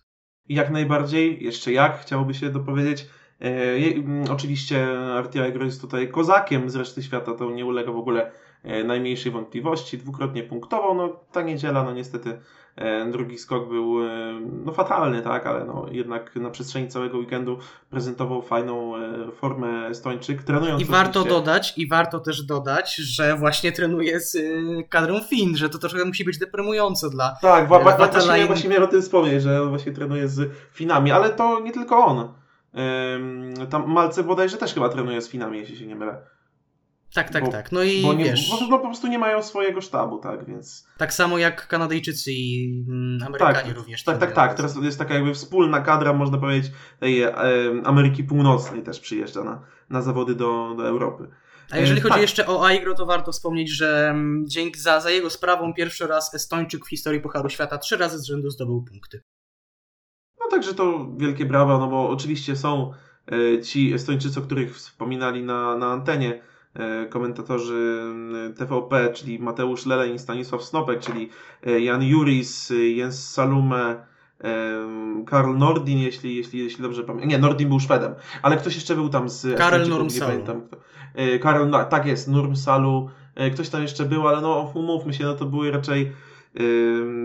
Jak 0.48 0.70
najbardziej, 0.70 1.44
jeszcze 1.44 1.72
jak, 1.72 2.00
chciałoby 2.00 2.34
się 2.34 2.50
dopowiedzieć. 2.50 3.06
E, 3.40 3.74
mm, 3.74 4.30
oczywiście 4.30 4.98
Artia 4.98 5.44
Agro 5.44 5.64
jest 5.64 5.80
tutaj 5.80 6.08
kozakiem 6.08 6.70
z 6.70 6.76
reszty 6.76 7.02
świata, 7.02 7.34
to 7.34 7.50
nie 7.50 7.66
ulega 7.66 7.92
w 7.92 7.96
ogóle 7.96 8.32
najmniejszej 8.84 9.32
wątpliwości, 9.32 9.98
dwukrotnie 9.98 10.42
punktował, 10.42 10.94
no 10.94 11.08
ta 11.32 11.42
niedziela, 11.42 11.82
no 11.84 11.92
niestety 11.92 12.40
e, 12.76 13.06
drugi 13.10 13.38
skok 13.38 13.68
był 13.68 14.04
e, 14.06 14.40
no 14.64 14.72
fatalny, 14.72 15.22
tak, 15.22 15.46
ale 15.46 15.64
no 15.64 15.86
jednak 15.90 16.36
na 16.36 16.50
przestrzeni 16.50 16.88
całego 16.88 17.18
weekendu 17.18 17.58
prezentował 17.90 18.42
fajną 18.42 18.96
e, 18.96 19.30
formę 19.32 19.86
Estończyk, 19.86 20.42
trenując 20.42 20.82
I 20.82 20.84
warto 20.84 21.20
oczywiście- 21.20 21.38
dodać, 21.40 21.78
i 21.78 21.88
warto 21.88 22.20
też 22.20 22.42
dodać, 22.42 22.94
że 22.96 23.36
właśnie 23.36 23.72
trenuje 23.72 24.20
z 24.20 24.36
kadrą 24.88 25.20
Fin, 25.20 25.56
że 25.56 25.68
to 25.68 25.78
trochę 25.78 26.04
musi 26.04 26.24
być 26.24 26.38
deprymujące 26.38 27.10
dla 27.10 27.36
Tak, 27.42 27.68
wa- 27.68 27.78
wa- 27.78 27.96
Watalainen- 27.98 28.26
właśnie, 28.26 28.46
właśnie 28.46 28.70
miałem 28.70 28.84
o 28.84 28.90
tym 28.90 29.02
wspomnieć, 29.02 29.42
że 29.42 29.62
on 29.62 29.68
właśnie 29.68 29.92
trenuje 29.92 30.28
z 30.28 30.52
Finami, 30.72 31.12
ale 31.12 31.30
to 31.30 31.60
nie 31.60 31.72
tylko 31.72 31.98
on. 32.06 32.28
Tam 33.70 33.92
Malce 33.92 34.24
bodajże 34.24 34.56
też 34.56 34.74
chyba 34.74 34.88
trenuje 34.88 35.22
z 35.22 35.28
Finami, 35.28 35.58
jeśli 35.58 35.76
się 35.76 35.86
nie 35.86 35.96
mylę. 35.96 36.22
Tak, 37.14 37.30
tak, 37.30 37.44
Bo- 37.44 37.50
tak. 37.50 37.72
No 37.72 37.82
i 37.82 38.16
nie, 38.16 38.24
wiesz, 38.24 38.50
bo 38.70 38.78
po 38.78 38.86
prostu 38.86 39.06
nie 39.06 39.18
mają 39.18 39.42
swojego 39.42 39.80
sztabu, 39.80 40.18
tak, 40.18 40.46
więc... 40.46 40.86
tak 40.98 41.14
samo 41.14 41.38
jak 41.38 41.68
Kanadyjczycy 41.68 42.32
i 42.32 42.74
mm, 42.88 43.22
Amerykanie 43.26 43.68
Tak, 43.68 43.76
również. 43.76 44.04
Tak, 44.04 44.18
tak, 44.18 44.32
tak. 44.32 44.54
Teraz 44.54 44.76
jest 44.82 44.98
taka 44.98 45.14
jakby 45.14 45.34
wspólna 45.34 45.80
kadra, 45.80 46.12
można 46.12 46.38
powiedzieć, 46.38 46.72
tej 47.00 47.22
e, 47.22 47.34
Ameryki 47.84 48.24
Północnej 48.24 48.82
też 48.82 49.00
przyjeżdża 49.00 49.44
na, 49.44 49.62
na 49.90 50.02
zawody 50.02 50.34
do, 50.34 50.74
do 50.76 50.88
Europy. 50.88 51.28
A 51.70 51.78
jeżeli 51.78 51.98
E, 51.98 52.02
chodzi 52.02 52.12
tak. 52.12 52.22
jeszcze 52.22 52.46
o 52.46 52.66
Aigro, 52.66 52.94
to 52.94 53.06
warto 53.06 53.32
wspomnieć, 53.32 53.70
że 53.70 54.08
mm, 54.10 54.44
dzięki 54.48 54.80
za, 54.80 55.00
za 55.00 55.10
jego 55.10 55.30
sprawą 55.30 55.74
pierwszy 55.74 56.06
raz 56.06 56.34
Estończyk 56.34 56.84
w 56.84 56.88
historii 56.88 57.20
Pucharu 57.20 57.48
Świata 57.48 57.78
trzy 57.78 57.96
razy 57.96 58.18
z 58.18 58.24
rzędu 58.24 58.50
zdobył 58.50 58.82
punkty. 58.82 59.22
No 60.40 60.46
także 60.50 60.74
to 60.74 61.10
wielkie 61.16 61.46
brawa, 61.46 61.78
no 61.78 61.88
bo 61.88 62.08
oczywiście 62.08 62.56
są 62.56 62.92
e, 63.32 63.62
ci 63.62 63.94
Estończycy, 63.94 64.40
o 64.40 64.42
których 64.42 64.76
wspominali 64.76 65.42
na, 65.42 65.76
na 65.76 65.86
antenie, 65.86 66.42
komentatorzy 67.10 68.00
m, 68.02 68.54
TVP, 68.56 69.12
czyli 69.12 69.38
Mateusz 69.38 69.86
Leleń 69.86 70.14
i 70.14 70.18
Stanisław 70.18 70.62
Snopek, 70.64 71.00
czyli 71.00 71.28
e, 71.66 71.80
Jan 71.80 72.02
Juris, 72.02 72.70
e, 72.70 72.74
Jens 72.74 73.30
Salume, 73.30 74.04
e, 74.44 75.24
Karl 75.26 75.56
Nordin, 75.56 75.98
jeśli, 75.98 76.36
jeśli, 76.36 76.58
jeśli 76.58 76.82
dobrze 76.82 77.02
pamiętam. 77.04 77.28
Nie, 77.28 77.38
Nordin 77.38 77.68
był 77.68 77.80
Szwedem, 77.80 78.14
ale 78.42 78.56
ktoś 78.56 78.74
jeszcze 78.74 78.94
był 78.94 79.08
tam 79.08 79.28
z 79.28 79.58
Karel 79.58 79.88
Nurmsalu. 79.88 80.30
E, 81.14 81.38
Karel, 81.38 81.70
no, 81.70 81.84
tak 81.84 82.06
jest, 82.06 82.28
Nurmsalu, 82.28 83.10
e, 83.34 83.50
ktoś 83.50 83.68
tam 83.68 83.82
jeszcze 83.82 84.04
był, 84.04 84.28
ale 84.28 84.40
no 84.40 84.72
umówmy 84.74 85.12
się, 85.12 85.24
no 85.24 85.34
to 85.34 85.46
były 85.46 85.70
raczej 85.70 86.12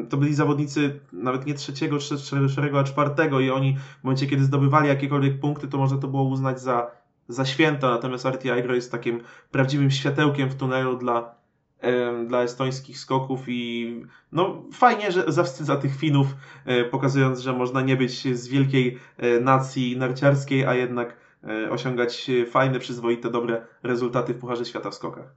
to 0.09 0.17
byli 0.17 0.33
zawodnicy 0.33 0.99
nawet 1.13 1.45
nie 1.45 1.53
trzeciego, 1.53 1.97
trze- 1.97 2.47
trzeciego, 2.47 2.79
a 2.79 2.83
czwartego 2.83 3.39
i 3.39 3.49
oni 3.49 3.77
w 4.01 4.03
momencie, 4.03 4.27
kiedy 4.27 4.43
zdobywali 4.43 4.87
jakiekolwiek 4.87 5.39
punkty, 5.39 5.67
to 5.67 5.77
można 5.77 5.97
to 5.97 6.07
było 6.07 6.23
uznać 6.23 6.61
za, 6.61 6.91
za 7.27 7.45
święto, 7.45 7.89
natomiast 7.89 8.25
Arti 8.25 8.51
Agro 8.51 8.75
jest 8.75 8.91
takim 8.91 9.21
prawdziwym 9.51 9.91
światełkiem 9.91 10.49
w 10.49 10.55
tunelu 10.55 10.97
dla, 10.97 11.35
em, 11.79 12.27
dla 12.27 12.43
estońskich 12.43 12.99
skoków 12.99 13.41
i 13.47 14.01
no 14.31 14.63
fajnie, 14.73 15.11
że 15.11 15.23
zawstydza 15.27 15.75
tych 15.75 15.95
Finów, 15.95 16.27
e, 16.65 16.83
pokazując, 16.83 17.39
że 17.39 17.53
można 17.53 17.81
nie 17.81 17.97
być 17.97 18.37
z 18.37 18.47
wielkiej 18.47 18.99
e, 19.17 19.39
nacji 19.39 19.97
narciarskiej, 19.97 20.65
a 20.65 20.73
jednak 20.73 21.17
e, 21.43 21.71
osiągać 21.71 22.29
e, 22.29 22.45
fajne, 22.45 22.79
przyzwoite, 22.79 23.29
dobre 23.29 23.61
rezultaty 23.83 24.33
w 24.33 24.39
Pucharze 24.39 24.65
Świata 24.65 24.89
w 24.89 24.95
skokach. 24.95 25.33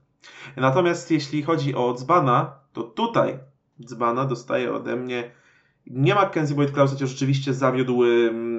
Natomiast 0.57 1.11
jeśli 1.11 1.43
chodzi 1.43 1.75
o 1.75 1.93
Dzbana, 1.93 2.55
to 2.73 2.83
tutaj 2.83 3.39
Dzbana 3.85 4.25
dostaje 4.25 4.73
ode 4.73 4.95
mnie 4.95 5.31
nie 5.87 6.15
Mackenzie 6.15 6.55
Boyd 6.55 6.71
Klaus, 6.71 6.91
chociaż 6.91 7.09
rzeczywiście 7.09 7.53
zawiódł 7.53 8.03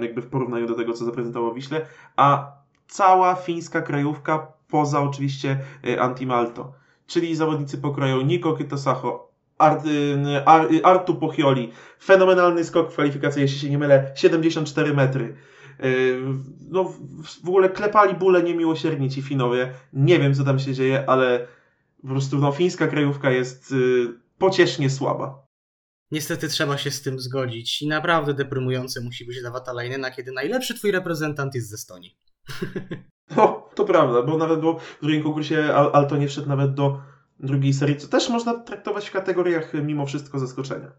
jakby 0.00 0.22
w 0.22 0.26
porównaniu 0.26 0.66
do 0.66 0.74
tego, 0.74 0.92
co 0.92 1.04
zaprezentował 1.04 1.54
Wiśle, 1.54 1.86
a 2.16 2.59
cała 2.90 3.34
fińska 3.34 3.82
krajówka 3.82 4.52
poza 4.68 5.00
oczywiście 5.02 5.58
y, 5.86 6.00
Antimalto, 6.00 6.72
czyli 7.06 7.36
zawodnicy 7.36 7.78
pokroju 7.78 8.20
Niko 8.20 8.52
Kytosacho, 8.52 9.32
Art, 9.58 9.86
y, 9.86 9.90
y, 10.76 10.84
Artu 10.84 11.14
Pochioli, 11.14 11.72
fenomenalny 12.02 12.64
skok 12.64 12.90
kwalifikacji, 12.92 13.42
jeśli 13.42 13.58
się 13.58 13.70
nie 13.70 13.78
mylę, 13.78 14.12
74 14.14 14.94
metry. 14.94 15.36
No, 16.70 16.84
w- 17.44 17.48
ogóle 17.48 17.68
klepali 17.68 18.14
bóle 18.14 18.42
niemiłosiernie 18.42 19.10
ci 19.10 19.22
Finowie. 19.22 19.72
Nie 19.92 20.18
wiem, 20.18 20.34
co 20.34 20.44
tam 20.44 20.58
się 20.58 20.74
dzieje, 20.74 21.04
ale 21.08 21.46
po 22.02 22.08
prostu 22.08 22.38
no, 22.38 22.52
fińska 22.52 22.88
krajówka 22.88 23.30
jest 23.30 23.74
pociesznie 24.38 24.90
słaba. 24.90 25.46
Niestety 26.10 26.48
trzeba 26.48 26.78
się 26.78 26.90
z 26.90 27.02
tym 27.02 27.18
zgodzić 27.20 27.82
i 27.82 27.88
naprawdę 27.88 28.34
deprymujące 28.34 29.00
musi 29.00 29.24
być 29.26 29.40
dla 29.40 29.50
Watalajnena, 29.50 30.10
kiedy 30.10 30.32
najlepszy 30.32 30.74
twój 30.74 30.90
reprezentant 30.90 31.54
jest 31.54 31.68
ze 31.68 31.74
Estonii. 31.74 32.16
No, 33.36 33.68
to 33.74 33.84
prawda, 33.84 34.22
bo 34.22 34.36
nawet 34.36 34.60
bo 34.60 34.78
w 34.78 34.98
drugim 35.02 35.22
konkursie 35.22 35.74
Al- 35.74 36.18
nie 36.18 36.28
wszedł 36.28 36.48
nawet 36.48 36.74
do 36.74 37.00
drugiej 37.40 37.72
serii, 37.72 37.96
co 37.96 38.08
też 38.08 38.28
można 38.28 38.58
traktować 38.58 39.08
w 39.08 39.12
kategoriach 39.12 39.72
mimo 39.74 40.06
wszystko 40.06 40.38
zaskoczenia. 40.38 40.92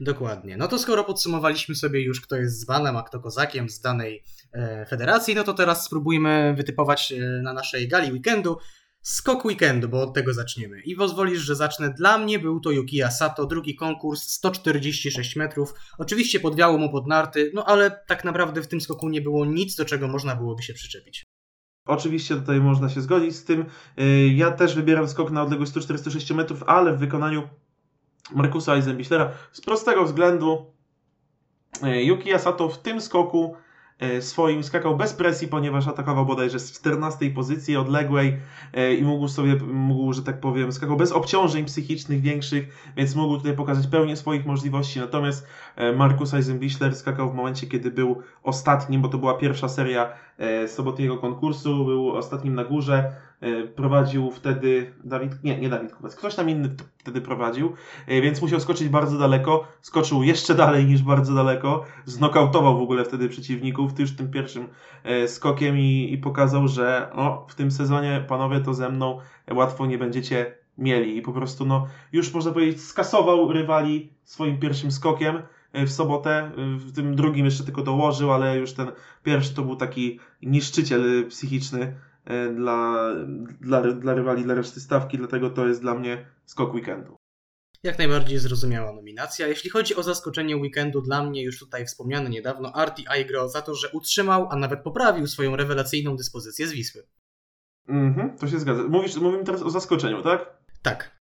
Dokładnie. 0.00 0.56
No 0.56 0.68
to 0.68 0.78
skoro 0.78 1.04
podsumowaliśmy 1.04 1.74
sobie 1.74 2.02
już, 2.02 2.20
kto 2.20 2.36
jest 2.36 2.60
zbanem, 2.60 2.96
a 2.96 3.02
kto 3.02 3.20
kozakiem 3.20 3.68
z 3.68 3.80
danej 3.80 4.22
e, 4.52 4.86
federacji, 4.86 5.34
no 5.34 5.44
to 5.44 5.54
teraz 5.54 5.84
spróbujmy 5.84 6.54
wytypować 6.56 7.12
e, 7.12 7.42
na 7.42 7.52
naszej 7.52 7.88
gali 7.88 8.12
weekendu 8.12 8.58
skok 9.02 9.44
weekendu, 9.44 9.88
bo 9.88 10.02
od 10.02 10.14
tego 10.14 10.34
zaczniemy. 10.34 10.80
I 10.80 10.96
pozwolisz, 10.96 11.40
że 11.40 11.56
zacznę. 11.56 11.94
Dla 11.94 12.18
mnie 12.18 12.38
był 12.38 12.60
to 12.60 12.70
Yukiya 12.70 13.10
Sato, 13.10 13.46
drugi 13.46 13.74
konkurs, 13.74 14.22
146 14.22 15.36
metrów. 15.36 15.74
Oczywiście 15.98 16.40
podwiało 16.40 16.78
mu 16.78 16.90
pod 16.90 17.06
narty, 17.06 17.50
no 17.54 17.64
ale 17.64 17.90
tak 18.06 18.24
naprawdę 18.24 18.62
w 18.62 18.68
tym 18.68 18.80
skoku 18.80 19.08
nie 19.08 19.20
było 19.20 19.44
nic, 19.44 19.76
do 19.76 19.84
czego 19.84 20.08
można 20.08 20.36
byłoby 20.36 20.62
się 20.62 20.74
przyczepić. 20.74 21.24
Oczywiście 21.86 22.36
tutaj 22.36 22.60
można 22.60 22.88
się 22.88 23.00
zgodzić 23.00 23.36
z 23.36 23.44
tym. 23.44 23.66
Y, 24.00 24.28
Ja 24.28 24.50
też 24.50 24.74
wybieram 24.74 25.08
skok 25.08 25.30
na 25.30 25.42
odległość 25.42 25.70
146 25.70 26.30
metrów, 26.30 26.62
ale 26.62 26.96
w 26.96 26.98
wykonaniu 26.98 27.48
Markusa 28.34 28.74
Eisenbichlera 28.74 29.32
z 29.52 29.60
prostego 29.60 30.04
względu 30.04 30.72
y, 31.84 32.02
Yuki 32.04 32.38
Sato 32.38 32.68
w 32.68 32.78
tym 32.78 33.00
skoku 33.00 33.56
swoim 34.20 34.64
skakał 34.64 34.96
bez 34.96 35.12
presji, 35.12 35.48
ponieważ 35.48 35.88
atakował 35.88 36.26
bodajże 36.26 36.58
z 36.58 36.72
14 36.72 37.30
pozycji 37.30 37.76
odległej 37.76 38.36
y, 38.76 38.94
i 38.94 39.02
mógł 39.02 39.28
sobie, 39.28 39.56
mógł, 39.72 40.12
że 40.12 40.22
tak 40.22 40.40
powiem, 40.40 40.72
skakał 40.72 40.96
bez 40.96 41.12
obciążeń 41.12 41.64
psychicznych 41.64 42.20
większych, 42.20 42.92
więc 42.96 43.14
mógł 43.14 43.36
tutaj 43.36 43.56
pokazać 43.56 43.86
pełnię 43.86 44.16
swoich 44.16 44.46
możliwości. 44.46 45.00
Natomiast 45.00 45.46
y, 45.78 45.96
Markus 45.96 46.34
Eisenbichler 46.34 46.96
skakał 46.96 47.30
w 47.30 47.34
momencie, 47.34 47.66
kiedy 47.66 47.90
był 47.90 48.22
ostatnim, 48.42 49.02
bo 49.02 49.08
to 49.08 49.18
była 49.18 49.34
pierwsza 49.34 49.68
seria 49.68 50.12
e, 50.38 50.68
sobotniego 50.68 51.18
konkursu, 51.18 51.84
był 51.84 52.10
ostatnim 52.10 52.54
na 52.54 52.64
górze, 52.64 52.96
e, 52.98 53.29
prowadził 53.76 54.30
wtedy 54.30 54.92
Dawid, 55.04 55.44
nie, 55.44 55.60
nie 55.60 55.68
Dawid 55.68 55.92
Kubec, 55.92 56.16
ktoś 56.16 56.34
tam 56.34 56.50
inny 56.50 56.76
wtedy 56.98 57.20
prowadził, 57.20 57.72
e, 58.06 58.20
więc 58.20 58.42
musiał 58.42 58.60
skoczyć 58.60 58.88
bardzo 58.88 59.18
daleko, 59.18 59.64
skoczył 59.80 60.22
jeszcze 60.22 60.54
dalej 60.54 60.86
niż 60.86 61.02
bardzo 61.02 61.34
daleko, 61.34 61.84
znokautował 62.04 62.78
w 62.78 62.82
ogóle 62.82 63.04
wtedy 63.04 63.28
przeciwników 63.28 64.00
już 64.00 64.16
tym 64.16 64.30
pierwszym 64.30 64.68
e, 65.04 65.28
skokiem 65.28 65.78
i, 65.78 66.12
i 66.12 66.18
pokazał, 66.18 66.68
że 66.68 67.10
o, 67.12 67.46
w 67.48 67.54
tym 67.54 67.70
sezonie 67.70 68.24
panowie 68.28 68.60
to 68.60 68.74
ze 68.74 68.88
mną 68.88 69.18
łatwo 69.50 69.86
nie 69.86 69.98
będziecie 69.98 70.54
mieli. 70.78 71.16
I 71.16 71.22
po 71.22 71.32
prostu 71.32 71.66
no, 71.66 71.86
już 72.12 72.34
można 72.34 72.52
powiedzieć 72.52 72.82
skasował 72.82 73.52
rywali 73.52 74.12
swoim 74.24 74.58
pierwszym 74.58 74.92
skokiem 74.92 75.42
e, 75.72 75.86
w 75.86 75.92
sobotę, 75.92 76.30
e, 76.38 76.52
w 76.76 76.92
tym 76.92 77.16
drugim 77.16 77.44
jeszcze 77.44 77.64
tylko 77.64 77.82
dołożył, 77.82 78.32
ale 78.32 78.58
już 78.58 78.72
ten 78.72 78.92
Pierwszy 79.22 79.54
to 79.54 79.62
był 79.62 79.76
taki 79.76 80.20
niszczyciel 80.42 81.26
psychiczny. 81.28 81.80
e, 81.82 82.09
dla, 82.54 83.10
dla, 83.60 83.82
dla 83.92 84.14
rywali, 84.14 84.44
dla 84.44 84.54
reszty 84.54 84.80
stawki, 84.80 85.18
dlatego 85.18 85.50
to 85.50 85.68
jest 85.68 85.80
dla 85.80 85.94
mnie 85.94 86.26
skok 86.44 86.74
weekendu. 86.74 87.16
Jak 87.82 87.98
najbardziej 87.98 88.38
zrozumiała 88.38 88.92
nominacja. 88.92 89.46
Jeśli 89.46 89.70
chodzi 89.70 89.96
o 89.96 90.02
zaskoczenie 90.02 90.56
weekendu, 90.56 91.00
dla 91.00 91.24
mnie 91.24 91.44
już 91.44 91.58
tutaj 91.58 91.86
wspomniany 91.86 92.30
niedawno 92.30 92.72
Arti 92.72 93.08
Aigro 93.08 93.48
za 93.48 93.62
to, 93.62 93.74
że 93.74 93.88
utrzymał, 93.88 94.48
a 94.50 94.56
nawet 94.56 94.82
poprawił 94.82 95.26
swoją 95.26 95.56
rewelacyjną 95.56 96.16
dyspozycję 96.16 96.66
z 96.66 96.72
Wisły. 96.72 97.02
Mhm, 97.88 98.38
to 98.38 98.48
się 98.48 98.58
zgadza. 98.58 98.82
Mówisz, 98.82 99.16
mówimy 99.16 99.44
teraz 99.44 99.62
o 99.62 99.70
zaskoczeniu, 99.70 100.22
tak? 100.22 100.58
Tak, 100.82 101.19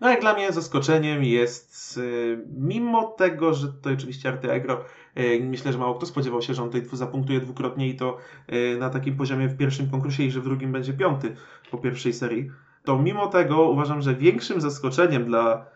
No 0.00 0.10
jak 0.10 0.20
dla 0.20 0.34
mnie 0.34 0.52
zaskoczeniem 0.52 1.24
jest, 1.24 1.98
y, 1.98 2.44
mimo 2.56 3.04
tego, 3.04 3.54
że 3.54 3.68
to 3.72 3.90
oczywiście 3.90 4.28
Arty 4.28 4.52
Agro, 4.52 4.84
y, 5.18 5.40
myślę, 5.44 5.72
że 5.72 5.78
mało 5.78 5.94
kto 5.94 6.06
spodziewał 6.06 6.42
się, 6.42 6.54
że 6.54 6.62
on 6.62 6.70
tutaj 6.70 6.88
zapunktuje 6.92 7.40
dwukrotnie 7.40 7.88
i 7.88 7.96
to 7.96 8.18
y, 8.52 8.76
na 8.78 8.90
takim 8.90 9.16
poziomie 9.16 9.48
w 9.48 9.56
pierwszym 9.56 9.90
konkursie 9.90 10.22
i 10.22 10.30
że 10.30 10.40
w 10.40 10.44
drugim 10.44 10.72
będzie 10.72 10.92
piąty 10.92 11.36
po 11.70 11.78
pierwszej 11.78 12.12
serii, 12.12 12.50
to 12.84 12.98
mimo 12.98 13.26
tego 13.26 13.62
uważam, 13.62 14.02
że 14.02 14.14
większym 14.14 14.60
zaskoczeniem 14.60 15.24
dla 15.24 15.66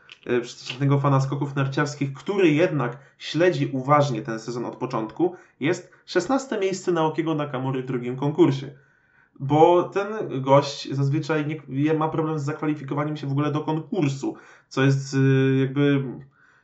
przeciętnego 0.42 1.00
fana 1.00 1.20
skoków 1.20 1.56
narciarskich, 1.56 2.12
który 2.12 2.50
jednak 2.50 2.98
śledzi 3.18 3.70
uważnie 3.72 4.22
ten 4.22 4.38
sezon 4.38 4.64
od 4.64 4.76
początku, 4.76 5.36
jest 5.60 5.92
16 6.06 6.58
miejsce 6.58 6.92
Naokiego 6.92 7.34
Nakamury 7.34 7.82
w 7.82 7.86
drugim 7.86 8.16
konkursie 8.16 8.70
bo 9.40 9.82
ten 9.82 10.06
gość 10.42 10.94
zazwyczaj 10.94 11.60
nie, 11.68 11.94
ma 11.94 12.08
problem 12.08 12.38
z 12.38 12.44
zakwalifikowaniem 12.44 13.16
się 13.16 13.26
w 13.26 13.32
ogóle 13.32 13.52
do 13.52 13.60
konkursu, 13.60 14.36
co 14.68 14.82
jest 14.82 15.14
y, 15.14 15.56
jakby 15.60 16.04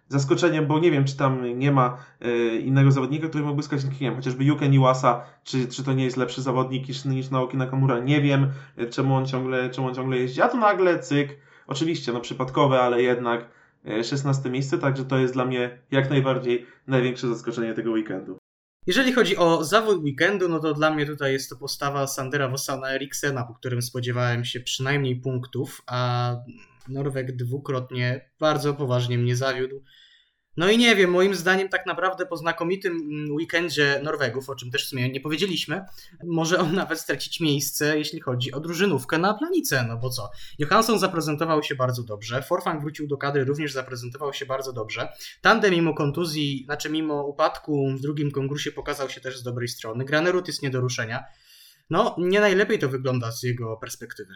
zaskoczeniem, 0.09 0.67
bo 0.67 0.79
nie 0.79 0.91
wiem, 0.91 1.05
czy 1.05 1.17
tam 1.17 1.59
nie 1.59 1.73
ma 1.73 1.97
e, 2.21 2.57
innego 2.57 2.91
zawodnika, 2.91 3.29
który 3.29 3.45
mógłby 3.45 3.63
skakać 3.63 3.85
nie 3.85 3.93
wiem, 3.93 4.17
chociażby 4.17 4.45
Yuken 4.45 4.75
Iwasa, 4.75 5.25
czy, 5.45 5.69
czy 5.69 5.85
to 5.85 5.93
nie 5.93 6.05
jest 6.05 6.17
lepszy 6.17 6.43
zawodnik 6.43 6.89
niż, 6.89 7.05
niż 7.05 7.31
Naoki 7.31 7.57
Nakamura, 7.57 7.99
nie 7.99 8.21
wiem, 8.21 8.51
e, 8.77 8.87
czemu 8.87 9.15
on 9.15 9.27
ciągle, 9.27 9.71
czemu 9.71 9.89
on 9.89 9.95
ciągle 9.95 10.17
jeździ, 10.17 10.43
a 10.43 10.49
tu 10.49 10.59
nagle 10.59 10.99
cyk, 10.99 11.39
oczywiście, 11.67 12.13
no 12.13 12.21
przypadkowe, 12.21 12.83
ale 12.83 13.03
jednak 13.03 13.49
e, 13.87 14.05
16 14.05 14.51
miejsce, 14.51 14.79
także 14.79 15.05
to 15.05 15.19
jest 15.19 15.35
dla 15.35 15.45
mnie 15.45 15.79
jak 15.91 16.11
najbardziej 16.11 16.67
największe 16.87 17.29
zaskoczenie 17.29 17.75
tego 17.75 17.91
weekendu. 17.91 18.39
Jeżeli 18.87 19.13
chodzi 19.13 19.37
o 19.37 19.65
zawód 19.65 20.03
weekendu, 20.03 20.49
no 20.49 20.61
to 20.61 20.75
dla 20.75 20.91
mnie 20.91 21.07
tutaj 21.07 21.33
jest 21.33 21.51
to 21.51 21.57
postawa 21.57 22.07
Sandera 22.07 22.49
Vossana 22.49 22.91
Eriksena, 22.91 23.45
po 23.45 23.55
którym 23.55 23.83
spodziewałem 23.83 24.45
się 24.45 24.61
przynajmniej 24.61 25.17
punktów, 25.17 25.83
a 25.87 26.33
Norweg 26.89 27.37
dwukrotnie 27.37 28.31
bardzo 28.41 28.75
poważnie 28.75 29.19
mnie 29.19 29.37
zawiódł. 29.37 29.83
No 30.57 30.71
i 30.71 30.79
nie 30.79 30.97
wiem, 30.97 31.11
moim 31.11 31.35
zdaniem 31.35 31.69
tak 31.69 31.87
naprawdę 31.87 32.27
po 32.27 32.37
znakomitym 32.37 32.93
mm, 32.93 33.35
weekendzie 33.35 34.01
Norwegów, 34.03 34.51
o 34.51 34.55
czym 34.55 34.71
też 34.71 34.87
w 34.87 34.89
sumie 34.89 35.11
nie 35.11 35.21
powiedzieliśmy, 35.21 35.85
może 36.25 36.59
on 36.59 36.75
nawet 36.75 37.01
stracić 37.01 37.41
miejsce, 37.41 37.99
jeśli 37.99 38.21
chodzi 38.21 38.53
o 38.53 38.61
drużynówkę 38.61 39.19
na 39.19 39.35
planicę, 39.35 39.85
no 39.89 39.97
bo 39.97 40.11
co? 40.11 40.31
Johansson 40.59 40.99
zaprezentował 40.99 41.63
się 41.63 41.75
bardzo 41.75 42.03
dobrze, 42.03 42.43
Forfang 42.43 42.81
wrócił 42.81 43.07
do 43.07 43.17
kadry, 43.17 43.45
również 43.45 43.73
zaprezentował 43.73 44.33
się 44.33 44.47
bardzo 44.47 44.73
dobrze. 44.73 45.09
Tande 45.41 45.71
mimo 45.71 45.95
kontuzji, 45.95 46.63
znaczy 46.65 46.91
mimo 46.91 47.27
upadku 47.27 47.91
w 47.97 48.01
drugim 48.01 48.31
konkursie 48.31 48.73
pokazał 48.73 49.09
się 49.09 49.21
też 49.21 49.39
z 49.39 49.43
dobrej 49.43 49.69
strony. 49.69 50.05
Granerud 50.05 50.47
jest 50.47 50.63
nie 50.63 50.71
do 50.71 50.81
ruszenia. 50.81 51.25
No, 51.91 52.17
nie 52.19 52.41
najlepiej 52.41 52.79
to 52.79 52.89
wygląda 52.89 53.33
z 53.33 53.43
jego 53.43 53.77
perspektywy. 53.77 54.35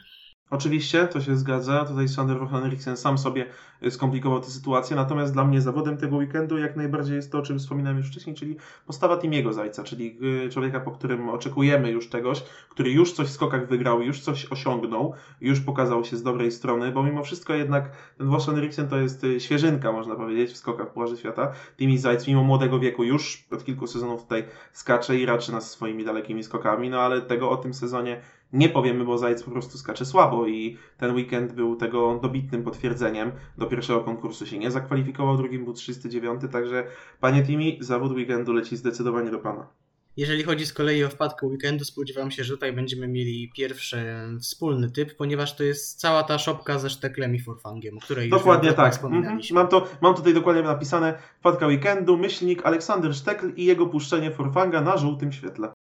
Oczywiście, 0.51 1.07
to 1.07 1.21
się 1.21 1.37
zgadza. 1.37 1.85
Tutaj 1.85 2.09
Sander 2.09 2.37
Johan 2.37 2.65
Eriksen 2.65 2.97
sam 2.97 3.19
sobie 3.19 3.47
y, 3.83 3.91
skomplikował 3.91 4.41
tę 4.41 4.51
sytuację, 4.51 4.97
natomiast 4.97 5.33
dla 5.33 5.45
mnie 5.45 5.61
zawodem 5.61 5.97
tego 5.97 6.17
weekendu 6.17 6.59
jak 6.59 6.77
najbardziej 6.77 7.17
jest 7.17 7.33
to, 7.33 7.39
o 7.39 7.43
czym 7.43 7.59
wspominałem 7.59 7.99
już 7.99 8.09
wcześniej, 8.09 8.37
czyli 8.37 8.57
postawa 8.87 9.17
Timiego 9.17 9.53
Zajca, 9.53 9.85
czyli 9.85 10.19
y, 10.47 10.51
człowieka, 10.51 10.81
po 10.81 10.91
którym 10.91 11.29
oczekujemy 11.29 11.91
już 11.91 12.09
czegoś, 12.09 12.43
który 12.69 12.91
już 12.91 13.13
coś 13.13 13.27
w 13.27 13.31
skokach 13.31 13.69
wygrał, 13.69 14.03
już 14.03 14.21
coś 14.21 14.53
osiągnął, 14.53 15.15
już 15.41 15.61
pokazał 15.61 16.05
się 16.05 16.17
z 16.17 16.23
dobrej 16.23 16.53
strony, 16.53 16.93
bo 16.93 17.03
mimo 17.03 17.25
wszystko 17.25 17.55
jednak 17.55 17.91
ten 18.19 18.27
Włoszan 18.27 18.59
Eriksen 18.59 18.89
to 18.89 18.97
jest 18.97 19.25
y, 19.25 19.41
świeżynka, 19.41 19.93
można 19.93 20.17
powiedzieć, 20.17 20.51
w 20.51 20.57
skokach 20.57 20.93
Pucharze 20.93 21.17
Świata. 21.17 21.53
Timi 21.77 21.99
Zajc 21.99 22.27
mimo 22.27 22.45
młodego 22.45 22.79
wieku 22.79 23.05
już 23.05 23.45
od 23.51 23.65
kilku 23.65 23.87
sezonów 23.87 24.23
tutaj 24.23 24.45
skacze 24.73 25.17
i 25.17 25.27
raczy 25.27 25.53
nas 25.53 25.71
swoimi 25.71 26.05
dalekimi 26.05 26.45
skokami, 26.45 26.91
no 26.91 27.01
ale 27.01 27.23
tego 27.23 27.51
o 27.51 27.57
tym 27.57 27.75
sezonie 27.75 28.21
nie 28.53 28.69
powiemy, 28.69 29.05
bo 29.05 29.19
Zajec 29.19 29.43
po 29.43 29.51
prostu 29.51 29.79
skacze 29.79 30.07
słabo 30.07 30.47
i 30.47 30.79
ten 30.99 31.15
weekend 31.15 31.53
był 31.53 31.77
tego 31.77 32.19
dobitnym 32.23 32.63
potwierdzeniem. 32.63 33.33
Do 33.59 33.67
pierwszego 33.67 34.01
konkursu 34.01 34.47
się 34.47 34.59
nie 34.59 34.71
zakwalifikował, 34.71 35.37
drugim 35.37 35.65
był 35.65 35.75
39, 35.75 36.43
także 36.53 36.85
panie 37.21 37.43
Timi, 37.43 37.79
zawód 37.81 38.13
weekendu 38.13 38.53
leci 38.53 38.77
zdecydowanie 38.77 39.31
do 39.31 39.39
pana. 39.39 39.67
Jeżeli 40.17 40.43
chodzi 40.43 40.67
z 40.67 40.73
kolei 40.73 41.05
o 41.05 41.09
wpadkę 41.09 41.47
weekendu, 41.47 41.85
spodziewam 41.85 42.31
się, 42.31 42.45
że 42.45 42.55
tutaj 42.55 42.73
będziemy 42.73 43.09
mieli 43.09 43.53
pierwszy 43.57 44.05
wspólny 44.41 44.91
typ, 44.91 45.17
ponieważ 45.17 45.57
to 45.57 45.65
jest 45.65 46.01
cała 46.01 46.23
ta 46.23 46.39
szopka 46.39 46.79
ze 46.79 46.91
szteklem 46.91 47.35
i 47.35 47.41
forfangiem, 47.41 47.99
o 47.99 48.01
której 48.01 48.29
już 48.29 48.39
Dokładnie 48.39 48.71
wielokrotnie 48.71 49.11
tak. 49.11 49.13
Mhm. 49.13 49.41
Mam, 49.53 49.69
to, 49.69 49.87
mam 50.01 50.15
tutaj 50.15 50.35
dokładnie 50.35 50.63
napisane 50.63 51.19
wpadka 51.39 51.67
weekendu, 51.67 52.17
myślnik 52.17 52.67
Aleksander 52.67 53.15
Sztekl 53.15 53.53
i 53.57 53.65
jego 53.65 53.87
puszczenie 53.87 54.31
Forfanga 54.31 54.81
na 54.81 54.97
żółtym 54.97 55.33
świetle. 55.33 55.73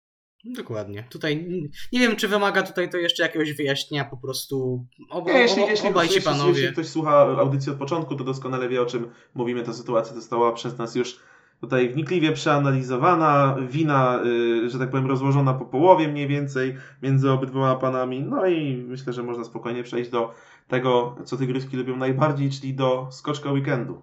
Dokładnie. 0.44 1.04
Tutaj 1.10 1.48
nie 1.92 2.00
wiem, 2.00 2.16
czy 2.16 2.28
wymaga 2.28 2.62
tutaj 2.62 2.90
to 2.90 2.96
jeszcze 2.96 3.22
jakiegoś 3.22 3.52
wyjaśnienia, 3.52 4.04
po 4.04 4.16
prostu 4.16 4.86
oba, 5.10 5.32
Nie, 5.32 5.38
jeśli, 5.38 5.62
jeśli, 5.62 5.88
obaj 5.88 6.06
jeśli, 6.06 6.22
panowie. 6.22 6.50
jeśli 6.50 6.72
ktoś 6.72 6.86
słucha 6.86 7.12
audycji 7.20 7.72
od 7.72 7.78
początku, 7.78 8.16
to 8.16 8.24
doskonale 8.24 8.68
wie, 8.68 8.82
o 8.82 8.86
czym 8.86 9.10
mówimy. 9.34 9.62
Ta 9.62 9.72
sytuacja 9.72 10.14
została 10.14 10.52
przez 10.52 10.78
nas 10.78 10.94
już 10.94 11.20
tutaj 11.60 11.88
wnikliwie 11.88 12.32
przeanalizowana, 12.32 13.56
wina, 13.68 14.20
y, 14.24 14.70
że 14.70 14.78
tak 14.78 14.90
powiem, 14.90 15.06
rozłożona 15.06 15.54
po 15.54 15.64
połowie 15.64 16.08
mniej 16.08 16.28
więcej 16.28 16.76
między 17.02 17.30
obydwoma 17.30 17.76
panami. 17.76 18.22
No 18.22 18.46
i 18.46 18.76
myślę, 18.76 19.12
że 19.12 19.22
można 19.22 19.44
spokojnie 19.44 19.82
przejść 19.82 20.10
do 20.10 20.34
tego, 20.68 21.16
co 21.24 21.36
tygryski 21.36 21.76
lubią 21.76 21.96
najbardziej, 21.96 22.50
czyli 22.50 22.74
do 22.74 23.08
skoczka 23.10 23.52
weekendu. 23.52 24.02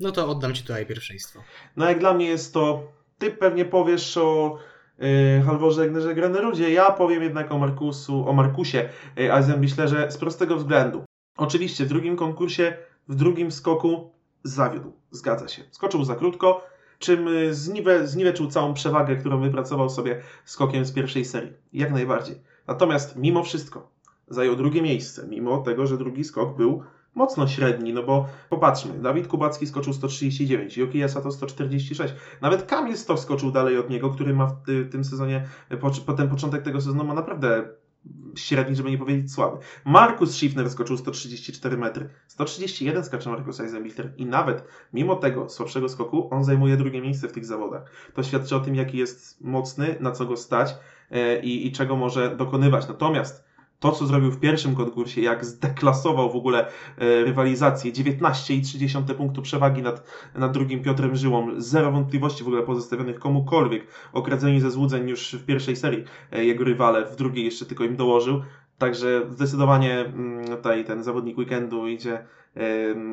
No 0.00 0.12
to 0.12 0.28
oddam 0.28 0.54
ci 0.54 0.62
tutaj 0.62 0.86
pierwszeństwo. 0.86 1.40
No 1.76 1.84
jak 1.88 1.98
dla 1.98 2.14
mnie 2.14 2.26
jest 2.26 2.54
to, 2.54 2.82
ty 3.18 3.30
pewnie 3.30 3.64
powiesz 3.64 4.16
o 4.16 4.58
Halvorze 5.46 5.84
Egnerze 5.84 6.14
Granerudzie, 6.14 6.70
ja 6.70 6.90
powiem 6.90 7.22
jednak 7.22 7.52
o 7.52 7.58
Markusu, 7.58 8.28
o 8.28 8.32
Markusie 8.32 8.88
yy, 9.16 9.34
Eisenbichlerze 9.34 10.10
z 10.10 10.18
prostego 10.18 10.56
względu. 10.56 11.04
Oczywiście 11.36 11.84
w 11.84 11.88
drugim 11.88 12.16
konkursie, 12.16 12.76
w 13.08 13.14
drugim 13.14 13.50
skoku 13.50 14.10
zawiódł, 14.44 14.92
zgadza 15.10 15.48
się. 15.48 15.62
Skoczył 15.70 16.04
za 16.04 16.14
krótko, 16.14 16.64
czym 16.98 17.28
y, 17.28 17.54
zniwe, 17.54 18.06
zniweczył 18.06 18.46
całą 18.46 18.74
przewagę, 18.74 19.16
którą 19.16 19.40
wypracował 19.40 19.90
sobie 19.90 20.22
skokiem 20.44 20.84
z 20.84 20.92
pierwszej 20.92 21.24
serii. 21.24 21.52
Jak 21.72 21.92
najbardziej. 21.92 22.36
Natomiast 22.66 23.16
mimo 23.16 23.44
wszystko 23.44 23.90
zajął 24.28 24.56
drugie 24.56 24.82
miejsce, 24.82 25.26
mimo 25.28 25.58
tego, 25.58 25.86
że 25.86 25.98
drugi 25.98 26.24
skok 26.24 26.56
był 26.56 26.82
mocno 27.14 27.48
średni, 27.48 27.92
no 27.92 28.02
bo 28.02 28.28
popatrzmy, 28.48 28.98
Dawid 28.98 29.28
Kubacki 29.28 29.66
skoczył 29.66 29.92
139, 29.92 30.76
Yuki 30.76 31.08
Sato 31.08 31.32
146, 31.32 32.14
nawet 32.40 32.62
Kamil 32.62 32.96
Stok 32.96 33.20
skoczył 33.20 33.50
dalej 33.50 33.78
od 33.78 33.90
niego, 33.90 34.10
który 34.10 34.34
ma 34.34 34.46
w 34.46 34.62
ty, 34.62 34.86
tym 34.86 35.04
sezonie, 35.04 35.46
po, 35.80 35.90
potem 36.06 36.28
początek 36.28 36.62
tego 36.62 36.80
sezonu 36.80 37.04
ma 37.04 37.14
naprawdę 37.14 37.68
średni, 38.34 38.76
żeby 38.76 38.90
nie 38.90 38.98
powiedzieć 38.98 39.32
słaby. 39.32 39.56
Markus 39.84 40.34
Schiffner 40.34 40.70
skoczył 40.70 40.96
134 40.96 41.76
metry, 41.76 42.08
131 42.26 43.04
skacze 43.04 43.30
Markus 43.30 43.60
Eisenbichler 43.60 44.12
i 44.16 44.26
nawet 44.26 44.64
mimo 44.92 45.16
tego 45.16 45.48
słabszego 45.48 45.88
skoku 45.88 46.28
on 46.30 46.44
zajmuje 46.44 46.76
drugie 46.76 47.00
miejsce 47.00 47.28
w 47.28 47.32
tych 47.32 47.44
zawodach. 47.44 47.82
To 48.14 48.22
świadczy 48.22 48.56
o 48.56 48.60
tym, 48.60 48.74
jaki 48.74 48.98
jest 48.98 49.40
mocny, 49.40 49.96
na 50.00 50.12
co 50.12 50.26
go 50.26 50.36
stać 50.36 50.74
e, 51.10 51.40
i, 51.40 51.66
i 51.66 51.72
czego 51.72 51.96
może 51.96 52.36
dokonywać. 52.36 52.88
Natomiast 52.88 53.49
to, 53.80 53.92
co 53.92 54.06
zrobił 54.06 54.30
w 54.30 54.40
pierwszym 54.40 54.76
konkursie, 54.76 55.20
jak 55.20 55.44
zdeklasował 55.44 56.32
w 56.32 56.36
ogóle 56.36 56.66
e, 56.66 57.24
rywalizację, 57.24 57.92
19,3 57.92 59.14
punktu 59.14 59.42
przewagi 59.42 59.82
nad, 59.82 60.04
nad 60.34 60.52
drugim 60.52 60.82
Piotrem 60.82 61.16
Żyłą, 61.16 61.48
zero 61.56 61.92
wątpliwości 61.92 62.44
w 62.44 62.46
ogóle 62.46 62.62
pozostawionych 62.62 63.18
komukolwiek, 63.18 63.86
okradzeni 64.12 64.60
ze 64.60 64.70
złudzeń 64.70 65.08
już 65.08 65.32
w 65.32 65.46
pierwszej 65.46 65.76
serii 65.76 66.04
e, 66.32 66.44
jego 66.44 66.64
rywale, 66.64 67.06
w 67.06 67.16
drugiej 67.16 67.44
jeszcze 67.44 67.66
tylko 67.66 67.84
im 67.84 67.96
dołożył, 67.96 68.42
także 68.78 69.22
zdecydowanie 69.30 70.00
mm, 70.00 70.44
tutaj 70.56 70.84
ten 70.84 71.02
zawodnik 71.02 71.38
weekendu 71.38 71.86
idzie 71.86 72.24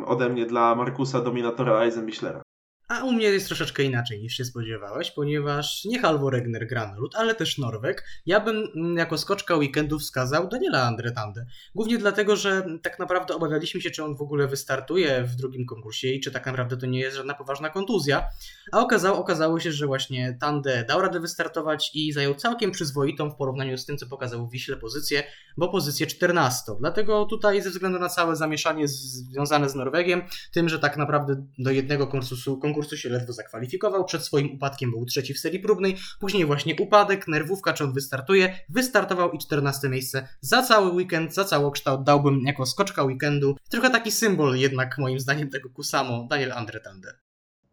ode 0.06 0.30
mnie 0.30 0.46
dla 0.46 0.76
Markusa 0.76 1.22
Dominatora 1.22 1.80
Eisenbichlera. 1.80 2.47
A 2.88 3.04
u 3.04 3.12
mnie 3.12 3.26
jest 3.26 3.48
troszeczkę 3.48 3.84
inaczej 3.84 4.22
niż 4.22 4.34
się 4.34 4.46
spodziewałeś, 4.46 5.12
ponieważ 5.12 5.86
nie 5.86 6.00
Halvor 6.00 6.36
Egner 6.36 6.68
Granerud, 6.68 7.16
ale 7.16 7.36
też 7.36 7.58
Norweg. 7.58 8.04
Ja 8.26 8.40
bym 8.40 8.68
mm, 8.76 8.98
jako 8.98 9.18
skoczka 9.18 9.56
weekendu 9.56 10.00
wskazał 10.00 10.48
Daniela 10.48 10.84
Andretande. 10.84 11.46
Głównie 11.76 11.98
dlatego, 11.98 12.36
że 12.36 12.66
tak 12.84 13.00
naprawdę 13.00 13.36
obawialiśmy 13.36 13.82
się, 13.82 13.92
czy 13.92 14.04
on 14.04 14.16
w 14.16 14.22
ogóle 14.22 14.48
wystartuje 14.48 15.24
w 15.24 15.36
drugim 15.36 15.66
konkursie 15.66 16.08
i 16.08 16.20
czy 16.20 16.32
tak 16.32 16.46
naprawdę 16.46 16.78
to 16.78 16.86
nie 16.86 17.00
jest 17.00 17.18
żadna 17.18 17.34
poważna 17.34 17.70
kontuzja. 17.70 18.28
A 18.72 18.80
okazało, 18.80 19.20
okazało 19.20 19.60
się, 19.60 19.72
że 19.72 19.88
właśnie 19.88 20.38
Tande 20.40 20.86
dał 20.88 21.02
radę 21.02 21.20
wystartować 21.20 21.92
i 21.94 22.14
zajął 22.14 22.36
całkiem 22.36 22.72
przyzwoitą 22.72 23.30
w 23.30 23.36
porównaniu 23.36 23.78
z 23.78 23.86
tym, 23.86 23.98
co 23.98 24.08
pokazał 24.08 24.48
w 24.48 24.52
Wiśle 24.52 24.78
pozycję, 24.78 25.24
bo 25.58 25.70
pozycję 25.70 26.08
14. 26.08 26.72
Dlatego 26.80 27.26
tutaj 27.26 27.62
ze 27.62 27.70
względu 27.70 28.00
na 28.00 28.10
całe 28.10 28.36
zamieszanie 28.36 28.88
związane 28.88 29.70
z 29.70 29.76
Norwegiem, 29.76 30.22
tym, 30.52 30.70
że 30.70 30.80
tak 30.80 30.98
naprawdę 30.98 31.46
do 31.58 31.72
jednego 31.72 32.08
konkursu 32.08 32.77
się 32.84 33.10
ledwo 33.10 33.34
zakwalifikował, 33.34 34.06
przed 34.06 34.24
swoim 34.24 34.52
upadkiem 34.52 34.92
był 34.92 35.06
trzeci 35.06 35.34
w 35.34 35.40
serii 35.40 35.60
próbnej, 35.60 35.98
później 36.20 36.46
właśnie 36.46 36.76
upadek, 36.80 37.28
nerwówka, 37.28 37.74
czy 37.74 37.84
on 37.84 37.94
wystartuje, 37.94 38.60
wystartował 38.70 39.32
i 39.32 39.40
14 39.40 39.90
miejsce 39.90 40.28
za 40.42 40.62
cały 40.62 40.92
weekend, 40.92 41.34
za 41.34 41.46
całokształt 41.46 42.04
dałbym 42.04 42.42
jako 42.42 42.66
skoczka 42.66 43.04
weekendu. 43.04 43.56
Trochę 43.70 43.90
taki 43.90 44.12
symbol 44.12 44.56
jednak 44.56 44.98
moim 44.98 45.20
zdaniem 45.20 45.50
tego 45.50 45.70
Kusamo, 45.70 46.28
Daniel 46.30 46.52
Andretande. 46.52 47.27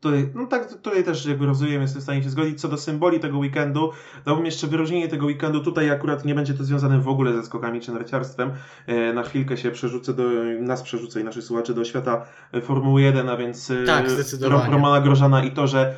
Tutaj, 0.04 0.30
no 0.34 0.46
tak, 0.46 0.68
tutaj 0.82 1.04
też 1.04 1.26
jakby 1.26 1.46
rozumiem, 1.46 1.82
jestem 1.82 2.00
w 2.00 2.02
stanie 2.04 2.22
się 2.22 2.30
zgodzić. 2.30 2.60
Co 2.60 2.68
do 2.68 2.76
symboli 2.76 3.20
tego 3.20 3.38
weekendu, 3.38 3.90
dałbym 4.24 4.44
jeszcze 4.46 4.66
wyróżnienie 4.66 5.08
tego 5.08 5.26
weekendu. 5.26 5.60
Tutaj 5.60 5.90
akurat 5.90 6.24
nie 6.24 6.34
będzie 6.34 6.54
to 6.54 6.64
związane 6.64 7.00
w 7.00 7.08
ogóle 7.08 7.32
ze 7.32 7.42
skokami 7.42 7.80
czy 7.80 7.92
narciarstwem. 7.92 8.52
E, 8.86 9.12
Na 9.12 9.22
chwilkę 9.22 9.56
się 9.56 9.70
przerzucę 9.70 10.14
do, 10.14 10.22
nas 10.60 10.82
przerzucę 10.82 11.20
i 11.20 11.24
naszych 11.24 11.44
słuchaczy 11.44 11.74
do 11.74 11.84
świata 11.84 12.26
e, 12.52 12.60
Formuły 12.60 13.02
1, 13.02 13.28
a 13.28 13.36
więc 13.36 13.70
e, 13.70 13.84
Tak, 13.84 14.72
Romana 14.72 15.00
Grożana 15.00 15.44
i 15.44 15.50
to, 15.50 15.66
że 15.66 15.94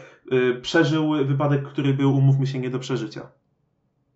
przeżył 0.62 1.10
wypadek, 1.26 1.62
który 1.68 1.94
był, 1.94 2.16
umówmy 2.16 2.46
się, 2.46 2.58
nie 2.58 2.70
do 2.70 2.78
przeżycia. 2.78 3.20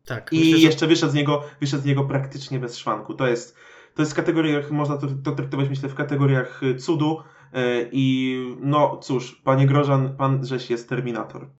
Tak, 0.06 0.32
I 0.32 0.38
myślę, 0.38 0.58
że- 0.58 0.66
jeszcze 0.66 0.86
wyszedł 0.86 1.12
z 1.12 1.14
niego, 1.14 1.42
wyszedł 1.60 1.82
z 1.82 1.86
niego 1.86 2.04
praktycznie 2.04 2.58
bez 2.58 2.76
szwanku. 2.76 3.14
To 3.14 3.26
jest, 3.26 3.56
to 3.94 4.02
jest 4.02 4.12
w 4.12 4.16
kategoriach, 4.16 4.70
można 4.70 4.96
to, 4.96 5.06
to 5.24 5.32
traktować 5.32 5.68
myślę 5.68 5.88
w 5.88 5.94
kategoriach 5.94 6.60
cudu. 6.78 7.16
Y, 7.54 7.88
I 7.92 8.36
no 8.60 9.00
cóż, 9.02 9.40
panie 9.44 9.66
Grożan, 9.66 10.16
pan 10.16 10.46
żeś 10.46 10.70
jest 10.70 10.88
Terminator. 10.88 11.50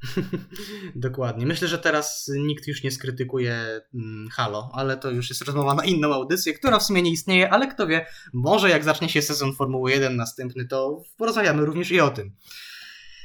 Dokładnie. 0.94 1.46
Myślę, 1.46 1.68
że 1.68 1.78
teraz 1.78 2.30
nikt 2.38 2.66
już 2.66 2.82
nie 2.82 2.90
skrytykuje 2.90 3.80
mm, 3.94 4.28
Halo, 4.28 4.70
ale 4.72 4.96
to 4.96 5.10
już 5.10 5.28
jest 5.28 5.42
rozmowa 5.42 5.74
na 5.74 5.84
inną 5.84 6.14
audycję, 6.14 6.54
która 6.54 6.78
w 6.78 6.82
sumie 6.82 7.02
nie 7.02 7.10
istnieje, 7.10 7.50
ale 7.50 7.66
kto 7.66 7.86
wie, 7.86 8.06
może 8.32 8.70
jak 8.70 8.84
zacznie 8.84 9.08
się 9.08 9.22
sezon 9.22 9.54
Formuły 9.54 9.90
1 9.90 10.16
następny, 10.16 10.66
to 10.66 11.02
porozmawiamy 11.16 11.64
również 11.64 11.90
i 11.90 12.00
o 12.00 12.10
tym. 12.10 12.36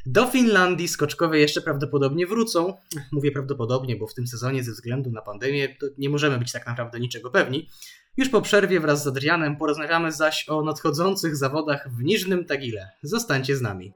Do 0.06 0.26
Finlandii 0.26 0.88
skoczkowie 0.88 1.40
jeszcze 1.40 1.62
prawdopodobnie 1.62 2.28
wrócą. 2.28 2.74
Mówię 3.12 3.32
prawdopodobnie, 3.32 3.96
bo 3.96 4.08
w 4.08 4.14
tym 4.14 4.28
sezonie 4.28 4.64
ze 4.64 4.72
względu 4.72 5.12
na 5.12 5.22
pandemię 5.22 5.78
nie 5.98 6.10
możemy 6.10 6.38
być 6.38 6.52
tak 6.52 6.68
naprawdę 6.68 7.00
niczego 7.00 7.32
pewni. 7.32 7.70
Już 8.18 8.30
po 8.30 8.42
przerwie 8.42 8.80
wraz 8.80 9.04
z 9.04 9.08
Adrianem 9.08 9.58
porozmawiamy 9.58 10.12
zaś 10.12 10.50
o 10.50 10.62
nadchodzących 10.62 11.36
zawodach 11.36 11.90
w 11.90 12.04
Niżnym 12.04 12.46
Tagile. 12.46 12.90
Zostańcie 13.02 13.58
z 13.58 13.62
nami. 13.62 13.94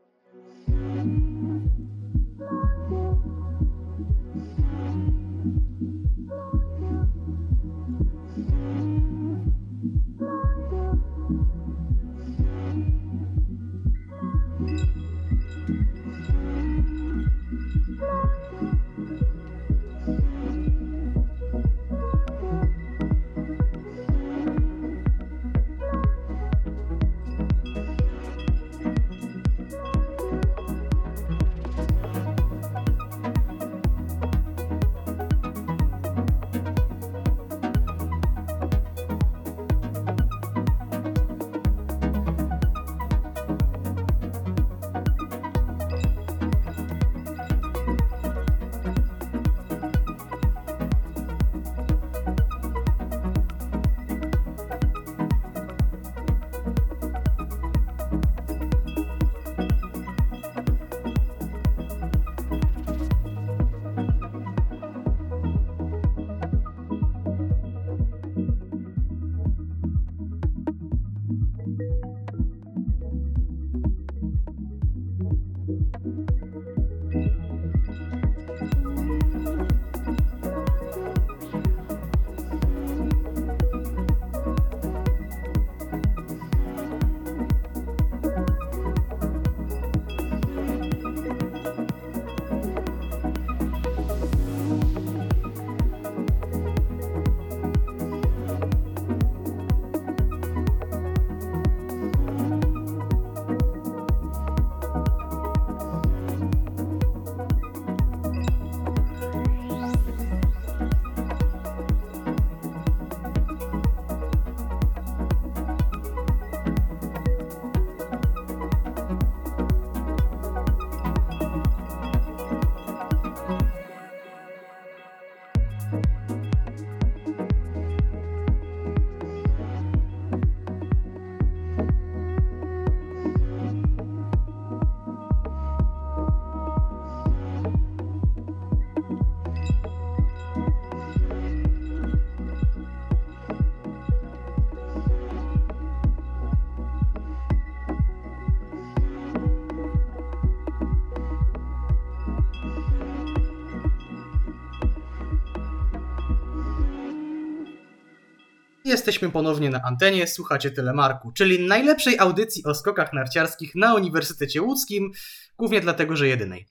Jesteśmy 158.90 159.30
ponownie 159.30 159.70
na 159.70 159.82
antenie, 159.82 160.28
słuchacie 160.28 160.72
Telemarku, 160.72 161.32
czyli 161.32 161.68
najlepszej 161.68 162.20
audycji 162.20 162.64
o 162.66 162.76
skokach 162.76 163.14
narciarskich 163.14 163.76
na 163.76 163.95
Uniwersytecie 163.95 164.61
Łódzkim, 164.61 165.11
głównie 165.57 165.82
dlatego, 165.82 166.16
że 166.16 166.28
jedynej. 166.28 166.68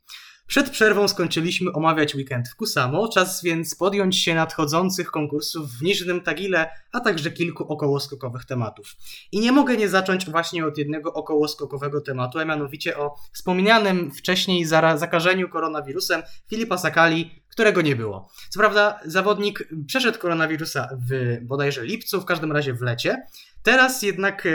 Przed 0.46 0.70
przerwą 0.70 1.08
skończyliśmy 1.08 1.72
omawiać 1.72 2.14
weekend 2.14 2.48
w 2.48 2.56
Kusamo, 2.56 3.08
czas 3.08 3.42
więc 3.42 3.74
podjąć 3.74 4.18
się 4.18 4.34
nadchodzących 4.34 5.10
konkursów 5.10 5.70
w 5.70 5.82
Niżnym 5.82 6.20
Tagile, 6.20 6.70
a 6.92 7.00
także 7.00 7.30
kilku 7.30 7.72
okołoskokowych 7.72 8.44
tematów. 8.44 8.96
I 9.32 9.40
nie 9.40 9.52
mogę 9.52 9.76
nie 9.76 9.88
zacząć 9.88 10.30
właśnie 10.30 10.66
od 10.66 10.78
jednego 10.78 11.14
okołoskokowego 11.14 12.00
tematu, 12.00 12.38
a 12.38 12.44
mianowicie 12.44 12.98
o 12.98 13.14
wspomnianym 13.32 14.10
wcześniej 14.10 14.64
zakażeniu 14.64 15.48
koronawirusem 15.48 16.22
Filipa 16.50 16.78
Sakali, 16.78 17.42
którego 17.58 17.82
nie 17.82 17.96
było. 17.96 18.28
Co 18.48 18.60
prawda 18.60 19.00
zawodnik 19.04 19.68
przeszedł 19.86 20.18
koronawirusa 20.18 20.88
w 21.08 21.38
bodajże 21.42 21.84
lipcu, 21.84 22.20
w 22.20 22.24
każdym 22.24 22.52
razie 22.52 22.74
w 22.74 22.82
lecie. 22.82 23.26
Teraz 23.62 24.02
jednak 24.02 24.48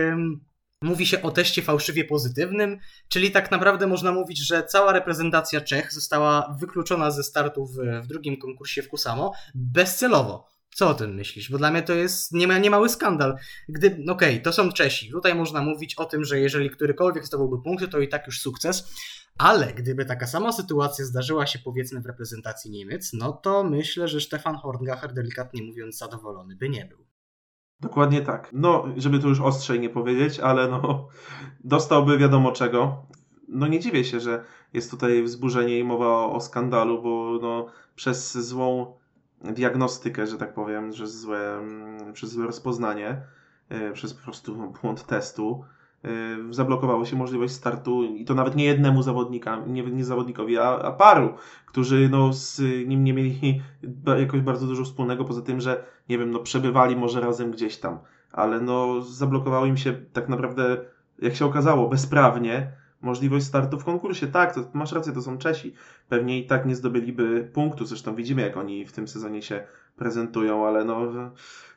mówi 0.82 1.06
się 1.06 1.22
o 1.22 1.32
teście 1.32 1.62
fałszywie 1.62 2.06
pozytywnym, 2.06 2.80
czyli 3.08 3.32
tak 3.32 3.52
naprawdę 3.52 3.88
można 3.88 4.12
mówić, 4.12 4.48
że 4.48 4.64
cała 4.64 4.94
reprezentacja 4.94 5.62
Czech 5.62 5.94
została 5.94 6.56
wykluczona 6.60 7.12
ze 7.12 7.24
startu 7.24 7.66
w, 7.66 7.78
w 8.04 8.08
drugim 8.08 8.38
konkursie 8.38 8.84
w 8.84 8.90
Kusamo 8.90 9.34
bezcelowo. 9.56 10.53
Co 10.76 10.90
o 10.90 10.94
tym 10.94 11.16
myślisz? 11.16 11.52
Bo 11.52 11.58
dla 11.58 11.72
mnie 11.72 11.82
to 11.82 11.94
jest 11.94 12.32
niema, 12.32 12.58
niemały 12.58 12.90
skandal. 12.90 13.36
Gdy, 13.70 14.06
okej, 14.10 14.42
to 14.42 14.54
są 14.54 14.72
Czesi. 14.72 15.12
Tutaj 15.12 15.36
można 15.36 15.62
mówić 15.62 15.96
o 15.96 16.06
tym, 16.06 16.24
że 16.24 16.40
jeżeli 16.40 16.70
którykolwiek 16.70 17.26
zdobąłby 17.26 17.62
punkty, 17.64 17.88
to 17.88 18.00
i 18.00 18.08
tak 18.08 18.28
już 18.28 18.42
sukces. 18.42 18.94
Ale 19.38 19.74
gdyby 19.74 20.06
taka 20.06 20.28
sama 20.28 20.52
sytuacja 20.52 21.06
zdarzyła 21.06 21.48
się 21.48 21.60
powiedzmy 21.60 22.02
w 22.02 22.06
reprezentacji 22.06 22.72
Niemiec, 22.72 23.14
no 23.14 23.34
to 23.34 23.64
myślę, 23.64 24.08
że 24.08 24.22
Stefan 24.22 24.56
Horngacher 24.56 25.14
delikatnie 25.14 25.64
mówiąc 25.64 25.98
zadowolony 25.98 26.56
by 26.56 26.70
nie 26.70 26.86
był. 26.86 27.06
Dokładnie 27.80 28.22
tak. 28.22 28.50
No, 28.54 28.86
żeby 28.98 29.20
tu 29.20 29.30
już 29.30 29.42
ostrzej 29.42 29.80
nie 29.80 29.90
powiedzieć, 29.90 30.40
ale 30.40 30.68
no, 30.68 31.08
dostałby 31.64 32.18
wiadomo 32.18 32.52
czego. 32.52 33.06
No 33.48 33.68
nie 33.68 33.80
dziwię 33.80 34.04
się, 34.04 34.20
że 34.20 34.44
jest 34.74 34.92
tutaj 34.92 35.24
wzburzenie 35.24 35.80
i 35.80 35.84
mowa 35.84 36.08
o, 36.08 36.34
o 36.34 36.42
skandalu, 36.42 37.02
bo 37.02 37.40
no, 37.42 37.66
przez 37.96 38.38
złą 38.38 38.98
diagnostykę, 39.44 40.28
że 40.28 40.38
tak 40.38 40.54
powiem, 40.54 40.94
że 40.94 41.08
złe, 41.08 41.62
przez 42.14 42.32
złe 42.32 42.46
rozpoznanie, 42.46 43.22
e, 43.70 43.92
przez 43.92 44.14
po 44.14 44.24
prostu 44.24 44.74
błąd 44.82 45.06
testu, 45.06 45.66
e, 46.04 46.10
zablokowało 46.54 47.06
się 47.06 47.16
możliwość 47.16 47.54
startu 47.54 48.04
i 48.04 48.26
to 48.26 48.34
nawet 48.34 48.56
nie 48.56 48.66
jednemu 48.66 49.04
zawodnika, 49.04 49.64
nie, 49.68 49.84
nie 49.84 50.06
zawodnikowi, 50.06 50.58
a, 50.58 50.80
a 50.80 50.92
paru, 50.92 51.34
którzy 51.66 52.10
no, 52.10 52.34
z 52.34 52.62
nim 52.88 53.04
nie 53.04 53.14
mieli 53.14 53.62
jakoś 54.20 54.42
bardzo 54.42 54.68
dużo 54.68 54.84
wspólnego, 54.84 55.26
poza 55.26 55.42
tym, 55.42 55.62
że 55.62 55.84
nie 56.10 56.18
wiem, 56.18 56.32
no 56.32 56.40
przebywali 56.40 56.96
może 56.96 57.22
razem 57.22 57.52
gdzieś 57.52 57.78
tam, 57.78 58.00
ale 58.32 58.62
no 58.62 59.02
zablokowało 59.02 59.66
im 59.66 59.78
się 59.78 59.94
tak 60.14 60.30
naprawdę, 60.30 60.78
jak 61.20 61.36
się 61.36 61.46
okazało, 61.46 61.90
bezprawnie 61.90 62.83
możliwość 63.04 63.46
startu 63.46 63.80
w 63.80 63.84
konkursie. 63.84 64.28
Tak, 64.28 64.56
to 64.56 64.62
masz 64.74 64.92
rację, 64.92 65.14
to 65.14 65.22
są 65.22 65.38
Czesi. 65.38 65.74
Pewnie 66.10 66.40
i 66.40 66.48
tak 66.48 66.66
nie 66.66 66.76
zdobyliby 66.76 67.50
punktu, 67.54 67.86
zresztą 67.86 68.16
widzimy, 68.16 68.42
jak 68.42 68.58
oni 68.58 68.86
w 68.86 68.92
tym 68.92 69.08
sezonie 69.08 69.42
się 69.42 69.64
prezentują, 69.96 70.68
ale 70.68 70.86
no, 70.86 71.02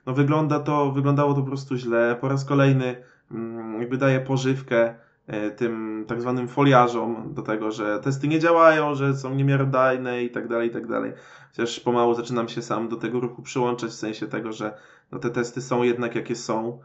no 0.06 0.12
wygląda 0.12 0.60
to, 0.60 0.92
wyglądało 0.92 1.34
to 1.34 1.40
po 1.40 1.46
prostu 1.46 1.76
źle. 1.76 2.16
Po 2.20 2.28
raz 2.28 2.44
kolejny 2.44 3.02
mm, 3.30 3.80
jakby 3.80 3.96
daje 3.96 4.20
pożywkę 4.20 4.94
e, 5.26 5.50
tym 5.50 6.04
tak 6.08 6.20
zwanym 6.20 6.48
foliarzom 6.48 7.34
do 7.34 7.42
tego, 7.42 7.70
że 7.70 8.00
testy 8.00 8.28
nie 8.28 8.38
działają, 8.38 8.94
że 8.94 9.16
są 9.16 9.34
niemiarodajne 9.34 10.24
i 10.24 10.30
tak 10.30 10.48
dalej, 10.48 10.68
i 10.68 10.72
tak 10.72 10.86
dalej. 10.86 11.12
Chociaż 11.50 11.80
pomału 11.80 12.14
zaczynam 12.14 12.48
się 12.48 12.62
sam 12.62 12.88
do 12.88 12.96
tego 12.96 13.20
ruchu 13.20 13.42
przyłączać, 13.42 13.90
w 13.90 13.94
sensie 13.94 14.26
tego, 14.26 14.52
że 14.52 14.74
no, 15.12 15.18
te 15.18 15.30
testy 15.30 15.62
są 15.62 15.82
jednak 15.82 16.14
jakie 16.14 16.36
są. 16.36 16.80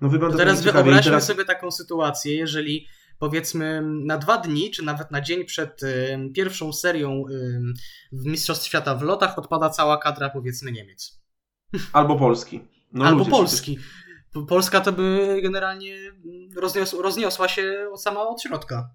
No 0.00 0.08
wygląda 0.08 0.36
To 0.36 0.44
teraz 0.44 0.62
wyobraźmy 0.62 1.02
teraz- 1.02 1.26
sobie 1.26 1.44
taką 1.44 1.70
sytuację, 1.70 2.36
jeżeli 2.36 2.86
powiedzmy 3.18 3.82
na 3.84 4.18
dwa 4.18 4.38
dni, 4.38 4.70
czy 4.70 4.84
nawet 4.84 5.10
na 5.10 5.20
dzień 5.20 5.44
przed 5.44 5.82
ym, 5.82 6.32
pierwszą 6.32 6.72
serią 6.72 7.24
ym, 7.30 7.74
w 8.12 8.26
Mistrzostw 8.26 8.66
Świata 8.66 8.94
w 8.94 9.02
lotach 9.02 9.38
odpada 9.38 9.70
cała 9.70 9.98
kadra 9.98 10.30
powiedzmy 10.30 10.72
Niemiec. 10.72 11.20
Albo 11.92 12.16
Polski. 12.16 12.60
No 12.92 13.04
Albo 13.04 13.18
ludzie 13.18 13.30
Polski. 13.30 13.78
P- 14.34 14.46
Polska 14.48 14.80
to 14.80 14.92
by 14.92 15.38
generalnie 15.42 15.96
mm, 15.96 16.48
roznios 16.56 16.92
rozniosła 16.92 17.48
się 17.48 17.86
sama 17.96 18.20
od 18.20 18.42
środka. 18.42 18.90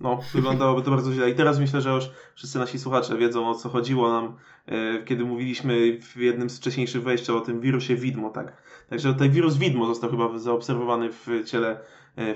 No, 0.00 0.20
wyglądałoby 0.34 0.82
to 0.82 0.90
bardzo 0.90 1.12
źle. 1.12 1.30
I 1.30 1.34
teraz 1.34 1.58
myślę, 1.58 1.80
że 1.80 1.90
już 1.90 2.10
wszyscy 2.34 2.58
nasi 2.58 2.78
słuchacze 2.78 3.16
wiedzą 3.16 3.50
o 3.50 3.54
co 3.54 3.68
chodziło 3.68 4.10
nam, 4.12 4.36
e, 4.66 5.04
kiedy 5.04 5.24
mówiliśmy 5.24 5.98
w 6.00 6.16
jednym 6.16 6.50
z 6.50 6.58
wcześniejszych 6.58 7.02
wejścia 7.02 7.34
o 7.34 7.40
tym 7.40 7.60
wirusie 7.60 7.96
widmo, 7.96 8.30
tak. 8.30 8.62
Także 8.90 9.14
ten 9.14 9.30
wirus 9.30 9.56
widmo 9.56 9.86
został 9.86 10.10
chyba 10.10 10.38
zaobserwowany 10.38 11.12
w 11.12 11.26
ciele 11.46 11.80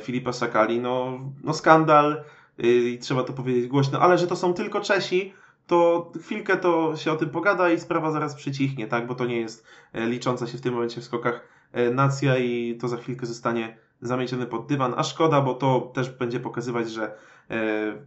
Filipa 0.03 0.33
Sakali. 0.33 0.81
No, 0.81 1.21
no 1.43 1.55
skandal 1.55 2.25
e, 2.59 2.67
i 2.67 2.99
trzeba 2.99 3.25
to 3.25 3.33
powiedzieć 3.33 3.67
głośno, 3.67 4.01
ale 4.01 4.19
że 4.19 4.27
to 4.27 4.37
są 4.37 4.55
tylko 4.55 4.81
Czesi, 4.81 5.33
to 5.67 6.13
chwilkę 6.23 6.57
to 6.57 6.97
się 6.97 7.13
o 7.13 7.17
tym 7.17 7.31
pogada 7.31 7.71
i 7.71 7.81
sprawa 7.81 8.11
zaraz 8.11 8.35
przycichnie, 8.35 8.87
tak, 8.87 9.07
bo 9.07 9.15
to 9.15 9.27
nie 9.27 9.41
jest 9.41 9.67
e, 9.93 10.07
licząca 10.07 10.47
się 10.47 10.59
w 10.59 10.61
tym 10.61 10.75
momencie 10.75 11.01
w 11.01 11.05
skokach 11.05 11.49
e, 11.73 11.91
nacja 11.91 12.39
i 12.39 12.77
to 12.81 12.89
za 12.89 12.97
chwilkę 12.97 13.27
zostanie 13.27 13.77
zamiecione 14.01 14.47
pod 14.47 14.67
dywan, 14.67 14.95
a 14.97 15.03
szkoda, 15.03 15.41
bo 15.41 15.55
to 15.55 15.81
też 15.81 16.11
będzie 16.11 16.41
pokazywać, 16.41 16.91
że 16.91 17.05
e, 17.05 17.13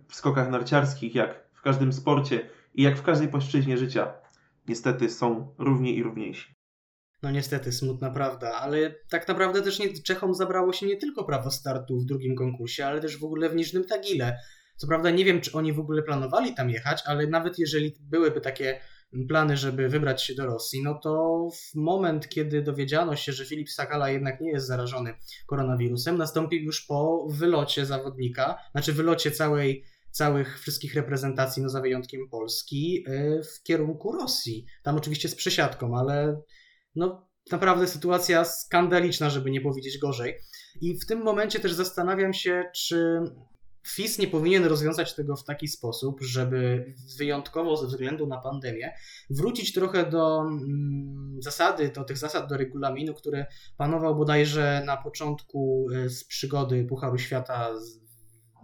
w 0.08 0.16
skokach 0.16 0.50
narciarskich, 0.50 1.16
jak 1.16 1.44
w 1.54 1.62
każdym 1.62 1.94
sporcie 1.94 2.50
i 2.76 2.84
jak 2.84 2.98
w 2.98 3.04
każdej 3.04 3.28
płaszczyźnie 3.28 3.78
życia, 3.78 4.14
niestety 4.68 5.10
są 5.10 5.54
równi 5.58 5.98
i 5.98 6.04
równiejsi. 6.04 6.62
No 7.24 7.32
niestety, 7.32 7.72
smutna 7.72 8.12
prawda, 8.12 8.52
ale 8.52 8.95
tak 9.10 9.28
naprawdę 9.28 9.62
też 9.62 9.80
nie, 9.80 9.94
Czechom 9.94 10.34
zabrało 10.34 10.74
się 10.74 10.86
nie 10.86 10.98
tylko 10.98 11.24
prawo 11.24 11.52
startu 11.52 12.00
w 12.00 12.06
drugim 12.06 12.36
konkursie, 12.36 12.86
ale 12.86 13.02
też 13.02 13.18
w 13.18 13.24
ogóle 13.24 13.50
w 13.50 13.56
Niżnym 13.56 13.86
Tagile. 13.86 14.40
Co 14.78 14.88
prawda 14.88 15.12
nie 15.12 15.26
wiem, 15.26 15.41
czy 15.41 15.52
oni 15.52 15.74
w 15.74 15.80
ogóle 15.80 16.04
planowali 16.04 16.56
tam 16.56 16.70
jechać, 16.70 17.04
ale 17.06 17.28
nawet 17.28 17.60
jeżeli 17.60 17.95
byłyby 18.00 18.41
takie 18.41 18.80
plany, 19.28 19.58
żeby 19.58 19.90
wybrać 19.90 20.24
się 20.24 20.36
do 20.36 20.45
Rosji, 20.45 20.84
no 20.84 21.00
to 21.04 21.48
w 21.56 21.76
moment, 21.76 22.30
kiedy 22.30 22.62
dowiedziano 22.62 23.16
się, 23.16 23.34
że 23.34 23.45
Filip 23.45 23.70
Sakala 23.70 24.10
jednak 24.10 24.41
nie 24.41 24.52
jest 24.52 24.68
zarażony 24.68 25.14
koronawirusem, 25.48 26.18
nastąpił 26.18 26.62
już 26.62 26.82
po 26.82 27.28
wylocie 27.30 27.86
zawodnika, 27.86 28.58
znaczy 28.72 28.94
wylocie 28.94 29.32
całej 29.32 29.84
całych 30.12 30.60
wszystkich 30.60 30.95
reprezentacji, 30.95 31.64
no 31.64 31.70
za 31.70 31.82
wyjątkiem 31.82 32.30
Polski, 32.30 33.04
yy, 33.08 33.41
w 33.44 33.64
kierunku 33.64 34.12
Rosji. 34.12 34.66
Tam 34.84 34.98
oczywiście 34.98 35.30
z 35.30 35.36
przesiadką, 35.36 35.98
ale 35.98 36.41
no 36.95 37.28
naprawdę 37.52 37.88
sytuacja 37.88 38.45
skandaliczna, 38.45 39.30
żeby 39.30 39.52
nie 39.52 39.61
powiedzieć 39.61 39.98
gorzej. 39.98 40.36
I 40.82 40.99
w 40.99 41.06
tym 41.06 41.24
momencie 41.24 41.60
też 41.60 41.74
zastanawiam 41.74 42.34
się, 42.34 42.64
czy 42.76 43.20
FIS 43.88 44.20
nie 44.20 44.28
powinien 44.28 44.65
rozwiązać 44.65 45.15
tego 45.15 45.36
w 45.36 45.44
taki 45.44 45.68
sposób, 45.68 46.22
żeby 46.22 46.94
wyjątkowo 47.18 47.78
ze 47.78 47.88
względu 47.88 48.28
na 48.28 48.38
pandemię 48.38 48.94
wrócić 49.30 49.74
trochę 49.74 50.10
do 50.10 50.41
mm, 50.41 51.38
zasady, 51.41 51.90
do 51.90 52.03
tych 52.03 52.18
zasad, 52.18 52.49
do 52.49 52.57
regulaminu, 52.57 53.14
który 53.14 53.45
panował 53.78 54.15
bodajże 54.15 54.84
na 54.86 54.98
początku 54.98 55.88
y, 55.91 56.10
z 56.10 56.24
przygody 56.24 56.86
Pucharu 56.86 57.18
Świata, 57.18 57.70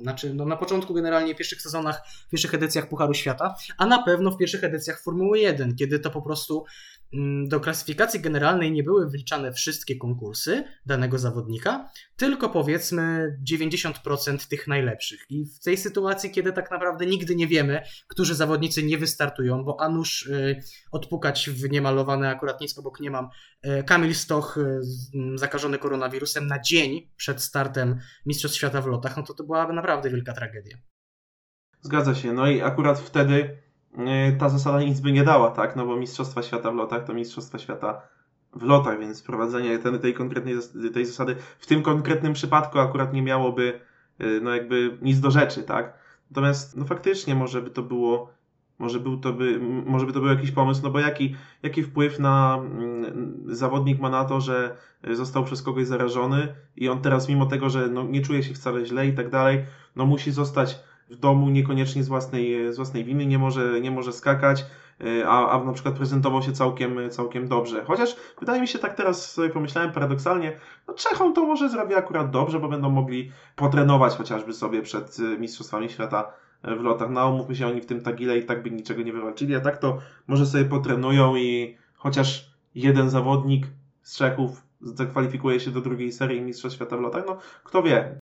znaczy 0.01 0.33
no 0.33 0.45
na 0.45 0.57
początku 0.57 0.93
generalnie 0.93 1.33
w 1.33 1.37
pierwszych 1.37 1.61
sezonach, 1.61 2.01
w 2.27 2.29
pierwszych 2.29 2.53
edycjach 2.53 2.89
Pucharu 2.89 3.13
Świata, 3.13 3.55
a 3.77 3.85
na 3.85 4.03
pewno 4.03 4.31
w 4.31 4.37
pierwszych 4.37 4.63
edycjach 4.63 5.01
Formuły 5.01 5.39
1, 5.39 5.75
kiedy 5.75 5.99
to 5.99 6.09
po 6.09 6.21
prostu 6.21 6.65
do 7.47 7.59
klasyfikacji 7.59 8.19
generalnej 8.19 8.71
nie 8.71 8.83
były 8.83 9.09
wliczane 9.09 9.53
wszystkie 9.53 9.95
konkursy 9.97 10.63
danego 10.85 11.19
zawodnika, 11.19 11.89
tylko 12.15 12.49
powiedzmy 12.49 13.37
90% 13.51 14.47
tych 14.49 14.67
najlepszych. 14.67 15.25
I 15.29 15.45
w 15.45 15.63
tej 15.63 15.77
sytuacji, 15.77 16.31
kiedy 16.31 16.53
tak 16.53 16.71
naprawdę 16.71 17.05
nigdy 17.05 17.35
nie 17.35 17.47
wiemy, 17.47 17.81
którzy 18.07 18.35
zawodnicy 18.35 18.83
nie 18.83 18.97
wystartują, 18.97 19.63
bo 19.63 19.77
a 19.81 19.89
nuż 19.89 20.25
y, 20.25 20.61
odpukać 20.91 21.49
w 21.49 21.69
niemalowane, 21.69 22.29
akurat 22.29 22.61
nic 22.61 22.77
obok 22.77 22.99
nie 22.99 23.11
mam, 23.11 23.29
y, 23.65 23.83
Kamil 23.83 24.15
Stoch 24.15 24.57
y, 24.57 24.83
z- 24.83 25.15
m, 25.15 25.37
zakażony 25.37 25.77
koronawirusem 25.77 26.47
na 26.47 26.59
dzień 26.61 27.11
przed 27.15 27.41
startem 27.41 27.99
Mistrzostw 28.25 28.57
Świata 28.57 28.81
w 28.81 28.87
lotach, 28.87 29.17
no 29.17 29.23
to 29.23 29.33
to 29.33 29.43
byłaby 29.43 29.73
naprawdę 29.73 30.09
wielka 30.09 30.33
tragedia. 30.33 30.77
Zgadza 31.81 32.15
się. 32.15 32.33
No 32.33 32.49
i 32.49 32.61
akurat 32.61 32.99
wtedy 32.99 33.57
ta 34.39 34.49
zasada 34.49 34.83
nic 34.83 34.99
by 34.99 35.11
nie 35.11 35.23
dała, 35.23 35.51
tak? 35.51 35.75
No 35.75 35.85
bo 35.85 35.95
Mistrzostwa 35.95 36.43
Świata 36.43 36.71
w 36.71 36.75
lotach 36.75 37.03
to 37.03 37.13
Mistrzostwa 37.13 37.59
Świata 37.59 38.01
w 38.53 38.63
lotach, 38.63 38.99
więc 38.99 39.21
wprowadzenie 39.21 39.79
ten, 39.79 39.99
tej 39.99 40.13
konkretnej 40.13 40.55
tej 40.93 41.05
zasady 41.05 41.35
w 41.59 41.65
tym 41.65 41.81
konkretnym 41.83 42.33
przypadku 42.33 42.79
akurat 42.79 43.13
nie 43.13 43.21
miałoby 43.21 43.79
e, 44.19 44.25
no 44.39 44.55
jakby 44.55 44.97
nic 45.01 45.19
do 45.19 45.31
rzeczy, 45.31 45.63
tak? 45.63 45.93
Natomiast 46.31 46.77
no 46.77 46.85
faktycznie 46.85 47.35
może 47.35 47.61
by 47.61 47.69
to 47.69 47.83
było 47.83 48.39
może, 48.79 48.99
był 48.99 49.17
to 49.17 49.33
by, 49.33 49.59
może 49.85 50.05
by 50.05 50.13
to 50.13 50.19
był 50.19 50.29
jakiś 50.29 50.51
pomysł, 50.51 50.81
no 50.83 50.89
bo 50.89 50.99
jaki, 50.99 51.35
jaki 51.63 51.83
wpływ 51.83 52.19
na 52.19 52.59
mm, 52.61 53.43
zawodnik 53.45 53.99
ma 53.99 54.09
na 54.09 54.25
to, 54.25 54.41
że 54.41 54.75
został 55.11 55.43
przez 55.43 55.61
kogoś 55.61 55.87
zarażony 55.87 56.55
i 56.75 56.89
on 56.89 57.01
teraz 57.01 57.29
mimo 57.29 57.45
tego, 57.45 57.69
że 57.69 57.87
no, 57.87 58.03
nie 58.03 58.21
czuje 58.21 58.43
się 58.43 58.53
wcale 58.53 58.85
źle 58.85 59.07
i 59.07 59.13
tak 59.13 59.29
dalej, 59.29 59.65
no 59.95 60.05
musi 60.05 60.31
zostać 60.31 60.79
w 61.09 61.15
domu 61.15 61.49
niekoniecznie 61.49 62.03
z 62.03 62.07
własnej, 62.07 62.73
z 62.73 62.75
własnej 62.75 63.03
winy, 63.03 63.25
nie 63.25 63.39
może, 63.39 63.81
nie 63.81 63.91
może 63.91 64.13
skakać, 64.13 64.65
y, 65.01 65.27
a, 65.27 65.49
a 65.49 65.63
na 65.63 65.73
przykład 65.73 65.95
prezentował 65.95 66.41
się 66.41 66.51
całkiem, 66.51 67.09
całkiem 67.09 67.47
dobrze. 67.47 67.83
Chociaż 67.85 68.15
wydaje 68.39 68.61
mi 68.61 68.67
się, 68.67 68.79
tak 68.79 68.95
teraz 68.95 69.31
sobie 69.31 69.49
pomyślałem 69.49 69.91
paradoksalnie, 69.91 70.59
no 70.87 70.93
Czechom 70.93 71.33
to 71.33 71.45
może 71.45 71.69
zrobi 71.69 71.95
akurat 71.95 72.31
dobrze, 72.31 72.59
bo 72.59 72.69
będą 72.69 72.89
mogli 72.89 73.31
potrenować 73.55 74.15
chociażby 74.15 74.53
sobie 74.53 74.81
przed 74.81 75.19
y, 75.19 75.37
Mistrzostwami 75.39 75.89
Świata 75.89 76.33
y, 76.67 76.75
w 76.75 76.81
lotach. 76.81 77.09
No 77.09 77.29
umówmy 77.29 77.55
się, 77.55 77.67
oni 77.67 77.81
w 77.81 77.85
tym 77.85 78.01
tagile 78.01 78.37
i 78.37 78.45
tak 78.45 78.63
by 78.63 78.71
niczego 78.71 79.01
nie 79.01 79.13
wywalczyli, 79.13 79.55
a 79.55 79.59
tak 79.59 79.77
to 79.77 79.97
może 80.27 80.45
sobie 80.45 80.65
potrenują 80.65 81.35
i 81.35 81.77
chociaż 81.95 82.49
jeden 82.75 83.09
zawodnik 83.09 83.67
z 84.01 84.17
Czechów 84.17 84.63
zakwalifikuje 84.81 85.59
się 85.59 85.71
do 85.71 85.81
drugiej 85.81 86.11
serii 86.11 86.41
Mistrzostw 86.41 86.75
Świata 86.75 86.97
w 86.97 87.01
lotach, 87.01 87.23
no 87.27 87.37
kto 87.63 87.83
wie, 87.83 88.19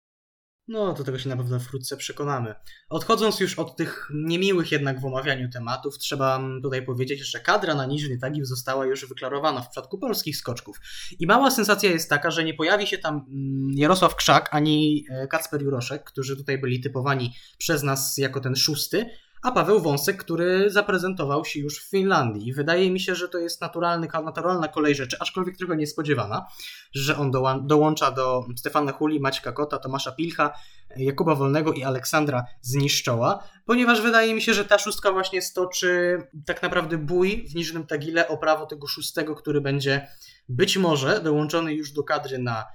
No, 0.67 0.93
do 0.93 1.03
tego 1.03 1.19
się 1.19 1.29
na 1.29 1.37
pewno 1.37 1.59
wkrótce 1.59 1.97
przekonamy. 1.97 2.55
Odchodząc 2.89 3.39
już 3.39 3.59
od 3.59 3.75
tych 3.75 4.09
niemiłych 4.13 4.71
jednak 4.71 5.01
w 5.01 5.05
omawianiu 5.05 5.49
tematów, 5.49 5.97
trzeba 5.97 6.37
mm, 6.37 6.61
tutaj 6.61 6.85
powiedzieć, 6.85 7.19
że 7.19 7.39
kadra 7.39 7.75
na 7.75 7.85
Niżny 7.85 8.17
Tagil 8.17 8.45
została 8.45 8.85
już 8.85 9.05
wyklarowana 9.05 9.61
w 9.61 9.69
przypadku 9.69 9.97
polskich 9.97 10.37
skoczków. 10.37 10.79
I 11.19 11.27
mała 11.27 11.51
sensacja 11.51 11.91
jest 11.91 12.09
taka, 12.09 12.31
że 12.31 12.43
nie 12.43 12.53
pojawi 12.53 12.87
się 12.87 12.97
tam 12.97 13.15
mm, 13.15 13.71
Jarosław 13.77 14.15
Krzak 14.15 14.49
ani 14.51 15.05
e, 15.09 15.27
Kacper 15.27 15.61
Juroszek, 15.61 16.03
którzy 16.03 16.37
tutaj 16.37 16.57
byli 16.57 16.79
typowani 16.79 17.33
przez 17.57 17.83
nas 17.83 18.17
jako 18.17 18.39
ten 18.39 18.55
szósty, 18.55 19.05
a 19.43 19.51
Paweł 19.51 19.79
Wąsek, 19.79 20.17
który 20.17 20.69
zaprezentował 20.69 21.45
się 21.45 21.59
już 21.59 21.79
w 21.79 21.89
Finlandii. 21.89 22.53
Wydaje 22.53 22.91
mi 22.91 22.99
się, 22.99 23.15
że 23.15 23.29
to 23.29 23.37
jest 23.37 23.61
naturalny, 23.61 24.07
naturalna 24.25 24.67
kolej 24.67 24.95
rzeczy, 24.95 25.17
aczkolwiek 25.19 25.57
trochę 25.57 25.77
niespodziewana, 25.77 26.47
że 26.93 27.17
on 27.17 27.31
dołącza 27.61 28.11
do 28.11 28.45
Stefana 28.55 28.91
Huli, 28.91 29.19
Maćka 29.19 29.51
Kota, 29.51 29.77
Tomasza 29.77 30.11
Pilcha, 30.11 30.53
Jakuba 30.97 31.35
Wolnego 31.35 31.73
i 31.73 31.83
Aleksandra 31.83 32.45
Zniszczoła, 32.61 33.43
ponieważ 33.65 34.01
wydaje 34.01 34.33
mi 34.33 34.41
się, 34.41 34.53
że 34.53 34.65
ta 34.65 34.77
szóstka 34.77 35.11
właśnie 35.11 35.41
stoczy 35.41 36.21
tak 36.45 36.63
naprawdę 36.63 36.97
bój 36.97 37.47
w 37.47 37.55
Niżnym 37.55 37.87
Tagile 37.87 38.27
o 38.27 38.37
prawo 38.37 38.65
tego 38.65 38.87
szóstego, 38.87 39.35
który 39.35 39.61
będzie 39.61 40.07
być 40.49 40.77
może 40.77 41.21
dołączony 41.21 41.73
już 41.73 41.91
do 41.91 42.03
kadry 42.03 42.37
na 42.37 42.65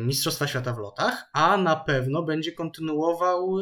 Mistrzostwa 0.00 0.46
Świata 0.46 0.72
w 0.72 0.78
lotach, 0.78 1.30
a 1.32 1.56
na 1.56 1.76
pewno 1.76 2.22
będzie 2.22 2.52
kontynuował 2.52 3.60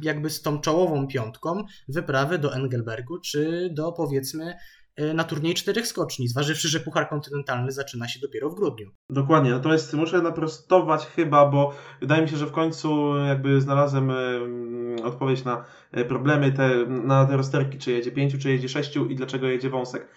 jakby 0.00 0.30
z 0.30 0.42
tą 0.42 0.60
czołową 0.60 1.06
piątką 1.06 1.64
wyprawy 1.88 2.38
do 2.38 2.54
Engelbergu, 2.54 3.18
czy 3.18 3.70
do 3.72 3.92
powiedzmy 3.92 4.54
y, 5.00 5.14
na 5.14 5.24
turniej 5.24 5.54
czterech 5.54 5.86
skoczni, 5.86 6.28
zważywszy, 6.28 6.68
że 6.68 6.80
Puchar 6.80 7.08
Kontynentalny 7.08 7.72
zaczyna 7.72 8.08
się 8.08 8.20
dopiero 8.20 8.50
w 8.50 8.54
grudniu. 8.54 8.90
Dokładnie, 9.10 9.50
natomiast 9.50 9.94
muszę 9.94 10.22
naprostować 10.22 11.06
chyba, 11.06 11.46
bo 11.46 11.74
wydaje 12.00 12.22
mi 12.22 12.28
się, 12.28 12.36
że 12.36 12.46
w 12.46 12.52
końcu 12.52 13.16
jakby 13.16 13.60
znalazłem 13.60 14.10
em, 14.10 14.96
odpowiedź 15.04 15.44
na 15.44 15.64
e, 15.92 16.04
problemy 16.04 16.52
te, 16.52 16.86
na 16.86 17.26
te 17.26 17.36
rozterki, 17.36 17.78
czy 17.78 17.92
jedzie 17.92 18.12
pięciu, 18.12 18.38
czy 18.38 18.50
jedzie 18.50 18.68
sześciu 18.68 19.06
i 19.06 19.16
dlaczego 19.16 19.46
jedzie 19.46 19.70
wąsek. 19.70 20.08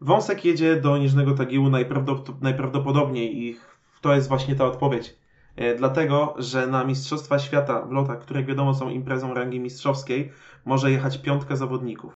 Wąsek 0.00 0.44
jedzie 0.44 0.80
do 0.80 0.98
Niżnego 0.98 1.34
Tagiłu 1.34 1.68
najprawdop- 1.68 2.34
najprawdopodobniej 2.40 3.38
i 3.38 3.56
to 4.02 4.14
jest 4.14 4.28
właśnie 4.28 4.54
ta 4.56 4.64
odpowiedź. 4.64 5.16
E, 5.56 5.74
Dlatego, 5.74 6.34
że 6.38 6.66
na 6.66 6.84
Mistrzostwa 6.84 7.38
Świata 7.38 7.82
w 7.82 7.92
lotach, 7.92 8.18
które 8.18 8.40
jak 8.40 8.48
wiadomo 8.48 8.74
są 8.74 8.90
imprezą 8.90 9.34
rangi 9.34 9.60
mistrzowskiej, 9.60 10.32
może 10.64 10.90
jechać 10.90 11.18
piątka 11.18 11.56
zawodników. 11.56 12.12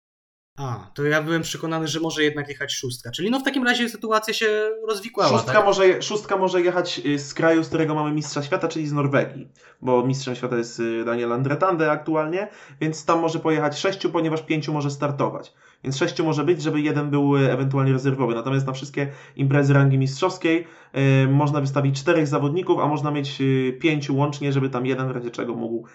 A, 0.58 0.92
to 0.94 1.04
ja 1.04 1.22
byłem 1.22 1.42
przekonany, 1.42 1.88
że 1.88 2.00
może 2.00 2.24
jednak 2.24 2.50
jechać 2.50 2.74
szóstka. 2.74 3.12
Czyli 3.12 3.32
no 3.32 3.40
w 3.40 3.44
takim 3.44 3.64
razie 3.64 3.90
sytuacja 3.90 4.34
się 4.34 4.70
rozwikłała, 4.88 5.30
Szóstka, 5.38 5.54
tak? 5.54 5.66
może, 5.66 6.02
szóstka 6.02 6.38
może 6.38 6.62
jechać 6.62 7.02
y, 7.06 7.20
z 7.20 7.34
kraju, 7.34 7.64
z 7.64 7.68
którego 7.68 7.96
mamy 7.96 8.12
mistrza 8.12 8.44
świata, 8.44 8.68
czyli 8.68 8.88
z 8.88 8.94
Norwegii, 8.94 9.48
bo 9.82 10.08
mistrzem 10.08 10.36
świata 10.36 10.58
jest 10.58 10.80
y, 10.80 11.04
Daniel 11.06 11.34
Andretande 11.34 11.92
aktualnie, 11.92 12.48
więc 12.82 13.06
tam 13.06 13.20
może 13.20 13.40
pojechać 13.40 13.80
sześciu, 13.80 14.10
ponieważ 14.10 14.42
pięciu 14.42 14.74
może 14.74 14.92
startować. 14.92 15.54
Więc 15.84 15.98
sześciu 15.98 16.26
może 16.26 16.44
być, 16.44 16.62
żeby 16.62 16.82
jeden 16.82 17.10
był 17.10 17.38
y, 17.38 17.52
ewentualnie 17.52 17.92
rezerwowy. 17.92 18.36
Natomiast 18.36 18.68
na 18.68 18.74
wszystkie 18.74 19.08
imprezy 19.36 19.74
rangi 19.74 19.98
mistrzowskiej 19.98 20.68
y, 21.24 21.28
można 21.28 21.62
wystawić 21.62 22.00
czterech 22.00 22.28
zawodników, 22.28 22.80
a 22.80 22.88
można 22.88 23.12
mieć 23.12 23.42
y, 23.42 23.78
pięciu 23.82 24.16
łącznie, 24.16 24.52
żeby 24.52 24.70
tam 24.70 24.86
jeden 24.86 25.08
w 25.08 25.12
razie 25.12 25.32
czego 25.32 25.56
mógł 25.56 25.88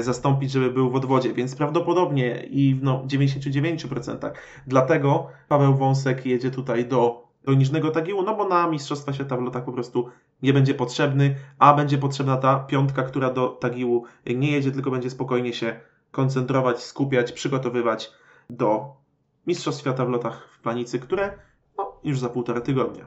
zastąpić, 0.00 0.50
żeby 0.50 0.70
był 0.70 0.90
w 0.90 0.94
odwodzie. 0.94 1.32
Więc 1.32 1.56
prawdopodobnie 1.56 2.46
i 2.50 2.74
w 2.74 2.82
no, 2.82 3.04
99% 3.06 4.30
dlatego 4.66 5.26
Paweł 5.48 5.74
Wąsek 5.74 6.26
jedzie 6.26 6.50
tutaj 6.50 6.88
do 6.88 7.30
do 7.44 7.54
Niżnego 7.54 7.90
Tagiłu, 7.90 8.22
no 8.22 8.36
bo 8.36 8.48
na 8.48 8.66
Mistrzostwa 8.68 9.12
Świata 9.12 9.36
w 9.36 9.40
lotach 9.40 9.64
po 9.64 9.72
prostu 9.72 10.08
nie 10.42 10.52
będzie 10.52 10.74
potrzebny, 10.74 11.36
a 11.58 11.74
będzie 11.74 11.98
potrzebna 11.98 12.36
ta 12.36 12.58
piątka, 12.58 13.02
która 13.02 13.30
do 13.30 13.48
Tagiłu 13.48 14.04
nie 14.26 14.50
jedzie, 14.50 14.70
tylko 14.70 14.90
będzie 14.90 15.10
spokojnie 15.10 15.52
się 15.52 15.80
koncentrować, 16.10 16.82
skupiać, 16.82 17.32
przygotowywać 17.32 18.12
do 18.50 18.99
Mistrzostw 19.46 19.80
Świata 19.80 20.04
w 20.04 20.08
lotach 20.08 20.48
w 20.58 20.62
Planicy, 20.62 20.98
które 20.98 21.38
no, 21.78 22.00
już 22.04 22.18
za 22.18 22.28
półtora 22.28 22.60
tygodnia. 22.60 23.06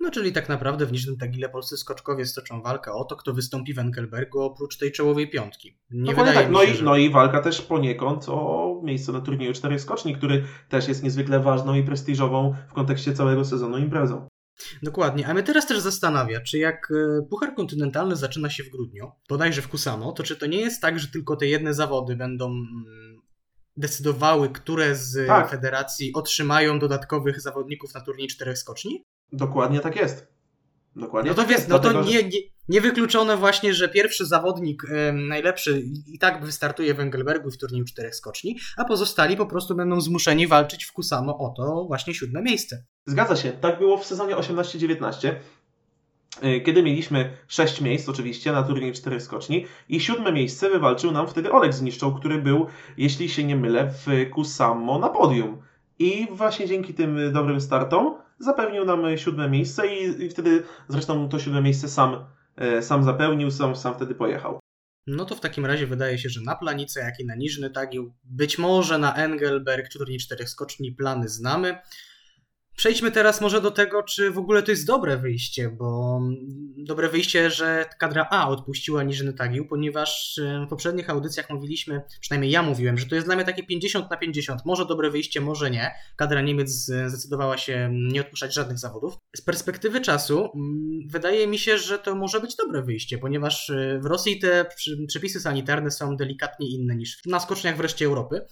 No 0.00 0.10
czyli 0.10 0.32
tak 0.32 0.48
naprawdę 0.48 0.86
w 0.86 0.92
Niżnym 0.92 1.16
Tagile 1.16 1.48
polscy 1.48 1.76
skoczkowie 1.76 2.26
stoczą 2.26 2.62
walkę 2.62 2.92
o 2.92 3.04
to, 3.04 3.16
kto 3.16 3.32
wystąpi 3.32 3.74
w 3.74 3.78
Engelbergu 3.78 4.40
oprócz 4.40 4.78
tej 4.78 4.92
czołowej 4.92 5.30
piątki. 5.30 5.78
Nie 5.90 6.04
Dokładnie 6.04 6.32
wydaje 6.32 6.46
tak. 6.46 6.52
No, 6.52 6.64
się, 6.64 6.72
i, 6.72 6.76
że... 6.76 6.84
no 6.84 6.96
i 6.96 7.10
walka 7.10 7.42
też 7.42 7.62
poniekąd 7.62 8.24
o 8.28 8.80
miejsce 8.82 9.12
na 9.12 9.20
turnieju 9.20 9.52
czterech 9.52 9.80
skoczni, 9.80 10.16
który 10.16 10.44
też 10.68 10.88
jest 10.88 11.02
niezwykle 11.02 11.40
ważną 11.40 11.74
i 11.74 11.82
prestiżową 11.82 12.54
w 12.68 12.72
kontekście 12.72 13.12
całego 13.12 13.44
sezonu 13.44 13.78
imprezą. 13.78 14.28
Dokładnie, 14.82 15.26
a 15.26 15.34
mnie 15.34 15.42
teraz 15.42 15.66
też 15.66 15.78
zastanawia, 15.78 16.40
czy 16.40 16.58
jak 16.58 16.88
e, 16.90 17.22
Puchar 17.30 17.54
Kontynentalny 17.54 18.16
zaczyna 18.16 18.50
się 18.50 18.64
w 18.64 18.70
grudniu, 18.70 19.12
bodajże 19.28 19.62
w 19.62 19.68
Kusamo, 19.68 20.12
to 20.12 20.22
czy 20.22 20.36
to 20.36 20.46
nie 20.46 20.60
jest 20.60 20.82
tak, 20.82 20.98
że 20.98 21.08
tylko 21.08 21.36
te 21.36 21.46
jedne 21.46 21.74
zawody 21.74 22.16
będą 22.16 22.46
mm, 22.46 23.13
decydowały, 23.76 24.48
które 24.48 24.94
z 24.94 25.26
Tak. 25.26 25.50
federacji 25.50 26.12
otrzymają 26.14 26.78
dodatkowych 26.78 27.40
zawodników 27.40 27.94
na 27.94 28.00
turniej 28.00 28.28
czterech 28.28 28.58
skoczni? 28.58 29.04
Dokładnie 29.32 29.80
tak 29.80 29.96
jest. 29.96 30.34
Dokładnie 30.96 31.30
No 31.30 31.34
to 31.34 31.42
tak 31.42 31.50
wiesz, 31.50 31.68
no 31.68 31.78
to 31.78 31.90
dlatego, 31.90 32.10
nie, 32.10 32.22
nie, 32.22 32.38
niewykluczone 32.68 33.36
właśnie, 33.36 33.74
że 33.74 33.88
pierwszy 33.88 34.26
zawodnik 34.26 34.82
em, 34.90 35.28
najlepszy 35.28 35.82
i 36.06 36.18
tak 36.18 36.44
wystartuje 36.44 36.94
w 36.94 37.00
Engelbergu 37.00 37.50
w 37.50 37.58
turnieju 37.58 37.84
czterech 37.84 38.14
skoczni, 38.14 38.58
a 38.76 38.84
pozostali 38.84 39.36
po 39.36 39.46
prostu 39.46 39.74
będą 39.74 40.00
zmuszeni 40.00 40.46
walczyć 40.46 40.84
w 40.84 40.92
Kusamo 40.92 41.38
o 41.38 41.54
to 41.56 41.84
właśnie 41.84 42.14
siódme 42.14 42.42
miejsce. 42.42 42.84
Zgadza 43.06 43.36
się, 43.36 43.52
tak 43.52 43.78
było 43.78 43.98
w 43.98 44.06
sezonie 44.06 44.36
18-19, 44.36 45.28
y, 45.28 45.34
kiedy 46.40 46.82
mieliśmy 46.82 47.36
6 47.48 47.80
miejsc 47.80 48.08
oczywiście 48.08 48.52
na 48.52 48.62
turnieju 48.62 48.94
4 48.94 49.20
skoczni 49.20 49.66
i 49.88 50.00
siódme 50.00 50.32
miejsce 50.32 50.70
wywalczył 50.70 51.12
nam 51.12 51.28
wtedy 51.28 51.52
Olek 51.52 51.74
Zniszczą, 51.74 52.14
który 52.14 52.42
był, 52.42 52.66
jeśli 52.96 53.28
się 53.28 53.44
nie 53.44 53.56
mylę, 53.56 53.90
w 54.06 54.30
Kusamo 54.30 54.98
na 54.98 55.08
podium. 55.08 55.62
I 55.98 56.26
właśnie 56.30 56.66
dzięki 56.66 56.94
tym 56.94 57.32
dobrym 57.32 57.60
startom 57.60 58.14
zapewnił 58.38 58.84
nam 58.84 59.16
siódme 59.16 59.50
miejsce 59.50 59.86
i, 59.86 60.30
wtedy 60.30 60.62
zresztą 60.88 61.28
to 61.28 61.38
siódme 61.38 61.62
miejsce 61.62 61.88
sam, 61.88 62.24
e, 62.56 62.82
sam 62.82 63.04
zapełnił, 63.04 63.50
sam, 63.50 63.76
sam 63.76 63.94
wtedy 63.94 64.14
pojechał. 64.14 64.60
No 65.06 65.24
to 65.24 65.34
w 65.34 65.40
takim 65.40 65.66
razie 65.66 65.86
wydaje 65.86 66.18
się, 66.18 66.28
że 66.28 66.40
na 66.40 66.56
Planicę, 66.56 67.00
jak 67.00 67.20
i 67.20 67.26
na 67.26 67.34
Niżny 67.34 67.70
Tagil, 67.70 68.10
być 68.24 68.58
może 68.58 68.98
na 68.98 69.14
Engelberg, 69.14 69.92
turniej 69.92 70.18
czterech 70.18 70.48
skoczni, 70.48 70.92
plany 70.92 71.28
znamy. 71.28 71.78
Przejdźmy 72.76 73.10
teraz 73.10 73.40
może 73.40 73.60
do 73.60 73.70
tego, 73.70 74.02
czy 74.02 74.30
w 74.30 74.38
ogóle 74.38 74.62
to 74.62 74.70
jest 74.70 74.86
dobre 74.86 75.16
wyjście, 75.16 75.68
bo 75.68 76.20
dobre 76.76 77.08
wyjście, 77.08 77.50
że 77.50 77.84
kadra 77.98 78.26
A 78.30 78.48
odpuściła 78.48 79.02
Niżny 79.02 79.32
Tagil, 79.32 79.66
ponieważ 79.68 80.38
e, 80.38 80.64
w 80.66 80.68
poprzednich 80.68 81.10
audycjach 81.10 81.50
mówiliśmy, 81.50 82.02
przynajmniej 82.20 82.52
ja 82.52 82.62
mówiłem, 82.62 82.98
że 82.98 83.06
to 83.06 83.14
jest 83.14 83.26
dla 83.26 83.36
mnie 83.36 83.44
takie 83.44 83.62
50 83.62 84.10
na 84.10 84.16
50, 84.16 84.60
może 84.64 84.86
dobre 84.86 85.10
wyjście, 85.10 85.40
może 85.40 85.70
nie. 85.70 85.90
Kadra 86.16 86.42
Niemiec 86.42 86.88
e, 86.88 87.10
zdecydowała 87.10 87.58
się 87.58 87.90
nie 88.12 88.20
odpuszczać 88.20 88.54
żadnych 88.54 88.78
zawodów. 88.78 89.14
Z 89.36 89.40
perspektywy 89.40 90.00
czasu 90.00 90.38
mm, 90.54 91.08
wydaje 91.08 91.46
mi 91.46 91.58
się, 91.58 91.78
że 91.78 91.98
to 91.98 92.14
może 92.14 92.40
być 92.40 92.56
dobre 92.56 92.82
wyjście, 92.82 93.18
ponieważ 93.18 93.70
e, 93.70 93.98
w 94.02 94.06
Rosji 94.06 94.38
te 94.38 94.66
przepisy 95.08 95.40
sanitarne 95.40 95.90
są 95.90 96.16
delikatnie 96.16 96.68
inne 96.68 96.96
niż 96.96 97.18
na 97.26 97.40
skoczniach 97.40 97.76
wreszcie 97.76 98.06
Europy. 98.06 98.46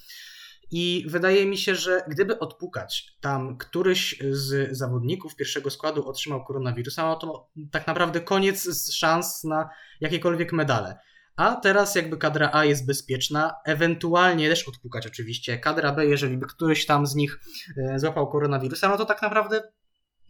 I 0.72 1.04
wydaje 1.08 1.46
mi 1.46 1.58
się, 1.58 1.74
że 1.74 2.04
gdyby 2.08 2.38
odpukać 2.38 3.16
tam 3.20 3.58
któryś 3.58 4.22
z 4.30 4.76
zawodników 4.76 5.36
pierwszego 5.36 5.70
składu 5.70 6.08
otrzymał 6.08 6.44
koronawirusa, 6.44 7.02
no 7.02 7.16
to 7.16 7.48
tak 7.70 7.86
naprawdę 7.86 8.20
koniec 8.20 8.90
szans 8.94 9.44
na 9.44 9.68
jakiekolwiek 10.00 10.52
medale. 10.52 10.98
A 11.36 11.56
teraz 11.56 11.94
jakby 11.94 12.16
kadra 12.16 12.50
A 12.52 12.64
jest 12.64 12.86
bezpieczna, 12.86 13.54
ewentualnie 13.64 14.48
też 14.48 14.68
odpukać 14.68 15.06
oczywiście 15.06 15.58
kadra 15.58 15.92
B, 15.92 16.06
jeżeli 16.06 16.36
by 16.36 16.46
któryś 16.46 16.86
tam 16.86 17.06
z 17.06 17.14
nich 17.14 17.40
e, 17.76 17.98
złapał 17.98 18.30
koronawirusa, 18.30 18.88
no 18.88 18.96
to 18.96 19.04
tak 19.04 19.22
naprawdę 19.22 19.62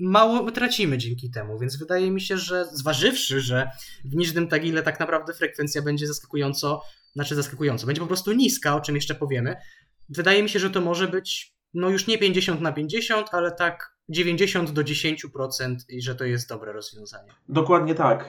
mało 0.01 0.51
tracimy 0.51 0.99
dzięki 0.99 1.31
temu, 1.31 1.59
więc 1.59 1.77
wydaje 1.77 2.11
mi 2.11 2.21
się, 2.21 2.39
że 2.39 2.65
zważywszy, 2.73 3.41
że 3.41 3.71
w 4.05 4.15
Niżnym 4.15 4.49
Tagile 4.49 4.83
tak 4.83 5.01
naprawdę 5.01 5.35
frekwencja 5.35 5.83
będzie 5.83 6.07
zaskakująco, 6.07 6.83
znaczy 7.15 7.35
zaskakująco, 7.35 7.87
będzie 7.87 8.01
po 8.01 8.07
prostu 8.07 8.33
niska, 8.33 8.77
o 8.77 8.81
czym 8.81 8.95
jeszcze 8.95 9.15
powiemy, 9.15 9.57
wydaje 10.09 10.43
mi 10.43 10.49
się, 10.49 10.59
że 10.59 10.71
to 10.71 10.81
może 10.81 11.09
być 11.09 11.53
no 11.75 11.91
już 11.91 12.07
nie 12.07 12.19
50 12.19 12.61
na 12.61 12.73
50, 12.73 13.29
ale 13.33 13.53
tak 13.53 13.97
90 14.09 14.71
do 14.71 14.83
10% 14.83 15.77
i 15.89 16.03
że 16.03 16.15
to 16.15 16.25
jest 16.25 16.49
dobre 16.49 16.73
rozwiązanie. 16.73 17.33
Dokładnie 17.49 17.95
tak. 17.95 18.29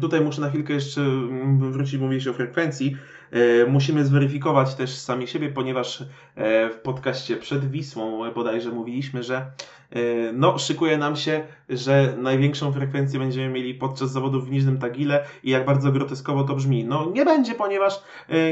Tutaj 0.00 0.20
muszę 0.20 0.40
na 0.40 0.50
chwilkę 0.50 0.72
jeszcze 0.72 1.00
ym, 1.00 1.72
wrócić, 1.72 2.00
mówić 2.00 2.26
o 2.26 2.32
frekwencji. 2.32 2.96
E, 3.30 3.66
Musimy 3.66 4.04
zweryfikować 4.04 4.74
też 4.74 4.90
sami 4.90 5.26
siebie, 5.26 5.48
ponieważ 5.48 6.00
e, 6.34 6.70
w 6.70 6.78
podcaście 6.78 7.36
przed 7.36 7.70
Wisłą 7.70 8.32
bodajże 8.32 8.70
mówiliśmy, 8.70 9.22
że 9.22 9.36
e, 9.36 10.00
no, 10.32 10.58
szykuje 10.58 10.98
nam 10.98 11.16
się, 11.16 11.42
że 11.68 12.14
największą 12.18 12.72
frekwencję 12.72 13.18
będziemy 13.18 13.48
mieli 13.48 13.74
podczas 13.74 14.12
zawodów 14.12 14.46
w 14.46 14.50
Niżnym 14.50 14.78
Tagile 14.78 15.24
i 15.44 15.50
jak 15.50 15.64
bardzo 15.64 15.92
groteskowo 15.92 16.44
to 16.44 16.54
brzmi. 16.54 16.84
No 16.84 17.10
nie 17.14 17.24
będzie, 17.24 17.54
ponieważ 17.54 18.02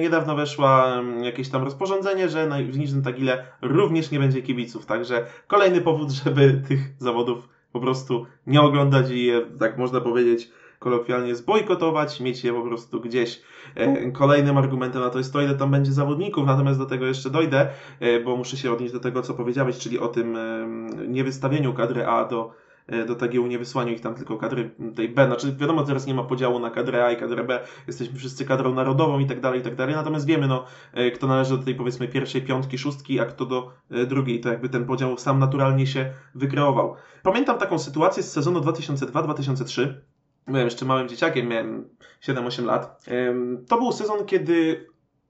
niedawno 0.02 0.36
weszła 0.36 0.98
ym, 0.98 1.24
jakieś 1.24 1.48
tam 1.48 1.64
rozporządzenie, 1.64 2.28
że 2.28 2.48
w 2.70 2.78
Niżnym 2.78 3.02
Tagile 3.02 3.44
również 3.62 4.10
nie 4.10 4.18
będzie 4.18 4.42
kibiców, 4.42 4.86
także 4.86 5.26
kolejny 5.46 5.80
powód, 5.80 6.10
żeby 6.24 6.62
tych 6.68 6.80
zawodów 6.98 7.48
po 7.72 7.80
prostu 7.80 8.26
nie 8.46 8.60
oglądać 8.60 9.10
i 9.10 9.24
je, 9.24 9.40
tak 9.58 9.78
można 9.78 10.00
powiedzieć, 10.00 10.50
kolokwialnie 10.82 11.34
zbojkotować, 11.34 12.20
mieć 12.20 12.44
je 12.44 12.52
po 12.52 12.62
prostu 12.62 13.00
gdzieś. 13.00 13.42
E, 13.74 14.10
Kolejnym 14.10 14.58
argumentem 14.58 15.02
na 15.02 15.10
to 15.10 15.18
jest 15.18 15.32
to, 15.32 15.42
ile 15.42 15.54
tam 15.54 15.70
będzie 15.70 15.92
zawodników, 15.92 16.46
natomiast 16.46 16.78
do 16.78 16.86
tego 16.86 17.06
jeszcze 17.06 17.30
dojdę, 17.30 17.68
e, 18.00 18.20
bo 18.20 18.36
muszę 18.36 18.56
się 18.56 18.72
odnieść 18.72 18.92
do 18.92 19.00
tego, 19.00 19.22
co 19.22 19.34
powiedziałeś, 19.34 19.78
czyli 19.78 19.98
o 19.98 20.08
tym 20.08 20.36
niewystawieniu 21.08 21.74
kadry 21.74 22.06
A 22.06 22.24
do, 22.24 22.52
e, 22.86 23.04
do 23.04 23.14
TGU, 23.14 23.46
nie 23.46 23.58
wysłaniu 23.58 23.92
ich 23.92 24.00
tam 24.00 24.14
tylko 24.14 24.36
kadry 24.36 24.70
tej 24.96 25.08
B. 25.08 25.26
Znaczy 25.26 25.56
wiadomo, 25.56 25.82
teraz 25.82 26.06
nie 26.06 26.14
ma 26.14 26.24
podziału 26.24 26.58
na 26.58 26.70
kadrę 26.70 27.04
A 27.04 27.12
i 27.12 27.16
kadrę 27.16 27.44
B, 27.44 27.60
jesteśmy 27.86 28.18
wszyscy 28.18 28.44
kadrą 28.44 28.74
narodową 28.74 29.18
i 29.18 29.26
tak 29.26 29.40
dalej, 29.40 29.60
i 29.60 29.62
tak 29.62 29.76
dalej, 29.76 29.94
natomiast 29.94 30.26
wiemy, 30.26 30.46
no, 30.46 30.64
kto 31.14 31.26
należy 31.26 31.56
do 31.58 31.64
tej 31.64 31.74
powiedzmy 31.74 32.08
pierwszej 32.08 32.42
piątki, 32.42 32.78
szóstki, 32.78 33.20
a 33.20 33.24
kto 33.24 33.46
do 33.46 33.70
drugiej, 34.06 34.40
to 34.40 34.48
jakby 34.48 34.68
ten 34.68 34.84
podział 34.84 35.18
sam 35.18 35.38
naturalnie 35.38 35.86
się 35.86 36.12
wykreował. 36.34 36.94
Pamiętam 37.22 37.58
taką 37.58 37.78
sytuację 37.78 38.22
z 38.22 38.32
sezonu 38.32 38.60
2002-2003. 38.60 39.94
Byłem 40.46 40.64
jeszcze 40.64 40.84
małym 40.84 41.08
dzieciakiem, 41.08 41.48
miałem 41.48 41.88
7-8 42.22 42.64
lat. 42.64 43.04
To 43.68 43.78
był 43.78 43.92
sezon, 43.92 44.26
kiedy 44.26 44.86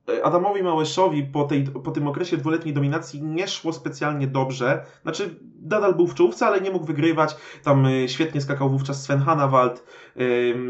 e, 0.08 0.24
Adamowi 0.24 0.62
Małyszowi 0.62 1.22
po, 1.22 1.44
tej, 1.44 1.64
po 1.64 1.90
tym 1.90 2.08
okresie 2.08 2.36
dwuletniej 2.36 2.74
dominacji 2.74 3.22
nie 3.22 3.48
szło 3.48 3.72
specjalnie 3.72 4.26
dobrze. 4.26 4.84
Znaczy, 5.02 5.36
nadal 5.62 5.94
był 5.94 6.06
w 6.06 6.14
czołówce, 6.14 6.46
ale 6.46 6.60
nie 6.60 6.70
mógł 6.70 6.86
wygrywać. 6.86 7.36
Tam 7.62 7.86
e, 7.86 8.08
świetnie 8.08 8.40
skakał 8.40 8.70
wówczas 8.70 9.02
Sven 9.02 9.18
Hanawald 9.18 9.84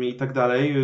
i 0.00 0.14
tak 0.14 0.32
dalej. 0.32 0.76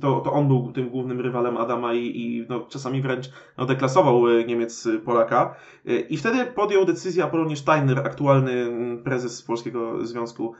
To, 0.00 0.20
to 0.20 0.32
on 0.32 0.48
był 0.48 0.72
tym 0.72 0.90
głównym 0.90 1.20
rywalem 1.20 1.56
Adama 1.56 1.94
i, 1.94 2.20
i 2.20 2.46
no, 2.48 2.60
czasami 2.60 3.02
wręcz 3.02 3.30
no, 3.58 3.66
deklasował 3.66 4.28
e, 4.28 4.44
Niemiec 4.44 4.88
Polaka. 5.04 5.54
I 6.08 6.16
wtedy 6.16 6.46
podjął 6.46 6.84
decyzję 6.84 7.24
Apolonie 7.24 7.56
Steiner, 7.56 7.98
aktualny 7.98 8.52
mm, 8.52 9.02
prezes 9.02 9.42
Polskiego 9.42 10.06
Związku 10.06 10.54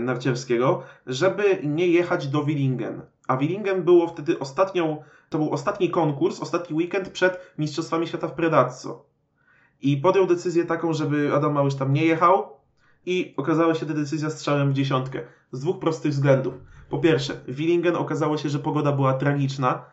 Narciarskiego, 0.00 0.82
żeby 1.06 1.58
nie 1.62 1.86
jechać 1.88 2.28
do 2.28 2.44
Willingen. 2.44 3.02
A 3.28 3.36
Willingen 3.36 3.82
było 3.82 4.08
wtedy 4.08 4.38
ostatnią, 4.38 5.02
to 5.28 5.38
był 5.38 5.52
ostatni 5.52 5.90
konkurs, 5.90 6.40
ostatni 6.40 6.76
weekend 6.76 7.08
przed 7.08 7.54
Mistrzostwami 7.58 8.06
Świata 8.06 8.28
w 8.28 8.32
Predazzo. 8.32 9.04
I 9.82 9.96
podjął 9.96 10.26
decyzję 10.26 10.64
taką, 10.64 10.92
żeby 10.92 11.30
Adam 11.34 11.52
Małysz 11.52 11.74
tam 11.74 11.92
nie 11.92 12.04
jechał 12.04 12.56
i 13.06 13.34
okazała 13.36 13.74
się 13.74 13.86
ta 13.86 13.94
decyzja 13.94 14.30
strzałem 14.30 14.70
w 14.70 14.74
dziesiątkę. 14.74 15.20
Z 15.52 15.60
dwóch 15.60 15.78
prostych 15.78 16.12
względów. 16.12 16.54
Po 16.90 16.98
pierwsze, 16.98 17.34
w 17.48 17.54
Willingen 17.54 17.96
okazało 17.96 18.38
się, 18.38 18.48
że 18.48 18.58
pogoda 18.58 18.92
była 18.92 19.14
tragiczna. 19.14 19.84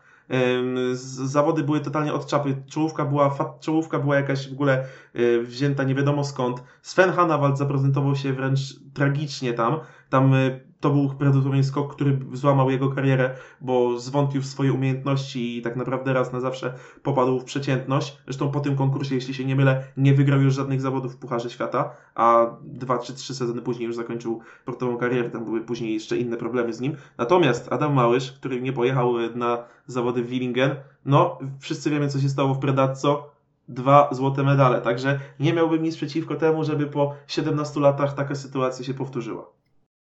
Zawody 0.92 1.62
były 1.62 1.80
totalnie 1.80 2.12
od 2.12 2.26
czapy. 2.26 2.62
Czołówka 2.70 3.04
była, 3.04 3.30
fa- 3.30 3.54
czołówka 3.60 3.98
była 3.98 4.16
jakaś 4.16 4.48
w 4.48 4.52
ogóle 4.52 4.84
y, 5.16 5.42
wzięta 5.42 5.84
nie 5.84 5.94
wiadomo 5.94 6.24
skąd. 6.24 6.62
Sven 6.82 7.12
Hannawald 7.12 7.58
zaprezentował 7.58 8.16
się 8.16 8.32
wręcz 8.32 8.60
tragicznie 8.94 9.52
tam. 9.52 9.80
Tam 10.10 10.34
y, 10.34 10.65
to 10.80 10.90
był 10.90 11.08
prawdopodobnie 11.08 11.64
skok, 11.64 11.94
który 11.94 12.18
złamał 12.32 12.70
jego 12.70 12.90
karierę, 12.90 13.30
bo 13.60 13.98
zwątpił 13.98 14.42
w 14.42 14.46
swoje 14.46 14.72
umiejętności 14.72 15.58
i 15.58 15.62
tak 15.62 15.76
naprawdę 15.76 16.12
raz 16.12 16.32
na 16.32 16.40
zawsze 16.40 16.74
popadł 17.02 17.40
w 17.40 17.44
przeciętność. 17.44 18.18
Zresztą 18.24 18.50
po 18.50 18.60
tym 18.60 18.76
konkursie, 18.76 19.14
jeśli 19.14 19.34
się 19.34 19.44
nie 19.44 19.56
mylę, 19.56 19.84
nie 19.96 20.14
wygrał 20.14 20.40
już 20.40 20.54
żadnych 20.54 20.80
zawodów 20.80 21.14
w 21.14 21.16
Pucharze 21.16 21.50
Świata, 21.50 21.90
a 22.14 22.46
dwa 22.62 22.98
czy 22.98 23.14
trzy 23.14 23.34
sezony 23.34 23.62
później 23.62 23.86
już 23.86 23.96
zakończył 23.96 24.40
sportową 24.62 24.96
karierę. 24.96 25.30
Tam 25.30 25.44
były 25.44 25.60
później 25.60 25.94
jeszcze 25.94 26.16
inne 26.16 26.36
problemy 26.36 26.72
z 26.72 26.80
nim. 26.80 26.96
Natomiast 27.18 27.72
Adam 27.72 27.94
Małysz, 27.94 28.32
który 28.32 28.62
nie 28.62 28.72
pojechał 28.72 29.14
na 29.34 29.64
zawody 29.86 30.22
w 30.22 30.28
Willingen, 30.28 30.76
no 31.04 31.38
wszyscy 31.60 31.90
wiemy, 31.90 32.08
co 32.08 32.20
się 32.20 32.28
stało 32.28 32.54
w 32.54 32.58
Predazzo. 32.58 33.36
Dwa 33.68 34.08
złote 34.12 34.42
medale, 34.42 34.80
także 34.80 35.20
nie 35.40 35.52
miałbym 35.52 35.82
nic 35.82 35.96
przeciwko 35.96 36.34
temu, 36.34 36.64
żeby 36.64 36.86
po 36.86 37.14
17 37.26 37.80
latach 37.80 38.14
taka 38.14 38.34
sytuacja 38.34 38.84
się 38.84 38.94
powtórzyła. 38.94 39.46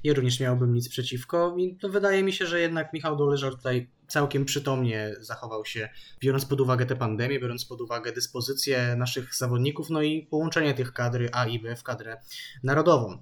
Ja 0.05 0.15
również 0.15 0.41
miałbym 0.41 0.75
nic 0.75 0.89
przeciwko 0.89 1.57
i 1.59 1.77
to 1.77 1.89
wydaje 1.89 2.23
mi 2.23 2.33
się, 2.33 2.47
że 2.47 2.61
jednak 2.61 2.93
Michał 2.93 3.17
Doleżar 3.17 3.55
tutaj 3.55 3.91
całkiem 4.09 4.45
przytomnie 4.45 5.15
zachował 5.21 5.65
się, 5.65 5.89
biorąc 6.21 6.45
pod 6.45 6.61
uwagę 6.61 6.87
tę 6.87 6.97
pandemię, 6.97 7.41
biorąc 7.41 7.65
pod 7.65 7.81
uwagę 7.81 8.13
dyspozycję 8.13 8.97
naszych 8.97 9.35
zawodników, 9.35 9.91
no 9.91 10.03
i 10.03 10.27
połączenie 10.27 10.75
tych 10.75 10.93
kadry 10.93 11.29
A 11.33 11.47
i 11.47 11.59
B 11.59 11.77
w 11.77 11.83
kadrę 11.83 12.17
narodową. 12.63 13.19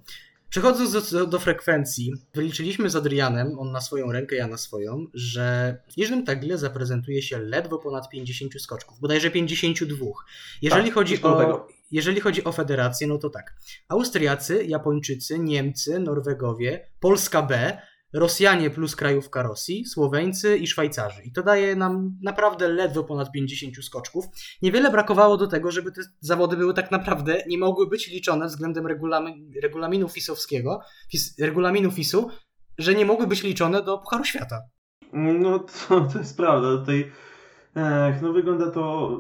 Przechodząc 0.53 1.11
do, 1.13 1.27
do 1.27 1.39
frekwencji, 1.39 2.13
wyliczyliśmy 2.35 2.91
z 2.91 2.97
Adrianem, 2.97 3.59
on 3.59 3.73
na 3.73 3.81
swoją 3.81 4.13
rękę, 4.13 4.37
ja 4.37 4.47
na 4.47 4.57
swoją, 4.57 5.07
że 5.15 5.77
w 5.93 5.97
Niżnym 5.97 6.25
Tagile 6.25 6.59
zaprezentuje 6.59 7.23
się 7.23 7.39
ledwo 7.39 7.79
ponad 7.79 8.09
50 8.09 8.63
skoczków, 8.63 9.01
bodajże 9.01 9.31
52. 9.31 10.07
Jeżeli 10.63 10.85
Tak, 10.85 10.95
chodzi 10.95 11.23
o, 11.23 11.39
tego. 11.39 11.69
Jeżeli 11.93 12.21
chodzi 12.21 12.45
o 12.45 12.53
federację, 12.53 13.07
no 13.07 13.19
to 13.19 13.31
tak. 13.31 13.55
Austriacy, 13.89 14.65
Japończycy, 14.65 15.39
Niemcy, 15.39 15.99
Norwegowie, 15.99 16.89
Polska 17.01 17.43
B, 17.43 17.79
Rosjanie 18.13 18.71
plus 18.71 18.97
krajówka 18.97 19.43
Rosji, 19.43 19.87
Słoweńcy 19.87 20.59
i 20.59 20.67
Szwajcarzy. 20.67 21.23
I 21.23 21.33
to 21.33 21.43
daje 21.43 21.77
nam 21.77 22.19
naprawdę 22.23 22.69
ledwo 22.69 23.05
ponad 23.05 23.33
50 23.33 23.85
skoczków. 23.85 24.25
Niewiele 24.63 24.91
brakowało 24.91 25.37
do 25.37 25.47
tego, 25.47 25.71
żeby 25.71 25.93
te 25.93 26.03
zawody 26.21 26.57
były 26.57 26.75
tak 26.75 26.91
naprawdę, 26.91 27.43
nie 27.49 27.59
mogły 27.59 27.89
być 27.89 28.09
liczone 28.09 28.47
względem 28.47 28.87
regulamin, 28.87 29.53
regulaminu 29.63 30.09
fisowskiego, 30.09 30.81
fis, 31.11 31.39
regulaminu 31.39 31.91
FISu, 31.91 32.29
że 32.79 32.95
nie 32.95 33.05
mogły 33.05 33.27
być 33.27 33.43
liczone 33.43 33.83
do 33.83 33.99
Pucharu 33.99 34.25
Świata. 34.25 34.61
No 35.13 35.59
to, 35.59 36.01
to 36.01 36.19
jest 36.19 36.37
prawda. 36.37 36.79
Tutaj 36.79 37.13
ech, 37.77 38.23
no 38.23 38.33
wygląda 38.33 38.71
to 38.71 39.11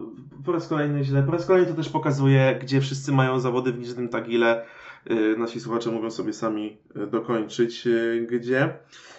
po 0.46 0.52
raz 0.52 0.68
kolejny 0.68 1.04
źle. 1.04 1.22
Po 1.22 1.32
raz 1.32 1.46
kolejny 1.46 1.68
to 1.68 1.74
też 1.74 1.88
pokazuje, 1.88 2.58
gdzie 2.62 2.80
wszyscy 2.80 3.12
mają 3.12 3.40
zawody 3.40 3.72
w 3.72 3.78
Niżnym 3.78 4.08
Tagile. 4.08 4.64
Yy, 5.10 5.36
Nasi 5.38 5.60
słuchacze 5.60 5.90
mogą 5.90 6.10
sobie 6.10 6.32
sami 6.32 6.78
yy, 6.96 7.06
dokończyć, 7.06 7.86
yy, 7.86 8.26
gdzie. 8.30 8.74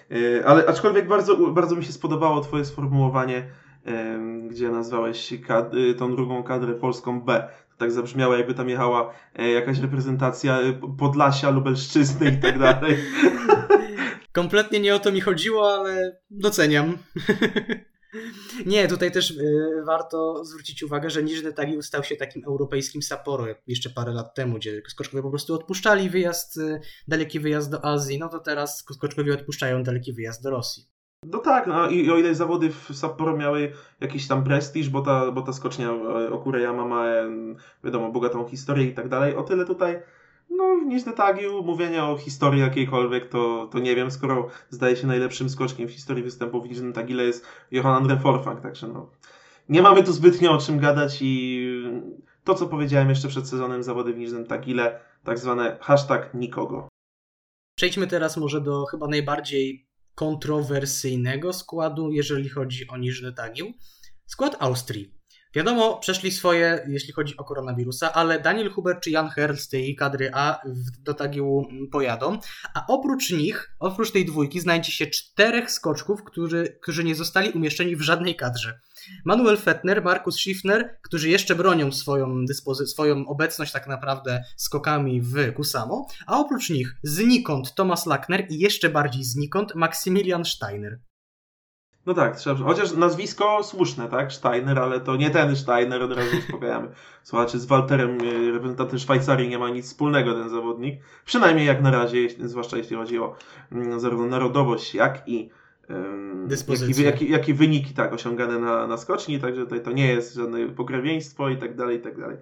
Yy, 0.09 0.43
Ale 0.47 0.65
aczkolwiek 0.65 1.07
bardzo, 1.07 1.37
bardzo 1.37 1.75
mi 1.75 1.83
się 1.85 1.91
spodobało 1.91 2.41
Twoje 2.41 2.65
sformułowanie, 2.65 3.43
gdzie 4.49 4.69
nazwałeś 4.69 5.33
kad- 5.47 5.73
tą 5.97 6.15
drugą 6.15 6.43
kadrę 6.43 6.73
polską 6.73 7.21
B. 7.21 7.47
To 7.71 7.77
tak 7.77 7.91
zabrzmiało, 7.91 8.35
jakby 8.35 8.53
tam 8.53 8.69
jechała 8.69 9.13
yy, 9.37 9.49
jakaś 9.51 9.79
reprezentacja 9.79 10.59
Podlasia, 10.99 11.49
Lubelszczyzny 11.49 12.29
i 12.31 12.37
tak 12.37 12.59
dalej. 12.59 12.97
Kompletnie 14.33 14.79
nie 14.79 14.95
o 14.95 14.99
to 14.99 15.11
mi 15.11 15.21
chodziło, 15.21 15.73
ale 15.73 16.17
doceniam. 16.31 16.93
Nie, 18.65 18.87
tutaj 18.87 19.11
też 19.11 19.31
y, 19.31 19.83
warto 19.85 20.45
zwrócić 20.45 20.83
uwagę, 20.83 21.09
że 21.09 21.23
Niżny 21.23 21.53
Tagil 21.53 21.83
stał 21.83 22.03
się 22.03 22.15
takim 22.15 22.45
europejskim 22.45 23.01
Sapporo 23.01 23.45
jeszcze 23.67 23.89
parę 23.89 24.13
lat 24.13 24.35
temu, 24.35 24.55
gdzie 24.55 24.81
skoczkowie 24.87 25.23
po 25.23 25.29
prostu 25.29 25.53
odpuszczali 25.53 26.09
wyjazd, 26.09 26.57
y, 26.57 26.79
daleki 27.07 27.39
wyjazd 27.39 27.71
do 27.71 27.85
Azji, 27.85 28.19
no 28.19 28.29
to 28.29 28.39
teraz 28.39 28.79
skoczkowie 28.79 29.33
odpuszczają 29.33 29.83
daleki 29.83 30.13
wyjazd 30.13 30.43
do 30.43 30.49
Rosji. 30.49 30.85
No 31.25 31.39
tak, 31.39 31.67
no 31.67 31.89
i 31.89 32.11
o 32.11 32.17
ile 32.17 32.35
zawody 32.35 32.69
w 32.69 32.89
Sapporo 32.93 33.37
miały 33.37 33.71
jakiś 34.01 34.27
tam 34.27 34.43
prestiż, 34.43 34.89
bo 34.89 35.01
ta, 35.01 35.31
bo 35.31 35.41
ta 35.41 35.53
skocznia 35.53 35.89
e, 35.89 36.31
Okureyama 36.31 36.85
ma, 36.85 37.05
wiadomo, 37.83 38.11
bogatą 38.11 38.47
historię 38.47 38.85
i 38.85 38.93
tak 38.93 39.09
dalej, 39.09 39.35
o 39.35 39.43
tyle 39.43 39.65
tutaj, 39.65 39.99
no 40.49 40.77
w 40.83 40.85
Niżny 40.85 41.13
Tagil, 41.13 41.51
mówienie 41.63 42.03
o 42.03 42.17
historii 42.17 42.61
jakiejkolwiek, 42.61 43.29
to, 43.29 43.69
to 43.71 43.79
nie 43.79 43.95
wiem, 43.95 44.11
skoro 44.11 44.49
zdaje 44.69 44.95
się 44.95 45.07
najlepszym 45.07 45.49
skoczkiem 45.49 45.87
w 45.87 45.91
historii 45.91 46.23
występów 46.23 46.63
w 46.63 46.69
Niżnym 46.69 46.93
Tagile 46.93 47.23
jest 47.23 47.45
Johan 47.71 47.95
Andre 47.95 48.19
Forfang, 48.19 48.61
także 48.61 48.87
no, 48.87 49.11
nie 49.69 49.81
mamy 49.81 50.03
tu 50.03 50.13
zbytnio 50.13 50.51
o 50.51 50.57
czym 50.57 50.79
gadać 50.79 51.17
i 51.21 51.67
to, 52.43 52.55
co 52.55 52.67
powiedziałem 52.67 53.09
jeszcze 53.09 53.27
przed 53.27 53.47
sezonem 53.47 53.83
zawody 53.83 54.13
w 54.13 54.17
Niżnym 54.17 54.45
Tagile, 54.45 54.99
tak 55.23 55.39
zwane 55.39 55.77
hashtag 55.81 56.33
nikogo. 56.33 56.87
Przejdźmy 57.77 58.07
teraz 58.07 58.37
może 58.37 58.61
do 58.61 58.85
chyba 58.85 59.07
najbardziej 59.07 59.87
kontrowersyjnego 60.15 61.53
składu, 61.53 62.11
jeżeli 62.11 62.49
chodzi 62.49 62.87
o 62.87 62.97
Niżny 62.97 63.33
Tagil. 63.33 63.73
Skład 64.25 64.55
Austrii. 64.59 65.22
Wiadomo, 65.55 65.97
przeszli 65.97 66.31
swoje, 66.31 66.85
jeśli 66.87 67.13
chodzi 67.13 67.37
o 67.37 67.43
koronawirusa, 67.43 68.13
ale 68.13 68.39
Daniel 68.39 68.71
Huber 68.71 68.99
czy 68.99 69.09
Jan 69.11 69.29
Herl 69.29 69.55
z 69.55 69.67
tej 69.67 69.95
kadry 69.95 70.31
A 70.33 70.61
do 70.99 71.13
Tagiłu 71.13 71.67
pojadą. 71.91 72.39
A 72.73 72.85
oprócz 72.87 73.31
nich, 73.31 73.75
oprócz 73.79 74.11
tej 74.11 74.25
dwójki, 74.25 74.59
znajdzie 74.59 74.91
się 74.91 75.07
czterech 75.07 75.71
skoczków, 75.71 76.23
którzy, 76.23 76.77
którzy 76.81 77.03
nie 77.03 77.15
zostali 77.15 77.51
umieszczeni 77.51 77.95
w 77.95 78.01
żadnej 78.01 78.35
kadrze. 78.35 78.79
Manuel 79.25 79.57
Fettner, 79.57 80.03
Markus 80.03 80.35
Schiffner, 80.35 80.97
którzy 81.01 81.29
jeszcze 81.29 81.55
bronią 81.55 81.91
swoją, 81.91 82.45
dyspozy- 82.45 82.85
swoją 82.85 83.27
obecność 83.27 83.71
tak 83.71 83.87
naprawdę 83.87 84.43
skokami 84.57 85.21
w 85.21 85.53
Kusamo, 85.53 86.07
a 86.27 86.39
oprócz 86.39 86.69
nich 86.69 86.95
znikąd 87.03 87.75
Thomas 87.75 88.05
Lackner 88.05 88.45
i 88.49 88.59
jeszcze 88.59 88.89
bardziej 88.89 89.23
znikąd 89.23 89.75
Maximilian 89.75 90.45
Steiner. 90.45 90.99
No 92.05 92.13
tak, 92.13 92.35
trzeba, 92.35 92.63
chociaż 92.63 92.91
nazwisko 92.91 93.63
słuszne, 93.63 94.07
tak? 94.07 94.33
Steiner, 94.33 94.79
ale 94.79 94.99
to 94.99 95.15
nie 95.15 95.29
ten 95.29 95.55
Steiner, 95.55 96.03
od 96.03 96.11
razu 96.11 96.37
uspokajamy. 96.37 96.87
Słuchajcie, 97.23 97.59
z 97.59 97.65
Walterem, 97.65 98.21
y, 98.21 98.51
reprezentantem 98.51 98.99
Szwajcarii 98.99 99.49
nie 99.49 99.59
ma 99.59 99.69
nic 99.69 99.85
wspólnego 99.85 100.33
ten 100.33 100.49
zawodnik. 100.49 100.99
Przynajmniej 101.25 101.67
jak 101.67 101.81
na 101.81 101.91
razie, 101.91 102.27
zwłaszcza 102.39 102.77
jeśli 102.77 102.95
chodzi 102.95 103.19
o 103.19 103.35
mm, 103.71 103.99
zarówno 103.99 104.25
narodowość, 104.25 104.95
jak 104.95 105.27
i 105.27 105.49
Dyspozycje. 106.45 107.05
Jak 107.05 107.21
i, 107.21 107.31
jak, 107.31 107.47
jak 107.47 107.57
wyniki 107.57 107.93
tak 107.93 108.13
osiągane 108.13 108.59
na, 108.59 108.87
na 108.87 108.97
skoczni, 108.97 109.39
także 109.39 109.61
tutaj 109.61 109.81
to 109.81 109.91
nie 109.91 110.07
jest 110.07 110.35
żadne 110.35 110.69
pokrewieństwo 110.69 111.49
i 111.49 111.57
tak 111.57 111.75
dalej, 111.75 111.97
i 111.97 112.01
tak 112.01 112.19
dalej. 112.19 112.37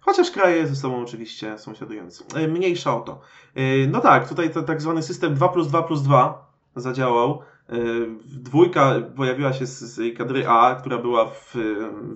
Chociaż 0.00 0.30
kraje 0.30 0.66
ze 0.66 0.76
sobą 0.76 1.02
oczywiście 1.02 1.58
sąsiadujące. 1.58 2.24
Mniejsza 2.48 2.96
o 2.96 3.00
to. 3.00 3.20
Y, 3.56 3.88
No 3.90 4.00
tak, 4.00 4.28
tutaj 4.28 4.50
to 4.50 4.62
tak 4.62 4.80
zwany 4.80 5.02
system 5.02 5.34
2 5.34 5.48
plus 5.48 5.68
2 5.68 5.82
plus 5.82 6.02
2 6.02 6.52
zadziałał. 6.76 7.42
Y, 7.72 8.06
Dwójka 8.24 9.00
pojawiła 9.16 9.52
się 9.52 9.66
z, 9.66 9.80
z 9.80 10.18
kadry 10.18 10.48
A, 10.48 10.74
która 10.74 10.98
była 10.98 11.30
w, 11.30 11.54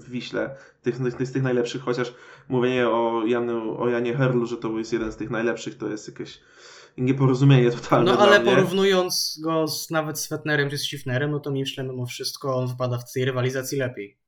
w 0.01 0.11
Wiśle, 0.11 0.57
tych, 0.83 0.97
tych, 1.17 1.29
z 1.29 1.33
tych 1.33 1.43
najlepszych, 1.43 1.83
chociaż 1.83 2.15
mówienie 2.49 2.89
o, 2.89 3.23
Janu, 3.27 3.81
o 3.81 3.89
Janie 3.89 4.15
Herlu, 4.15 4.47
że 4.47 4.57
to 4.57 4.79
jest 4.79 4.93
jeden 4.93 5.13
z 5.13 5.17
tych 5.17 5.31
najlepszych, 5.31 5.79
to 5.79 5.89
jest 5.89 6.09
jakieś 6.09 6.41
nieporozumienie 6.99 7.71
totalne 7.71 8.13
No 8.13 8.19
ale 8.19 8.41
porównując 8.41 9.41
go 9.43 9.69
z, 9.69 9.91
nawet 9.91 10.21
z 10.21 10.29
Fettnerem 10.29 10.71
czy 10.71 10.79
z 10.79 10.83
Schiffnerem, 10.83 11.31
no 11.31 11.41
to 11.41 11.51
myślę 11.51 11.85
mimo 11.85 12.07
wszystko 12.07 12.57
on 12.57 12.67
wypada 12.67 12.99
w 12.99 13.13
tej 13.13 13.25
rywalizacji 13.25 13.79
lepiej. 13.79 14.19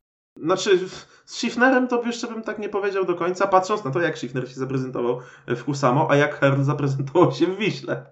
Znaczy, 0.43 0.78
z 0.89 1.36
Schiffnerem 1.36 1.89
to 1.89 2.02
jeszcze 2.02 2.27
bym 2.27 2.43
tak 2.43 2.59
nie 2.59 2.69
powiedział 2.69 3.05
do 3.05 3.15
końca, 3.15 3.47
patrząc 3.47 3.85
na 3.85 3.90
to, 3.90 4.01
jak 4.01 4.19
Schiffner 4.19 4.48
się 4.48 4.55
zaprezentował 4.55 5.20
w 5.47 5.65
Kusamo, 5.65 6.10
a 6.10 6.16
jak 6.16 6.40
Herl 6.40 6.62
zaprezentował 6.62 7.32
się 7.32 7.47
w 7.47 7.56
Wiśle. 7.56 8.05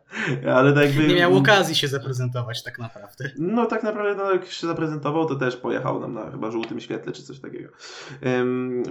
Ale 0.55 0.73
tak 0.73 0.85
jakby... 0.85 1.07
Nie 1.07 1.15
miał 1.15 1.37
okazji 1.37 1.75
się 1.75 1.89
zaprezentować 1.89 2.63
tak 2.63 2.79
naprawdę. 2.79 3.31
No 3.39 3.67
tak 3.67 3.83
naprawdę, 3.83 4.25
no, 4.25 4.33
jak 4.33 4.47
się 4.47 4.67
zaprezentował, 4.67 5.27
to 5.27 5.35
też 5.35 5.57
pojechał 5.57 6.01
nam 6.01 6.15
na 6.15 6.31
chyba 6.31 6.51
żółtym 6.51 6.81
świetle, 6.81 7.13
czy 7.13 7.23
coś 7.23 7.41
takiego. 7.41 7.69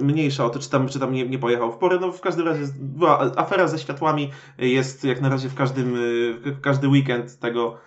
Mniejsza 0.02 0.46
o 0.46 0.50
to, 0.50 0.60
czy 0.60 0.70
tam, 0.70 0.88
czy 0.88 1.00
tam 1.00 1.14
nie, 1.14 1.28
nie 1.28 1.40
pojechał 1.40 1.72
w 1.72 1.78
porę. 1.78 1.98
No 2.02 2.12
w 2.12 2.22
każdym 2.22 2.48
razie 2.48 2.64
była 2.80 3.20
afera 3.20 3.68
ze 3.68 3.80
światłami, 3.80 4.32
jest 4.58 5.04
jak 5.04 5.22
na 5.22 5.30
razie 5.30 5.50
w 5.50 5.56
każdym, 5.56 5.96
y, 5.96 6.34
w 6.52 6.62
każdy 6.62 6.88
weekend 6.88 7.40
tego, 7.40 7.78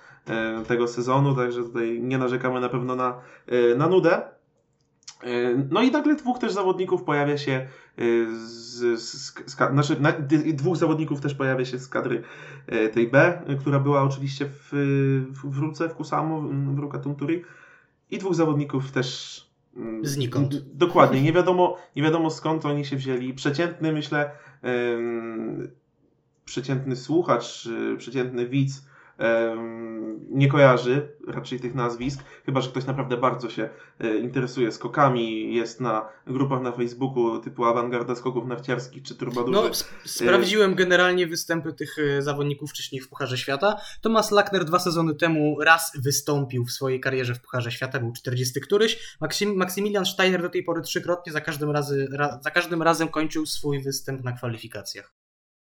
tego 0.67 0.89
sezonu, 0.89 1.35
także 1.35 1.63
tutaj 1.63 2.01
nie 2.03 2.19
narzekamy 2.19 2.61
na 2.61 2.69
pewno 2.69 2.97
na, 2.97 3.21
na 3.77 3.89
nudę. 3.89 4.38
Y, 5.25 5.67
No 5.71 5.83
i 5.83 5.91
nagle 5.91 6.17
dwóch 6.17 6.39
też 6.39 6.53
zawodników 6.53 7.03
pojawia 7.03 7.39
się 7.39 7.67
y, 7.99 8.27
z, 8.47 9.01
z, 9.01 9.35
z, 9.47 9.57
znaczy, 9.73 9.97
dwóch 10.55 10.77
zawodników 10.77 11.21
też 11.21 11.35
pojawia 11.35 11.65
się 11.65 11.79
z 11.79 11.89
kadry 11.89 12.23
y, 12.73 12.89
tej 12.89 13.09
B, 13.09 13.43
która 13.61 13.81
była 13.81 14.03
oczywiście 14.03 14.47
w, 14.47 14.69
w, 15.31 15.51
w 15.51 15.59
Ruce, 15.59 15.89
w 15.89 15.95
Kusamo, 15.95 16.43
w 16.75 16.79
Ruka 16.79 16.99
Tunturi 16.99 17.43
i 18.11 18.19
dwóch 18.19 18.35
zawodników 18.35 18.91
też 18.91 19.41
mm, 19.77 20.07
Znikąd. 20.07 20.73
Dokładnie, 20.75 21.23
nie 21.23 21.33
wiadomo, 21.33 21.77
nie 21.97 22.03
wiadomo 22.03 22.31
skąd 22.31 22.67
oni 22.67 22.85
się 22.85 22.97
wzięli. 22.97 23.35
Przeciętny, 23.35 23.93
myślę, 23.93 24.31
ym, 24.95 25.71
przeciętny 26.45 26.97
słuchacz, 26.97 27.69
przeciętny 27.99 28.47
widz 28.47 28.89
nie 30.31 30.49
kojarzy 30.49 31.17
raczej 31.29 31.61
tych 31.61 31.75
nazwisk, 31.75 32.21
chyba 32.47 32.61
że 32.61 32.71
ktoś 32.71 32.87
naprawdę 32.87 33.17
bardzo 33.17 33.51
się 33.51 33.69
e, 34.01 34.17
interesuje 34.17 34.73
skokami, 34.73 35.55
jest 35.55 35.81
na 35.81 36.09
grupach 36.27 36.63
na 36.63 36.73
Facebooku 36.73 37.39
typu 37.39 37.65
Awangarda 37.65 38.15
Skoków 38.15 38.47
Narciarskich 38.47 39.03
czy 39.03 39.15
Turbadury. 39.15 39.53
No, 39.53 39.65
sp- 39.81 39.95
sprawdziłem 40.05 40.75
generalnie 40.75 41.27
występy 41.27 41.73
tych 41.73 41.97
e, 41.99 42.23
zawodników 42.23 42.71
wcześniej 42.71 43.01
w 43.01 43.09
Pucharze 43.09 43.39
Świata. 43.39 43.77
Thomas 44.01 44.31
Lackner 44.31 44.65
dwa 44.65 44.79
sezony 44.79 45.15
temu 45.15 45.61
raz 45.61 45.93
wystąpił 46.05 46.65
w 46.65 46.71
swojej 46.71 47.01
karierze 47.01 47.35
w 47.35 47.41
Pucharze 47.41 47.73
Świata, 47.73 48.01
był 48.01 48.13
40 48.13 48.61
któryś. 48.61 49.17
Maksim, 49.21 49.57
Maksymilian 49.57 50.07
Steiner 50.07 50.43
do 50.43 50.49
tej 50.49 50.65
pory 50.65 50.83
trzykrotnie 50.83 51.33
za 51.33 51.41
każdym, 51.41 51.71
razy, 51.71 52.09
ra, 52.13 52.41
za 52.43 52.51
każdym 52.51 52.83
razem 52.83 53.09
kończył 53.09 53.47
swój 53.47 53.83
występ 53.83 54.25
na 54.25 54.33
kwalifikacjach. 54.33 55.15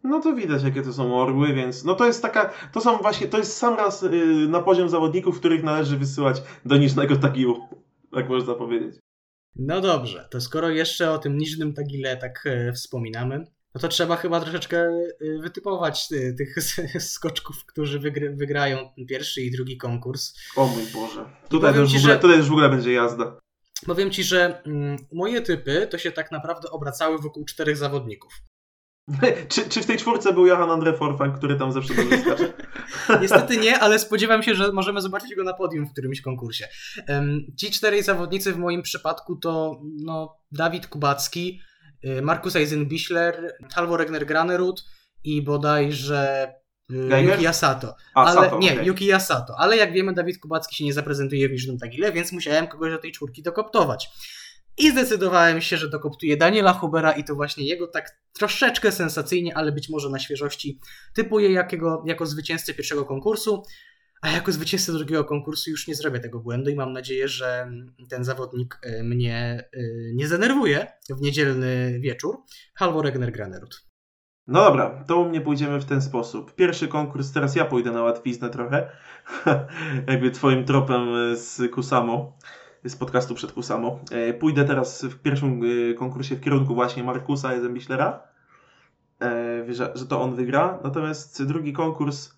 No 0.03 0.21
to 0.21 0.35
widać, 0.35 0.63
jakie 0.63 0.81
to 0.81 0.93
są 0.93 1.19
orły, 1.21 1.53
więc 1.53 1.83
no 1.83 1.95
to 1.95 2.05
jest 2.05 2.21
taka, 2.21 2.53
to 2.73 2.81
są 2.81 2.97
właśnie, 2.97 3.27
to 3.27 3.37
jest 3.37 3.57
sam 3.57 3.75
raz 3.77 4.03
y, 4.03 4.09
na 4.49 4.61
poziom 4.61 4.89
zawodników, 4.89 5.39
których 5.39 5.63
należy 5.63 5.97
wysyłać 5.97 6.41
do 6.65 6.77
niżnego 6.77 7.15
tagiłu, 7.15 7.67
tak 8.11 8.29
można 8.29 8.53
powiedzieć. 8.53 8.95
No 9.55 9.81
dobrze, 9.81 10.27
to 10.31 10.41
skoro 10.41 10.69
jeszcze 10.69 11.11
o 11.11 11.17
tym 11.17 11.37
niżnym 11.37 11.73
tagile 11.73 12.17
tak 12.17 12.43
e, 12.45 12.73
wspominamy, 12.73 13.45
no 13.75 13.81
to 13.81 13.87
trzeba 13.87 14.15
chyba 14.15 14.41
troszeczkę 14.41 14.77
e, 14.79 15.39
wytypować 15.41 16.07
e, 16.11 16.33
tych 16.33 16.55
skoczków, 17.13 17.65
którzy 17.65 17.99
wygr- 17.99 18.37
wygrają 18.37 18.77
pierwszy 19.09 19.41
i 19.41 19.51
drugi 19.51 19.77
konkurs. 19.77 20.33
O 20.55 20.67
mój 20.67 20.83
Boże. 20.93 21.25
Tutaj, 21.49 21.75
już, 21.75 21.91
ci, 21.91 21.97
w 21.97 21.99
ogóle, 21.99 22.13
że- 22.13 22.19
tutaj 22.19 22.37
już 22.37 22.47
w 22.47 22.51
ogóle 22.51 22.69
będzie 22.69 22.93
jazda. 22.93 23.39
Powiem 23.85 24.11
ci, 24.11 24.23
że 24.23 24.61
mm, 24.65 24.97
moje 25.13 25.41
typy 25.41 25.87
to 25.91 25.97
się 25.97 26.11
tak 26.11 26.31
naprawdę 26.31 26.69
obracały 26.69 27.17
wokół 27.19 27.45
czterech 27.45 27.77
zawodników. 27.77 28.33
czy, 29.49 29.69
czy 29.69 29.81
w 29.81 29.85
tej 29.85 29.97
czwórce 29.97 30.33
był 30.33 30.47
Johan 30.47 30.71
Andre 30.71 30.93
Forfang, 30.93 31.37
który 31.37 31.55
tam 31.55 31.71
zawsze 31.71 31.93
dobrze 31.93 32.17
skacze? 32.17 32.53
Niestety 33.21 33.57
nie, 33.57 33.79
ale 33.79 33.99
spodziewam 33.99 34.43
się, 34.43 34.55
że 34.55 34.71
możemy 34.71 35.01
zobaczyć 35.01 35.35
go 35.35 35.43
na 35.43 35.53
podium 35.53 35.87
w 35.87 35.91
którymś 35.91 36.21
konkursie. 36.21 36.67
Ci 37.57 37.71
czterej 37.71 38.03
zawodnicy 38.03 38.53
w 38.53 38.57
moim 38.57 38.81
przypadku 38.81 39.35
to 39.35 39.81
no, 40.05 40.37
Dawid 40.51 40.87
Kubacki, 40.87 41.61
y, 42.05 42.21
Markus 42.21 42.55
Eisenbichler, 42.55 43.57
Halvor 43.73 43.99
Regner 43.99 44.25
Granerud 44.25 44.83
i 45.23 45.41
bodajże 45.41 46.53
y, 46.91 47.07
Geiger? 47.09 47.35
Yuki 47.35 47.47
Asato. 47.47 47.95
A, 48.15 48.25
ale, 48.25 48.41
Sato, 48.41 48.59
nie, 48.59 48.73
okej. 48.73 48.85
Yuki 48.87 49.13
Asato. 49.13 49.53
Ale 49.57 49.77
jak 49.77 49.93
wiemy, 49.93 50.13
Dawid 50.13 50.39
Kubacki 50.39 50.75
się 50.75 50.85
nie 50.85 50.93
zaprezentuje 50.93 51.49
w 51.49 51.51
niżnym 51.51 51.77
tagile, 51.77 52.11
więc 52.11 52.31
musiałem 52.31 52.67
kogoś 52.67 52.91
do 52.91 52.97
tej 52.97 53.11
czwórki 53.11 53.43
dokoptować. 53.43 54.09
I 54.77 54.91
zdecydowałem 54.91 55.61
się, 55.61 55.77
że 55.77 55.89
dokoptuję 55.89 56.37
Daniela 56.37 56.73
Hubera 56.73 57.11
i 57.11 57.23
to 57.23 57.35
właśnie 57.35 57.65
jego 57.65 57.87
tak 57.87 58.19
troszeczkę 58.33 58.91
sensacyjnie, 58.91 59.57
ale 59.57 59.71
być 59.71 59.89
może 59.89 60.09
na 60.09 60.19
świeżości 60.19 60.79
typuję 61.13 61.51
jakiego, 61.51 62.03
jako 62.05 62.25
zwycięzcę 62.25 62.73
pierwszego 62.73 63.05
konkursu, 63.05 63.63
a 64.21 64.31
jako 64.31 64.51
zwycięzcę 64.51 64.91
drugiego 64.91 65.25
konkursu 65.25 65.69
już 65.69 65.87
nie 65.87 65.95
zrobię 65.95 66.19
tego 66.19 66.39
błędu 66.39 66.69
i 66.69 66.75
mam 66.75 66.93
nadzieję, 66.93 67.27
że 67.27 67.71
ten 68.09 68.23
zawodnik 68.23 68.79
y, 68.85 69.03
mnie 69.03 69.69
y, 69.75 70.11
nie 70.15 70.27
zdenerwuje 70.27 70.87
w 71.09 71.21
niedzielny 71.21 71.99
wieczór. 71.99 72.37
Halvor 72.75 73.05
Regner 73.05 73.31
Granerud. 73.31 73.87
No 74.47 74.63
dobra, 74.63 75.03
to 75.07 75.19
u 75.19 75.29
mnie 75.29 75.41
pójdziemy 75.41 75.79
w 75.79 75.85
ten 75.85 76.01
sposób. 76.01 76.55
Pierwszy 76.55 76.87
konkurs, 76.87 77.31
teraz 77.31 77.55
ja 77.55 77.65
pójdę 77.65 77.91
na 77.91 78.03
łatwiznę 78.03 78.49
trochę. 78.49 78.89
Jakby 80.07 80.31
twoim 80.31 80.65
tropem 80.65 81.15
e, 81.15 81.35
z 81.35 81.71
Kusamo, 81.71 82.37
z 82.87 82.95
podcastu 82.95 83.35
przed 83.35 83.51
Kusamo. 83.51 83.99
E, 84.11 84.33
Pójdę 84.33 84.65
teraz 84.65 85.03
w 85.03 85.21
pierwszym 85.21 85.61
e, 85.63 85.93
konkursie 85.93 86.35
w 86.35 86.41
kierunku 86.41 86.75
właśnie 86.75 87.03
Markusa 87.03 87.53
Eisenbichlera. 87.53 88.21
Że, 89.69 89.91
że 89.95 90.05
to 90.05 90.21
on 90.21 90.35
wygra. 90.35 90.79
Natomiast 90.83 91.43
drugi 91.43 91.73
konkurs, 91.73 92.33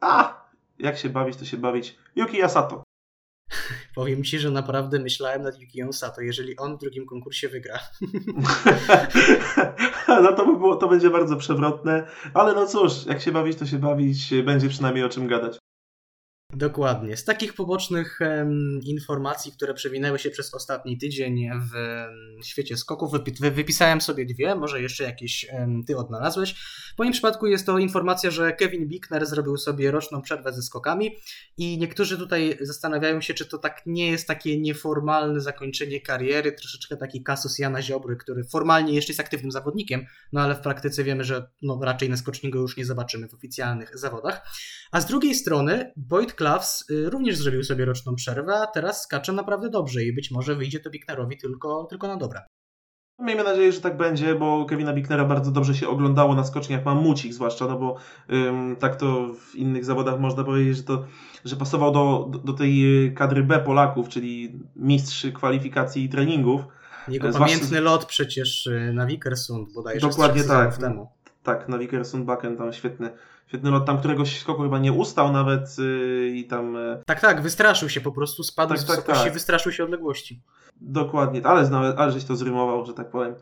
a 0.00 0.44
jak 0.78 0.98
się 0.98 1.08
bawić, 1.08 1.36
to 1.36 1.44
się 1.44 1.56
bawić. 1.56 1.98
Yuki 2.16 2.42
Asato. 2.42 2.82
Powiem 3.94 4.24
ci, 4.24 4.38
że 4.38 4.50
naprawdę 4.50 4.98
myślałem 4.98 5.42
nad 5.42 5.58
Yukią 5.58 5.92
Sato. 5.92 6.20
Jeżeli 6.20 6.56
on 6.56 6.76
w 6.76 6.80
drugim 6.80 7.06
konkursie 7.06 7.48
wygra, 7.48 7.78
no 10.22 10.32
to, 10.32 10.46
by 10.46 10.58
było, 10.58 10.76
to 10.76 10.88
będzie 10.88 11.10
bardzo 11.10 11.36
przewrotne, 11.36 12.06
ale 12.34 12.54
no 12.54 12.66
cóż, 12.66 13.06
jak 13.06 13.20
się 13.20 13.32
bawić, 13.32 13.58
to 13.58 13.66
się 13.66 13.78
bawić, 13.78 14.34
będzie 14.44 14.68
przynajmniej 14.68 15.04
o 15.04 15.08
czym 15.08 15.26
gadać. 15.26 15.58
Dokładnie. 16.58 17.16
Z 17.16 17.24
takich 17.24 17.54
pobocznych 17.54 18.18
informacji, 18.82 19.52
które 19.52 19.74
przewinęły 19.74 20.18
się 20.18 20.30
przez 20.30 20.54
ostatni 20.54 20.98
tydzień 20.98 21.50
w 21.72 22.46
świecie 22.46 22.76
skoków, 22.76 23.12
wypi- 23.12 23.40
wy- 23.40 23.50
wypisałem 23.50 24.00
sobie 24.00 24.26
dwie, 24.26 24.54
może 24.54 24.82
jeszcze 24.82 25.04
jakieś 25.04 25.46
ty 25.86 25.96
odnalazłeś. 25.96 26.54
W 26.94 26.98
moim 26.98 27.12
przypadku 27.12 27.46
jest 27.46 27.66
to 27.66 27.78
informacja, 27.78 28.30
że 28.30 28.52
Kevin 28.52 28.88
Bickner 28.88 29.26
zrobił 29.26 29.56
sobie 29.56 29.90
roczną 29.90 30.22
przerwę 30.22 30.52
ze 30.52 30.62
skokami 30.62 31.16
i 31.56 31.78
niektórzy 31.78 32.18
tutaj 32.18 32.58
zastanawiają 32.60 33.20
się, 33.20 33.34
czy 33.34 33.46
to 33.46 33.58
tak 33.58 33.82
nie 33.86 34.10
jest 34.10 34.26
takie 34.26 34.60
nieformalne 34.60 35.40
zakończenie 35.40 36.00
kariery, 36.00 36.52
troszeczkę 36.52 36.96
taki 36.96 37.22
kasus 37.22 37.58
Jana 37.58 37.82
Ziobry, 37.82 38.16
który 38.16 38.44
formalnie 38.44 38.94
jeszcze 38.94 39.12
jest 39.12 39.20
aktywnym 39.20 39.50
zawodnikiem, 39.52 40.06
no 40.32 40.40
ale 40.40 40.54
w 40.54 40.60
praktyce 40.60 41.04
wiemy, 41.04 41.24
że 41.24 41.50
no, 41.62 41.80
raczej 41.82 42.10
na 42.10 42.16
skoczni 42.16 42.50
go 42.50 42.58
już 42.58 42.76
nie 42.76 42.84
zobaczymy 42.84 43.28
w 43.28 43.34
oficjalnych 43.34 43.98
zawodach. 43.98 44.42
A 44.92 45.00
z 45.00 45.06
drugiej 45.06 45.34
strony 45.34 45.92
Boyd 45.96 46.32
Klaws 46.32 46.47
y, 46.90 47.10
również 47.10 47.36
zrobił 47.36 47.64
sobie 47.64 47.84
roczną 47.84 48.14
przerwę, 48.14 48.54
a 48.54 48.66
teraz 48.66 49.02
skacze 49.02 49.32
naprawdę 49.32 49.70
dobrze 49.70 50.04
i 50.04 50.14
być 50.14 50.30
może 50.30 50.54
wyjdzie 50.54 50.80
to 50.80 50.90
Bicknerowi 50.90 51.38
tylko, 51.38 51.84
tylko 51.84 52.08
na 52.08 52.16
dobre. 52.16 52.40
Miejmy 53.20 53.44
nadzieję, 53.44 53.72
że 53.72 53.80
tak 53.80 53.96
będzie, 53.96 54.34
bo 54.34 54.64
Kevina 54.64 54.92
Bicknera 54.92 55.24
bardzo 55.24 55.50
dobrze 55.50 55.74
się 55.74 55.88
oglądało 55.88 56.34
na 56.34 56.44
skoczniach 56.44 56.84
mamucich 56.84 57.34
zwłaszcza, 57.34 57.66
no 57.66 57.78
bo 57.78 57.96
ym, 58.32 58.76
tak 58.76 58.96
to 58.96 59.34
w 59.34 59.54
innych 59.54 59.84
zawodach 59.84 60.20
można 60.20 60.44
powiedzieć, 60.44 60.76
że 60.76 60.82
to 60.82 61.04
że 61.44 61.56
pasował 61.56 61.92
do, 61.92 62.30
do, 62.44 62.52
tej 62.52 63.06
y, 63.06 63.12
kadry 63.12 63.42
B 63.42 63.58
Polaków, 63.58 64.08
czyli 64.08 64.60
mistrz 64.76 65.26
kwalifikacji 65.34 66.04
i 66.04 66.08
treningów. 66.08 66.60
Jego 67.08 67.32
Zwłaszcza- 67.32 67.54
pamiętny 67.54 67.80
lot 67.80 68.04
przecież 68.04 68.66
y, 68.66 68.92
na 68.94 69.06
Wikersund 69.06 69.72
bodajże 69.74 70.08
Dokładnie 70.08 70.44
tak. 70.44 70.78
temu. 70.78 71.08
Tak, 71.48 71.68
na 71.68 71.78
Vikersundbacken 71.78 72.56
tam 72.56 72.72
świetny, 72.72 73.10
świetny 73.46 73.70
lot, 73.70 73.86
tam 73.86 73.98
któregoś 73.98 74.40
skoku 74.40 74.62
chyba 74.62 74.78
nie 74.78 74.92
ustał 74.92 75.32
nawet 75.32 75.78
yy, 75.78 76.28
i 76.28 76.44
tam... 76.44 76.74
Yy, 76.74 77.02
Tak, 77.06 77.20
tak, 77.20 77.40
wystraszył 77.42 77.88
się 77.88 78.00
po 78.00 78.12
prostu, 78.12 78.42
spadł 78.42 78.74
Tak, 78.74 78.78
z 78.80 78.86
tak, 78.86 78.96
wysokości, 78.96 79.24
tak. 79.24 79.32
wystraszył 79.32 79.72
się 79.72 79.84
odległości. 79.84 80.40
Dokładnie, 80.80 81.46
ale, 81.46 81.70
nawet, 81.70 81.98
ale 81.98 82.12
żeś 82.12 82.24
to 82.24 82.36
zrymował, 82.36 82.86
że 82.86 82.94
tak 82.94 83.10
powiem. 83.10 83.34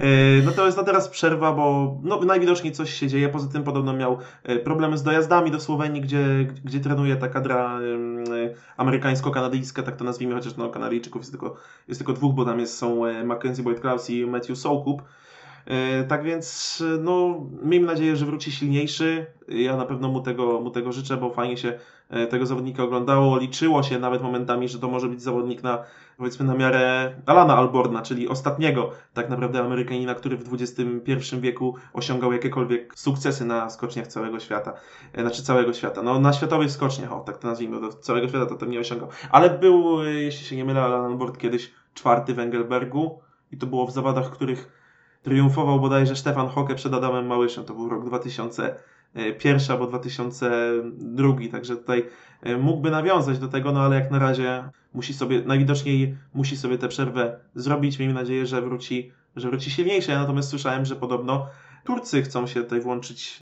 E, 0.00 0.42
Natomiast 0.46 0.76
no 0.76 0.84
teraz 0.84 1.08
przerwa, 1.08 1.52
bo 1.52 1.96
no, 2.02 2.20
najwidoczniej 2.20 2.72
coś 2.72 2.94
się 2.94 3.08
dzieje. 3.08 3.28
Poza 3.28 3.48
tym 3.48 3.64
podobno 3.64 3.92
miał 3.92 4.18
e, 4.42 4.56
problemy 4.56 4.98
z 4.98 5.02
dojazdami 5.02 5.50
do 5.50 5.60
Słowenii, 5.60 6.00
gdzie, 6.00 6.24
gdzie 6.64 6.80
trenuje 6.80 7.16
ta 7.16 7.28
kadra 7.28 7.80
e, 7.80 8.54
amerykańsko-kanadyjska, 8.76 9.82
tak 9.82 9.96
to 9.96 10.04
nazwijmy, 10.04 10.34
chociaż 10.34 10.56
no, 10.56 10.68
Kanadyjczyków 10.68 11.22
jest 11.22 11.30
tylko, 11.30 11.56
jest 11.88 12.00
tylko 12.00 12.12
dwóch, 12.12 12.34
bo 12.34 12.44
tam 12.44 12.60
jest, 12.60 12.78
są 12.78 13.06
e, 13.06 13.24
Mackenzie 13.24 13.62
Boyd-Klaus 13.62 14.10
i 14.10 14.26
Matthew 14.26 14.58
Soukup. 14.58 15.02
E, 15.66 16.04
Tak 16.04 16.22
więc, 16.24 16.82
no, 17.00 17.40
miejmy 17.62 17.86
nadzieję, 17.86 18.16
że 18.16 18.26
wróci 18.26 18.52
silniejszy. 18.52 19.26
Ja 19.48 19.76
na 19.76 19.84
pewno 19.86 20.08
mu 20.08 20.20
tego, 20.20 20.60
mu 20.60 20.70
tego 20.70 20.92
życzę, 20.92 21.16
bo 21.16 21.30
fajnie 21.30 21.56
się 21.56 21.78
e, 22.10 22.26
tego 22.26 22.46
zawodnika 22.46 22.82
oglądało. 22.82 23.38
Liczyło 23.38 23.82
się 23.82 23.98
nawet 23.98 24.22
momentami, 24.22 24.68
że 24.68 24.78
to 24.78 24.88
może 24.88 25.08
być 25.08 25.22
zawodnik 25.22 25.62
na, 25.62 25.84
powiedzmy, 26.16 26.46
na 26.46 26.54
miarę 26.54 27.14
Alana 27.26 27.56
Alborna, 27.56 28.02
czyli 28.02 28.28
ostatniego 28.28 28.90
tak 29.14 29.28
naprawdę 29.30 29.60
Amerykanina, 29.60 30.14
który 30.14 30.36
w 30.36 30.54
XXI 30.54 31.36
wieku 31.40 31.74
osiągał 31.92 32.32
jakiekolwiek 32.32 32.98
sukcesy 32.98 33.44
na 33.44 33.70
skoczniach 33.70 34.06
całego 34.06 34.40
świata. 34.40 34.72
E, 35.12 35.22
Znaczy 35.22 35.42
całego 35.42 35.72
świata. 35.72 36.02
No 36.02 36.20
na 36.20 36.32
światowych 36.32 36.70
skoczniach, 36.70 37.12
o 37.12 37.20
tak 37.20 37.38
to 37.38 37.48
nazwijmy, 37.48 37.80
do 37.80 37.88
całego 37.92 38.28
świata 38.28 38.46
to, 38.46 38.54
to 38.54 38.66
nie 38.66 38.80
osiągał. 38.80 39.08
Ale 39.30 39.50
był, 39.50 40.04
jeśli 40.04 40.46
się 40.46 40.56
nie 40.56 40.64
mylę, 40.64 40.82
Alan 40.82 41.04
Albort 41.04 41.38
kiedyś 41.38 41.72
czwarty 41.94 42.34
w 42.34 42.38
Engelbergu 42.38 43.20
i 43.52 43.56
to 43.56 43.66
było 43.66 43.86
w 43.86 43.92
zawodach, 43.92 44.30
których 44.30 44.75
triumfował 45.26 45.80
bodajże 45.80 46.16
Stefan 46.16 46.48
Hocke 46.48 46.74
przed 46.74 46.94
Adamem 46.94 47.26
Małyszem. 47.26 47.64
To 47.64 47.74
był 47.74 47.88
rok 47.88 48.04
2001 48.04 49.60
albo 49.70 49.86
2002, 49.86 51.34
także 51.52 51.76
tutaj 51.76 52.06
e, 52.42 52.56
mógłby 52.56 52.90
nawiązać 52.90 53.38
do 53.38 53.48
tego, 53.48 53.72
no 53.72 53.80
ale 53.80 53.96
jak 53.96 54.10
na 54.10 54.18
razie 54.18 54.68
musi 54.94 55.14
sobie, 55.14 55.42
najwidoczniej 55.46 56.16
musi 56.34 56.56
sobie 56.56 56.78
tę 56.78 56.88
przerwę 56.88 57.40
zrobić. 57.54 57.98
Miejmy 57.98 58.14
nadzieję, 58.14 58.46
że 58.46 58.62
wróci, 58.62 59.12
że 59.36 59.48
wróci 59.50 59.70
silniejszy. 59.70 60.10
Ja 60.10 60.18
natomiast 60.20 60.48
słyszałem, 60.48 60.84
że 60.84 60.96
podobno 60.96 61.46
Turcy 61.84 62.22
chcą 62.22 62.46
się 62.46 62.62
tutaj 62.62 62.80
włączyć 62.80 63.40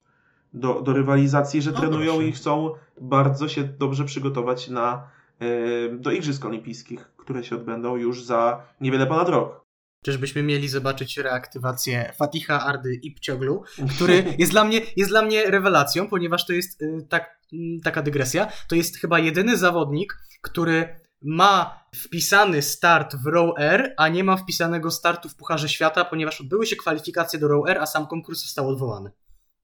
do, 0.55 0.83
do 0.83 0.93
rywalizacji, 0.93 1.63
że 1.63 1.71
No 1.71 1.79
trenują 1.79 2.13
proszę. 2.13 2.29
i 2.29 2.33
chcą 2.33 2.71
bardzo 3.01 3.49
się 3.49 3.65
dobrze 3.65 4.05
przygotować 4.05 4.69
na, 4.69 5.09
e, 5.41 5.89
do 5.97 6.13
Igrzysk 6.13 6.45
Olimpijskich, 6.45 7.11
które 7.17 7.45
się 7.45 7.57
odbędą 7.57 7.97
już 7.97 8.23
za 8.23 8.63
niewiele 8.81 9.07
ponad 9.07 9.29
rok. 9.29 9.64
Czyżbyśmy 10.05 10.43
mieli 10.43 10.69
zobaczyć 10.69 11.17
reaktywację 11.17 12.13
Fatiha 12.17 12.61
Ardy 12.61 12.95
Ipcioglu, 12.95 13.63
który 13.97 14.25
jest 14.39 14.53
dla 14.53 14.65
mnie, 14.65 14.81
jest 14.97 15.11
dla 15.11 15.23
mnie 15.23 15.51
rewelacją, 15.51 16.09
ponieważ 16.09 16.47
to 16.47 16.53
jest 16.53 16.83
y, 16.83 17.07
tak, 17.09 17.41
mm, 17.53 17.81
taka 17.81 18.03
dygresja. 18.03 18.53
To 18.69 18.75
jest 18.75 18.99
chyba 18.99 19.19
jedyny 19.19 19.57
zawodnik, 19.57 20.17
który 20.43 21.01
ma 21.23 21.85
wpisany 21.95 22.63
start 22.63 23.17
w 23.17 23.27
Row 23.27 23.55
R, 23.59 23.95
a 23.97 24.09
nie 24.09 24.25
ma 24.25 24.37
wpisanego 24.37 24.91
startu 24.91 25.29
w 25.29 25.37
Pucharze 25.37 25.69
Świata, 25.69 26.05
ponieważ 26.05 26.41
odbyły 26.41 26.67
się 26.67 26.77
kwalifikacje 26.77 27.39
do 27.39 27.49
Row 27.49 27.69
R, 27.69 27.79
a 27.79 27.87
sam 27.87 28.07
konkurs 28.07 28.43
został 28.43 28.69
odwołany. 28.69 29.11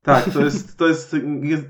Tak, 0.02 0.30
to 0.30 0.44
jest, 0.44 0.78
to 0.78 0.88
jest, 0.88 1.16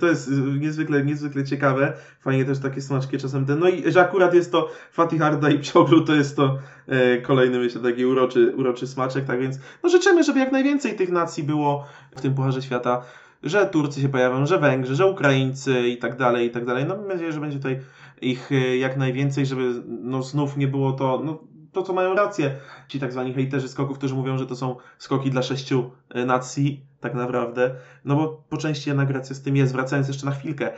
to 0.01 0.07
jest 0.07 0.31
niezwykle, 0.61 1.05
niezwykle 1.05 1.45
ciekawe. 1.45 1.93
Fajnie 2.21 2.45
też 2.45 2.59
takie 2.59 2.81
smaczki 2.81 3.19
czasem 3.19 3.47
ten. 3.47 3.59
No 3.59 3.69
i 3.69 3.93
że 3.93 4.01
akurat 4.01 4.35
jest 4.35 4.53
to 4.53 4.71
Fatih 4.93 5.21
Harda 5.21 5.51
i 5.51 5.59
Psioglu, 5.59 6.01
to 6.01 6.15
jest 6.15 6.37
to 6.37 6.59
e, 6.87 7.19
kolejny, 7.19 7.59
myślę, 7.59 7.81
taki 7.81 8.07
uroczy, 8.07 8.55
uroczy 8.57 8.87
smaczek. 8.87 9.25
Tak 9.25 9.41
więc 9.41 9.59
no 9.83 9.89
życzymy, 9.89 10.25
żeby 10.25 10.39
jak 10.39 10.53
najwięcej 10.53 10.97
tych 10.97 11.11
nacji 11.11 11.43
było 11.43 11.87
w 12.17 12.21
tym 12.21 12.35
Pucharze 12.35 12.63
Świata. 12.63 13.03
Że 13.43 13.67
Turcy 13.67 14.01
się 14.01 14.09
pojawią, 14.09 14.47
że 14.47 14.59
Węgrzy, 14.59 14.95
że 14.95 15.07
Ukraińcy 15.07 15.89
i 15.89 15.97
tak 15.99 16.17
dalej, 16.17 16.47
i 16.47 16.51
tak 16.51 16.65
dalej. 16.65 16.85
No 16.85 16.97
mam 16.97 17.09
nadzieję, 17.09 17.33
że 17.33 17.41
będzie 17.41 17.57
tutaj 17.57 17.81
ich 18.23 18.53
e, 18.53 18.77
jak 18.77 18.97
najwięcej, 18.97 19.47
żeby 19.47 19.83
no 19.87 20.23
znów 20.23 20.57
nie 20.57 20.69
było 20.69 20.93
to, 20.93 21.23
no 21.25 21.39
to 21.73 21.83
co 21.83 21.93
mają 21.93 22.15
rację 22.15 22.57
ci 22.89 23.01
tak 23.01 23.13
zwani 23.13 23.35
hejterzy 23.35 23.69
skoków, 23.69 23.99
którzy 23.99 24.15
mówią, 24.15 24.39
że 24.39 24.47
to 24.47 24.57
są 24.57 24.77
skoki 24.99 25.31
dla 25.31 25.43
sześciu 25.43 25.91
e, 26.09 26.25
nacji, 26.25 26.85
tak 27.01 27.15
naprawdę. 27.15 27.75
No 28.05 28.17
bo 28.17 28.43
po 28.49 28.57
części 28.57 28.91
jednak 28.91 29.11
racja 29.11 29.35
z 29.35 29.43
tym 29.43 29.57
jest. 29.57 29.73
Wracając 29.73 30.09
jeszcze 30.09 30.27
na 30.27 30.33
chwilkę, 30.33 30.71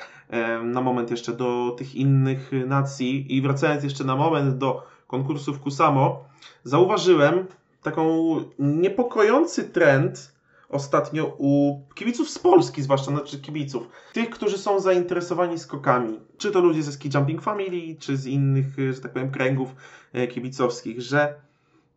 na 0.65 0.81
moment 0.81 1.11
jeszcze 1.11 1.33
do 1.33 1.75
tych 1.79 1.95
innych 1.95 2.53
e, 2.53 2.67
nacji 2.67 3.37
i 3.37 3.43
wracając 3.43 3.85
jeszcze 3.85 4.05
na 4.05 4.17
moment 4.17 4.59
do 4.59 4.87
konkursów 5.07 5.61
Kusamo, 5.61 6.25
zauważyłem 6.65 7.47
taką 7.83 8.37
niepokojący 8.59 9.65
trend 9.65 10.32
ostatnio 10.73 11.35
u 11.39 11.81
kibiców 11.95 12.31
z 12.31 12.39
Polski, 12.39 12.83
zwłaszcza 12.83 13.11
znaczy 13.11 13.41
kibiców, 13.41 13.89
tych, 14.13 14.31
którzy 14.31 14.59
są 14.59 14.81
zainteresowani 14.81 15.59
skokami. 15.59 16.21
Czy 16.39 16.51
to 16.51 16.61
ludzie 16.61 16.83
ze 16.83 16.93
Ski 16.93 17.11
Jumping 17.15 17.43
Family, 17.43 17.97
czy 17.99 18.17
z 18.17 18.27
innych, 18.27 18.79
e, 18.79 18.93
że 18.93 19.01
tak 19.01 19.13
powiem, 19.13 19.31
kręgów 19.31 19.75
e, 20.13 20.27
kibicowskich, 20.27 21.01
że 21.01 21.35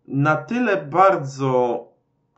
na 0.07 0.35
tyle 0.35 0.77
bardzo 0.85 1.83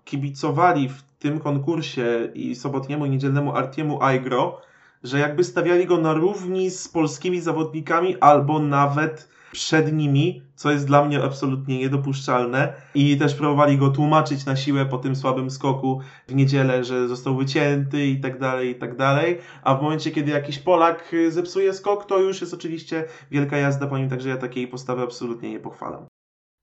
kibicowali 0.05 0.89
w 0.89 1.01
tym 1.19 1.39
konkursie 1.39 2.31
i 2.33 2.55
sobotniemu 2.55 3.05
i 3.05 3.09
niedzielnemu 3.09 3.55
Artiemu 3.55 4.03
Aigro, 4.03 4.61
że 5.03 5.19
jakby 5.19 5.43
stawiali 5.43 5.85
go 5.85 5.97
na 5.97 6.13
równi 6.13 6.69
z 6.69 6.87
polskimi 6.87 7.41
zawodnikami 7.41 8.19
albo 8.19 8.59
nawet 8.59 9.29
przed 9.51 9.93
nimi, 9.93 10.41
co 10.55 10.71
jest 10.71 10.87
dla 10.87 11.05
mnie 11.05 11.23
absolutnie 11.23 11.77
niedopuszczalne. 11.79 12.73
I 12.95 13.17
też 13.17 13.33
próbowali 13.33 13.77
go 13.77 13.89
tłumaczyć 13.89 14.45
na 14.45 14.55
siłę 14.55 14.85
po 14.85 14.97
tym 14.97 15.15
słabym 15.15 15.51
skoku 15.51 16.01
w 16.27 16.35
niedzielę, 16.35 16.83
że 16.83 17.07
został 17.07 17.37
wycięty 17.37 18.05
i 18.05 18.19
tak 18.21 18.39
dalej, 18.39 18.69
i 18.69 18.75
tak 18.75 18.97
dalej. 18.97 19.39
A 19.63 19.75
w 19.75 19.81
momencie, 19.81 20.11
kiedy 20.11 20.31
jakiś 20.31 20.59
Polak 20.59 21.13
y, 21.13 21.31
zepsuje 21.31 21.73
skok, 21.73 22.05
to 22.05 22.19
już 22.19 22.41
jest 22.41 22.53
oczywiście 22.53 23.05
wielka 23.31 23.57
jazda 23.57 23.87
po 23.87 23.97
nim, 23.97 24.09
także 24.09 24.29
ja 24.29 24.37
takiej 24.37 24.67
postawy 24.67 25.01
absolutnie 25.01 25.51
nie 25.51 25.59
pochwalam. 25.59 26.07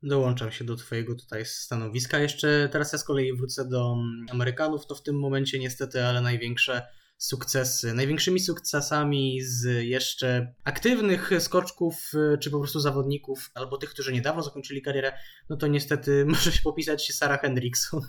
Dołączam 0.02 0.50
się 0.50 0.64
do 0.64 0.76
Twojego 0.76 1.14
tutaj 1.14 1.44
stanowiska. 1.44 2.18
Jeszcze 2.18 2.68
teraz 2.72 2.92
ja 2.92 2.98
z 2.98 3.04
kolei 3.04 3.36
wrócę 3.36 3.68
do 3.68 3.92
mm, 3.92 4.26
Amerykanów. 4.30 4.86
To 4.86 4.94
w 4.94 5.02
tym 5.02 5.20
momencie 5.20 5.58
niestety, 5.58 6.04
ale 6.04 6.20
największe 6.20 6.82
sukcesy. 7.26 7.94
Największymi 7.94 8.40
sukcesami 8.40 9.42
z 9.42 9.84
jeszcze 9.84 10.54
aktywnych 10.64 11.30
skoczków, 11.38 12.10
y, 12.34 12.38
czy 12.38 12.50
po 12.50 12.58
prostu 12.58 12.80
zawodników, 12.80 13.50
albo 13.54 13.76
tych, 13.76 13.90
którzy 13.90 14.12
niedawno 14.12 14.42
zakończyli 14.42 14.82
karierę, 14.82 15.12
no 15.48 15.56
to 15.56 15.66
niestety 15.66 16.24
może 16.28 16.52
się 16.52 16.62
popisać 16.62 17.12
Sarah 17.12 17.40
Hendrickson. 17.40 18.00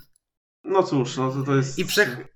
No 0.64 0.82
cóż, 0.82 1.16
no 1.16 1.32
to, 1.32 1.42
to 1.42 1.56
jest... 1.56 1.78
I, 1.78 1.84
prze... 1.84 2.28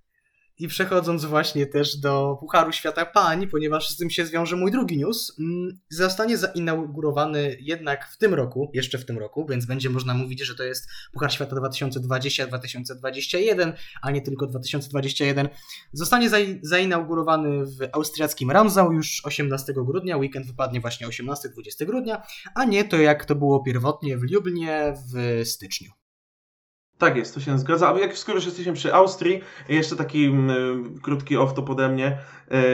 I 0.60 0.68
przechodząc 0.68 1.24
właśnie 1.24 1.66
też 1.66 1.96
do 1.96 2.36
Pucharu 2.40 2.72
Świata 2.72 3.06
Pań, 3.06 3.46
ponieważ 3.46 3.88
z 3.88 3.96
tym 3.96 4.10
się 4.10 4.26
zwiąże 4.26 4.56
mój 4.56 4.70
drugi 4.70 4.98
news, 4.98 5.36
mm, 5.38 5.78
zostanie 5.90 6.36
zainaugurowany 6.36 7.56
jednak 7.60 8.08
w 8.12 8.18
tym 8.18 8.34
roku, 8.34 8.70
jeszcze 8.74 8.98
w 8.98 9.04
tym 9.04 9.18
roku, 9.18 9.46
więc 9.50 9.66
będzie 9.66 9.90
można 9.90 10.14
mówić, 10.14 10.46
że 10.46 10.54
to 10.54 10.64
jest 10.64 10.88
Puchar 11.12 11.32
Świata 11.32 11.56
2020-2021, 11.56 13.72
a 14.02 14.10
nie 14.10 14.22
tylko 14.22 14.46
2021. 14.46 15.48
Zostanie 15.92 16.30
zai- 16.30 16.58
zainaugurowany 16.62 17.66
w 17.66 17.78
austriackim 17.92 18.50
Ramsau 18.50 18.92
już 18.92 19.22
18 19.24 19.72
grudnia, 19.72 20.16
weekend 20.16 20.46
wypadnie 20.46 20.80
właśnie 20.80 21.08
18-20 21.08 21.86
grudnia, 21.86 22.22
a 22.54 22.64
nie 22.64 22.84
to 22.84 22.96
jak 22.96 23.24
to 23.24 23.34
było 23.34 23.62
pierwotnie 23.62 24.18
w 24.18 24.22
Lublinie 24.32 24.94
w 25.12 25.42
styczniu. 25.48 25.99
Tak 27.00 27.16
jest, 27.16 27.34
to 27.34 27.40
się 27.40 27.58
zgadza. 27.58 27.94
A 27.94 27.98
jak 27.98 28.18
skoro 28.18 28.36
już 28.36 28.44
jesteśmy 28.44 28.72
przy 28.72 28.94
Austrii, 28.94 29.40
jeszcze 29.68 29.96
taki 29.96 30.26
mm, 30.26 31.00
krótki 31.02 31.36
off-top 31.36 31.70
ode 31.70 31.88
mnie, 31.88 32.18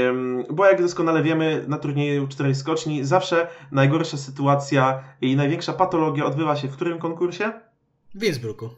Ym, 0.09 0.45
bo 0.51 0.67
jak 0.67 0.83
doskonale 0.83 1.23
wiemy, 1.23 1.65
na 1.69 1.79
turnieju 1.79 2.29
czterej 2.29 2.55
skoczni 2.55 3.05
zawsze 3.05 3.49
najgorsza 3.73 4.17
sytuacja 4.17 5.05
i 5.21 5.37
największa 5.37 5.73
patologia 5.73 6.25
odbywa 6.25 6.57
się 6.57 6.69
w 6.69 6.77
którym 6.77 6.99
konkursie? 6.99 7.53
W 8.15 8.25
Innsbrucku. 8.25 8.69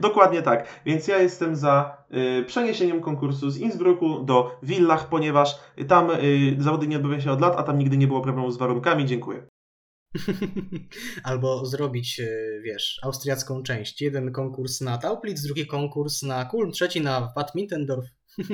Dokładnie 0.00 0.42
tak. 0.42 0.82
Więc 0.86 1.08
ja 1.08 1.18
jestem 1.18 1.56
za 1.56 1.96
y, 2.40 2.44
przeniesieniem 2.46 3.00
konkursu 3.00 3.50
z 3.50 3.58
Innsbrucku 3.58 4.18
do 4.18 4.58
Villach, 4.62 5.08
ponieważ 5.08 5.58
tam 5.88 6.10
y, 6.10 6.56
zawody 6.58 6.86
nie 6.86 6.96
odbywają 6.96 7.20
się 7.20 7.32
od 7.32 7.40
lat, 7.40 7.54
a 7.56 7.62
tam 7.62 7.78
nigdy 7.78 7.96
nie 7.96 8.06
było 8.06 8.20
problemu 8.20 8.50
z 8.50 8.56
warunkami. 8.56 9.06
Dziękuję. 9.06 9.42
Albo 11.24 11.66
zrobić, 11.66 12.20
e, 12.20 12.60
wiesz, 12.62 13.00
austriacką 13.02 13.62
część. 13.62 14.00
Jeden 14.00 14.32
konkurs 14.32 14.80
na 14.80 14.98
Tauplitz, 14.98 15.42
drugi 15.42 15.66
konkurs 15.66 16.22
na 16.22 16.44
Kulm, 16.44 16.72
trzeci 16.72 17.00
na 17.00 17.32
Bad 17.36 17.54
Mittendorf. 17.54 18.06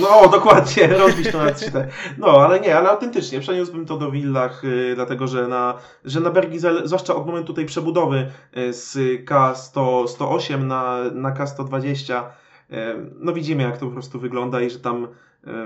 No, 0.00 0.28
dokładnie, 0.28 0.86
rozbić 0.86 1.32
to 1.32 1.38
na 1.38 1.54
cztery. 1.54 1.88
No, 2.18 2.26
ale 2.26 2.60
nie, 2.60 2.76
ale 2.76 2.88
autentycznie, 2.88 3.40
przeniósłbym 3.40 3.86
to 3.86 3.98
do 3.98 4.10
Villach, 4.10 4.64
y, 4.64 4.92
dlatego 4.94 5.26
że 5.26 5.48
na, 5.48 5.78
że 6.04 6.20
na 6.20 6.30
Bergizel, 6.30 6.82
zwłaszcza 6.84 7.14
od 7.14 7.26
momentu 7.26 7.54
tej 7.54 7.66
przebudowy 7.66 8.30
y, 8.56 8.72
z 8.72 8.94
K108 9.24 10.64
na, 10.64 11.10
na 11.14 11.34
K120, 11.34 12.22
y, 12.22 12.74
no 13.20 13.32
widzimy 13.32 13.62
jak 13.62 13.78
to 13.78 13.86
po 13.86 13.92
prostu 13.92 14.20
wygląda 14.20 14.60
i 14.60 14.70
że 14.70 14.80
tam 14.80 15.08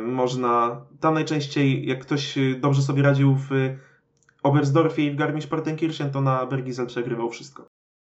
można, 0.07 0.81
tam 1.01 1.15
najczęściej 1.15 1.87
jak 1.87 2.01
ktoś 2.01 2.39
dobrze 2.61 2.83
sobie 2.83 3.03
radził 3.03 3.37
w 3.37 3.51
Oberstdorfie 4.43 5.07
i 5.07 5.11
w 5.11 5.17
Garmisch-Partenkirchen, 5.17 6.11
to 6.11 6.21
na 6.21 6.47
Bergizel 6.47 6.87
przegrywał 6.87 7.31
wszystko. 7.31 7.69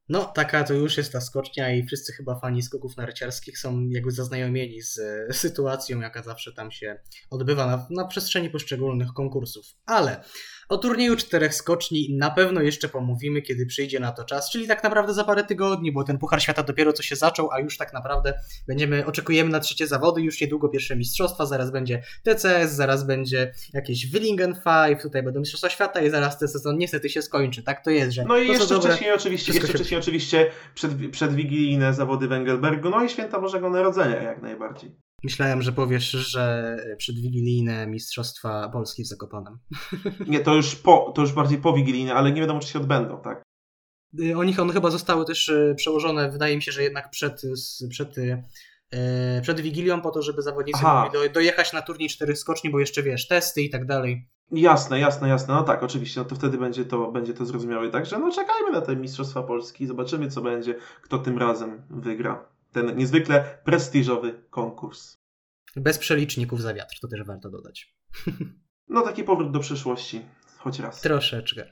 No, 0.09 0.25
taka 0.25 0.63
to 0.63 0.73
już 0.73 0.97
jest 0.97 1.11
ta 1.11 1.21
skocznia 1.21 1.73
i 1.73 1.83
wszyscy 1.83 2.13
chyba 2.13 2.39
fani 2.39 2.61
skoków 2.63 2.97
narciarskich 2.97 3.59
są 3.59 3.87
jakby 3.89 4.11
zaznajomieni 4.11 4.81
z 4.81 4.99
sytuacją, 5.31 5.99
jaka 5.99 6.23
zawsze 6.23 6.53
tam 6.53 6.71
się 6.71 6.99
odbywa 7.29 7.65
na, 7.67 7.87
na 7.89 8.07
przestrzeni 8.07 8.49
poszczególnych 8.49 9.13
konkursów. 9.13 9.65
Ale 9.85 10.23
o 10.69 10.77
turnieju 10.77 11.15
czterech 11.15 11.55
skoczni 11.55 12.15
na 12.17 12.31
pewno 12.31 12.61
jeszcze 12.61 12.89
pomówimy, 12.89 13.41
kiedy 13.41 13.65
przyjdzie 13.65 13.99
na 13.99 14.11
to 14.11 14.23
czas, 14.23 14.51
czyli 14.51 14.67
tak 14.67 14.83
naprawdę 14.83 15.13
za 15.13 15.23
parę 15.23 15.43
tygodni, 15.43 15.91
bo 15.91 16.03
ten 16.03 16.17
Puchar 16.17 16.41
Świata 16.41 16.63
dopiero 16.63 16.93
co 16.93 17.03
się 17.03 17.15
zaczął, 17.15 17.51
a 17.51 17.59
już 17.59 17.77
tak 17.77 17.93
naprawdę 17.93 18.33
będziemy, 18.67 19.05
oczekujemy 19.05 19.49
na 19.49 19.59
trzecie 19.59 19.87
zawody, 19.87 20.21
już 20.21 20.41
niedługo 20.41 20.69
pierwsze 20.69 20.95
mistrzostwa, 20.95 21.45
zaraz 21.45 21.71
będzie 21.71 22.03
TCS, 22.23 22.71
zaraz 22.71 23.03
będzie 23.07 23.53
jakieś 23.73 24.07
Willingen 24.07 24.55
Five, 24.55 25.01
tutaj 25.01 25.23
będą 25.23 25.39
mistrzostwa 25.39 25.69
świata 25.69 26.01
i 26.01 26.09
zaraz 26.09 26.39
ten 26.39 26.47
sezon 26.47 26.77
niestety 26.77 27.09
się 27.09 27.21
skończy, 27.21 27.63
tak 27.63 27.83
to 27.83 27.89
jest, 27.89 28.11
że 28.11 28.23
No 28.25 28.37
i 28.37 28.47
jeszcze 28.47 28.65
dobre- 28.75 28.87
wcześniej 28.87 29.11
oczywiście, 29.11 29.53
jeszcze 29.53 29.73
wcześniej 29.73 29.99
oczywiście 29.99 30.51
przed, 30.75 30.91
przedwigilijne 31.11 31.93
zawody 31.93 32.27
Węgelbergu, 32.27 32.89
no 32.89 33.03
i 33.03 33.09
święta 33.09 33.39
Bożego 33.39 33.69
Narodzenia 33.69 34.21
jak 34.23 34.41
najbardziej. 34.41 34.91
Myślałem, 35.23 35.61
że 35.61 35.71
powiesz, 35.71 36.11
że 36.11 36.77
przedwigilijne 36.97 37.87
mistrzostwa 37.87 38.69
Polski 38.69 39.03
w 39.03 39.07
Zakopanem. 39.07 39.59
Nie, 40.27 40.39
to 40.39 40.55
już, 40.55 40.75
po, 40.75 41.11
to 41.15 41.21
już 41.21 41.31
bardziej 41.31 41.57
powigilijne, 41.57 42.13
ale 42.13 42.31
nie 42.31 42.41
wiadomo 42.41 42.59
czy 42.59 42.67
się 42.67 42.79
odbędą, 42.79 43.21
tak? 43.21 43.43
Y, 44.19 44.37
O 44.37 44.43
nich 44.43 44.59
one 44.59 44.73
chyba 44.73 44.91
zostały 44.91 45.25
też 45.25 45.49
y, 45.49 45.73
przełożone, 45.77 46.31
wydaje 46.31 46.55
mi 46.55 46.61
się, 46.61 46.71
że 46.71 46.83
jednak 46.83 47.09
przed, 47.09 47.41
przed, 47.89 48.17
y, 48.17 48.43
e, 48.91 49.41
przed 49.41 49.59
Wigilią, 49.61 50.01
po 50.01 50.11
to, 50.11 50.21
żeby 50.21 50.41
zawodnicy 50.41 50.79
Aha. 50.83 51.03
mogli 51.03 51.19
do, 51.19 51.33
dojechać 51.33 51.73
na 51.73 51.81
turniej 51.81 52.09
czterech 52.09 52.37
skoczni, 52.37 52.69
bo 52.69 52.79
jeszcze 52.79 53.03
wiesz, 53.03 53.27
testy 53.27 53.61
i 53.61 53.69
tak 53.69 53.85
dalej. 53.85 54.29
Jasne, 54.51 54.99
jasne, 54.99 55.29
jasne, 55.29 55.53
no 55.53 55.63
tak, 55.63 55.83
oczywiście, 55.83 56.19
no 56.19 56.25
to 56.25 56.35
wtedy 56.35 56.57
będzie 56.57 56.85
to, 56.85 57.11
będzie 57.11 57.33
to 57.33 57.45
zrozumiałe. 57.45 57.89
Także 57.89 58.19
no 58.19 58.31
czekajmy 58.31 58.71
na 58.71 58.81
te 58.81 58.95
Mistrzostwa 58.95 59.43
Polski, 59.43 59.87
zobaczymy 59.87 60.27
co 60.27 60.41
będzie, 60.41 60.75
kto 61.01 61.17
tym 61.17 61.37
razem 61.37 61.81
wygra. 61.89 62.52
Ten 62.73 62.97
niezwykle 62.97 63.57
prestiżowy 63.65 64.43
konkurs. 64.49 65.17
Bez 65.75 65.97
przeliczników 65.97 66.61
za 66.61 66.73
wiatr, 66.73 66.95
to 67.01 67.07
też 67.07 67.23
warto 67.23 67.49
dodać. 67.49 67.93
No 68.87 69.01
taki 69.01 69.23
powrót 69.23 69.51
do 69.51 69.59
przeszłości, 69.59 70.21
choć 70.57 70.79
raz. 70.79 71.01
Troszeczkę. 71.01 71.69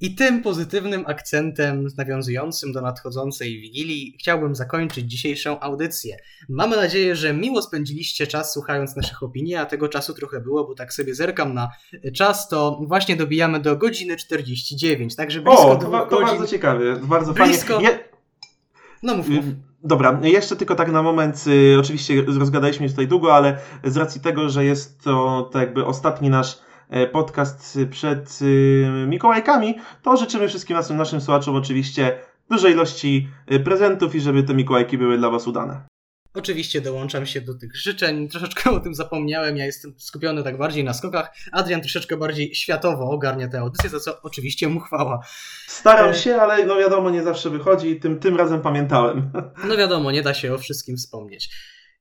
I 0.00 0.14
tym 0.14 0.42
pozytywnym 0.42 1.04
akcentem 1.06 1.86
nawiązującym 1.96 2.72
do 2.72 2.80
nadchodzącej 2.80 3.60
Wigilii 3.60 4.16
chciałbym 4.20 4.54
zakończyć 4.54 5.10
dzisiejszą 5.10 5.60
audycję. 5.60 6.16
Mamy 6.48 6.76
nadzieję, 6.76 7.16
że 7.16 7.34
miło 7.34 7.62
spędziliście 7.62 8.26
czas 8.26 8.52
słuchając 8.52 8.96
naszych 8.96 9.22
opinii, 9.22 9.54
a 9.54 9.66
tego 9.66 9.88
czasu 9.88 10.14
trochę 10.14 10.40
było, 10.40 10.64
bo 10.66 10.74
tak 10.74 10.92
sobie 10.92 11.14
zerkam 11.14 11.54
na 11.54 11.68
czas, 12.14 12.48
to 12.48 12.80
właśnie 12.88 13.16
dobijamy 13.16 13.60
do 13.60 13.76
godziny 13.76 14.16
49, 14.16 15.16
także 15.16 15.40
blisko 15.40 15.70
O, 15.70 15.76
to, 15.76 15.90
to 15.90 16.06
godzin. 16.06 16.26
bardzo 16.26 16.46
ciekawie, 16.46 16.96
bardzo 16.96 17.32
Blisko- 17.32 17.74
fajnie. 17.74 17.98
No 19.02 19.14
mów, 19.16 19.28
mów. 19.28 19.44
Dobra, 19.84 20.20
jeszcze 20.22 20.56
tylko 20.56 20.74
tak 20.74 20.92
na 20.92 21.02
moment, 21.02 21.44
y, 21.46 21.78
oczywiście 21.80 22.22
rozgadaliśmy 22.22 22.86
się 22.86 22.92
tutaj 22.92 23.08
długo, 23.08 23.34
ale 23.34 23.58
z 23.84 23.96
racji 23.96 24.20
tego, 24.20 24.48
że 24.48 24.64
jest 24.64 25.04
to, 25.04 25.48
to 25.52 25.58
jakby 25.58 25.86
ostatni 25.86 26.30
nasz 26.30 26.58
e, 26.90 27.06
podcast 27.06 27.78
przed 27.90 28.38
y, 28.42 29.06
Mikołajkami, 29.06 29.74
to 30.02 30.16
życzymy 30.16 30.48
wszystkim 30.48 30.76
naszym, 30.76 30.96
naszym 30.96 31.20
słuchaczom 31.20 31.56
oczywiście 31.56 32.18
dużej 32.50 32.72
ilości 32.72 33.28
y, 33.52 33.60
prezentów 33.60 34.14
i 34.14 34.20
żeby 34.20 34.42
te 34.42 34.54
Mikołajki 34.54 34.98
były 34.98 35.18
dla 35.18 35.30
Was 35.30 35.46
udane. 35.46 35.91
Oczywiście 36.34 36.80
dołączam 36.80 37.26
się 37.26 37.40
do 37.40 37.54
tych 37.54 37.76
życzeń. 37.76 38.28
Troszeczkę 38.28 38.70
o 38.70 38.80
tym 38.80 38.94
zapomniałem. 38.94 39.56
Ja 39.56 39.66
jestem 39.66 39.94
skupiony 39.98 40.42
tak 40.42 40.58
bardziej 40.58 40.84
na 40.84 40.94
skokach. 40.94 41.34
Adrian 41.52 41.80
troszeczkę 41.80 42.16
bardziej 42.16 42.54
światowo 42.54 43.10
ogarnia 43.10 43.48
tę 43.48 43.60
audycję, 43.60 43.90
za 43.90 44.00
co 44.00 44.22
oczywiście 44.22 44.68
mu 44.68 44.80
chwała. 44.80 45.20
Staram 45.66 46.10
E. 46.10 46.14
się, 46.14 46.36
ale 46.36 46.66
no 46.66 46.76
wiadomo, 46.76 47.10
nie 47.10 47.22
zawsze 47.22 47.50
wychodzi. 47.50 48.00
Tym, 48.00 48.18
tym 48.18 48.36
razem 48.36 48.60
pamiętałem. 48.60 49.32
No 49.64 49.76
wiadomo, 49.76 50.10
nie 50.10 50.22
da 50.22 50.34
się 50.34 50.54
o 50.54 50.58
wszystkim 50.58 50.96
wspomnieć. 50.96 51.50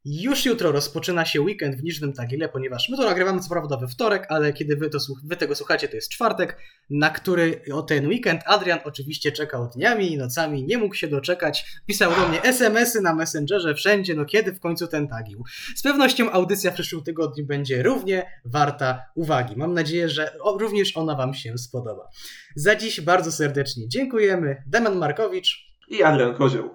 Już 0.05 0.45
jutro 0.45 0.71
rozpoczyna 0.71 1.25
się 1.25 1.41
weekend 1.41 1.75
w 1.75 1.83
Niżnym 1.83 2.13
Tagile, 2.13 2.49
ponieważ 2.49 2.89
my 2.89 2.97
to 2.97 3.05
nagrywamy 3.05 3.41
co 3.41 3.49
prawda 3.49 3.77
we 3.77 3.87
wtorek, 3.87 4.25
ale 4.29 4.53
kiedy 4.53 4.75
wy, 4.75 4.89
to, 4.89 4.97
wy 5.23 5.35
tego 5.35 5.55
słuchacie, 5.55 5.87
to 5.87 5.95
jest 5.95 6.09
czwartek, 6.09 6.57
na 6.89 7.09
który 7.09 7.61
o 7.73 7.81
ten 7.81 8.07
weekend 8.07 8.41
Adrian 8.45 8.79
oczywiście 8.83 9.31
czekał 9.31 9.69
dniami 9.75 10.11
i 10.11 10.17
nocami, 10.17 10.65
nie 10.65 10.77
mógł 10.77 10.95
się 10.95 11.07
doczekać, 11.07 11.65
pisał 11.85 12.11
do 12.15 12.27
mnie 12.27 12.43
SMS-y 12.43 13.01
na 13.01 13.15
Messengerze 13.15 13.75
wszędzie, 13.75 14.15
no 14.15 14.25
kiedy 14.25 14.53
w 14.53 14.59
końcu 14.59 14.87
ten 14.87 15.07
Tagil. 15.07 15.37
Z 15.75 15.81
pewnością 15.81 16.31
audycja 16.31 16.71
w 16.71 16.73
przyszłym 16.73 17.03
tygodniu 17.03 17.45
będzie 17.45 17.83
równie 17.83 18.31
warta 18.45 19.05
uwagi. 19.15 19.55
Mam 19.57 19.73
nadzieję, 19.73 20.09
że 20.09 20.37
również 20.59 20.97
ona 20.97 21.15
wam 21.15 21.33
się 21.33 21.57
spodoba. 21.57 22.09
Za 22.55 22.75
dziś 22.75 23.01
bardzo 23.01 23.31
serdecznie 23.31 23.89
dziękujemy. 23.89 24.63
Deman 24.67 24.95
Markowicz, 24.97 25.71
I 25.87 26.03
Adrian 26.03 26.35
Kozioł. 26.35 26.69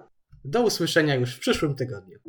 do 0.45 0.61
usłyszenia 0.61 1.15
już 1.15 1.35
w 1.35 1.39
przyszłym 1.39 1.75
tygodniu. 1.75 2.19